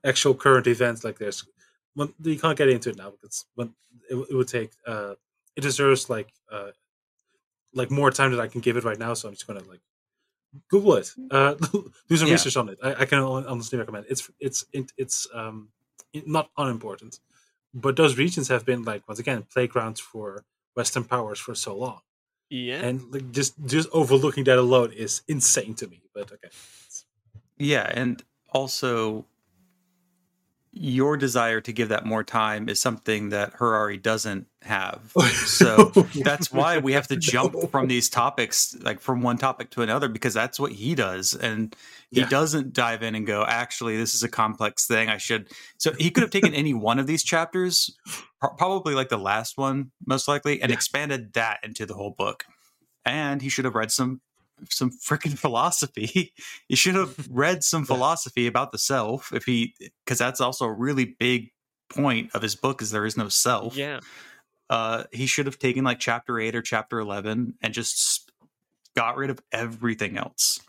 actual 0.04 0.34
current 0.34 0.66
events. 0.66 1.04
Like 1.04 1.18
there's 1.18 1.46
you 2.22 2.38
can't 2.38 2.58
get 2.58 2.68
into 2.68 2.90
it 2.90 2.96
now 2.96 3.10
because 3.10 3.44
when 3.54 3.74
it, 4.10 4.16
it 4.30 4.34
would 4.34 4.48
take 4.48 4.72
uh 4.86 5.14
it 5.56 5.60
deserves 5.60 6.10
like 6.10 6.32
uh 6.50 6.70
like 7.74 7.90
more 7.90 8.10
time 8.10 8.30
that 8.32 8.40
I 8.40 8.48
can 8.48 8.60
give 8.60 8.76
it 8.76 8.84
right 8.84 8.98
now. 8.98 9.14
So 9.14 9.28
I'm 9.28 9.34
just 9.34 9.46
gonna 9.46 9.62
like 9.68 9.80
Google 10.68 10.94
it, 10.94 11.10
uh, 11.30 11.54
do 12.08 12.16
some 12.16 12.28
yeah. 12.28 12.34
research 12.34 12.56
on 12.56 12.68
it. 12.68 12.78
I, 12.82 12.94
I, 12.94 13.04
can 13.06 13.18
honestly 13.18 13.78
recommend. 13.78 14.06
It's 14.08 14.30
it's 14.38 14.64
it's 14.96 15.26
um 15.34 15.68
not 16.26 16.50
unimportant, 16.56 17.18
but 17.74 17.96
those 17.96 18.16
regions 18.18 18.48
have 18.48 18.64
been 18.64 18.84
like 18.84 19.06
once 19.08 19.18
again 19.20 19.44
playgrounds 19.52 20.00
for 20.00 20.44
Western 20.76 21.04
powers 21.04 21.38
for 21.40 21.54
so 21.54 21.76
long. 21.76 22.00
Yeah, 22.50 22.80
and 22.82 23.12
like 23.12 23.32
just 23.32 23.54
just 23.66 23.88
overlooking 23.92 24.44
that 24.44 24.58
alone 24.58 24.92
is 24.92 25.22
insane 25.28 25.74
to 25.76 25.86
me. 25.88 26.02
But 26.14 26.32
okay. 26.32 26.50
Yeah, 27.58 27.90
and 27.92 28.22
also 28.52 29.26
your 30.76 31.16
desire 31.16 31.60
to 31.60 31.72
give 31.72 31.88
that 31.90 32.04
more 32.04 32.24
time 32.24 32.68
is 32.68 32.80
something 32.80 33.28
that 33.28 33.52
Harari 33.54 33.96
doesn't 33.96 34.46
have. 34.62 35.12
So 35.44 35.92
that's 36.24 36.52
why 36.52 36.78
we 36.78 36.94
have 36.94 37.06
to 37.08 37.16
jump 37.16 37.54
from 37.70 37.86
these 37.86 38.08
topics, 38.08 38.76
like 38.80 39.00
from 39.00 39.22
one 39.22 39.38
topic 39.38 39.70
to 39.70 39.82
another, 39.82 40.08
because 40.08 40.34
that's 40.34 40.58
what 40.58 40.72
he 40.72 40.94
does. 40.94 41.32
And 41.32 41.76
he 42.10 42.20
yeah. 42.20 42.28
doesn't 42.28 42.72
dive 42.72 43.02
in 43.02 43.14
and 43.14 43.26
go, 43.26 43.44
actually, 43.46 43.96
this 43.96 44.14
is 44.14 44.22
a 44.22 44.28
complex 44.28 44.86
thing. 44.86 45.08
I 45.08 45.18
should. 45.18 45.48
So 45.78 45.92
he 45.92 46.10
could 46.10 46.22
have 46.22 46.30
taken 46.30 46.54
any 46.54 46.74
one 46.74 46.98
of 46.98 47.06
these 47.06 47.22
chapters, 47.22 47.96
probably 48.40 48.94
like 48.94 49.10
the 49.10 49.18
last 49.18 49.56
one, 49.56 49.92
most 50.06 50.26
likely, 50.26 50.60
and 50.60 50.70
yeah. 50.70 50.74
expanded 50.74 51.34
that 51.34 51.60
into 51.62 51.86
the 51.86 51.94
whole 51.94 52.10
book. 52.10 52.44
And 53.04 53.42
he 53.42 53.48
should 53.48 53.64
have 53.66 53.74
read 53.74 53.92
some 53.92 54.22
some 54.68 54.90
freaking 54.90 55.38
philosophy. 55.38 56.32
he 56.68 56.76
should 56.76 56.94
have 56.94 57.28
read 57.30 57.64
some 57.64 57.84
philosophy 57.84 58.46
about 58.46 58.72
the 58.72 58.78
self 58.78 59.32
if 59.32 59.44
he 59.44 59.74
because 60.04 60.18
that's 60.18 60.40
also 60.40 60.64
a 60.66 60.72
really 60.72 61.16
big 61.18 61.50
point 61.88 62.30
of 62.34 62.42
his 62.42 62.54
book 62.54 62.82
is 62.82 62.90
there 62.90 63.06
is 63.06 63.16
no 63.16 63.28
self. 63.28 63.76
Yeah. 63.76 64.00
Uh, 64.70 65.04
he 65.12 65.26
should 65.26 65.46
have 65.46 65.58
taken 65.58 65.84
like 65.84 66.00
chapter 66.00 66.40
8 66.40 66.56
or 66.56 66.62
chapter 66.62 66.98
11 66.98 67.54
and 67.60 67.74
just 67.74 68.32
got 68.96 69.16
rid 69.16 69.30
of 69.30 69.40
everything 69.52 70.16
else. 70.16 70.60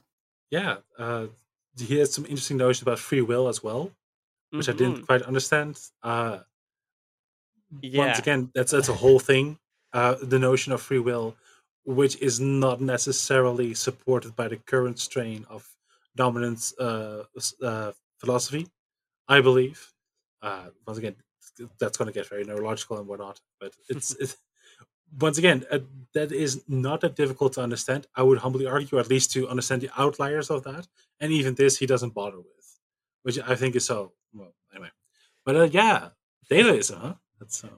Yeah. 0.52 0.78
Uh, 0.98 1.28
he 1.78 1.98
has 2.00 2.14
some 2.14 2.26
interesting 2.26 2.58
notions 2.58 2.82
about 2.82 3.00
free 3.00 3.22
will 3.22 3.48
as 3.48 3.64
well, 3.64 3.92
which 4.50 4.68
mm-hmm. 4.68 4.72
I 4.72 4.78
didn't 4.78 4.96
mm-hmm. 4.96 5.06
quite 5.06 5.22
understand. 5.24 5.80
Uh, 6.04 6.40
Yeah. 7.82 8.06
once 8.06 8.20
again, 8.20 8.52
that's 8.54 8.72
that's 8.72 8.90
a 8.90 8.94
whole 8.94 9.20
thing. 9.20 9.58
Uh, 9.94 10.16
the 10.22 10.40
notion 10.40 10.74
of 10.74 10.82
free 10.82 11.00
will, 11.00 11.36
which 11.86 12.20
is 12.22 12.40
not 12.40 12.82
necessarily 12.82 13.74
supported 13.74 14.36
by 14.36 14.48
the 14.48 14.58
current 14.58 15.00
strain 15.00 15.46
of 15.50 15.68
dominance 16.16 16.78
uh, 16.80 17.24
uh, 17.62 17.92
philosophy, 18.18 18.68
I 19.28 19.42
believe. 19.42 19.94
Uh, 20.42 20.70
once 20.86 20.98
again, 20.98 21.16
that's 21.80 21.98
going 21.98 22.08
to 22.08 22.14
get 22.14 22.28
very 22.28 22.44
neurological 22.44 22.98
and 22.98 23.08
whatnot, 23.08 23.40
but 23.60 23.74
it's, 23.90 24.16
it's 24.20 24.38
once 25.20 25.38
again 25.38 25.64
uh, 25.72 25.80
that 26.14 26.32
is 26.32 26.64
not 26.68 27.02
that 27.02 27.16
difficult 27.16 27.54
to 27.54 27.62
understand. 27.62 28.08
I 28.16 28.24
would 28.24 28.40
humbly 28.40 28.66
argue, 28.66 29.00
at 29.00 29.10
least 29.10 29.32
to 29.34 29.48
understand 29.48 29.82
the 29.82 29.90
outliers 29.98 30.50
of 30.50 30.64
that, 30.64 30.88
and 31.20 31.32
even 31.32 31.56
this 31.56 31.78
he 31.78 31.86
doesn't 31.86 32.14
bother 32.14 32.38
with, 32.38 32.80
which 33.24 33.40
I 33.40 33.56
think 33.56 33.76
is 33.76 33.86
so. 33.86 34.14
Well, 34.34 34.54
anyway, 34.74 34.90
but 35.46 35.56
uh, 35.56 35.64
yeah, 35.72 36.10
dataism, 36.50 37.00
huh? 37.00 37.14
That's 37.40 37.64
uh, 37.64 37.70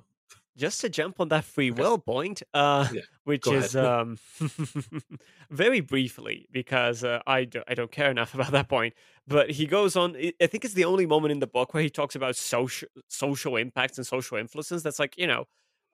just 0.58 0.82
to 0.82 0.90
jump 0.90 1.20
on 1.20 1.30
that 1.30 1.46
free 1.46 1.72
will 1.72 1.98
point, 2.00 2.44
uh, 2.54 2.88
Yeah, 2.90 3.02
which 3.24 3.52
go 3.52 3.52
is 3.52 3.76
um, 3.76 4.18
very 5.50 5.80
briefly 5.82 6.48
because 6.52 7.04
uh, 7.04 7.22
I 7.28 7.46
do, 7.46 7.64
I 7.68 7.74
don't 7.76 7.92
care 7.92 8.12
enough 8.12 8.34
about 8.36 8.52
that 8.52 8.70
point. 8.70 8.94
But 9.28 9.52
he 9.52 9.66
goes 9.68 9.96
on. 9.96 10.16
I 10.42 10.48
think 10.48 10.66
it's 10.66 10.74
the 10.74 10.86
only 10.86 11.06
moment 11.06 11.32
in 11.32 11.40
the 11.40 11.48
book 11.48 11.74
where 11.74 11.84
he 11.84 11.90
talks 11.90 12.16
about 12.16 12.36
social 12.36 12.88
social 13.10 13.56
impacts 13.58 13.98
and 13.98 14.08
social 14.08 14.38
influences. 14.38 14.84
That's 14.84 15.00
like 15.00 15.18
you 15.18 15.28
know, 15.28 15.46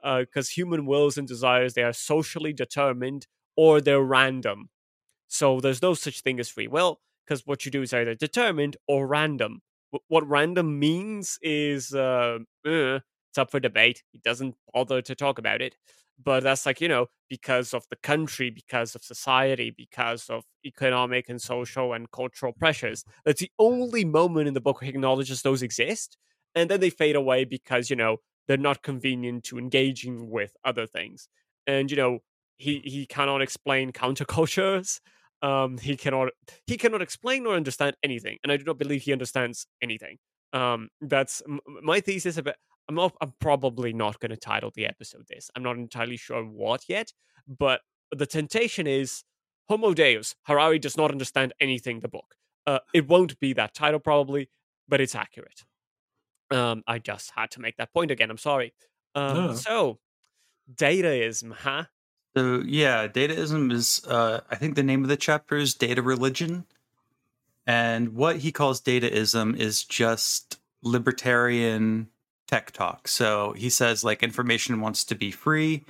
because 0.02 0.50
human 0.50 0.86
wills 0.86 1.18
and 1.18 1.28
desires 1.28 1.74
they 1.74 1.84
are 1.84 1.94
socially 1.94 2.54
determined 2.54 3.28
or 3.56 3.82
they're 3.82 4.02
random. 4.02 4.70
So 5.28 5.60
there's 5.60 5.82
no 5.82 5.94
such 5.94 6.22
thing 6.22 6.40
as 6.40 6.50
free 6.50 6.68
will 6.68 7.02
because 7.26 7.46
what 7.46 7.66
you 7.66 7.72
do 7.72 7.82
is 7.82 7.94
either 7.94 8.16
determined 8.16 8.78
or 8.88 9.08
random. 9.08 9.62
Wh- 9.94 10.10
What 10.10 10.28
random 10.28 10.80
means 10.80 11.40
is 11.42 11.94
uh, 11.94 12.40
uh, 12.66 13.00
it's 13.34 13.40
up 13.40 13.50
for 13.50 13.60
debate. 13.60 14.04
He 14.12 14.20
doesn't 14.24 14.56
bother 14.72 15.02
to 15.02 15.16
talk 15.16 15.40
about 15.40 15.60
it. 15.62 15.76
But 16.24 16.44
that's 16.44 16.68
like, 16.68 16.80
you 16.80 16.88
know, 16.88 17.08
because 17.28 17.74
of 17.74 17.86
the 17.90 17.96
country, 17.96 18.52
because 18.52 18.94
of 18.94 19.04
society, 19.04 19.74
because 19.76 20.30
of 20.30 20.44
economic 20.64 21.28
and 21.30 21.42
social 21.42 21.94
and 21.94 22.12
cultural 22.12 22.54
pressures. 22.54 23.04
That's 23.26 23.42
the 23.42 23.50
only 23.58 24.06
moment 24.06 24.48
in 24.48 24.54
the 24.54 24.62
book 24.62 24.80
where 24.80 24.86
he 24.86 24.90
acknowledges 24.92 25.42
those 25.42 25.64
exist. 25.64 26.16
And 26.54 26.70
then 26.70 26.80
they 26.80 26.92
fade 26.92 27.16
away 27.16 27.46
because, 27.46 27.90
you 27.90 27.96
know, 27.96 28.18
they're 28.48 28.58
not 28.58 28.84
convenient 28.84 29.46
to 29.46 29.58
engaging 29.58 30.30
with 30.30 30.56
other 30.64 30.86
things. 30.86 31.28
And, 31.66 31.90
you 31.90 31.98
know, 31.98 32.20
he, 32.58 32.82
he 32.86 33.08
cannot 33.08 33.42
explain 33.42 33.92
countercultures. 33.92 35.00
Um, 35.42 35.78
he 35.80 35.98
cannot 35.98 36.30
he 36.68 36.78
cannot 36.78 37.02
explain 37.02 37.46
or 37.46 37.56
understand 37.56 37.98
anything, 38.02 38.38
and 38.44 38.52
I 38.52 38.56
do 38.56 38.64
not 38.64 38.78
believe 38.78 39.02
he 39.02 39.12
understands 39.12 39.68
anything. 39.82 40.18
Um, 40.54 40.88
that's 41.02 41.42
m- 41.46 41.60
my 41.82 42.00
thesis 42.00 42.38
about 42.38 42.56
I'm 42.90 42.96
not, 42.96 43.16
I'm 43.22 43.34
probably 43.40 43.94
not 43.94 44.20
going 44.20 44.32
to 44.32 44.38
title 44.38 44.72
the 44.74 44.86
episode 44.86 45.26
this. 45.30 45.50
I'm 45.56 45.64
not 45.64 45.78
entirely 45.78 46.18
sure 46.18 46.44
what 46.44 46.84
yet, 46.88 47.14
but 47.48 47.82
the 48.12 48.26
temptation 48.26 48.88
is 48.88 49.24
Homo 49.70 49.94
Deus. 49.94 50.36
Harari 50.44 50.80
does 50.80 50.98
not 50.98 51.12
understand 51.12 51.54
anything. 51.60 52.02
The 52.02 52.10
book. 52.10 52.36
Uh, 52.66 52.80
it 52.94 53.08
won't 53.08 53.40
be 53.40 53.54
that 53.54 53.74
title 53.74 54.00
probably, 54.00 54.50
but 54.88 55.02
it's 55.02 55.16
accurate. 55.16 55.64
Um, 56.52 56.84
I 56.88 57.00
just 57.00 57.32
had 57.36 57.52
to 57.52 57.62
make 57.62 57.78
that 57.78 57.94
point 57.94 58.12
again. 58.12 58.30
I'm 58.30 58.38
sorry. 58.38 58.74
Um, 59.16 59.56
so 59.56 60.00
dataism, 60.74 61.54
huh? 61.54 61.86
So 62.36 62.64
yeah, 62.66 63.08
dataism 63.08 63.72
is 63.72 64.02
uh, 64.08 64.42
I 64.50 64.56
think 64.56 64.76
the 64.76 64.84
name 64.84 65.04
of 65.04 65.10
the 65.10 65.18
chapter 65.18 65.56
is 65.56 65.76
data 65.76 66.02
religion, 66.02 66.66
and 67.66 68.16
what 68.16 68.38
he 68.38 68.52
calls 68.52 68.82
dataism 68.82 69.58
is 69.58 69.84
just 69.84 70.60
libertarian 70.82 72.10
tech 72.54 72.72
talk. 72.72 73.08
So 73.08 73.56
he 73.58 73.68
says 73.72 74.04
like 74.04 74.22
information 74.22 74.80
wants 74.80 75.04
to 75.06 75.16
be 75.16 75.32
free. 75.32 75.86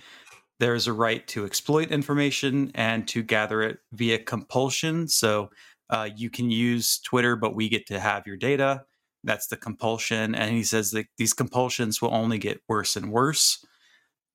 There's 0.62 0.88
a 0.88 0.94
right 0.94 1.28
to 1.28 1.46
exploit 1.46 1.92
information 1.92 2.72
and 2.74 3.06
to 3.10 3.22
gather 3.22 3.62
it 3.64 3.80
via 3.92 4.18
compulsion. 4.18 5.10
So 5.10 5.50
uh, 5.90 6.08
you 6.16 6.30
can 6.30 6.50
use 6.50 7.00
Twitter, 7.00 7.36
but 7.36 7.54
we 7.54 7.68
get 7.68 7.86
to 7.88 8.00
have 8.00 8.26
your 8.26 8.38
data. 8.38 8.86
That's 9.26 9.48
the 9.48 9.58
compulsion, 9.58 10.36
and 10.36 10.56
he 10.56 10.64
says 10.64 10.92
that 10.92 11.08
these 11.18 11.34
compulsions 11.34 12.02
will 12.02 12.14
only 12.14 12.38
get 12.38 12.62
worse 12.70 12.96
and 12.96 13.12
worse. 13.12 13.66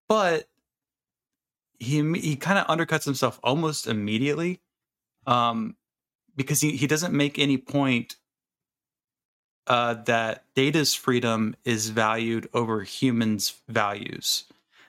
But 0.07 0.49
he 1.79 2.03
he 2.13 2.37
kind 2.37 2.59
of 2.59 2.67
undercuts 2.67 3.07
himself 3.07 3.41
almost 3.43 3.87
immediately 3.87 4.61
um, 5.27 5.77
because 6.37 6.61
he, 6.61 6.77
he 6.77 6.87
doesn't 6.87 7.15
make 7.15 7.39
any 7.39 7.57
point 7.57 8.17
uh, 9.69 9.95
that 10.05 10.45
data's 10.55 10.95
freedom 10.95 11.55
is 11.65 11.91
valued 11.91 12.49
over 12.55 12.83
humans' 12.83 13.55
values. 13.69 14.45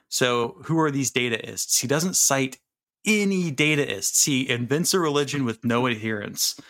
So, 0.08 0.56
who 0.64 0.80
are 0.80 0.90
these 0.90 1.12
dataists? 1.12 1.80
He 1.80 1.86
doesn't 1.86 2.16
cite 2.16 2.58
any 3.04 3.52
dataists. 3.52 4.24
He 4.24 4.48
invents 4.48 4.92
a 4.92 4.98
religion 4.98 5.44
with 5.44 5.64
no 5.64 5.86
adherents. 5.86 6.60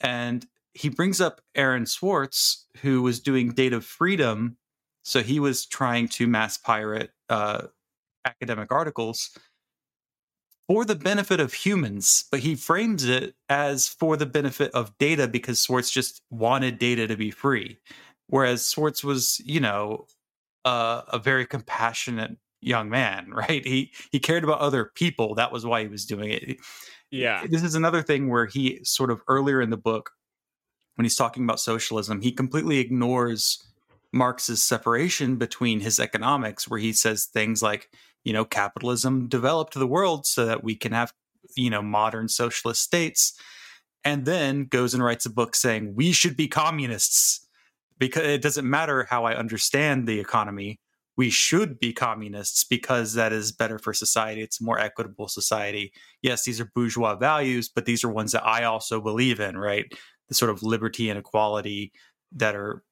And 0.00 0.46
he 0.72 0.88
brings 0.88 1.20
up 1.20 1.40
Aaron 1.54 1.86
Swartz, 1.86 2.66
who 2.82 3.02
was 3.02 3.20
doing 3.20 3.52
data 3.52 3.80
freedom. 3.80 4.56
So, 5.04 5.22
he 5.22 5.38
was 5.38 5.66
trying 5.66 6.08
to 6.08 6.26
mass 6.26 6.56
pirate 6.56 7.10
uh, 7.28 7.66
academic 8.24 8.72
articles 8.72 9.38
for 10.66 10.84
the 10.84 10.94
benefit 10.94 11.40
of 11.40 11.52
humans, 11.52 12.24
but 12.30 12.40
he 12.40 12.54
frames 12.54 13.04
it 13.04 13.34
as 13.48 13.88
for 13.88 14.16
the 14.16 14.26
benefit 14.26 14.70
of 14.72 14.96
data 14.98 15.28
because 15.28 15.60
Swartz 15.60 15.90
just 15.90 16.22
wanted 16.30 16.78
data 16.78 17.06
to 17.06 17.16
be 17.16 17.30
free. 17.30 17.78
Whereas 18.28 18.64
Swartz 18.64 19.04
was, 19.04 19.40
you 19.44 19.60
know, 19.60 20.06
uh, 20.64 21.02
a 21.08 21.18
very 21.18 21.46
compassionate 21.46 22.38
young 22.60 22.88
man, 22.88 23.30
right? 23.32 23.66
He 23.66 23.92
he 24.10 24.18
cared 24.18 24.44
about 24.44 24.60
other 24.60 24.90
people. 24.94 25.34
That 25.34 25.52
was 25.52 25.66
why 25.66 25.82
he 25.82 25.88
was 25.88 26.06
doing 26.06 26.30
it. 26.30 26.56
Yeah. 27.10 27.46
This 27.48 27.62
is 27.62 27.74
another 27.74 28.02
thing 28.02 28.28
where 28.28 28.46
he 28.46 28.80
sort 28.82 29.10
of 29.10 29.22
earlier 29.28 29.60
in 29.60 29.70
the 29.70 29.76
book, 29.76 30.10
when 30.96 31.04
he's 31.04 31.16
talking 31.16 31.44
about 31.44 31.60
socialism, 31.60 32.22
he 32.22 32.32
completely 32.32 32.78
ignores 32.78 33.62
Marx's 34.12 34.62
separation 34.64 35.36
between 35.36 35.80
his 35.80 36.00
economics, 36.00 36.68
where 36.68 36.80
he 36.80 36.92
says 36.92 37.26
things 37.26 37.62
like, 37.62 37.88
you 38.24 38.32
know, 38.32 38.44
capitalism 38.44 39.28
developed 39.28 39.74
the 39.74 39.86
world 39.86 40.26
so 40.26 40.46
that 40.46 40.64
we 40.64 40.74
can 40.74 40.92
have, 40.92 41.12
you 41.56 41.70
know, 41.70 41.82
modern 41.82 42.28
socialist 42.28 42.82
states, 42.82 43.38
and 44.02 44.24
then 44.24 44.64
goes 44.64 44.94
and 44.94 45.02
writes 45.02 45.26
a 45.26 45.30
book 45.30 45.54
saying 45.54 45.94
we 45.94 46.12
should 46.12 46.36
be 46.36 46.48
communists 46.48 47.46
because 47.98 48.26
it 48.26 48.42
doesn't 48.42 48.68
matter 48.68 49.06
how 49.08 49.24
I 49.24 49.36
understand 49.36 50.06
the 50.06 50.20
economy. 50.20 50.80
We 51.16 51.30
should 51.30 51.78
be 51.78 51.92
communists 51.92 52.64
because 52.64 53.14
that 53.14 53.32
is 53.32 53.52
better 53.52 53.78
for 53.78 53.94
society. 53.94 54.42
It's 54.42 54.60
a 54.60 54.64
more 54.64 54.80
equitable 54.80 55.28
society. 55.28 55.92
Yes, 56.22 56.44
these 56.44 56.60
are 56.60 56.70
bourgeois 56.74 57.14
values, 57.14 57.68
but 57.68 57.86
these 57.86 58.02
are 58.02 58.10
ones 58.10 58.32
that 58.32 58.44
I 58.44 58.64
also 58.64 59.00
believe 59.00 59.38
in, 59.38 59.56
right? 59.56 59.86
The 60.28 60.34
sort 60.34 60.50
of 60.50 60.64
liberty 60.64 61.08
and 61.08 61.18
equality 61.18 61.92
that 62.32 62.56
are 62.56 62.82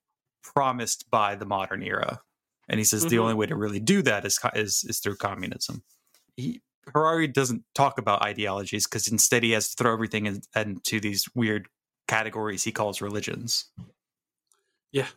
promised 0.44 1.10
by 1.10 1.34
the 1.34 1.46
modern 1.46 1.82
era. 1.82 2.20
And 2.68 2.78
he 2.78 2.84
says 2.84 3.06
the 3.06 3.16
Mhm. 3.16 3.20
only 3.20 3.34
way 3.34 3.46
to 3.46 3.56
really 3.56 3.80
do 3.80 4.02
that 4.02 4.24
is 4.24 4.38
is, 4.54 4.84
is 4.84 5.00
through 5.00 5.16
communism. 5.16 5.82
He, 6.36 6.62
Harari 6.92 7.28
doesn't 7.28 7.64
talk 7.74 7.98
about 7.98 8.22
ideologies 8.22 8.86
because 8.86 9.06
instead 9.08 9.42
he 9.42 9.52
has 9.52 9.68
to 9.70 9.76
throw 9.76 9.92
everything 9.92 10.26
in, 10.26 10.42
into 10.56 10.98
these 11.00 11.26
weird 11.34 11.68
categories 12.08 12.64
he 12.64 12.72
calls 12.72 13.00
religions. 13.00 13.70
Yeah, 14.90 15.08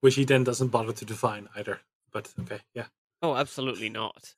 which 0.00 0.16
he 0.16 0.24
then 0.24 0.44
doesn't 0.44 0.68
bother 0.68 0.92
to 0.92 1.04
define 1.04 1.48
either. 1.56 1.80
But 2.12 2.32
okay, 2.40 2.60
yeah. 2.74 2.86
Oh, 3.22 3.34
absolutely 3.36 3.88
not. 3.88 4.34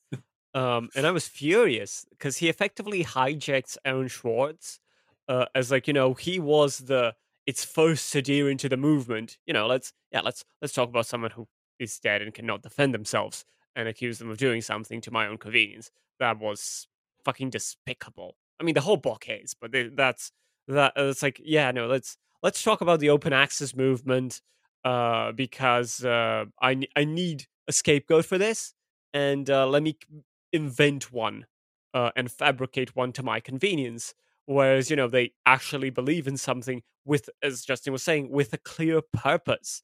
um, 0.54 0.88
and 0.94 1.06
I 1.06 1.10
was 1.10 1.26
furious 1.26 2.06
because 2.10 2.38
he 2.38 2.48
effectively 2.48 3.04
hijacks 3.04 3.76
Aaron 3.84 4.08
Swartz 4.08 4.80
uh, 5.28 5.46
as 5.54 5.70
like 5.70 5.86
you 5.86 5.92
know 5.92 6.14
he 6.14 6.38
was 6.38 6.78
the 6.78 7.14
its 7.46 7.64
first 7.64 8.14
adherent 8.14 8.52
into 8.64 8.68
the 8.68 8.76
movement. 8.76 9.38
You 9.46 9.54
know, 9.54 9.66
let's 9.66 9.92
yeah, 10.12 10.20
let's 10.20 10.44
let's 10.62 10.74
talk 10.74 10.88
about 10.88 11.06
someone 11.06 11.32
who 11.32 11.48
is 11.78 11.98
dead 11.98 12.22
and 12.22 12.34
cannot 12.34 12.62
defend 12.62 12.94
themselves 12.94 13.44
and 13.74 13.88
accuse 13.88 14.18
them 14.18 14.30
of 14.30 14.38
doing 14.38 14.62
something 14.62 15.00
to 15.02 15.10
my 15.10 15.26
own 15.26 15.38
convenience. 15.38 15.90
That 16.18 16.38
was 16.38 16.88
fucking 17.24 17.50
despicable. 17.50 18.36
I 18.58 18.64
mean, 18.64 18.74
the 18.74 18.80
whole 18.80 18.96
book 18.96 19.26
is, 19.28 19.54
but 19.54 19.72
th- 19.72 19.92
that's 19.94 20.32
that. 20.68 20.92
Uh, 20.96 21.04
it's 21.04 21.22
like 21.22 21.40
yeah, 21.44 21.70
no, 21.70 21.86
let's 21.86 22.16
let's 22.42 22.62
talk 22.62 22.80
about 22.80 23.00
the 23.00 23.10
open 23.10 23.32
access 23.32 23.76
movement 23.76 24.40
uh, 24.84 25.32
because 25.32 26.04
uh, 26.04 26.46
I 26.60 26.86
I 26.96 27.04
need 27.04 27.46
a 27.68 27.72
scapegoat 27.72 28.24
for 28.24 28.38
this, 28.38 28.72
and 29.12 29.50
uh, 29.50 29.66
let 29.66 29.82
me 29.82 29.98
invent 30.52 31.12
one 31.12 31.46
uh, 31.92 32.10
and 32.16 32.30
fabricate 32.30 32.96
one 32.96 33.12
to 33.12 33.22
my 33.22 33.40
convenience. 33.40 34.14
Whereas 34.46 34.90
you 34.90 34.96
know 34.96 35.08
they 35.08 35.32
actually 35.44 35.90
believe 35.90 36.26
in 36.26 36.36
something 36.36 36.82
with, 37.04 37.28
as 37.42 37.64
Justin 37.64 37.92
was 37.92 38.02
saying, 38.02 38.30
with 38.30 38.52
a 38.52 38.58
clear 38.58 39.00
purpose. 39.02 39.82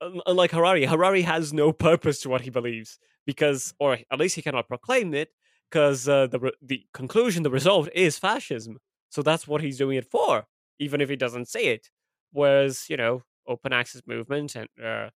Un- 0.00 0.20
Unlike 0.26 0.52
Harari, 0.52 0.84
Harari 0.86 1.22
has 1.22 1.52
no 1.52 1.72
purpose 1.72 2.20
to 2.22 2.28
what 2.28 2.42
he 2.42 2.50
believes 2.50 2.98
because, 3.26 3.74
or 3.78 3.98
at 4.10 4.18
least 4.18 4.36
he 4.36 4.42
cannot 4.42 4.68
proclaim 4.68 5.12
it, 5.14 5.30
because 5.70 6.08
uh, 6.08 6.26
the 6.26 6.38
re- 6.38 6.52
the 6.62 6.86
conclusion, 6.94 7.42
the 7.42 7.50
result 7.50 7.88
is 7.94 8.18
fascism. 8.18 8.78
So 9.10 9.22
that's 9.22 9.46
what 9.48 9.60
he's 9.60 9.78
doing 9.78 9.96
it 9.98 10.06
for, 10.10 10.46
even 10.78 11.00
if 11.00 11.08
he 11.08 11.16
doesn't 11.16 11.48
say 11.48 11.66
it. 11.66 11.90
Whereas 12.32 12.86
you 12.88 12.96
know, 12.96 13.22
open 13.46 13.72
access 13.72 14.02
movement 14.06 14.54
and 14.56 14.68
uh, 14.82 15.10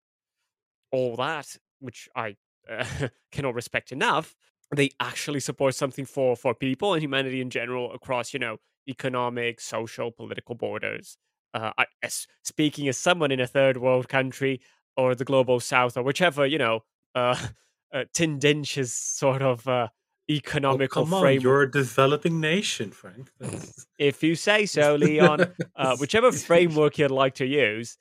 all 0.90 1.16
that, 1.16 1.56
which 1.80 2.08
I 2.14 2.36
uh, 2.68 2.84
cannot 3.32 3.54
respect 3.54 3.92
enough, 3.92 4.34
they 4.74 4.90
actually 5.00 5.40
support 5.40 5.74
something 5.74 6.04
for 6.04 6.36
for 6.36 6.54
people 6.54 6.94
and 6.94 7.02
humanity 7.02 7.40
in 7.40 7.50
general 7.50 7.92
across 7.92 8.32
you 8.32 8.38
know 8.38 8.58
economic, 8.88 9.60
social, 9.60 10.10
political 10.10 10.54
borders. 10.54 11.16
Uh, 11.54 11.72
I, 11.76 11.86
as, 12.02 12.26
speaking 12.42 12.88
as 12.88 12.96
someone 12.96 13.30
in 13.30 13.40
a 13.40 13.46
third 13.46 13.76
world 13.76 14.08
country 14.08 14.60
or 14.96 15.14
the 15.14 15.24
global 15.24 15.60
south 15.60 15.96
or 15.96 16.02
whichever 16.02 16.46
you 16.46 16.58
know 16.58 16.80
uh, 17.14 17.36
uh 17.92 18.04
tendentious 18.14 18.92
sort 18.92 19.42
of 19.42 19.66
uh, 19.68 19.88
Oh, 20.30 20.34
economical 20.34 21.04
on, 21.04 21.20
framework. 21.20 21.42
you're 21.42 21.62
a 21.62 21.70
developing 21.70 22.40
nation, 22.40 22.90
Frank. 22.90 23.30
That's- 23.38 23.86
If 23.98 24.22
you 24.22 24.34
say 24.34 24.66
so, 24.76 24.94
Leon, 24.94 25.52
uh, 25.76 25.96
whichever 25.96 26.32
framework 26.32 26.96
you'd 26.98 27.10
like 27.10 27.34
to 27.34 27.46
use, 27.46 27.98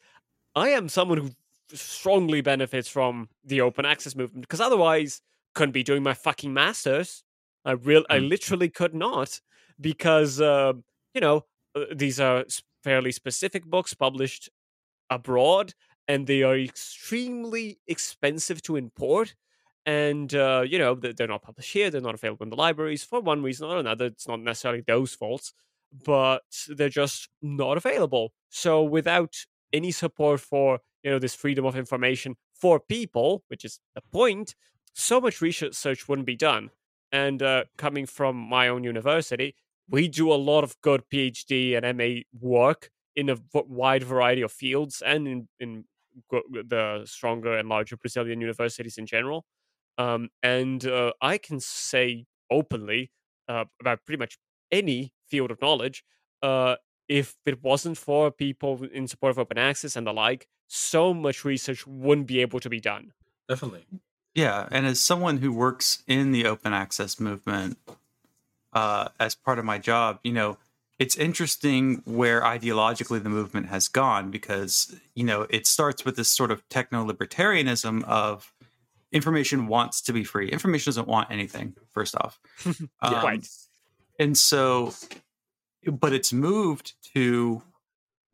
I 0.56 0.70
am 0.70 0.88
someone 0.88 1.18
who 1.18 1.30
strongly 1.74 2.42
benefits 2.42 2.88
from 2.88 3.30
the 3.44 3.62
open 3.62 3.86
access 3.86 4.16
movement 4.16 4.42
because 4.44 4.62
otherwise, 4.62 5.22
couldn't 5.56 5.74
be 5.74 5.84
doing 5.84 6.04
my 6.04 6.14
fucking 6.14 6.54
masters. 6.54 7.24
I 7.66 7.72
real, 7.72 8.06
I 8.10 8.20
Mm. 8.20 8.30
literally 8.30 8.70
could 8.70 8.94
not 8.94 9.42
because 9.80 10.40
uh, 10.40 10.74
you 11.14 11.22
know 11.22 11.46
uh, 11.76 11.86
these 11.94 12.20
are 12.20 12.46
fairly 12.84 13.12
specific 13.12 13.66
books 13.66 13.94
published 13.94 14.50
abroad, 15.10 15.74
and 16.08 16.28
they 16.28 16.44
are 16.44 16.58
extremely 16.58 17.80
expensive 17.88 18.62
to 18.64 18.76
import. 18.76 19.36
And 19.86 20.34
uh, 20.36 20.64
you 20.68 20.78
know 20.78 20.96
they- 20.96 21.14
they're 21.14 21.28
not 21.28 21.42
published 21.44 21.74
here; 21.74 21.90
they're 21.90 22.02
not 22.02 22.16
available 22.16 22.44
in 22.44 22.50
the 22.52 22.56
libraries 22.56 23.04
for 23.04 23.20
one 23.22 23.42
reason 23.44 23.68
or 23.68 23.78
another. 23.80 24.06
It's 24.06 24.28
not 24.28 24.40
necessarily 24.42 24.84
those 24.86 25.16
faults, 25.16 25.54
but 25.92 26.44
they're 26.68 26.90
just 26.90 27.30
not 27.42 27.78
available. 27.78 28.34
So 28.50 28.84
without 28.84 29.46
any 29.74 29.92
support 29.92 30.40
for 30.40 30.80
you 31.04 31.12
know 31.12 31.20
this 31.20 31.34
freedom 31.36 31.66
of 31.66 31.76
information 31.76 32.36
for 32.54 32.80
people, 32.80 33.44
which 33.48 33.66
is 33.66 33.80
the 33.96 34.02
point, 34.12 34.56
so 34.94 35.20
much 35.20 35.42
research 35.42 36.08
wouldn't 36.08 36.28
be 36.28 36.36
done. 36.36 36.70
And 37.12 37.42
uh, 37.44 37.66
coming 37.78 38.06
from 38.06 38.36
my 38.38 38.68
own 38.68 38.84
university, 38.84 39.56
we 39.92 40.08
do 40.08 40.32
a 40.32 40.36
lot 40.36 40.64
of 40.64 40.80
good 40.82 41.04
PhD 41.14 41.78
and 41.78 41.98
MA 41.98 42.22
work 42.40 42.90
in 43.16 43.30
a 43.30 43.38
wide 43.54 44.04
variety 44.04 44.42
of 44.42 44.52
fields 44.52 45.04
and 45.06 45.28
in, 45.28 45.48
in 45.60 45.84
the 46.30 47.04
stronger 47.06 47.58
and 47.58 47.68
larger 47.68 47.98
Brazilian 47.98 48.40
universities 48.40 48.98
in 48.98 49.06
general. 49.06 49.46
Um, 49.98 50.30
and 50.42 50.86
uh, 50.86 51.12
I 51.22 51.38
can 51.38 51.60
say 51.60 52.26
openly 52.50 53.12
uh, 53.50 53.66
about 53.82 54.06
pretty 54.06 54.20
much 54.20 54.38
any 54.72 55.14
field 55.28 55.52
of 55.52 55.62
knowledge. 55.62 56.04
Uh, 56.42 56.78
if 57.10 57.36
it 57.46 57.62
wasn't 57.62 57.98
for 57.98 58.32
people 58.32 58.86
in 58.94 59.08
support 59.08 59.32
of 59.32 59.40
open 59.40 59.58
access 59.58 59.98
and 59.98 60.08
the 60.08 60.14
like, 60.14 60.48
so 60.68 61.14
much 61.14 61.44
research 61.44 61.86
wouldn't 61.86 62.28
be 62.28 62.40
able 62.40 62.62
to 62.62 62.70
be 62.70 62.80
done. 62.80 63.12
Definitely. 63.50 63.86
Yeah, 64.34 64.70
and 64.72 64.86
as 64.86 65.02
someone 65.02 65.40
who 65.40 65.52
works 65.52 66.04
in 66.08 66.32
the 66.32 66.46
open 66.46 66.72
access 66.72 67.20
movement 67.20 67.78
uh, 68.74 69.10
as 69.20 69.36
part 69.36 69.60
of 69.60 69.66
my 69.66 69.78
job, 69.78 70.20
you 70.24 70.34
know, 70.34 70.58
it's 71.00 71.16
interesting 71.18 72.04
where 72.06 72.42
ideologically 72.42 73.22
the 73.22 73.30
movement 73.30 73.68
has 73.68 73.88
gone 73.88 74.30
because 74.30 74.96
you 75.16 75.24
know 75.24 75.48
it 75.50 75.66
starts 75.66 76.06
with 76.06 76.16
this 76.16 76.30
sort 76.30 76.52
of 76.52 76.68
techno 76.70 77.04
libertarianism 77.06 78.04
of 78.04 78.54
information 79.12 79.68
wants 79.68 80.00
to 80.02 80.14
be 80.14 80.24
free. 80.24 80.50
Information 80.50 80.92
doesn't 80.92 81.08
want 81.08 81.32
anything. 81.32 81.76
First 81.90 82.16
off, 82.16 82.40
Um, 83.02 83.24
Right. 83.24 83.48
and 84.20 84.38
so, 84.38 84.94
but 85.92 86.14
it's 86.14 86.32
moved 86.32 86.94
to 87.16 87.64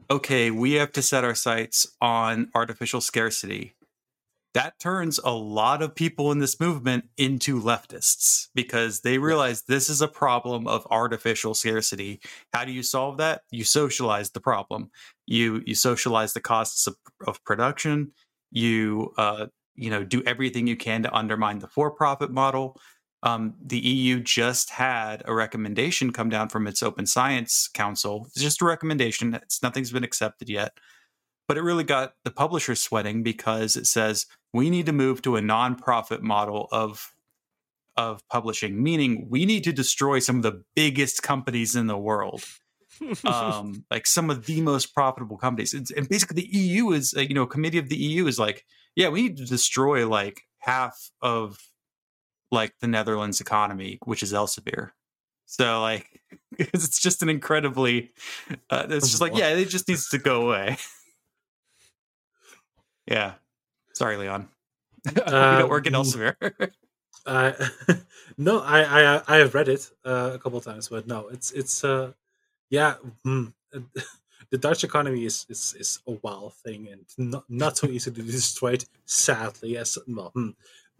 okay, 0.09 0.51
we 0.51 0.73
have 0.73 0.91
to 0.93 1.01
set 1.01 1.23
our 1.23 1.35
sights 1.35 1.87
on 2.01 2.49
artificial 2.53 3.01
scarcity 3.01 3.73
that 4.57 4.79
turns 4.79 5.19
a 5.23 5.31
lot 5.31 5.83
of 5.83 5.93
people 5.93 6.31
in 6.31 6.39
this 6.39 6.59
movement 6.59 7.05
into 7.15 7.61
leftists 7.61 8.47
because 8.55 9.01
they 9.01 9.19
realize 9.19 9.61
this 9.61 9.87
is 9.87 10.01
a 10.01 10.07
problem 10.07 10.67
of 10.67 10.87
artificial 10.89 11.53
scarcity. 11.53 12.19
How 12.51 12.65
do 12.65 12.71
you 12.71 12.81
solve 12.81 13.17
that? 13.17 13.43
You 13.51 13.63
socialize 13.63 14.31
the 14.31 14.39
problem. 14.39 14.89
You 15.27 15.61
you 15.67 15.75
socialize 15.75 16.33
the 16.33 16.41
costs 16.41 16.87
of, 16.87 16.95
of 17.27 17.43
production. 17.43 18.13
You 18.49 19.13
uh, 19.19 19.45
you 19.75 19.91
know 19.91 20.03
do 20.03 20.23
everything 20.25 20.65
you 20.65 20.75
can 20.75 21.03
to 21.03 21.15
undermine 21.15 21.59
the 21.59 21.67
for-profit 21.67 22.31
model. 22.31 22.81
Um, 23.21 23.53
the 23.63 23.77
EU 23.77 24.19
just 24.21 24.71
had 24.71 25.21
a 25.25 25.35
recommendation 25.35 26.11
come 26.11 26.29
down 26.29 26.49
from 26.49 26.65
its 26.65 26.81
Open 26.81 27.05
Science 27.05 27.67
Council. 27.71 28.25
It's 28.29 28.41
just 28.41 28.63
a 28.63 28.65
recommendation. 28.65 29.35
It's 29.35 29.61
nothing's 29.61 29.91
been 29.91 30.03
accepted 30.03 30.49
yet 30.49 30.79
but 31.47 31.57
it 31.57 31.61
really 31.61 31.83
got 31.83 32.13
the 32.23 32.31
publishers 32.31 32.79
sweating 32.79 33.23
because 33.23 33.75
it 33.75 33.85
says 33.87 34.25
we 34.53 34.69
need 34.69 34.85
to 34.85 34.93
move 34.93 35.21
to 35.21 35.35
a 35.37 35.41
nonprofit 35.41 36.21
model 36.21 36.67
of 36.71 37.13
of 37.95 38.27
publishing 38.29 38.81
meaning 38.83 39.27
we 39.29 39.45
need 39.45 39.63
to 39.63 39.73
destroy 39.73 40.19
some 40.19 40.37
of 40.37 40.43
the 40.43 40.63
biggest 40.75 41.23
companies 41.23 41.75
in 41.75 41.87
the 41.87 41.97
world 41.97 42.43
um 43.25 43.83
like 43.91 44.07
some 44.07 44.29
of 44.29 44.45
the 44.45 44.61
most 44.61 44.93
profitable 44.93 45.37
companies. 45.37 45.73
It's- 45.73 45.91
and 45.95 46.07
basically 46.09 46.41
the 46.41 46.47
eu 46.57 46.91
is 46.91 47.13
uh, 47.17 47.21
you 47.21 47.33
know 47.33 47.43
a 47.43 47.47
committee 47.47 47.77
of 47.77 47.89
the 47.89 47.97
eu 47.97 48.27
is 48.27 48.39
like 48.39 48.65
yeah 48.95 49.09
we 49.09 49.23
need 49.23 49.37
to 49.37 49.45
destroy 49.45 50.07
like 50.07 50.41
half 50.59 51.11
of 51.21 51.57
like 52.51 52.73
the 52.81 52.87
netherlands 52.87 53.41
economy 53.41 53.99
which 54.03 54.23
is 54.23 54.33
elsevier. 54.33 54.91
So 55.45 55.81
like 55.81 56.21
it's 56.57 56.99
just 56.99 57.21
an 57.23 57.29
incredibly 57.29 58.11
uh, 58.69 58.87
it's 58.89 59.09
just 59.09 59.21
like 59.21 59.35
yeah 59.35 59.49
it 59.49 59.69
just 59.69 59.87
needs 59.87 60.09
to 60.09 60.17
go 60.17 60.47
away 60.47 60.77
yeah. 63.07 63.33
Sorry, 63.93 64.17
Leon. 64.17 64.47
we 65.05 65.21
don't 65.21 65.69
work 65.69 65.87
in 65.87 65.95
Um, 65.95 66.03
Elsevier. 66.03 66.71
Uh, 67.25 67.51
no, 68.37 68.61
I, 68.61 68.81
I 68.83 69.21
I 69.27 69.37
have 69.37 69.53
read 69.53 69.67
it 69.67 69.89
uh, 70.05 70.31
a 70.33 70.39
couple 70.39 70.59
of 70.59 70.65
times, 70.65 70.87
but 70.87 71.07
no, 71.07 71.27
it's 71.27 71.51
it's 71.51 71.83
uh, 71.83 72.13
yeah. 72.69 72.95
mm, 73.25 73.53
the 74.51 74.57
Dutch 74.57 74.83
economy 74.83 75.25
is 75.25 75.45
is, 75.49 75.75
is 75.77 75.99
a 76.07 76.11
wild 76.21 76.53
thing 76.55 76.87
and 76.91 77.05
not 77.17 77.43
not 77.49 77.77
so 77.77 77.87
easy 77.87 78.11
to 78.11 78.21
destroy. 78.21 78.77
Sadly, 79.05 79.77
as 79.77 79.97
well, 80.07 80.31
hmm. 80.33 80.49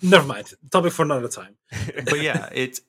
never 0.01 0.25
mind. 0.25 0.53
Topic 0.69 0.91
for 0.91 1.03
another 1.03 1.27
time. 1.27 1.55
but 2.05 2.21
yeah, 2.21 2.49
it's 2.53 2.81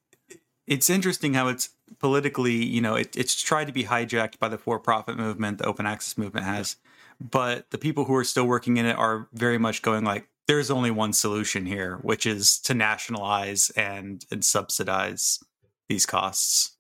it's 0.67 0.91
interesting 0.91 1.35
how 1.35 1.49
it's 1.49 1.71
politically, 1.99 2.65
you 2.65 2.81
know, 2.81 2.95
it, 2.95 3.17
it's 3.17 3.41
tried 3.41 3.67
to 3.67 3.73
be 3.73 3.85
hijacked 3.85 4.39
by 4.39 4.49
the 4.49 4.59
for-profit 4.59 5.17
movement, 5.17 5.59
the 5.59 5.65
open 5.65 5.87
access 5.87 6.19
movement 6.19 6.45
has, 6.45 6.77
but 7.21 7.71
the 7.71 7.79
people 7.79 8.05
who 8.05 8.15
are 8.15 8.25
still 8.25 8.47
working 8.47 8.77
in 8.77 8.87
it 8.87 8.97
are 8.97 9.29
very 9.33 9.59
much 9.59 9.83
going 9.83 10.05
like, 10.05 10.29
there's 10.47 10.71
only 10.71 10.91
one 10.91 11.13
solution 11.13 11.67
here, 11.67 11.97
which 11.99 12.25
is 12.27 12.59
to 12.61 12.75
nationalize 12.75 13.71
and 13.71 14.25
and 14.31 14.45
subsidize 14.45 15.41
these 15.89 16.07
costs. 16.07 16.77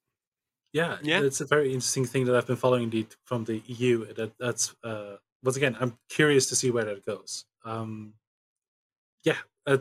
Yeah, 0.73 0.98
Yeah. 1.02 1.20
it's 1.23 1.40
a 1.40 1.47
very 1.47 1.69
interesting 1.73 2.05
thing 2.06 2.24
that 2.27 2.36
I've 2.36 2.47
been 2.47 2.56
following 2.56 2.85
indeed 2.85 3.09
from 3.24 3.44
the 3.44 3.62
EU. 3.66 4.12
That 4.15 4.32
that's 4.39 4.74
uh, 4.85 5.16
once 5.43 5.56
again, 5.56 5.77
I'm 5.81 5.98
curious 6.09 6.47
to 6.48 6.56
see 6.56 6.70
where 6.70 6.85
that 6.85 7.05
goes. 7.06 7.44
Um, 7.65 8.15
yeah, 9.24 9.39
uh, 9.66 9.78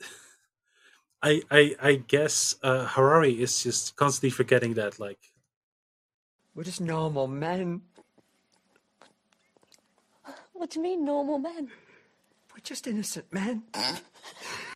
I 1.22 1.42
I 1.50 1.76
I 1.80 1.94
guess 1.96 2.56
uh, 2.62 2.86
Harari 2.86 3.40
is 3.40 3.62
just 3.62 3.96
constantly 3.96 4.30
forgetting 4.30 4.74
that 4.74 4.98
like 5.00 5.18
We're 6.54 6.64
just 6.64 6.80
normal 6.80 7.26
men. 7.26 7.82
What 10.54 10.70
do 10.70 10.78
you 10.78 10.82
mean, 10.84 11.04
normal 11.04 11.38
men? 11.38 11.70
We're 12.52 12.60
just 12.62 12.86
innocent 12.86 13.26
men. 13.32 13.64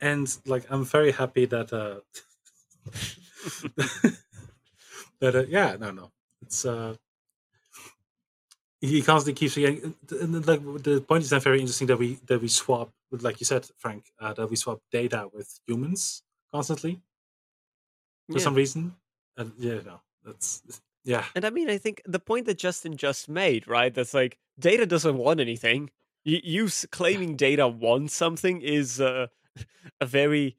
and 0.02 0.26
like 0.46 0.64
I'm 0.68 0.84
very 0.84 1.12
happy 1.12 1.46
that 1.46 1.72
uh 1.72 2.00
that 5.20 5.34
uh, 5.36 5.44
yeah 5.48 5.76
no 5.78 5.90
no 5.92 6.10
it's 6.42 6.64
uh 6.64 6.94
he 8.80 9.02
constantly 9.02 9.38
keeps 9.38 9.54
forgetting 9.54 9.94
and 10.10 10.34
then, 10.34 10.42
like 10.42 10.62
the 10.82 11.00
point 11.00 11.22
is 11.24 11.30
that 11.30 11.42
very 11.42 11.60
interesting 11.60 11.86
that 11.88 11.98
we 11.98 12.14
that 12.26 12.40
we 12.40 12.48
swap 12.48 12.90
like 13.10 13.40
you 13.40 13.46
said 13.46 13.66
Frank 13.76 14.10
uh, 14.20 14.32
that 14.34 14.48
we 14.50 14.56
swap 14.56 14.80
data 14.92 15.28
with 15.32 15.60
humans 15.66 16.22
constantly 16.52 17.00
for 18.30 18.38
Yeah. 18.38 18.44
some 18.44 18.54
reason 18.54 18.94
and 19.36 19.52
yeah 19.58 19.80
no 19.84 20.00
that's 20.24 20.62
yeah 21.08 21.24
And 21.34 21.44
I 21.44 21.50
mean, 21.50 21.70
I 21.70 21.78
think 21.78 22.02
the 22.04 22.18
point 22.18 22.44
that 22.46 22.58
Justin 22.58 22.96
just 22.96 23.28
made, 23.28 23.66
right? 23.66 23.92
That's 23.94 24.12
like 24.12 24.38
data 24.58 24.84
doesn't 24.84 25.16
want 25.16 25.40
anything. 25.40 25.90
You, 26.24 26.40
you 26.44 26.68
claiming 26.90 27.34
data 27.36 27.66
wants 27.66 28.14
something 28.14 28.60
is 28.60 29.00
uh, 29.00 29.28
a 30.00 30.06
very, 30.06 30.58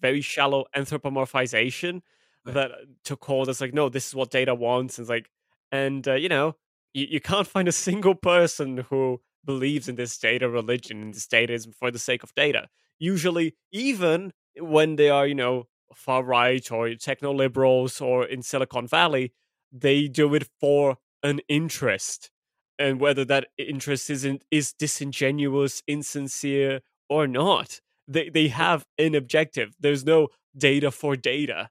very 0.00 0.20
shallow 0.20 0.64
anthropomorphization. 0.76 2.00
Right. 2.44 2.54
That 2.54 2.70
uh, 2.72 2.76
to 3.04 3.16
call 3.16 3.44
that's 3.44 3.60
like, 3.60 3.72
no, 3.72 3.88
this 3.88 4.08
is 4.08 4.14
what 4.14 4.30
data 4.30 4.54
wants. 4.54 4.98
And 4.98 5.04
it's 5.04 5.10
like, 5.10 5.30
and 5.70 6.06
uh, 6.08 6.14
you 6.14 6.28
know, 6.28 6.56
you, 6.92 7.06
you 7.08 7.20
can't 7.20 7.46
find 7.46 7.68
a 7.68 7.72
single 7.72 8.16
person 8.16 8.78
who 8.90 9.20
believes 9.44 9.88
in 9.88 9.94
this 9.94 10.18
data 10.18 10.48
religion 10.48 11.02
and 11.02 11.14
this 11.14 11.26
data 11.26 11.52
is 11.52 11.68
for 11.78 11.90
the 11.90 11.98
sake 11.98 12.22
of 12.22 12.34
data. 12.34 12.68
Usually, 12.98 13.54
even 13.72 14.32
when 14.58 14.96
they 14.96 15.10
are, 15.10 15.26
you 15.26 15.34
know, 15.34 15.68
far 15.94 16.24
right 16.24 16.70
or 16.72 16.94
techno 16.96 17.32
liberals 17.32 18.00
or 18.00 18.24
in 18.24 18.42
Silicon 18.42 18.86
Valley, 18.88 19.32
they 19.74 20.08
do 20.08 20.34
it 20.34 20.48
for 20.60 20.98
an 21.24 21.40
interest 21.48 22.30
and 22.78 23.00
whether 23.00 23.24
that 23.26 23.48
interest 23.58 24.10
isn't 24.10 24.44
is 24.50 24.72
disingenuous 24.74 25.82
insincere 25.88 26.80
or 27.10 27.26
not 27.28 27.80
they 28.08 28.28
they 28.30 28.48
have 28.48 28.86
an 28.98 29.14
objective. 29.14 29.74
There's 29.80 30.04
no 30.04 30.28
data 30.56 30.90
for 30.90 31.16
data. 31.16 31.70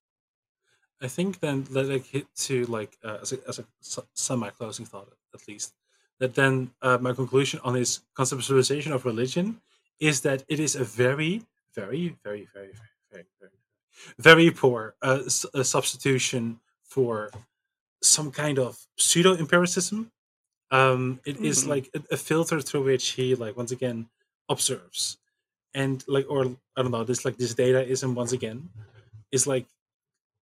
I 1.02 1.08
think 1.08 1.40
then 1.40 1.66
let 1.70 1.88
like 1.88 2.06
hit 2.06 2.28
to 2.48 2.66
like 2.66 2.98
uh, 3.04 3.20
as 3.22 3.34
a, 3.34 3.38
as 3.48 3.60
a 3.60 3.66
semi 4.14 4.50
closing 4.52 4.86
thought 4.86 5.10
at 5.34 5.48
least 5.48 5.76
that 6.20 6.36
then 6.36 6.72
uh, 6.82 6.98
my 7.02 7.14
conclusion 7.14 7.60
on 7.64 7.76
his 7.76 8.02
conceptualization 8.16 8.94
of 8.94 9.06
religion 9.06 9.62
is 10.00 10.22
that 10.22 10.44
it 10.48 10.60
is 10.60 10.76
a 10.76 10.84
very 10.84 11.44
very 11.76 12.18
very 12.24 12.48
very 12.54 12.74
very 13.12 13.26
very 13.40 13.52
very 14.20 14.52
poor 14.52 14.96
uh, 15.02 15.22
s- 15.26 15.46
a 15.54 15.64
substitution 15.64 16.60
for 16.84 17.32
some 18.04 18.32
kind 18.32 18.60
of 18.60 18.78
pseudo 18.98 19.36
empiricism. 19.38 20.12
Um, 20.72 21.20
it 21.26 21.40
is 21.42 21.64
Mhm. 21.64 21.68
like 21.70 21.90
a, 21.96 22.02
a 22.16 22.18
filter 22.18 22.62
through 22.62 22.84
which 22.84 23.10
he 23.12 23.36
like 23.36 23.56
once 23.58 23.72
again 23.72 24.10
observes 24.50 25.18
and 25.74 26.04
like 26.08 26.28
or 26.30 26.58
I 26.78 26.82
don't 26.84 26.92
know 26.92 27.04
this 27.06 27.26
like 27.26 27.38
this 27.38 27.54
data 27.56 27.86
ism 27.88 28.16
once 28.16 28.32
again 28.34 28.70
is 29.32 29.48
like 29.48 29.68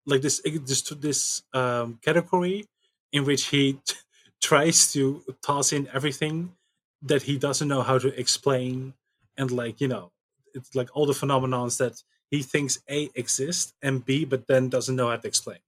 like 0.05 0.21
this 0.21 0.41
this 0.43 0.81
this 0.83 1.43
um, 1.53 1.99
category 2.03 2.65
in 3.11 3.25
which 3.25 3.47
he 3.47 3.73
t- 3.85 3.95
tries 4.41 4.91
to 4.93 5.23
toss 5.43 5.71
in 5.73 5.87
everything 5.93 6.55
that 7.01 7.23
he 7.23 7.37
doesn't 7.37 7.67
know 7.67 7.81
how 7.83 7.97
to 7.99 8.09
explain 8.19 8.93
and 9.37 9.51
like 9.51 9.81
you 9.81 9.87
know 9.87 10.11
it's 10.53 10.75
like 10.75 10.89
all 10.95 11.05
the 11.05 11.13
phenomenons 11.13 11.77
that 11.77 12.03
he 12.29 12.41
thinks 12.41 12.79
a 12.89 13.09
exist 13.15 13.73
and 13.81 14.05
b 14.05 14.25
but 14.25 14.47
then 14.47 14.69
doesn't 14.69 14.95
know 14.95 15.09
how 15.09 15.15
to 15.17 15.27
explain 15.27 15.59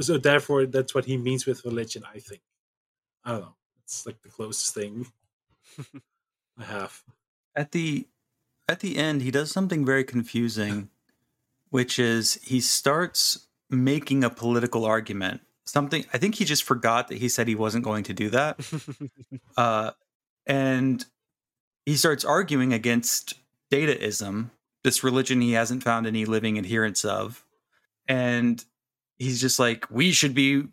so 0.00 0.18
therefore 0.18 0.66
that's 0.66 0.94
what 0.94 1.04
he 1.04 1.16
means 1.16 1.46
with 1.46 1.64
religion 1.64 2.02
i 2.14 2.18
think 2.18 2.42
i 3.24 3.32
don't 3.32 3.40
know 3.40 3.54
it's 3.82 4.06
like 4.06 4.20
the 4.22 4.28
closest 4.28 4.74
thing 4.74 5.06
i 6.58 6.64
have 6.64 7.02
At 7.54 7.72
the 7.72 8.06
at 8.68 8.80
the 8.80 8.96
end, 8.96 9.22
he 9.22 9.30
does 9.30 9.50
something 9.50 9.84
very 9.84 10.04
confusing, 10.04 10.90
which 11.70 11.98
is 11.98 12.34
he 12.42 12.60
starts 12.60 13.46
making 13.70 14.24
a 14.24 14.30
political 14.30 14.84
argument. 14.84 15.40
Something 15.64 16.04
I 16.12 16.18
think 16.18 16.36
he 16.36 16.44
just 16.44 16.62
forgot 16.62 17.08
that 17.08 17.18
he 17.18 17.28
said 17.28 17.48
he 17.48 17.54
wasn't 17.54 17.84
going 17.84 18.04
to 18.04 18.14
do 18.14 18.30
that. 18.30 18.60
uh, 19.56 19.92
and 20.46 21.04
he 21.84 21.96
starts 21.96 22.24
arguing 22.24 22.72
against 22.72 23.34
dataism, 23.70 24.50
this 24.84 25.02
religion 25.02 25.40
he 25.40 25.52
hasn't 25.52 25.82
found 25.82 26.06
any 26.06 26.24
living 26.24 26.56
adherents 26.58 27.04
of. 27.04 27.44
And 28.06 28.64
he's 29.18 29.40
just 29.40 29.58
like, 29.58 29.86
we 29.90 30.12
should 30.12 30.34
be 30.34 30.64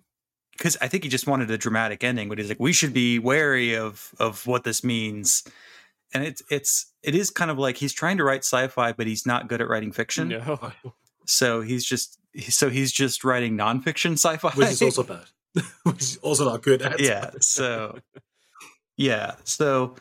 because 0.58 0.78
I 0.82 0.88
think 0.88 1.04
he 1.04 1.10
just 1.10 1.26
wanted 1.26 1.50
a 1.50 1.58
dramatic 1.58 2.04
ending, 2.04 2.30
but 2.30 2.38
he's 2.38 2.48
like, 2.50 2.60
we 2.60 2.74
should 2.74 2.94
be 2.94 3.20
wary 3.20 3.76
of 3.76 4.14
of 4.20 4.46
what 4.46 4.64
this 4.64 4.84
means. 4.84 5.44
And 6.14 6.24
it's 6.24 6.44
it's 6.50 6.92
it 7.02 7.16
is 7.16 7.30
kind 7.30 7.50
of 7.50 7.58
like 7.58 7.78
he's 7.78 7.94
trying 7.94 8.18
to 8.18 8.24
write 8.24 8.42
sci-fi, 8.42 8.94
but 8.94 9.08
he's 9.08 9.26
not 9.26 9.48
good 9.48 9.62
at 9.62 9.68
writing 9.68 9.92
fiction. 9.92 10.30
no. 10.30 10.72
So 11.26 11.62
he's 11.62 11.86
just 11.86 12.20
so 12.50 12.70
he's 12.70 12.92
just 12.92 13.24
writing 13.24 13.58
nonfiction 13.58 14.14
sci-fi, 14.14 14.50
which 14.52 14.70
is 14.70 14.82
also 14.82 15.04
bad 15.04 15.26
which 15.84 16.02
is 16.02 16.18
also 16.18 16.46
not 16.46 16.62
good 16.62 16.82
at 16.82 17.00
yeah 17.00 17.30
so 17.40 18.00
yeah 18.98 19.36
so 19.44 19.96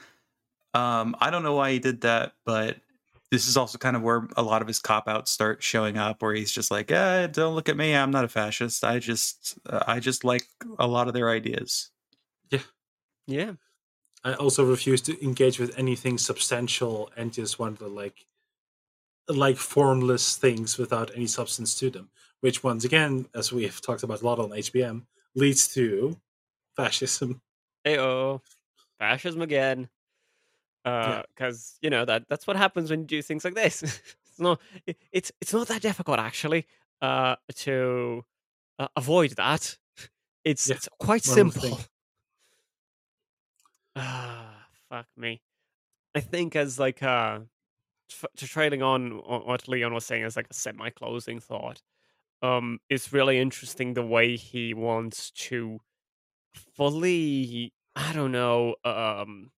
um 0.74 1.14
i 1.20 1.30
don't 1.30 1.42
know 1.42 1.54
why 1.54 1.72
he 1.72 1.78
did 1.78 2.00
that 2.02 2.32
but 2.44 2.76
this 3.32 3.48
is 3.48 3.56
also 3.56 3.78
kind 3.78 3.96
of 3.96 4.02
where 4.02 4.28
a 4.36 4.42
lot 4.42 4.62
of 4.62 4.68
his 4.68 4.78
cop 4.78 5.08
outs 5.08 5.32
start 5.32 5.62
showing 5.62 5.96
up 5.98 6.22
where 6.22 6.34
he's 6.34 6.52
just 6.52 6.70
like 6.70 6.92
eh, 6.92 7.26
don't 7.26 7.54
look 7.56 7.68
at 7.68 7.76
me 7.76 7.96
i'm 7.96 8.12
not 8.12 8.24
a 8.24 8.28
fascist 8.28 8.84
i 8.84 8.98
just 9.00 9.58
uh, 9.68 9.82
i 9.88 9.98
just 9.98 10.22
like 10.22 10.44
a 10.78 10.86
lot 10.86 11.08
of 11.08 11.14
their 11.14 11.30
ideas 11.30 11.90
Yeah. 12.50 12.60
Yeah. 13.26 13.52
I 14.24 14.34
also 14.34 14.64
refuse 14.64 15.00
to 15.02 15.24
engage 15.24 15.58
with 15.58 15.76
anything 15.78 16.18
substantial 16.18 17.10
and 17.16 17.32
just 17.32 17.58
want 17.58 17.78
to 17.80 17.88
like 17.88 18.26
like 19.28 19.56
formless 19.56 20.36
things 20.36 20.78
without 20.78 21.10
any 21.16 21.26
substance 21.26 21.74
to 21.80 21.90
them. 21.90 22.10
Which 22.40 22.62
once 22.62 22.84
again, 22.84 23.26
as 23.34 23.52
we 23.52 23.64
have 23.64 23.80
talked 23.80 24.02
about 24.02 24.22
a 24.22 24.26
lot 24.26 24.38
on 24.38 24.50
HBM, 24.50 25.06
leads 25.34 25.68
to 25.74 26.20
fascism. 26.76 27.40
Ayo. 27.86 28.40
Fascism 28.98 29.42
again. 29.42 29.88
Yeah. 30.84 31.22
because 31.28 31.78
you 31.80 31.90
know 31.90 32.04
that 32.04 32.24
that's 32.28 32.46
what 32.46 32.56
happens 32.56 32.90
when 32.90 33.00
you 33.00 33.06
do 33.06 33.22
things 33.22 33.44
like 33.44 33.54
this. 33.54 33.82
it's 34.26 34.38
not 34.40 34.60
it- 34.86 34.98
it's 35.12 35.30
it's 35.40 35.52
not 35.52 35.68
that 35.68 35.82
difficult 35.82 36.18
actually 36.18 36.66
uh, 37.00 37.36
to 37.56 38.24
uh, 38.78 38.88
avoid 38.96 39.32
that. 39.36 39.76
It's 40.44 40.68
Yeah, 40.68 40.76
it's 40.76 40.88
quite 40.98 41.24
one 41.26 41.50
simple. 41.52 41.78
Ah, 43.96 44.66
fuck 44.88 45.06
me. 45.16 45.42
I 46.14 46.20
think 46.20 46.56
as 46.56 46.78
like 46.78 47.02
uh 47.02 47.40
to 48.36 48.46
trailing 48.46 48.82
on 48.82 49.12
on 49.20 49.42
what 49.46 49.68
Leon 49.68 49.94
was 49.94 50.04
saying 50.04 50.24
as 50.24 50.36
like 50.36 50.46
a 50.50 50.54
semi-closing 50.54 51.40
thought. 51.40 51.82
Um, 52.42 52.80
it's 52.90 53.12
really 53.12 53.38
interesting 53.38 53.94
the 53.94 54.04
way 54.04 54.36
he 54.36 54.74
wants 54.74 55.30
to 55.30 55.78
fully, 56.74 57.72
I 57.94 58.12
don't 58.12 58.32
know, 58.32 58.74
um, 58.84 59.52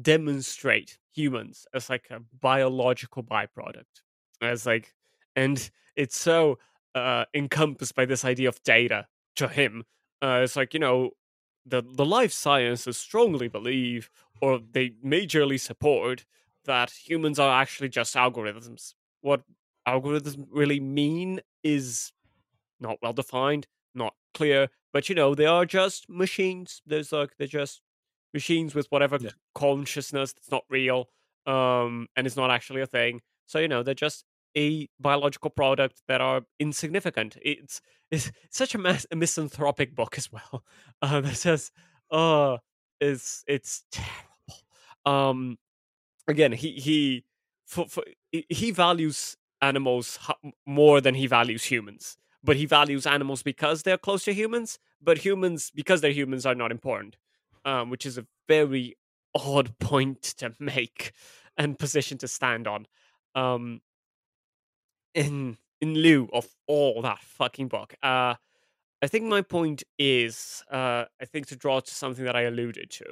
demonstrate 0.00 0.98
humans 1.12 1.66
as 1.74 1.88
like 1.90 2.08
a 2.10 2.20
biological 2.40 3.22
byproduct. 3.22 4.02
As 4.42 4.66
like 4.66 4.94
and 5.34 5.70
it's 5.96 6.18
so 6.18 6.58
uh 6.94 7.24
encompassed 7.34 7.94
by 7.94 8.04
this 8.04 8.24
idea 8.24 8.48
of 8.48 8.62
data 8.62 9.06
to 9.36 9.48
him 9.48 9.84
uh 10.22 10.40
it's 10.42 10.56
like 10.56 10.74
you 10.74 10.80
know 10.80 11.10
the 11.64 11.82
the 11.94 12.04
life 12.04 12.32
sciences 12.32 12.96
strongly 12.96 13.48
believe 13.48 14.10
or 14.40 14.60
they 14.72 14.90
majorly 15.04 15.58
support 15.58 16.24
that 16.64 16.90
humans 16.90 17.38
are 17.38 17.60
actually 17.60 17.88
just 17.88 18.14
algorithms. 18.14 18.94
What 19.20 19.42
algorithms 19.86 20.44
really 20.50 20.80
mean 20.80 21.40
is 21.62 22.12
not 22.80 22.98
well 23.02 23.12
defined 23.12 23.66
not 23.94 24.14
clear 24.34 24.68
but 24.92 25.08
you 25.08 25.14
know 25.14 25.34
they 25.34 25.46
are 25.46 25.66
just 25.66 26.08
machines. 26.08 26.82
There's 26.86 27.12
like 27.12 27.36
they're 27.38 27.46
just 27.46 27.82
machines 28.34 28.74
with 28.74 28.86
whatever 28.90 29.18
Yeah. 29.20 29.30
consciousness 29.54 30.32
that's 30.32 30.50
not 30.50 30.64
real 30.68 31.08
um 31.46 32.08
and 32.16 32.26
it's 32.26 32.36
not 32.36 32.50
actually 32.50 32.80
a 32.82 32.86
thing. 32.86 33.20
So 33.46 33.58
you 33.58 33.68
know 33.68 33.82
they're 33.82 33.94
just 33.94 34.24
a 34.56 34.88
biological 34.98 35.50
product 35.50 36.02
that 36.08 36.20
are 36.20 36.42
insignificant. 36.58 37.36
It's 37.42 37.80
it's 38.10 38.30
such 38.50 38.74
a, 38.74 38.78
mas- 38.78 39.06
a 39.10 39.16
misanthropic 39.16 39.94
book 39.94 40.16
as 40.18 40.30
well. 40.32 40.64
Uh 41.02 41.20
that 41.20 41.36
says 41.36 41.70
oh 42.10 42.58
it's 43.00 43.44
it's 43.46 43.84
terrible. 43.92 44.58
Um 45.04 45.58
again 46.28 46.52
he 46.52 46.72
he 46.72 47.24
for, 47.66 47.86
for 47.88 48.04
he- 48.32 48.46
he 48.50 48.70
values 48.70 49.36
animals 49.62 50.18
more 50.66 51.00
than 51.00 51.14
he 51.14 51.26
values 51.26 51.64
humans. 51.64 52.16
But 52.44 52.56
he 52.56 52.66
values 52.66 53.06
animals 53.06 53.42
because 53.42 53.82
they're 53.82 53.98
close 53.98 54.24
to 54.24 54.32
humans 54.34 54.78
but 55.02 55.18
humans 55.18 55.70
because 55.74 56.00
they're 56.00 56.12
humans 56.12 56.46
are 56.46 56.54
not 56.54 56.70
important 56.70 57.16
um, 57.66 57.90
which 57.90 58.06
is 58.06 58.16
a 58.16 58.26
very 58.48 58.96
odd 59.34 59.78
point 59.78 60.22
to 60.22 60.54
make 60.58 61.12
and 61.58 61.78
position 61.78 62.16
to 62.18 62.28
stand 62.28 62.66
on. 62.66 62.86
Um, 63.34 63.82
in 65.14 65.58
in 65.80 65.94
lieu 65.94 66.28
of 66.32 66.48
all 66.66 67.02
that 67.02 67.18
fucking 67.20 67.68
book, 67.68 67.94
uh, 68.02 68.34
I 69.02 69.06
think 69.08 69.24
my 69.24 69.42
point 69.42 69.82
is, 69.98 70.62
uh, 70.70 71.04
I 71.20 71.24
think 71.26 71.48
to 71.48 71.56
draw 71.56 71.80
to 71.80 71.94
something 71.94 72.24
that 72.24 72.36
I 72.36 72.42
alluded 72.42 72.90
to. 72.92 73.04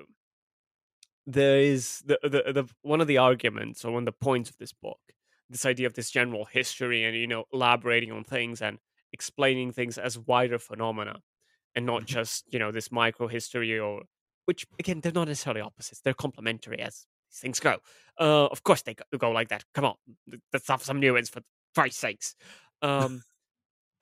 There 1.26 1.58
is 1.58 2.02
the, 2.06 2.18
the 2.22 2.52
the 2.52 2.64
one 2.82 3.00
of 3.00 3.06
the 3.06 3.18
arguments 3.18 3.84
or 3.84 3.92
one 3.92 4.02
of 4.02 4.06
the 4.06 4.12
points 4.12 4.50
of 4.50 4.56
this 4.58 4.72
book, 4.72 5.00
this 5.50 5.66
idea 5.66 5.86
of 5.86 5.94
this 5.94 6.10
general 6.10 6.46
history 6.46 7.04
and 7.04 7.16
you 7.16 7.26
know 7.26 7.44
elaborating 7.52 8.12
on 8.12 8.24
things 8.24 8.62
and 8.62 8.78
explaining 9.12 9.72
things 9.72 9.96
as 9.98 10.18
wider 10.18 10.58
phenomena 10.58 11.20
and 11.74 11.86
not 11.86 12.04
just 12.04 12.44
you 12.50 12.58
know 12.58 12.70
this 12.70 12.90
micro 12.92 13.26
history 13.26 13.78
or 13.78 14.02
which 14.44 14.66
again 14.78 15.00
they're 15.00 15.12
not 15.12 15.28
necessarily 15.28 15.60
opposites 15.60 16.00
they're 16.00 16.14
complementary 16.14 16.80
as 16.80 17.06
these 17.30 17.40
things 17.40 17.60
go. 17.60 17.78
Uh 18.18 18.46
of 18.46 18.62
course 18.62 18.82
they 18.82 18.94
go, 18.94 19.04
go 19.18 19.30
like 19.30 19.48
that 19.48 19.64
come 19.74 19.84
on 19.84 19.94
let's 20.52 20.68
have 20.68 20.82
some 20.82 21.00
nuance 21.00 21.28
for 21.28 21.42
christ's 21.74 22.00
sakes. 22.00 22.34
Um 22.82 23.22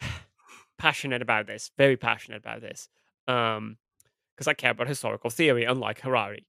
passionate 0.79 1.23
about 1.23 1.47
this 1.47 1.71
very 1.79 1.97
passionate 1.97 2.39
about 2.39 2.61
this 2.61 2.89
um 3.29 3.77
because 4.35 4.49
i 4.49 4.55
care 4.55 4.73
about 4.73 4.89
historical 4.89 5.31
theory 5.31 5.65
unlike 5.65 6.01
harari. 6.01 6.47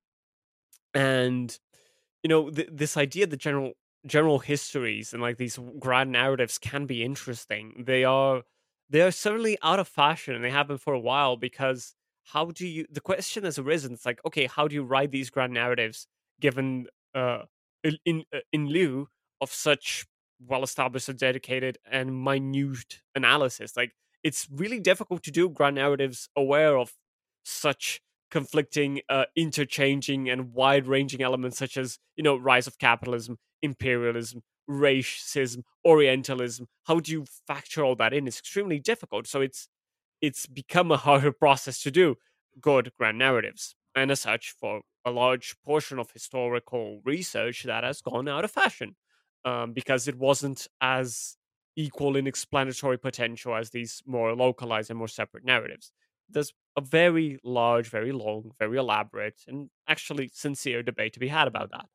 And 0.96 1.58
you 2.24 2.30
know 2.30 2.50
th- 2.50 2.70
this 2.72 2.98
idea 2.98 3.28
that 3.28 3.38
general 3.38 3.74
general 4.06 4.40
histories 4.40 5.14
and 5.14 5.22
like 5.22 5.38
these 5.38 5.60
grand 5.80 6.12
narratives 6.12 6.58
can 6.58 6.86
be 6.86 7.04
interesting 7.04 7.84
they 7.86 8.04
are 8.04 8.44
they 8.90 9.02
are 9.02 9.12
certainly 9.12 9.58
out 9.62 9.80
of 9.80 9.88
fashion 9.88 10.36
and 10.36 10.44
they 10.44 10.50
have 10.50 10.68
been 10.68 10.78
for 10.78 10.94
a 10.94 11.00
while 11.00 11.38
because 11.38 11.96
how 12.32 12.46
do 12.46 12.68
you 12.68 12.86
the 12.92 13.02
question 13.02 13.44
has 13.44 13.60
arisen 13.60 13.94
it's 13.94 14.06
like 14.06 14.20
okay 14.26 14.46
how 14.46 14.68
do 14.68 14.76
you 14.76 14.84
write 14.84 15.12
these 15.12 15.30
grand 15.30 15.54
narratives 15.54 16.08
given 16.40 16.88
uh 17.14 17.44
in 17.84 17.98
in, 18.06 18.24
uh, 18.34 18.40
lieu 18.54 19.08
of 19.42 19.52
such 19.52 20.06
well 20.46 20.64
established 20.64 21.10
and 21.10 21.20
dedicated 21.20 21.78
and 21.90 22.24
minute 22.24 23.02
analysis 23.16 23.76
like 23.76 23.92
it's 24.24 24.48
really 24.52 24.80
difficult 24.80 25.22
to 25.24 25.32
do 25.32 25.50
grand 25.50 25.76
narratives 25.76 26.30
aware 26.36 26.78
of 26.78 26.94
such 27.44 28.02
conflicting 28.32 29.02
uh, 29.10 29.26
interchanging 29.36 30.30
and 30.30 30.54
wide 30.54 30.88
ranging 30.88 31.22
elements 31.22 31.58
such 31.58 31.78
as 31.78 32.00
you 32.16 32.24
know 32.24 32.36
rise 32.36 32.68
of 32.68 32.78
capitalism 32.80 33.38
imperialism 33.62 34.42
racism, 34.70 35.64
Orientalism. 35.86 36.68
How 36.84 37.00
do 37.00 37.12
you 37.12 37.26
factor 37.48 37.84
all 37.84 37.96
that 37.96 38.14
in? 38.14 38.28
It's 38.28 38.40
extremely 38.40 38.80
difficult. 38.80 39.28
So 39.28 39.42
it's 39.42 39.68
it's 40.24 40.46
become 40.46 40.90
a 40.90 40.98
harder 40.98 41.34
process 41.34 41.82
to 41.84 41.92
do 41.92 42.16
good 42.62 42.94
grand 42.98 43.20
narratives. 43.20 43.76
And 43.94 44.10
as 44.10 44.22
such, 44.22 44.56
for 44.58 44.82
a 45.06 45.12
large 45.12 45.56
portion 45.66 46.00
of 46.00 46.12
historical 46.12 47.02
research, 47.04 47.64
that 47.64 47.84
has 47.84 48.02
gone 48.02 48.30
out 48.30 48.46
of 48.46 48.52
fashion 48.52 48.96
um, 49.44 49.74
because 49.74 50.08
it 50.08 50.18
wasn't 50.18 50.66
as 50.80 51.36
equal 51.76 52.16
in 52.16 52.26
explanatory 52.26 52.98
potential 52.98 53.54
as 53.54 53.72
these 53.72 54.02
more 54.06 54.34
localized 54.34 54.90
and 54.90 54.98
more 54.98 55.10
separate 55.10 55.44
narratives. 55.44 55.92
There's 56.30 56.54
a 56.78 56.82
very 56.82 57.38
large, 57.44 57.90
very 57.90 58.14
long, 58.14 58.52
very 58.58 58.78
elaborate, 58.78 59.42
and 59.46 59.70
actually 59.90 60.30
sincere 60.34 60.84
debate 60.84 61.12
to 61.14 61.20
be 61.20 61.28
had 61.28 61.50
about 61.50 61.72
that. 61.72 61.88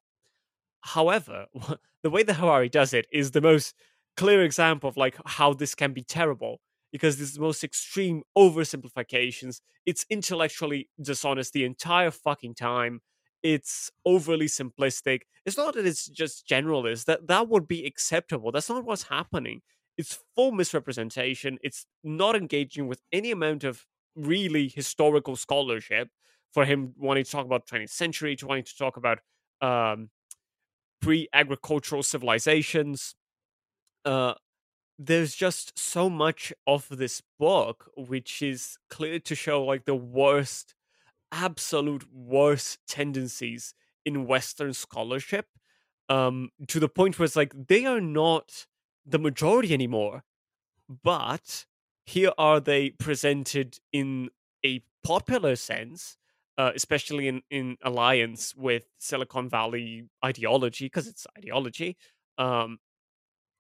However, 0.83 1.47
the 2.03 2.11
way 2.11 2.25
that 2.25 2.35
Harari 2.35 2.69
does 2.69 2.93
it 2.93 3.07
is 3.11 3.31
the 3.31 3.41
most 3.41 3.75
clear 4.19 4.43
example 4.45 4.91
of 4.91 4.99
like 4.99 5.17
how 5.25 5.55
this 5.55 5.75
can 5.75 5.95
be 5.95 6.03
terrible 6.03 6.61
because 6.93 7.19
this 7.19 7.29
is 7.29 7.35
the 7.35 7.41
most 7.41 7.65
extreme 7.65 8.23
oversimplifications. 8.37 9.61
It's 9.87 10.07
intellectually 10.11 10.89
dishonest 11.01 11.53
the 11.53 11.65
entire 11.65 12.11
fucking 12.11 12.55
time. 12.55 13.01
It's 13.43 13.91
overly 14.05 14.47
simplistic. 14.47 15.23
It's 15.47 15.57
not 15.57 15.75
that 15.75 15.87
it's 15.87 16.07
just 16.07 16.47
generalist. 16.49 17.05
That 17.05 17.29
that 17.29 17.49
would 17.49 17.69
be 17.69 17.87
acceptable. 17.87 18.51
That's 18.51 18.69
not 18.69 18.85
what's 18.85 19.05
happening. 19.05 19.63
It's 19.97 20.19
full 20.35 20.53
misrepresentation. 20.53 21.59
It's 21.63 21.87
not 22.03 22.37
engaging 22.37 22.87
with 22.89 23.03
any 23.13 23.31
amount 23.31 23.65
of 23.65 23.87
really 24.17 24.69
historical 24.69 25.37
scholarship 25.37 26.09
for 26.53 26.65
him 26.65 26.95
wanting 26.97 27.25
to 27.25 27.31
talk 27.31 27.45
about 27.45 27.67
20th 27.67 27.91
century, 27.91 28.35
to 28.37 28.47
wanting 28.47 28.65
to 28.65 28.77
talk 28.77 28.97
about 28.97 29.19
um, 29.61 30.11
pre-agricultural 31.01 32.03
civilizations. 32.03 33.15
Uh, 34.05 34.35
there's 34.99 35.35
just 35.35 35.79
so 35.79 36.11
much 36.11 36.53
of 36.67 36.89
this 36.91 37.23
book 37.39 37.91
which 37.97 38.43
is 38.43 38.79
clear 38.91 39.19
to 39.21 39.35
show 39.35 39.65
like 39.65 39.85
the 39.85 39.95
worst, 39.95 40.75
absolute 41.31 42.05
worst 42.13 42.79
tendencies 42.89 43.75
in 44.05 44.27
Western 44.27 44.73
scholarship. 44.73 45.47
Um, 46.09 46.51
to 46.69 46.81
the 46.81 46.89
point 46.89 47.19
where 47.19 47.27
it's 47.27 47.37
like 47.37 47.53
they 47.69 47.85
are 47.85 48.01
not 48.01 48.67
the 49.05 49.19
majority 49.19 49.75
anymore, 49.75 50.25
but 50.89 51.67
here 52.07 52.33
are 52.39 52.61
they 52.61 52.91
presented 52.91 53.79
in 53.93 54.31
a 54.65 54.83
popular 55.05 55.55
sense 55.55 56.17
uh, 56.59 56.73
especially 56.75 57.29
in, 57.29 57.41
in 57.51 57.77
alliance 57.83 58.55
with 58.57 58.85
Silicon 58.99 59.49
Valley 59.49 60.09
ideology, 60.25 60.87
because 60.87 61.07
it's 61.07 61.27
ideology, 61.39 61.97
um, 62.37 62.79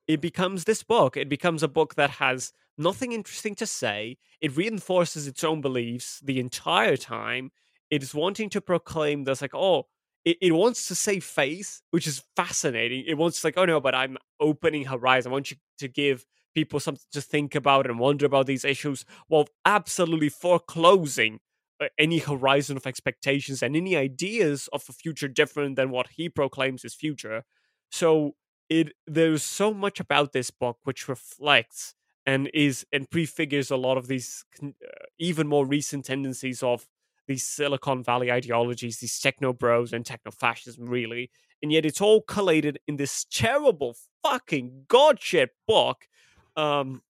it 0.08 0.20
becomes 0.22 0.64
this 0.64 0.82
book. 0.82 1.16
It 1.16 1.28
becomes 1.28 1.62
a 1.62 1.68
book 1.68 1.94
that 1.94 2.10
has 2.12 2.52
nothing 2.78 3.12
interesting 3.12 3.54
to 3.56 3.66
say. 3.66 4.16
It 4.40 4.56
reinforces 4.56 5.26
its 5.26 5.44
own 5.44 5.60
beliefs 5.60 6.20
the 6.24 6.40
entire 6.40 6.96
time. 6.96 7.52
It 7.90 8.02
is 8.02 8.14
wanting 8.14 8.48
to 8.50 8.60
proclaim 8.60 9.24
this, 9.24 9.42
like, 9.42 9.54
oh, 9.54 9.86
it, 10.24 10.38
it 10.40 10.52
wants 10.52 10.88
to 10.88 10.94
save 10.94 11.24
face, 11.24 11.82
which 11.90 12.06
is 12.06 12.24
fascinating. 12.36 13.04
It 13.06 13.14
wants 13.14 13.44
like, 13.44 13.58
oh 13.58 13.66
no, 13.66 13.80
but 13.80 13.94
I'm 13.94 14.16
opening 14.40 14.86
horizon. 14.86 15.30
I 15.30 15.34
want 15.34 15.50
you 15.50 15.58
to 15.78 15.88
give 15.88 16.24
people 16.54 16.80
something 16.80 17.04
to 17.12 17.20
think 17.20 17.54
about 17.54 17.86
and 17.86 17.98
wonder 17.98 18.26
about 18.26 18.46
these 18.46 18.64
issues 18.64 19.04
while 19.28 19.46
absolutely 19.64 20.28
foreclosing 20.28 21.38
uh, 21.80 21.86
any 21.98 22.18
horizon 22.18 22.76
of 22.76 22.86
expectations 22.86 23.62
and 23.62 23.76
any 23.76 23.96
ideas 23.96 24.68
of 24.72 24.82
a 24.88 24.92
future 24.92 25.28
different 25.28 25.76
than 25.76 25.90
what 25.90 26.08
he 26.16 26.28
proclaims 26.28 26.84
is 26.84 26.94
future. 26.94 27.44
So 27.90 28.34
it 28.68 28.92
there's 29.06 29.42
so 29.42 29.72
much 29.72 30.00
about 30.00 30.32
this 30.32 30.50
book 30.50 30.78
which 30.84 31.08
reflects 31.08 31.94
and 32.26 32.50
is 32.52 32.86
and 32.92 33.10
prefigures 33.10 33.70
a 33.70 33.76
lot 33.76 33.96
of 33.96 34.06
these 34.08 34.44
uh, 34.62 34.68
even 35.18 35.46
more 35.46 35.66
recent 35.66 36.04
tendencies 36.04 36.62
of 36.62 36.86
these 37.28 37.44
Silicon 37.44 38.02
Valley 38.02 38.32
ideologies, 38.32 38.98
these 38.98 39.20
techno 39.20 39.52
bros 39.52 39.92
and 39.92 40.04
techno 40.04 40.32
fascism, 40.32 40.86
really. 40.86 41.30
And 41.62 41.70
yet 41.70 41.84
it's 41.84 42.00
all 42.00 42.22
collated 42.22 42.80
in 42.88 42.96
this 42.96 43.24
terrible 43.30 43.94
fucking 44.22 44.86
godshit 44.88 45.48
book, 45.66 46.08
um, 46.56 47.02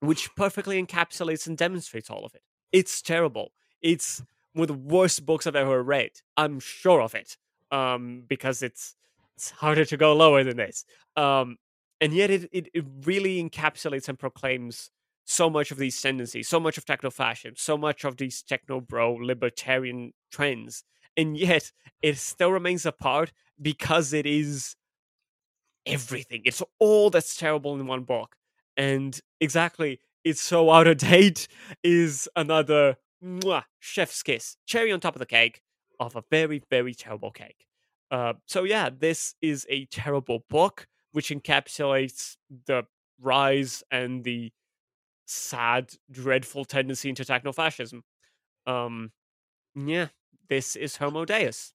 which 0.00 0.28
perfectly 0.36 0.80
encapsulates 0.82 1.46
and 1.46 1.56
demonstrates 1.56 2.10
all 2.10 2.24
of 2.24 2.34
it. 2.34 2.42
It's 2.72 3.00
terrible. 3.00 3.52
It's 3.80 4.22
one 4.52 4.62
of 4.62 4.68
the 4.68 4.74
worst 4.94 5.24
books 5.24 5.46
I've 5.46 5.56
ever 5.56 5.82
read. 5.82 6.10
I'm 6.36 6.60
sure 6.60 7.00
of 7.00 7.14
it. 7.14 7.36
Um, 7.72 8.24
because 8.28 8.62
it's 8.62 8.94
it's 9.36 9.50
harder 9.50 9.84
to 9.84 9.96
go 9.96 10.14
lower 10.14 10.42
than 10.44 10.56
this. 10.56 10.84
Um, 11.16 11.56
and 12.00 12.12
yet 12.12 12.30
it, 12.30 12.48
it, 12.52 12.68
it 12.74 12.84
really 13.04 13.42
encapsulates 13.42 14.08
and 14.08 14.18
proclaims 14.18 14.90
so 15.24 15.50
much 15.50 15.70
of 15.70 15.78
these 15.78 16.00
tendencies, 16.00 16.48
so 16.48 16.60
much 16.60 16.78
of 16.78 16.84
techno 16.84 17.10
fascism, 17.10 17.54
so 17.56 17.76
much 17.76 18.04
of 18.04 18.16
these 18.16 18.42
techno 18.42 18.80
bro 18.80 19.14
libertarian 19.14 20.12
trends. 20.30 20.84
And 21.16 21.36
yet 21.36 21.72
it 22.02 22.18
still 22.18 22.52
remains 22.52 22.86
apart 22.86 23.32
because 23.60 24.12
it 24.12 24.26
is 24.26 24.76
everything. 25.84 26.42
It's 26.44 26.62
all 26.78 27.10
that's 27.10 27.36
terrible 27.36 27.74
in 27.74 27.86
one 27.86 28.04
book. 28.04 28.36
And 28.76 29.18
exactly, 29.40 30.00
it's 30.24 30.42
so 30.42 30.70
out 30.76 30.86
of 30.86 30.98
date 30.98 31.48
is 31.82 32.28
another 32.36 32.96
mwah, 33.24 33.64
chef's 33.80 34.22
kiss, 34.22 34.56
cherry 34.66 34.92
on 34.92 35.00
top 35.00 35.14
of 35.14 35.20
the 35.20 35.26
cake 35.26 35.60
of 35.98 36.14
a 36.14 36.22
very, 36.30 36.62
very 36.70 36.94
terrible 36.94 37.30
cake. 37.30 37.66
Uh, 38.10 38.34
so 38.46 38.64
yeah, 38.64 38.88
this 38.96 39.34
is 39.42 39.66
a 39.68 39.86
terrible 39.86 40.44
book 40.48 40.86
which 41.12 41.30
encapsulates 41.30 42.36
the 42.66 42.84
rise 43.20 43.82
and 43.90 44.22
the 44.24 44.52
sad, 45.26 45.92
dreadful 46.10 46.64
tendency 46.64 47.08
into 47.08 47.24
techno-fascism. 47.24 48.02
Um, 48.66 49.12
yeah, 49.74 50.08
this 50.48 50.76
is 50.76 50.96
Homo 50.96 51.24
Deus. 51.24 51.72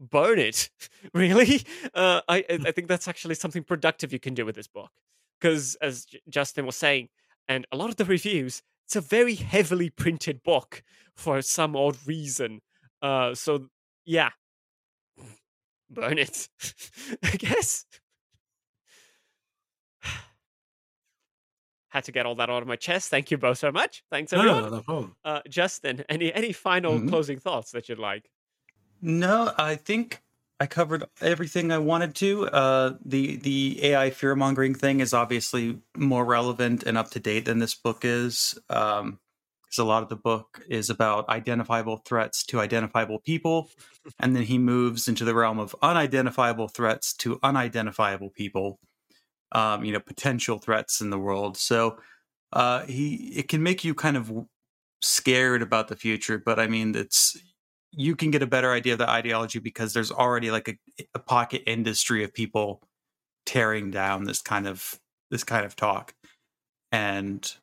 Burn 0.00 0.38
it, 0.38 0.70
really? 1.14 1.62
Uh, 1.94 2.22
I 2.28 2.44
I 2.48 2.72
think 2.72 2.88
that's 2.88 3.08
actually 3.08 3.36
something 3.36 3.62
productive 3.64 4.12
you 4.12 4.18
can 4.20 4.34
do 4.34 4.44
with 4.44 4.56
this 4.56 4.66
book, 4.66 4.90
because 5.40 5.76
as 5.76 6.06
J- 6.06 6.20
Justin 6.28 6.66
was 6.66 6.76
saying, 6.76 7.08
and 7.48 7.66
a 7.72 7.76
lot 7.76 7.90
of 7.90 7.96
the 7.96 8.04
reviews 8.16 8.62
it's 8.86 8.96
a 8.96 9.00
very 9.00 9.36
heavily 9.36 9.90
printed 9.90 10.42
book 10.42 10.82
for 11.14 11.40
some 11.40 11.76
odd 11.76 11.96
reason. 12.06 12.60
Uh, 13.00 13.34
so 13.34 13.68
yeah, 14.04 14.30
burn 15.94 16.18
it, 16.18 16.48
I 17.22 17.36
guess. 17.36 17.84
Had 21.88 22.04
to 22.04 22.12
get 22.12 22.24
all 22.24 22.34
that 22.36 22.48
out 22.48 22.62
of 22.62 22.68
my 22.68 22.76
chest. 22.76 23.10
Thank 23.10 23.30
you 23.30 23.36
both 23.36 23.58
so 23.58 23.70
much. 23.70 24.02
Thanks 24.10 24.32
everyone. 24.32 24.62
No, 24.62 24.68
no 24.70 24.80
problem. 24.80 25.14
Uh, 25.24 25.40
Justin, 25.48 26.04
any 26.08 26.32
any 26.32 26.52
final 26.52 26.98
Mhm. 26.98 27.08
closing 27.08 27.38
thoughts 27.38 27.72
that 27.72 27.88
you'd 27.88 27.98
like? 27.98 28.30
No, 29.02 29.52
I 29.58 29.76
think 29.76 30.22
I 30.58 30.66
covered 30.66 31.04
everything 31.20 31.70
I 31.70 31.78
wanted 31.78 32.14
to. 32.16 32.46
Uh, 32.46 32.96
the 33.04 33.36
the 33.36 33.80
AI 33.84 34.08
fear 34.10 34.34
mongering 34.34 34.74
thing 34.74 35.00
is 35.00 35.12
obviously 35.12 35.80
more 35.94 36.24
relevant 36.24 36.82
and 36.84 36.96
up 36.96 37.10
to 37.10 37.20
date 37.20 37.44
than 37.44 37.58
this 37.58 37.74
book 37.74 38.04
is, 38.06 38.58
because 39.72 39.82
a 39.82 39.88
lot 39.88 40.02
of 40.02 40.10
the 40.10 40.16
book 40.16 40.62
is 40.68 40.90
about 40.90 41.26
identifiable 41.30 41.96
threats 42.04 42.44
to 42.44 42.60
identifiable 42.60 43.18
people, 43.20 43.70
and 44.20 44.36
then 44.36 44.42
he 44.42 44.58
moves 44.58 45.08
into 45.08 45.24
the 45.24 45.34
realm 45.34 45.58
of 45.58 45.74
unidentifiable 45.82 46.68
threats 46.68 47.14
to 47.14 47.38
unidentifiable 47.42 48.30
people. 48.30 48.78
Um, 49.54 49.84
you 49.84 49.92
know, 49.92 50.00
potential 50.00 50.58
threats 50.58 51.02
in 51.02 51.10
the 51.10 51.18
world. 51.18 51.58
So 51.58 51.98
uh, 52.54 52.86
he 52.86 53.34
it 53.36 53.48
can 53.48 53.62
make 53.62 53.84
you 53.84 53.94
kind 53.94 54.16
of 54.16 54.32
scared 55.02 55.60
about 55.60 55.88
the 55.88 55.96
future, 55.96 56.38
but 56.38 56.58
I 56.58 56.68
mean, 56.68 56.94
it's 56.94 57.36
you 57.90 58.16
can 58.16 58.30
get 58.30 58.42
a 58.42 58.46
better 58.46 58.72
idea 58.72 58.94
of 58.94 58.98
the 58.98 59.10
ideology 59.10 59.58
because 59.58 59.92
there's 59.92 60.10
already 60.10 60.50
like 60.50 60.68
a, 60.68 61.06
a 61.14 61.18
pocket 61.18 61.62
industry 61.66 62.24
of 62.24 62.32
people 62.32 62.80
tearing 63.44 63.90
down 63.90 64.24
this 64.24 64.40
kind 64.40 64.66
of 64.66 64.98
this 65.30 65.44
kind 65.44 65.66
of 65.66 65.76
talk 65.76 66.14
and 66.92 67.56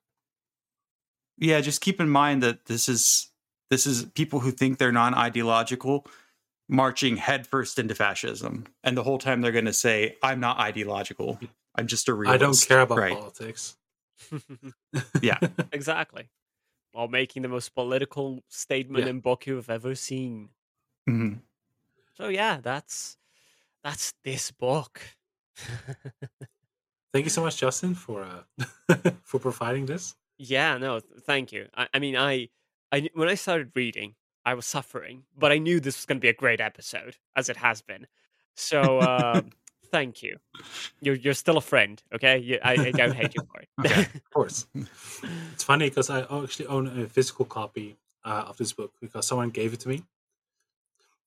yeah 1.40 1.62
just 1.62 1.82
keep 1.82 2.00
in 2.00 2.10
mind 2.10 2.44
that 2.44 2.66
this 2.66 2.88
is 2.90 3.32
this 3.70 3.86
is 3.88 4.06
people 4.16 4.40
who 4.40 4.52
think 4.52 4.78
they're 4.78 4.92
non-ideological 4.92 6.06
marching 6.68 7.18
headfirst 7.18 7.80
into 7.80 7.96
fascism 7.96 8.66
and 8.84 8.96
the 8.98 9.04
whole 9.04 9.18
time 9.18 9.42
they're 9.42 9.52
going 9.52 9.66
to 9.66 9.74
say 9.74 10.16
i'm 10.22 10.40
not 10.40 10.60
ideological 10.60 11.40
i'm 11.76 11.88
just 11.88 12.08
a 12.10 12.14
realist 12.14 12.36
I 12.36 12.46
don't 12.46 12.68
care 12.68 12.82
about 12.82 12.98
right 12.98 13.18
politics. 13.18 13.78
yeah 15.22 15.38
exactly. 15.72 16.30
While 16.92 17.08
making 17.08 17.44
the 17.44 17.48
most 17.48 17.74
political 17.74 18.44
statement 18.50 19.06
Yeah. 19.06 19.12
in 19.12 19.20
book 19.22 19.46
you've 19.48 19.70
ever 19.70 19.96
seen. 19.96 20.50
Mhm. 21.10 21.40
So 22.16 22.28
yeah, 22.28 22.60
that's 22.62 23.16
that's 23.84 24.14
this 24.24 24.52
book. 24.52 25.00
Thank 27.14 27.26
you 27.26 27.30
so 27.30 27.42
much, 27.44 27.58
Justin, 27.58 27.96
for 27.96 28.24
uh, 28.24 29.12
for 29.24 29.40
providing 29.40 29.86
this. 29.86 30.16
Yeah, 30.40 30.78
no, 30.78 31.00
th- 31.00 31.22
thank 31.22 31.52
you. 31.52 31.68
I, 31.76 31.88
I 31.94 32.00
mean, 32.00 32.18
I, 32.18 32.50
I 32.92 33.10
when 33.14 33.30
I 33.30 33.36
started 33.36 33.72
reading, 33.76 34.16
I 34.44 34.56
was 34.56 34.66
suffering, 34.66 35.26
but 35.38 35.52
I 35.52 35.60
knew 35.60 35.80
this 35.80 35.98
was 35.98 36.06
going 36.08 36.18
to 36.18 36.22
be 36.22 36.30
a 36.30 36.34
great 36.34 36.60
episode, 36.60 37.18
as 37.36 37.50
it 37.50 37.58
has 37.58 37.84
been. 37.84 38.08
So 38.56 39.00
uh, 39.00 39.42
Thank 39.92 40.22
you. 40.22 40.38
You're 41.02 41.16
you're 41.16 41.34
still 41.34 41.58
a 41.58 41.62
friend, 41.62 42.02
okay? 42.14 42.38
You, 42.38 42.60
I, 42.64 42.74
I 42.74 42.92
don't 42.92 43.14
hate 43.14 43.34
you 43.36 43.42
for 43.52 43.62
it. 43.62 43.70
Yeah, 43.84 44.00
of 44.16 44.30
course. 44.32 44.68
It's 45.54 45.64
funny 45.64 45.90
because 45.90 46.10
I 46.10 46.22
actually 46.44 46.68
own 46.68 46.88
a 46.88 47.08
physical 47.08 47.46
copy 47.46 47.98
uh, 48.24 48.46
of 48.48 48.58
this 48.58 48.74
book 48.74 48.94
because 49.02 49.26
someone 49.26 49.50
gave 49.50 49.74
it 49.74 49.80
to 49.82 49.90
me. 49.90 50.04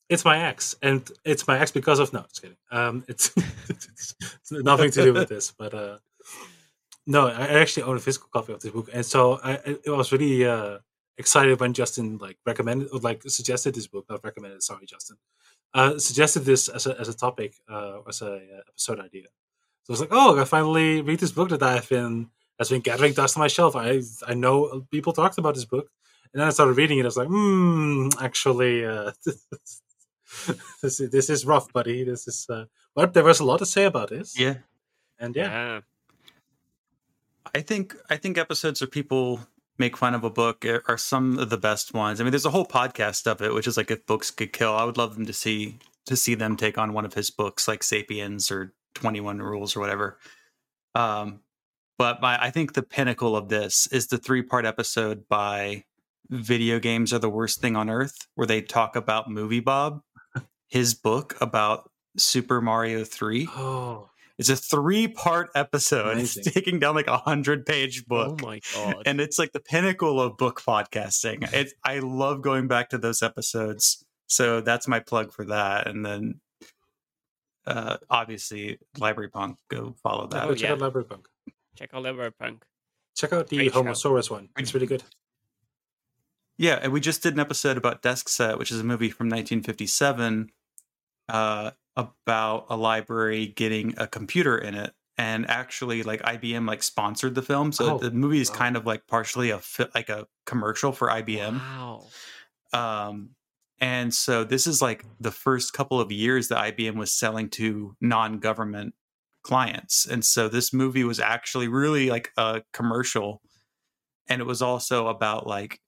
It's 0.08 0.24
my 0.24 0.38
ex, 0.38 0.76
and 0.82 1.08
it's 1.24 1.46
my 1.48 1.58
ex 1.58 1.70
because 1.70 1.98
of 1.98 2.12
no, 2.12 2.20
just 2.22 2.42
kidding. 2.42 2.56
Um, 2.70 3.04
it's, 3.08 3.32
it's 3.68 4.14
nothing 4.50 4.90
to 4.90 5.02
do 5.02 5.12
with 5.12 5.28
this, 5.28 5.52
but 5.56 5.74
uh, 5.74 5.98
no, 7.06 7.26
I 7.26 7.60
actually 7.60 7.84
own 7.84 7.96
a 7.96 8.00
physical 8.00 8.28
copy 8.32 8.52
of 8.52 8.60
this 8.60 8.72
book, 8.72 8.88
and 8.92 9.04
so 9.04 9.40
I, 9.42 9.76
I 9.86 9.90
was 9.90 10.12
really 10.12 10.46
uh, 10.46 10.78
excited 11.18 11.58
when 11.60 11.72
Justin 11.72 12.18
like 12.18 12.38
recommended 12.46 12.88
or 12.92 13.00
like 13.00 13.22
suggested 13.28 13.74
this 13.74 13.86
book. 13.86 14.06
Not 14.08 14.24
recommended, 14.24 14.62
sorry, 14.62 14.86
Justin. 14.86 15.16
Uh, 15.74 15.98
suggested 15.98 16.40
this 16.40 16.68
as 16.68 16.86
a 16.86 16.98
as 17.00 17.08
a 17.08 17.16
topic, 17.16 17.54
uh, 17.68 17.98
as 18.08 18.22
a 18.22 18.34
uh, 18.34 18.60
episode 18.68 19.00
idea. 19.00 19.26
So 19.84 19.90
I 19.90 19.92
was 19.92 20.00
like, 20.00 20.10
oh, 20.12 20.38
I 20.40 20.44
finally 20.44 21.02
read 21.02 21.18
this 21.18 21.32
book 21.32 21.48
that 21.48 21.62
I've 21.62 21.88
been 21.88 22.30
has 22.58 22.68
been 22.68 22.82
gathering 22.82 23.14
dust 23.14 23.36
on 23.36 23.40
my 23.40 23.48
shelf. 23.48 23.74
I 23.74 24.00
I 24.26 24.34
know 24.34 24.86
people 24.90 25.12
talked 25.12 25.38
about 25.38 25.54
this 25.54 25.64
book, 25.64 25.88
and 26.32 26.40
then 26.40 26.48
I 26.48 26.50
started 26.50 26.76
reading 26.76 26.98
it. 26.98 27.02
I 27.02 27.06
was 27.06 27.16
like, 27.16 27.28
hmm, 27.28 28.08
actually, 28.20 28.84
uh, 28.84 29.12
this 30.82 30.98
this 30.98 31.30
is 31.30 31.44
rough, 31.44 31.72
buddy. 31.72 32.04
This 32.04 32.28
is, 32.28 32.46
uh, 32.48 32.66
but 32.94 33.12
there 33.12 33.24
was 33.24 33.40
a 33.40 33.44
lot 33.44 33.58
to 33.58 33.66
say 33.66 33.84
about 33.84 34.10
this. 34.10 34.38
Yeah. 34.38 34.56
and 35.18 35.34
yeah, 35.36 35.50
yeah. 35.50 35.80
I 37.54 37.60
think 37.60 37.96
I 38.08 38.16
think 38.16 38.38
episodes 38.38 38.80
where 38.80 38.88
people 38.88 39.40
make 39.78 39.96
fun 39.96 40.14
of 40.14 40.24
a 40.24 40.30
book 40.30 40.64
are 40.64 40.98
some 40.98 41.38
of 41.38 41.50
the 41.50 41.58
best 41.58 41.92
ones. 41.92 42.20
I 42.20 42.24
mean, 42.24 42.30
there's 42.30 42.46
a 42.46 42.50
whole 42.50 42.66
podcast 42.66 43.26
of 43.26 43.42
it, 43.42 43.52
which 43.52 43.66
is 43.66 43.76
like 43.76 43.90
if 43.90 44.06
books 44.06 44.30
could 44.30 44.52
kill. 44.52 44.74
I 44.74 44.84
would 44.84 44.96
love 44.96 45.14
them 45.14 45.26
to 45.26 45.32
see 45.32 45.78
to 46.06 46.16
see 46.16 46.34
them 46.34 46.56
take 46.56 46.78
on 46.78 46.92
one 46.92 47.04
of 47.04 47.14
his 47.14 47.30
books, 47.30 47.68
like 47.68 47.82
*Sapiens* 47.82 48.50
or 48.50 48.72
Twenty 48.94 49.20
One 49.20 49.40
Rules 49.40 49.76
or 49.76 49.80
whatever. 49.80 50.18
Um, 50.94 51.40
but 51.98 52.20
my 52.20 52.42
I 52.42 52.50
think 52.50 52.72
the 52.72 52.82
pinnacle 52.82 53.36
of 53.36 53.48
this 53.48 53.86
is 53.88 54.06
the 54.06 54.18
three 54.18 54.42
part 54.42 54.64
episode 54.64 55.28
by 55.28 55.84
"Video 56.30 56.78
Games 56.78 57.12
Are 57.12 57.18
the 57.18 57.28
Worst 57.28 57.60
Thing 57.60 57.76
on 57.76 57.90
Earth," 57.90 58.28
where 58.34 58.46
they 58.46 58.62
talk 58.62 58.96
about 58.96 59.28
MovieBob, 59.28 60.00
his 60.68 60.94
book 60.94 61.36
about 61.40 61.90
Super 62.16 62.60
Mario 62.60 63.04
Three. 63.04 63.46
oh, 63.56 64.08
It's 64.38 64.48
a 64.48 64.56
three 64.56 65.08
part 65.08 65.50
episode. 65.54 66.12
Amazing. 66.12 66.42
It's 66.44 66.54
taking 66.54 66.78
down 66.78 66.94
like 66.94 67.06
a 67.06 67.18
hundred 67.18 67.66
page 67.66 68.06
book. 68.06 68.40
Oh 68.42 68.46
my 68.46 68.60
god. 68.74 69.02
And 69.06 69.20
it's 69.20 69.38
like 69.38 69.52
the 69.52 69.60
pinnacle 69.60 70.20
of 70.20 70.36
book 70.36 70.62
podcasting. 70.62 71.50
It, 71.52 71.72
I 71.84 71.98
love 71.98 72.40
going 72.40 72.66
back 72.66 72.90
to 72.90 72.98
those 72.98 73.22
episodes. 73.22 74.04
So 74.26 74.62
that's 74.62 74.88
my 74.88 75.00
plug 75.00 75.32
for 75.32 75.44
that. 75.46 75.86
And 75.86 76.04
then 76.04 76.40
uh, 77.66 77.98
obviously 78.08 78.78
Library 78.98 79.28
Punk, 79.28 79.58
go 79.68 79.94
follow 80.02 80.26
that. 80.28 80.48
go 80.48 80.54
check 80.54 80.68
yeah. 80.68 80.72
out 80.72 80.80
Library 80.80 81.04
Punk. 81.04 81.28
Check 81.76 81.90
out 81.92 82.02
Library 82.02 82.32
Punk. 82.32 82.64
Check 83.14 83.32
out 83.32 83.48
the 83.48 83.56
Great 83.56 83.72
show. 83.72 83.82
Homosaurus 83.82 84.30
one. 84.30 84.48
It's 84.56 84.72
really 84.72 84.86
good. 84.86 85.02
Yeah, 86.56 86.78
and 86.80 86.92
we 86.92 87.00
just 87.00 87.22
did 87.22 87.34
an 87.34 87.40
episode 87.40 87.76
about 87.76 88.02
Desk 88.02 88.28
Set, 88.28 88.58
which 88.58 88.70
is 88.70 88.80
a 88.80 88.84
movie 88.84 89.10
from 89.10 89.26
1957 89.26 90.50
uh, 91.28 91.70
about 91.96 92.66
a 92.70 92.76
library 92.76 93.46
getting 93.46 93.94
a 93.98 94.06
computer 94.06 94.56
in 94.56 94.74
it. 94.74 94.92
And 95.18 95.48
actually, 95.48 96.02
like 96.02 96.22
IBM, 96.22 96.66
like 96.66 96.82
sponsored 96.82 97.34
the 97.34 97.42
film, 97.42 97.70
so 97.70 97.94
Oh, 97.94 97.98
the 97.98 98.10
movie 98.10 98.40
is 98.40 98.50
wow. 98.50 98.56
kind 98.56 98.76
of 98.76 98.86
like 98.86 99.06
partially 99.06 99.50
a 99.50 99.60
like 99.94 100.08
a 100.08 100.26
commercial 100.46 100.90
for 100.90 101.08
IBM. 101.08 101.58
Wow. 101.60 102.06
Um, 102.72 103.30
and 103.78 104.14
so 104.14 104.44
this 104.44 104.66
is 104.66 104.80
like 104.80 105.04
the 105.20 105.30
first 105.30 105.72
couple 105.74 106.00
of 106.00 106.10
years 106.10 106.48
that 106.48 106.76
IBM 106.76 106.94
was 106.94 107.12
selling 107.12 107.50
to 107.50 107.94
non-government 108.00 108.94
clients. 109.42 110.06
And 110.06 110.24
so 110.24 110.48
this 110.48 110.72
movie 110.72 111.04
was 111.04 111.20
actually 111.20 111.68
really 111.68 112.08
like 112.08 112.30
a 112.36 112.62
commercial. 112.72 113.42
And 114.28 114.40
it 114.40 114.44
was 114.44 114.62
also 114.62 115.08
about 115.08 115.46
like 115.46 115.80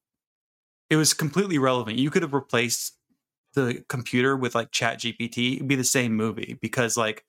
it 0.91 0.97
was 0.97 1.15
completely 1.15 1.57
relevant. 1.57 1.99
You 1.99 2.11
could 2.11 2.23
have 2.23 2.35
replaced 2.35 2.99
the 3.55 3.85
computer 3.89 4.37
with 4.37 4.55
like 4.55 4.71
chat 4.71 5.01
GPT, 5.01 5.57
it'd 5.57 5.69
be 5.69 5.77
the 5.77 5.85
same 5.85 6.15
movie 6.15 6.59
because 6.61 6.97
like 6.97 7.25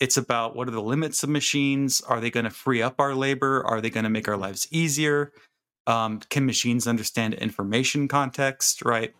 it's 0.00 0.16
about 0.16 0.56
what 0.56 0.68
are 0.68 0.72
the 0.72 0.82
limits 0.82 1.22
of 1.22 1.28
machines? 1.28 2.00
Are 2.00 2.20
they 2.20 2.30
going 2.30 2.44
to 2.44 2.50
free 2.50 2.80
up 2.80 3.00
our 3.00 3.14
labor? 3.14 3.64
Are 3.66 3.80
they 3.80 3.90
going 3.90 4.04
to 4.04 4.10
make 4.10 4.28
our 4.28 4.36
lives 4.36 4.66
easier? 4.70 5.32
um, 5.86 6.20
can 6.30 6.46
machines 6.46 6.86
understand 6.86 7.34
information 7.34 8.08
context 8.08 8.82
right 8.84 9.14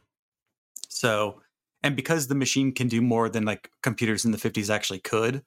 so 0.88 1.40
and 1.82 1.96
because 1.96 2.26
the 2.26 2.34
machine 2.34 2.72
can 2.72 2.88
do 2.88 3.00
more 3.00 3.28
than 3.28 3.44
like 3.44 3.70
computers 3.82 4.24
in 4.24 4.32
the 4.32 4.38
50s 4.38 4.72
actually 4.72 5.00
could 5.00 5.42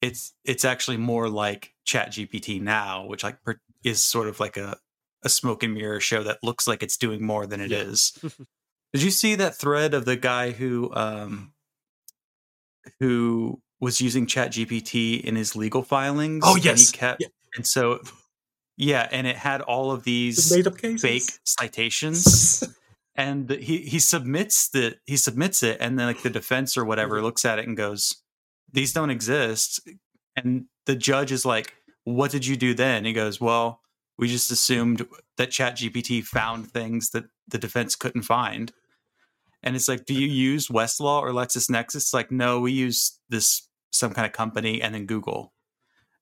it's 0.00 0.34
it's 0.44 0.64
actually 0.64 0.96
more 0.96 1.28
like 1.28 1.74
chat 1.84 2.10
gpt 2.10 2.60
now 2.60 3.04
which 3.06 3.24
like 3.24 3.42
per- 3.42 3.60
is 3.82 4.02
sort 4.02 4.28
of 4.28 4.38
like 4.38 4.56
a, 4.56 4.76
a 5.24 5.28
smoke 5.28 5.62
and 5.62 5.74
mirror 5.74 6.00
show 6.00 6.22
that 6.22 6.38
looks 6.42 6.68
like 6.68 6.82
it's 6.82 6.96
doing 6.96 7.24
more 7.24 7.46
than 7.46 7.60
it 7.60 7.72
is. 7.72 8.12
Did 8.92 9.02
you 9.02 9.10
see 9.10 9.34
that 9.36 9.56
thread 9.56 9.94
of 9.94 10.04
the 10.04 10.16
guy 10.16 10.50
who 10.50 10.92
um 10.94 11.52
who 13.00 13.60
was 13.80 14.00
using 14.00 14.26
chat 14.26 14.52
gpt 14.52 15.20
in 15.22 15.36
his 15.36 15.54
legal 15.56 15.82
filings 15.82 16.44
Oh, 16.46 16.54
and 16.54 16.64
yes. 16.64 16.90
he 16.90 16.96
kept 16.96 17.20
Yeah. 17.20 17.28
and 17.56 17.66
so 17.66 18.00
yeah 18.76 19.08
and 19.12 19.26
it 19.26 19.36
had 19.36 19.60
all 19.60 19.90
of 19.92 20.04
these 20.04 20.50
made 20.52 20.66
up 20.66 20.78
cases. 20.78 21.02
fake 21.02 21.38
citations 21.44 22.64
and 23.14 23.50
he 23.50 23.78
he 23.78 23.98
submits 23.98 24.68
the 24.70 24.96
he 25.06 25.16
submits 25.16 25.62
it 25.62 25.78
and 25.80 25.98
then 25.98 26.06
like 26.06 26.22
the 26.22 26.30
defense 26.30 26.76
or 26.76 26.84
whatever 26.84 27.16
Mm-hmm. 27.16 27.24
looks 27.24 27.44
at 27.44 27.58
it 27.58 27.66
and 27.68 27.76
goes 27.76 28.16
these 28.72 28.92
don't 28.92 29.10
exist 29.10 29.80
and 30.36 30.66
the 30.86 30.96
judge 30.96 31.30
is 31.32 31.44
like 31.44 31.74
what 32.04 32.30
did 32.30 32.46
you 32.46 32.56
do 32.56 32.74
then 32.74 33.04
he 33.04 33.12
goes 33.12 33.40
well 33.40 33.80
we 34.18 34.28
just 34.28 34.50
assumed 34.50 35.06
that 35.36 35.50
chat 35.50 35.76
gpt 35.76 36.24
found 36.24 36.70
things 36.70 37.10
that 37.10 37.24
the 37.48 37.58
defense 37.58 37.94
couldn't 37.96 38.22
find 38.22 38.72
and 39.62 39.76
it's 39.76 39.88
like 39.88 40.04
do 40.06 40.14
you 40.14 40.26
use 40.26 40.68
westlaw 40.68 41.20
or 41.22 41.30
lexisnexis? 41.30 41.96
It's 41.96 42.14
like 42.14 42.30
no 42.30 42.60
we 42.60 42.72
use 42.72 43.18
this 43.28 43.68
some 43.90 44.12
kind 44.12 44.26
of 44.26 44.32
company 44.32 44.80
and 44.82 44.94
then 44.94 45.06
google. 45.06 45.52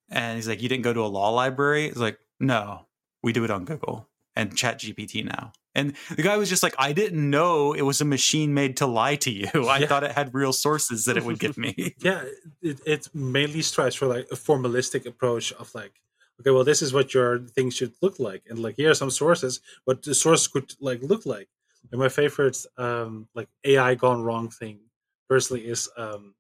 And 0.09 0.37
he's 0.37 0.49
like 0.49 0.61
you 0.63 0.69
didn't 0.69 0.85
go 0.85 0.93
to 0.93 1.01
a 1.01 1.07
law 1.07 1.31
library? 1.31 1.87
It's 1.87 1.97
like 1.99 2.19
no 2.39 2.87
we 3.23 3.33
do 3.33 3.45
it 3.45 3.51
on 3.51 3.65
google 3.65 4.09
and 4.37 4.57
chat 4.57 4.79
gpt 4.79 5.25
now. 5.25 5.53
And 5.75 5.95
the 6.17 6.23
guy 6.23 6.37
was 6.37 6.49
just 6.49 6.63
like 6.65 6.75
i 6.79 6.93
didn't 6.93 7.31
know 7.31 7.73
it 7.75 7.83
was 7.83 8.01
a 8.01 8.05
machine 8.05 8.53
made 8.55 8.77
to 8.79 8.87
lie 8.87 9.17
to 9.17 9.31
you. 9.31 9.49
I 9.69 9.79
Yeah. 9.79 9.87
thought 9.87 10.03
it 10.05 10.13
had 10.13 10.35
real 10.35 10.53
sources 10.53 11.05
that 11.05 11.17
it 11.17 11.25
would 11.25 11.39
give 11.39 11.57
me. 11.57 11.95
Yeah 12.03 12.25
it, 12.61 12.81
it 12.87 13.09
mainly 13.15 13.63
strives 13.63 13.95
for 13.95 14.07
like 14.07 14.27
a 14.33 14.35
formalistic 14.37 15.07
approach 15.07 15.53
of 15.53 15.73
like 15.75 15.93
okay 16.41 16.51
well 16.51 16.65
this 16.65 16.83
is 16.83 16.93
what 16.93 17.15
your 17.15 17.39
thing 17.39 17.71
should 17.71 17.93
look 18.03 18.19
like. 18.19 18.43
And 18.51 18.59
like 18.59 18.77
here 18.77 18.91
are 18.91 18.95
some 18.95 19.11
sources 19.11 19.61
what 19.85 20.03
the 20.03 20.15
source 20.15 20.49
could 20.49 20.75
like 20.81 21.03
look 21.03 21.25
like 21.25 21.49
and 21.91 22.01
my 22.01 22.09
favorite 22.09 22.57
um 22.79 23.29
like 23.35 23.49
ai 23.65 23.95
gone 23.95 24.23
wrong 24.23 24.49
thing 24.49 24.79
personally 25.29 25.67
is 25.67 25.89
um 25.97 26.35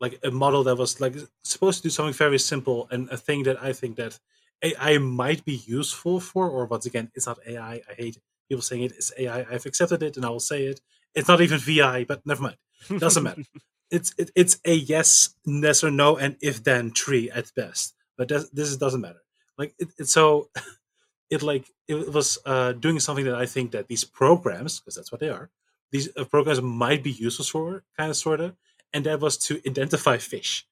like 0.00 0.18
a 0.24 0.30
model 0.30 0.64
that 0.64 0.76
was 0.76 1.00
like 1.00 1.14
supposed 1.44 1.78
to 1.78 1.84
do 1.84 1.90
something 1.90 2.14
very 2.14 2.38
simple 2.38 2.88
and 2.90 3.08
a 3.10 3.16
thing 3.16 3.42
that 3.44 3.62
i 3.62 3.72
think 3.72 3.96
that 3.96 4.18
ai 4.62 4.98
might 4.98 5.44
be 5.44 5.62
useful 5.66 6.20
for 6.20 6.48
or 6.48 6.66
once 6.66 6.86
again 6.86 7.10
it's 7.14 7.26
not 7.26 7.38
ai 7.46 7.80
i. 7.88 7.94
Hate 7.96 8.18
people 8.48 8.62
saying 8.62 8.82
it 8.82 8.92
is 8.92 9.12
ai 9.18 9.46
i've 9.50 9.66
accepted 9.66 10.02
it 10.02 10.16
and 10.16 10.24
i 10.24 10.28
will 10.30 10.40
say 10.40 10.64
it. 10.66 10.80
It's 11.14 11.28
not 11.28 11.40
even 11.40 11.58
vi 11.58 12.04
but 12.04 12.20
never 12.26 12.42
mind. 12.42 12.56
Doesn't 12.98 13.22
matter. 13.22 13.42
It's 13.88 14.12
it, 14.18 14.30
it's 14.34 14.58
a 14.64 14.74
yes, 14.74 15.30
yes 15.46 15.84
or 15.84 15.92
no, 15.92 16.16
and 16.16 16.36
if 16.40 16.64
then 16.64 16.90
tree 16.90 17.30
at 17.30 17.52
best. 17.54 17.94
But 18.18 18.26
this, 18.28 18.48
this 18.50 18.76
doesn't 18.76 19.00
matter. 19.00 19.22
Like 19.56 19.74
it, 19.78 19.88
it 19.98 20.08
so 20.08 20.50
it 21.30 21.42
like 21.42 21.70
it 21.88 22.12
was 22.12 22.38
uh, 22.46 22.72
doing 22.72 23.00
something 23.00 23.24
that 23.24 23.34
I 23.34 23.46
think 23.46 23.72
that 23.72 23.88
these 23.88 24.04
programs, 24.04 24.80
because 24.80 24.94
that's 24.94 25.12
what 25.12 25.20
they 25.20 25.28
are, 25.28 25.50
these 25.90 26.08
uh, 26.16 26.24
programs 26.24 26.60
might 26.62 27.02
be 27.02 27.10
useful 27.10 27.44
for, 27.44 27.84
kind 27.96 28.10
of 28.10 28.16
sort 28.16 28.40
of, 28.40 28.54
and 28.92 29.04
that 29.06 29.20
was 29.20 29.36
to 29.38 29.60
identify 29.66 30.16
fish, 30.18 30.66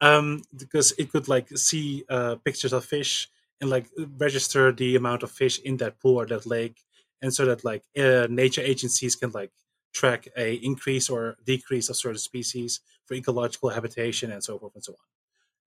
um, 0.00 0.42
because 0.56 0.92
it 0.98 1.10
could 1.10 1.28
like 1.28 1.48
see 1.56 2.04
uh, 2.08 2.36
pictures 2.44 2.72
of 2.72 2.84
fish 2.84 3.28
and 3.60 3.70
like 3.70 3.86
register 4.18 4.72
the 4.72 4.96
amount 4.96 5.22
of 5.22 5.30
fish 5.30 5.60
in 5.60 5.76
that 5.78 6.00
pool 6.00 6.20
or 6.20 6.26
that 6.26 6.46
lake, 6.46 6.82
and 7.22 7.32
so 7.32 7.44
that 7.46 7.64
like 7.64 7.84
uh, 7.98 8.26
nature 8.30 8.62
agencies 8.62 9.16
can 9.16 9.30
like 9.30 9.52
track 9.92 10.28
a 10.36 10.54
increase 10.54 11.10
or 11.10 11.36
decrease 11.44 11.88
of 11.88 11.96
certain 11.96 12.18
species 12.18 12.80
for 13.06 13.14
ecological 13.14 13.70
habitation 13.70 14.30
and 14.30 14.42
so 14.42 14.58
forth 14.58 14.74
and 14.74 14.84
so 14.84 14.92
on. 14.92 14.98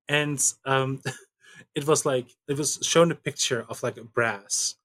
And 0.10 0.54
um, 0.66 1.02
it 1.76 1.88
was 1.88 2.06
like 2.06 2.28
it 2.48 2.58
was 2.58 2.80
shown 2.82 3.12
a 3.12 3.16
picture 3.16 3.66
of 3.70 3.84
like 3.84 3.98
a 3.98 4.04
brass, 4.04 4.76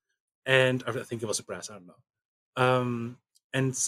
and 0.47 0.83
I 0.87 0.93
think 0.93 1.23
it 1.23 1.27
was 1.27 1.39
a 1.39 1.45
brass. 1.45 1.71
I 1.71 1.75
don't 1.75 1.87
know. 1.87 2.63
Um, 2.65 3.19
and 3.55 3.79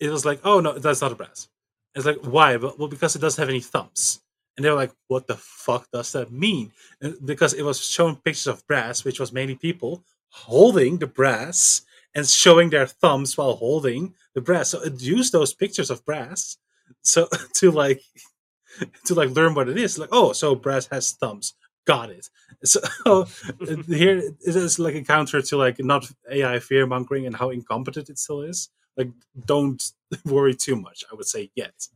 it 0.00 0.10
was 0.10 0.24
like, 0.24 0.40
oh 0.44 0.60
no, 0.60 0.78
that's 0.78 1.00
not 1.00 1.12
a 1.12 1.16
brass. 1.16 1.48
It's 1.94 2.06
like 2.06 2.18
why? 2.22 2.56
But 2.56 2.78
well, 2.78 2.88
because 2.88 3.16
it 3.16 3.20
doesn't 3.20 3.40
have 3.40 3.50
any 3.50 3.60
thumbs. 3.60 4.20
And 4.56 4.64
they 4.64 4.70
were 4.70 4.76
like, 4.76 4.92
what 5.08 5.26
the 5.26 5.36
fuck 5.36 5.88
does 5.90 6.12
that 6.12 6.32
mean? 6.32 6.72
And 7.00 7.16
because 7.24 7.54
it 7.54 7.62
was 7.62 7.82
showing 7.82 8.16
pictures 8.16 8.48
of 8.48 8.66
brass, 8.66 9.04
which 9.04 9.20
was 9.20 9.32
mainly 9.32 9.54
people 9.54 10.04
holding 10.28 10.98
the 10.98 11.06
brass 11.06 11.82
and 12.14 12.26
showing 12.26 12.70
their 12.70 12.86
thumbs 12.86 13.38
while 13.38 13.54
holding 13.54 14.14
the 14.34 14.40
brass. 14.40 14.70
So 14.70 14.82
it 14.82 15.00
used 15.00 15.32
those 15.32 15.54
pictures 15.54 15.90
of 15.90 16.04
brass 16.04 16.58
so 17.02 17.28
to 17.54 17.70
like 17.70 18.02
to 19.06 19.14
like 19.14 19.30
learn 19.30 19.54
what 19.54 19.68
it 19.68 19.78
is. 19.78 19.98
Like, 19.98 20.10
oh, 20.12 20.32
so 20.32 20.54
brass 20.54 20.86
has 20.88 21.12
thumbs. 21.12 21.54
Got 21.86 22.10
it. 22.10 22.28
So 22.64 22.80
uh, 23.06 23.24
here 23.86 24.18
it 24.18 24.34
is 24.40 24.78
like 24.78 24.94
a 24.94 25.02
counter 25.02 25.40
to 25.40 25.56
like 25.56 25.78
not 25.78 26.10
AI 26.30 26.58
fear 26.58 26.86
mongering 26.86 27.26
and 27.26 27.34
how 27.34 27.50
incompetent 27.50 28.10
it 28.10 28.18
still 28.18 28.42
is. 28.42 28.68
Like, 28.96 29.10
don't 29.46 29.82
worry 30.24 30.54
too 30.54 30.76
much. 30.76 31.04
I 31.10 31.14
would 31.14 31.26
say 31.26 31.50
yet. 31.54 31.88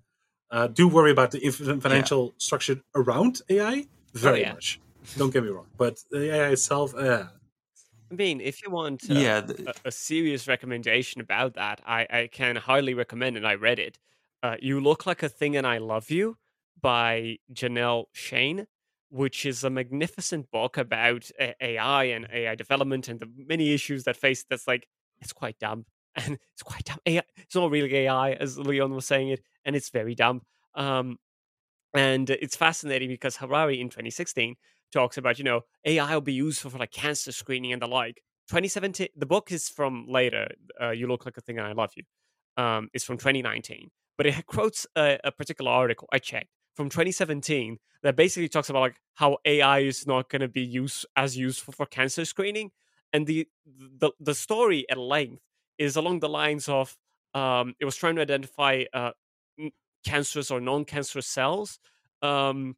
Uh, 0.50 0.68
do 0.68 0.86
worry 0.86 1.10
about 1.10 1.32
the 1.32 1.44
inf- 1.44 1.82
financial 1.82 2.32
structure 2.38 2.80
around 2.94 3.42
AI 3.48 3.86
very 4.14 4.42
yeah. 4.42 4.52
much. 4.52 4.80
Don't 5.18 5.32
get 5.32 5.42
me 5.42 5.50
wrong, 5.50 5.66
but 5.76 5.98
the 6.10 6.32
AI 6.32 6.50
itself, 6.50 6.94
uh, 6.94 7.24
I 8.10 8.14
mean, 8.14 8.40
if 8.40 8.62
you 8.62 8.70
want 8.70 9.10
uh, 9.10 9.14
yeah, 9.14 9.40
th- 9.40 9.60
a, 9.66 9.88
a 9.88 9.90
serious 9.90 10.46
recommendation 10.46 11.20
about 11.20 11.54
that, 11.54 11.80
I, 11.84 12.06
I 12.08 12.28
can 12.30 12.56
highly 12.56 12.94
recommend, 12.94 13.36
and 13.36 13.46
I 13.46 13.54
read 13.54 13.78
it. 13.78 13.98
Uh, 14.42 14.56
you 14.60 14.80
Look 14.80 15.04
Like 15.06 15.22
a 15.22 15.28
Thing 15.28 15.56
and 15.56 15.66
I 15.66 15.78
Love 15.78 16.10
You 16.10 16.36
by 16.80 17.38
Janelle 17.52 18.04
Shane, 18.12 18.66
which 19.14 19.46
is 19.46 19.62
a 19.62 19.70
magnificent 19.70 20.50
book 20.50 20.76
about 20.76 21.30
AI 21.38 22.04
and 22.04 22.26
AI 22.32 22.56
development 22.56 23.06
and 23.06 23.20
the 23.20 23.28
many 23.36 23.72
issues 23.72 24.02
that 24.02 24.16
face 24.16 24.44
that's 24.50 24.66
like, 24.66 24.88
it's 25.20 25.32
quite 25.32 25.58
dumb. 25.58 25.86
And 26.16 26.38
it's 26.52 26.62
quite 26.62 26.84
dumb. 26.84 26.98
AI, 27.06 27.22
it's 27.36 27.56
not 27.56 27.72
really 27.72 27.92
AI, 27.96 28.32
as 28.34 28.56
Leon 28.56 28.94
was 28.94 29.04
saying 29.04 29.30
it, 29.30 29.40
and 29.64 29.74
it's 29.74 29.88
very 29.90 30.14
dumb. 30.14 30.42
Um, 30.76 31.18
and 31.92 32.30
it's 32.30 32.54
fascinating 32.54 33.08
because 33.08 33.36
Harari 33.36 33.80
in 33.80 33.88
2016 33.88 34.54
talks 34.92 35.16
about, 35.16 35.38
you 35.38 35.44
know, 35.44 35.62
AI 35.84 36.14
will 36.14 36.20
be 36.20 36.32
useful 36.32 36.70
for 36.70 36.78
like 36.78 36.92
cancer 36.92 37.32
screening 37.32 37.72
and 37.72 37.82
the 37.82 37.88
like. 37.88 38.22
2017, 38.48 39.08
the 39.16 39.26
book 39.26 39.50
is 39.50 39.68
from 39.68 40.06
later. 40.08 40.46
Uh, 40.80 40.90
you 40.90 41.08
look 41.08 41.24
like 41.24 41.36
a 41.36 41.40
thing 41.40 41.58
and 41.58 41.66
I 41.66 41.72
love 41.72 41.90
you. 41.96 42.04
Um, 42.62 42.90
it's 42.94 43.04
from 43.04 43.18
2019, 43.18 43.90
but 44.16 44.26
it 44.26 44.46
quotes 44.46 44.86
a, 44.96 45.18
a 45.24 45.32
particular 45.32 45.72
article 45.72 46.08
I 46.12 46.18
checked 46.18 46.50
from 46.74 46.88
2017 46.88 47.78
that 48.02 48.16
basically 48.16 48.48
talks 48.48 48.68
about 48.68 48.80
like 48.80 48.96
how 49.14 49.38
AI 49.44 49.80
is 49.80 50.06
not 50.06 50.28
going 50.28 50.40
to 50.40 50.48
be 50.48 50.62
used 50.62 51.06
as 51.16 51.36
useful 51.36 51.72
for 51.72 51.86
cancer 51.86 52.24
screening, 52.24 52.70
and 53.12 53.26
the 53.26 53.48
the 53.66 54.10
the 54.20 54.34
story 54.34 54.84
at 54.90 54.98
length 54.98 55.42
is 55.78 55.96
along 55.96 56.20
the 56.20 56.28
lines 56.28 56.68
of 56.68 56.96
um, 57.34 57.74
it 57.80 57.84
was 57.84 57.96
trying 57.96 58.16
to 58.16 58.22
identify 58.22 58.84
uh, 58.92 59.10
cancerous 60.04 60.50
or 60.50 60.60
non-cancerous 60.60 61.26
cells, 61.26 61.78
um, 62.22 62.76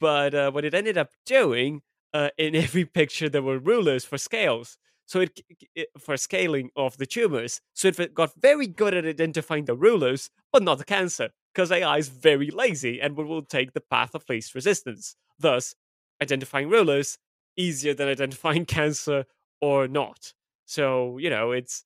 but 0.00 0.34
uh, 0.34 0.50
what 0.50 0.64
it 0.64 0.74
ended 0.74 0.98
up 0.98 1.10
doing 1.24 1.82
uh, 2.12 2.30
in 2.38 2.54
every 2.66 2.84
picture 2.84 3.28
there 3.28 3.42
were 3.42 3.58
rulers 3.58 4.04
for 4.04 4.18
scales. 4.18 4.78
So 5.08 5.20
it, 5.20 5.40
it 5.76 5.88
for 6.00 6.16
scaling 6.16 6.70
of 6.74 6.96
the 6.96 7.06
tumors. 7.06 7.60
So 7.74 7.88
it 7.88 8.12
got 8.12 8.32
very 8.40 8.66
good 8.66 8.92
at 8.92 9.06
identifying 9.06 9.66
the 9.66 9.76
rulers, 9.76 10.30
but 10.52 10.64
not 10.64 10.78
the 10.78 10.84
cancer, 10.84 11.30
because 11.56 11.72
AI 11.72 11.96
is 11.98 12.08
very 12.10 12.50
lazy 12.50 13.00
and 13.00 13.16
will 13.16 13.42
take 13.42 13.72
the 13.72 13.80
path 13.80 14.14
of 14.14 14.28
least 14.28 14.54
resistance. 14.54 15.16
Thus, 15.38 15.74
identifying 16.22 16.68
rulers 16.68 17.18
easier 17.56 17.94
than 17.94 18.08
identifying 18.08 18.66
cancer 18.78 19.24
or 19.62 19.88
not. 19.88 20.34
So 20.66 21.16
you 21.18 21.30
know 21.30 21.52
it's 21.52 21.84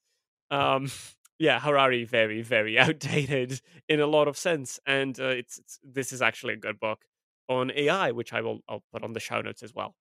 um 0.51 0.91
yeah 1.39 1.61
Harari 1.61 2.05
very 2.05 2.43
very 2.43 2.79
outdated 2.87 3.61
in 3.89 4.01
a 4.01 4.07
lot 4.09 4.27
of 4.29 4.37
sense, 4.37 4.81
and 4.87 5.19
uh, 5.21 5.27
it's, 5.29 5.59
it's 5.59 5.79
this 5.85 6.13
is 6.13 6.21
actually 6.21 6.55
a 6.55 6.59
good 6.59 6.81
book 6.81 7.05
on 7.49 7.71
AI, 7.77 8.11
which 8.11 8.33
I 8.33 8.41
will 8.41 8.61
I'll 8.69 8.85
put 8.93 9.05
on 9.05 9.13
the 9.13 9.21
show 9.21 9.41
notes 9.41 9.63
as 9.63 9.75
well. 9.75 9.95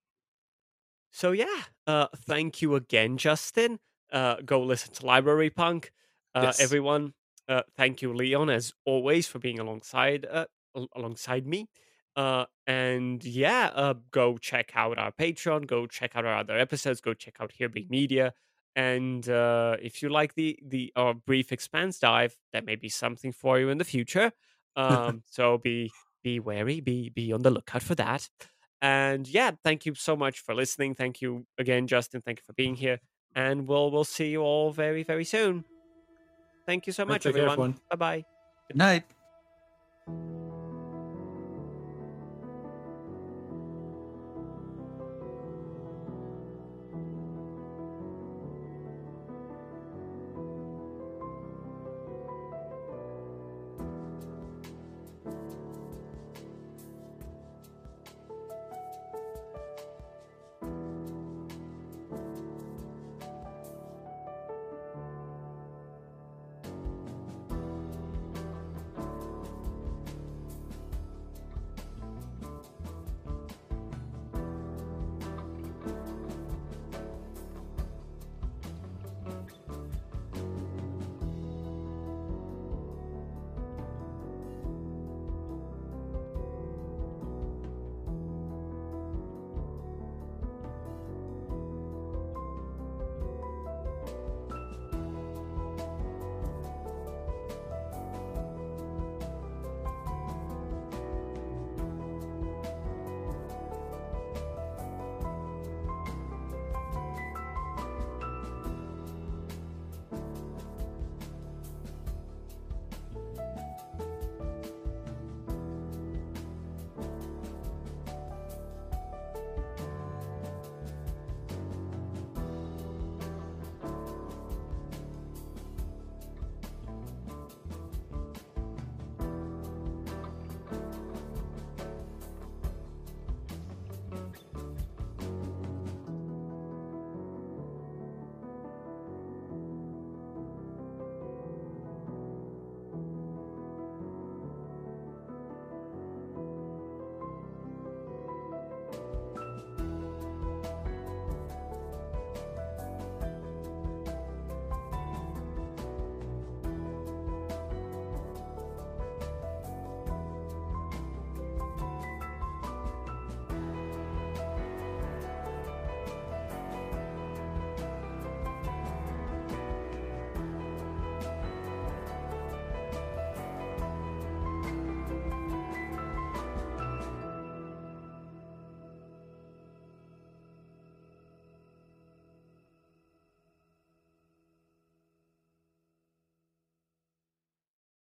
So 1.12 1.32
yeah, 1.32 1.64
uh, 1.88 2.08
thank 2.16 2.62
you 2.62 2.76
again, 2.76 3.18
Justin. 3.18 3.80
Uh, 4.12 4.38
go 4.46 4.62
listen 4.62 4.94
to 4.96 5.06
Library 5.06 5.52
Punk, 5.52 5.92
uh, 6.34 6.42
Yes. 6.44 6.60
everyone. 6.60 7.14
Uh, 7.50 7.64
thank 7.76 8.02
you, 8.04 8.14
Leon, 8.14 8.52
as 8.52 8.74
always, 8.86 9.28
for 9.28 9.40
being 9.40 9.60
alongside 9.60 10.26
uh, 10.30 10.46
al- 10.78 10.88
alongside 10.96 11.48
me. 11.48 11.68
Uh, 12.16 12.46
and 12.68 13.24
yeah, 13.24 13.72
uh, 13.74 13.96
go 14.12 14.38
check 14.38 14.72
out 14.76 15.00
our 15.00 15.12
Patreon. 15.12 15.66
Go 15.66 15.88
check 15.88 16.16
out 16.16 16.26
our 16.26 16.38
other 16.38 16.58
episodes. 16.58 17.02
Go 17.02 17.14
check 17.14 17.38
out 17.40 17.52
Here 17.52 17.70
Be 17.70 17.88
Media. 17.90 18.34
And 18.76 19.28
uh, 19.28 19.78
if 19.82 20.04
you 20.04 20.10
like 20.10 20.36
the 20.36 20.60
the 20.64 20.94
our 20.96 21.14
brief 21.16 21.52
expanse 21.52 21.98
dive, 21.98 22.38
that 22.54 22.66
may 22.66 22.76
be 22.76 22.90
something 22.90 23.32
for 23.32 23.60
you 23.60 23.70
in 23.70 23.78
the 23.78 23.86
future. 23.86 24.32
Um, 24.76 25.24
so 25.26 25.58
be 25.58 25.92
be 26.24 26.40
wary. 26.40 26.80
Be 26.80 27.10
be 27.10 27.34
on 27.34 27.42
the 27.42 27.50
lookout 27.50 27.82
for 27.82 27.96
that. 27.96 28.30
And 28.82 29.28
yeah, 29.28 29.52
thank 29.62 29.86
you 29.86 29.96
so 29.96 30.16
much 30.16 30.40
for 30.40 30.56
listening. 30.56 30.96
Thank 30.96 31.22
you 31.22 31.48
again, 31.58 31.86
Justin. 31.88 32.22
Thank 32.22 32.40
you 32.40 32.44
for 32.46 32.54
being 32.54 32.76
here. 32.76 33.00
And 33.36 33.68
we'll 33.68 33.92
we'll 33.92 34.06
see 34.06 34.30
you 34.30 34.42
all 34.42 34.72
very 34.72 35.04
very 35.04 35.26
soon. 35.26 35.66
Thank 36.66 36.88
you 36.88 36.94
so 36.94 37.06
much, 37.06 37.26
everyone. 37.26 37.52
everyone. 37.52 37.80
Bye 37.90 37.96
bye. 37.96 38.26
good 38.68 38.78
night. 38.78 39.04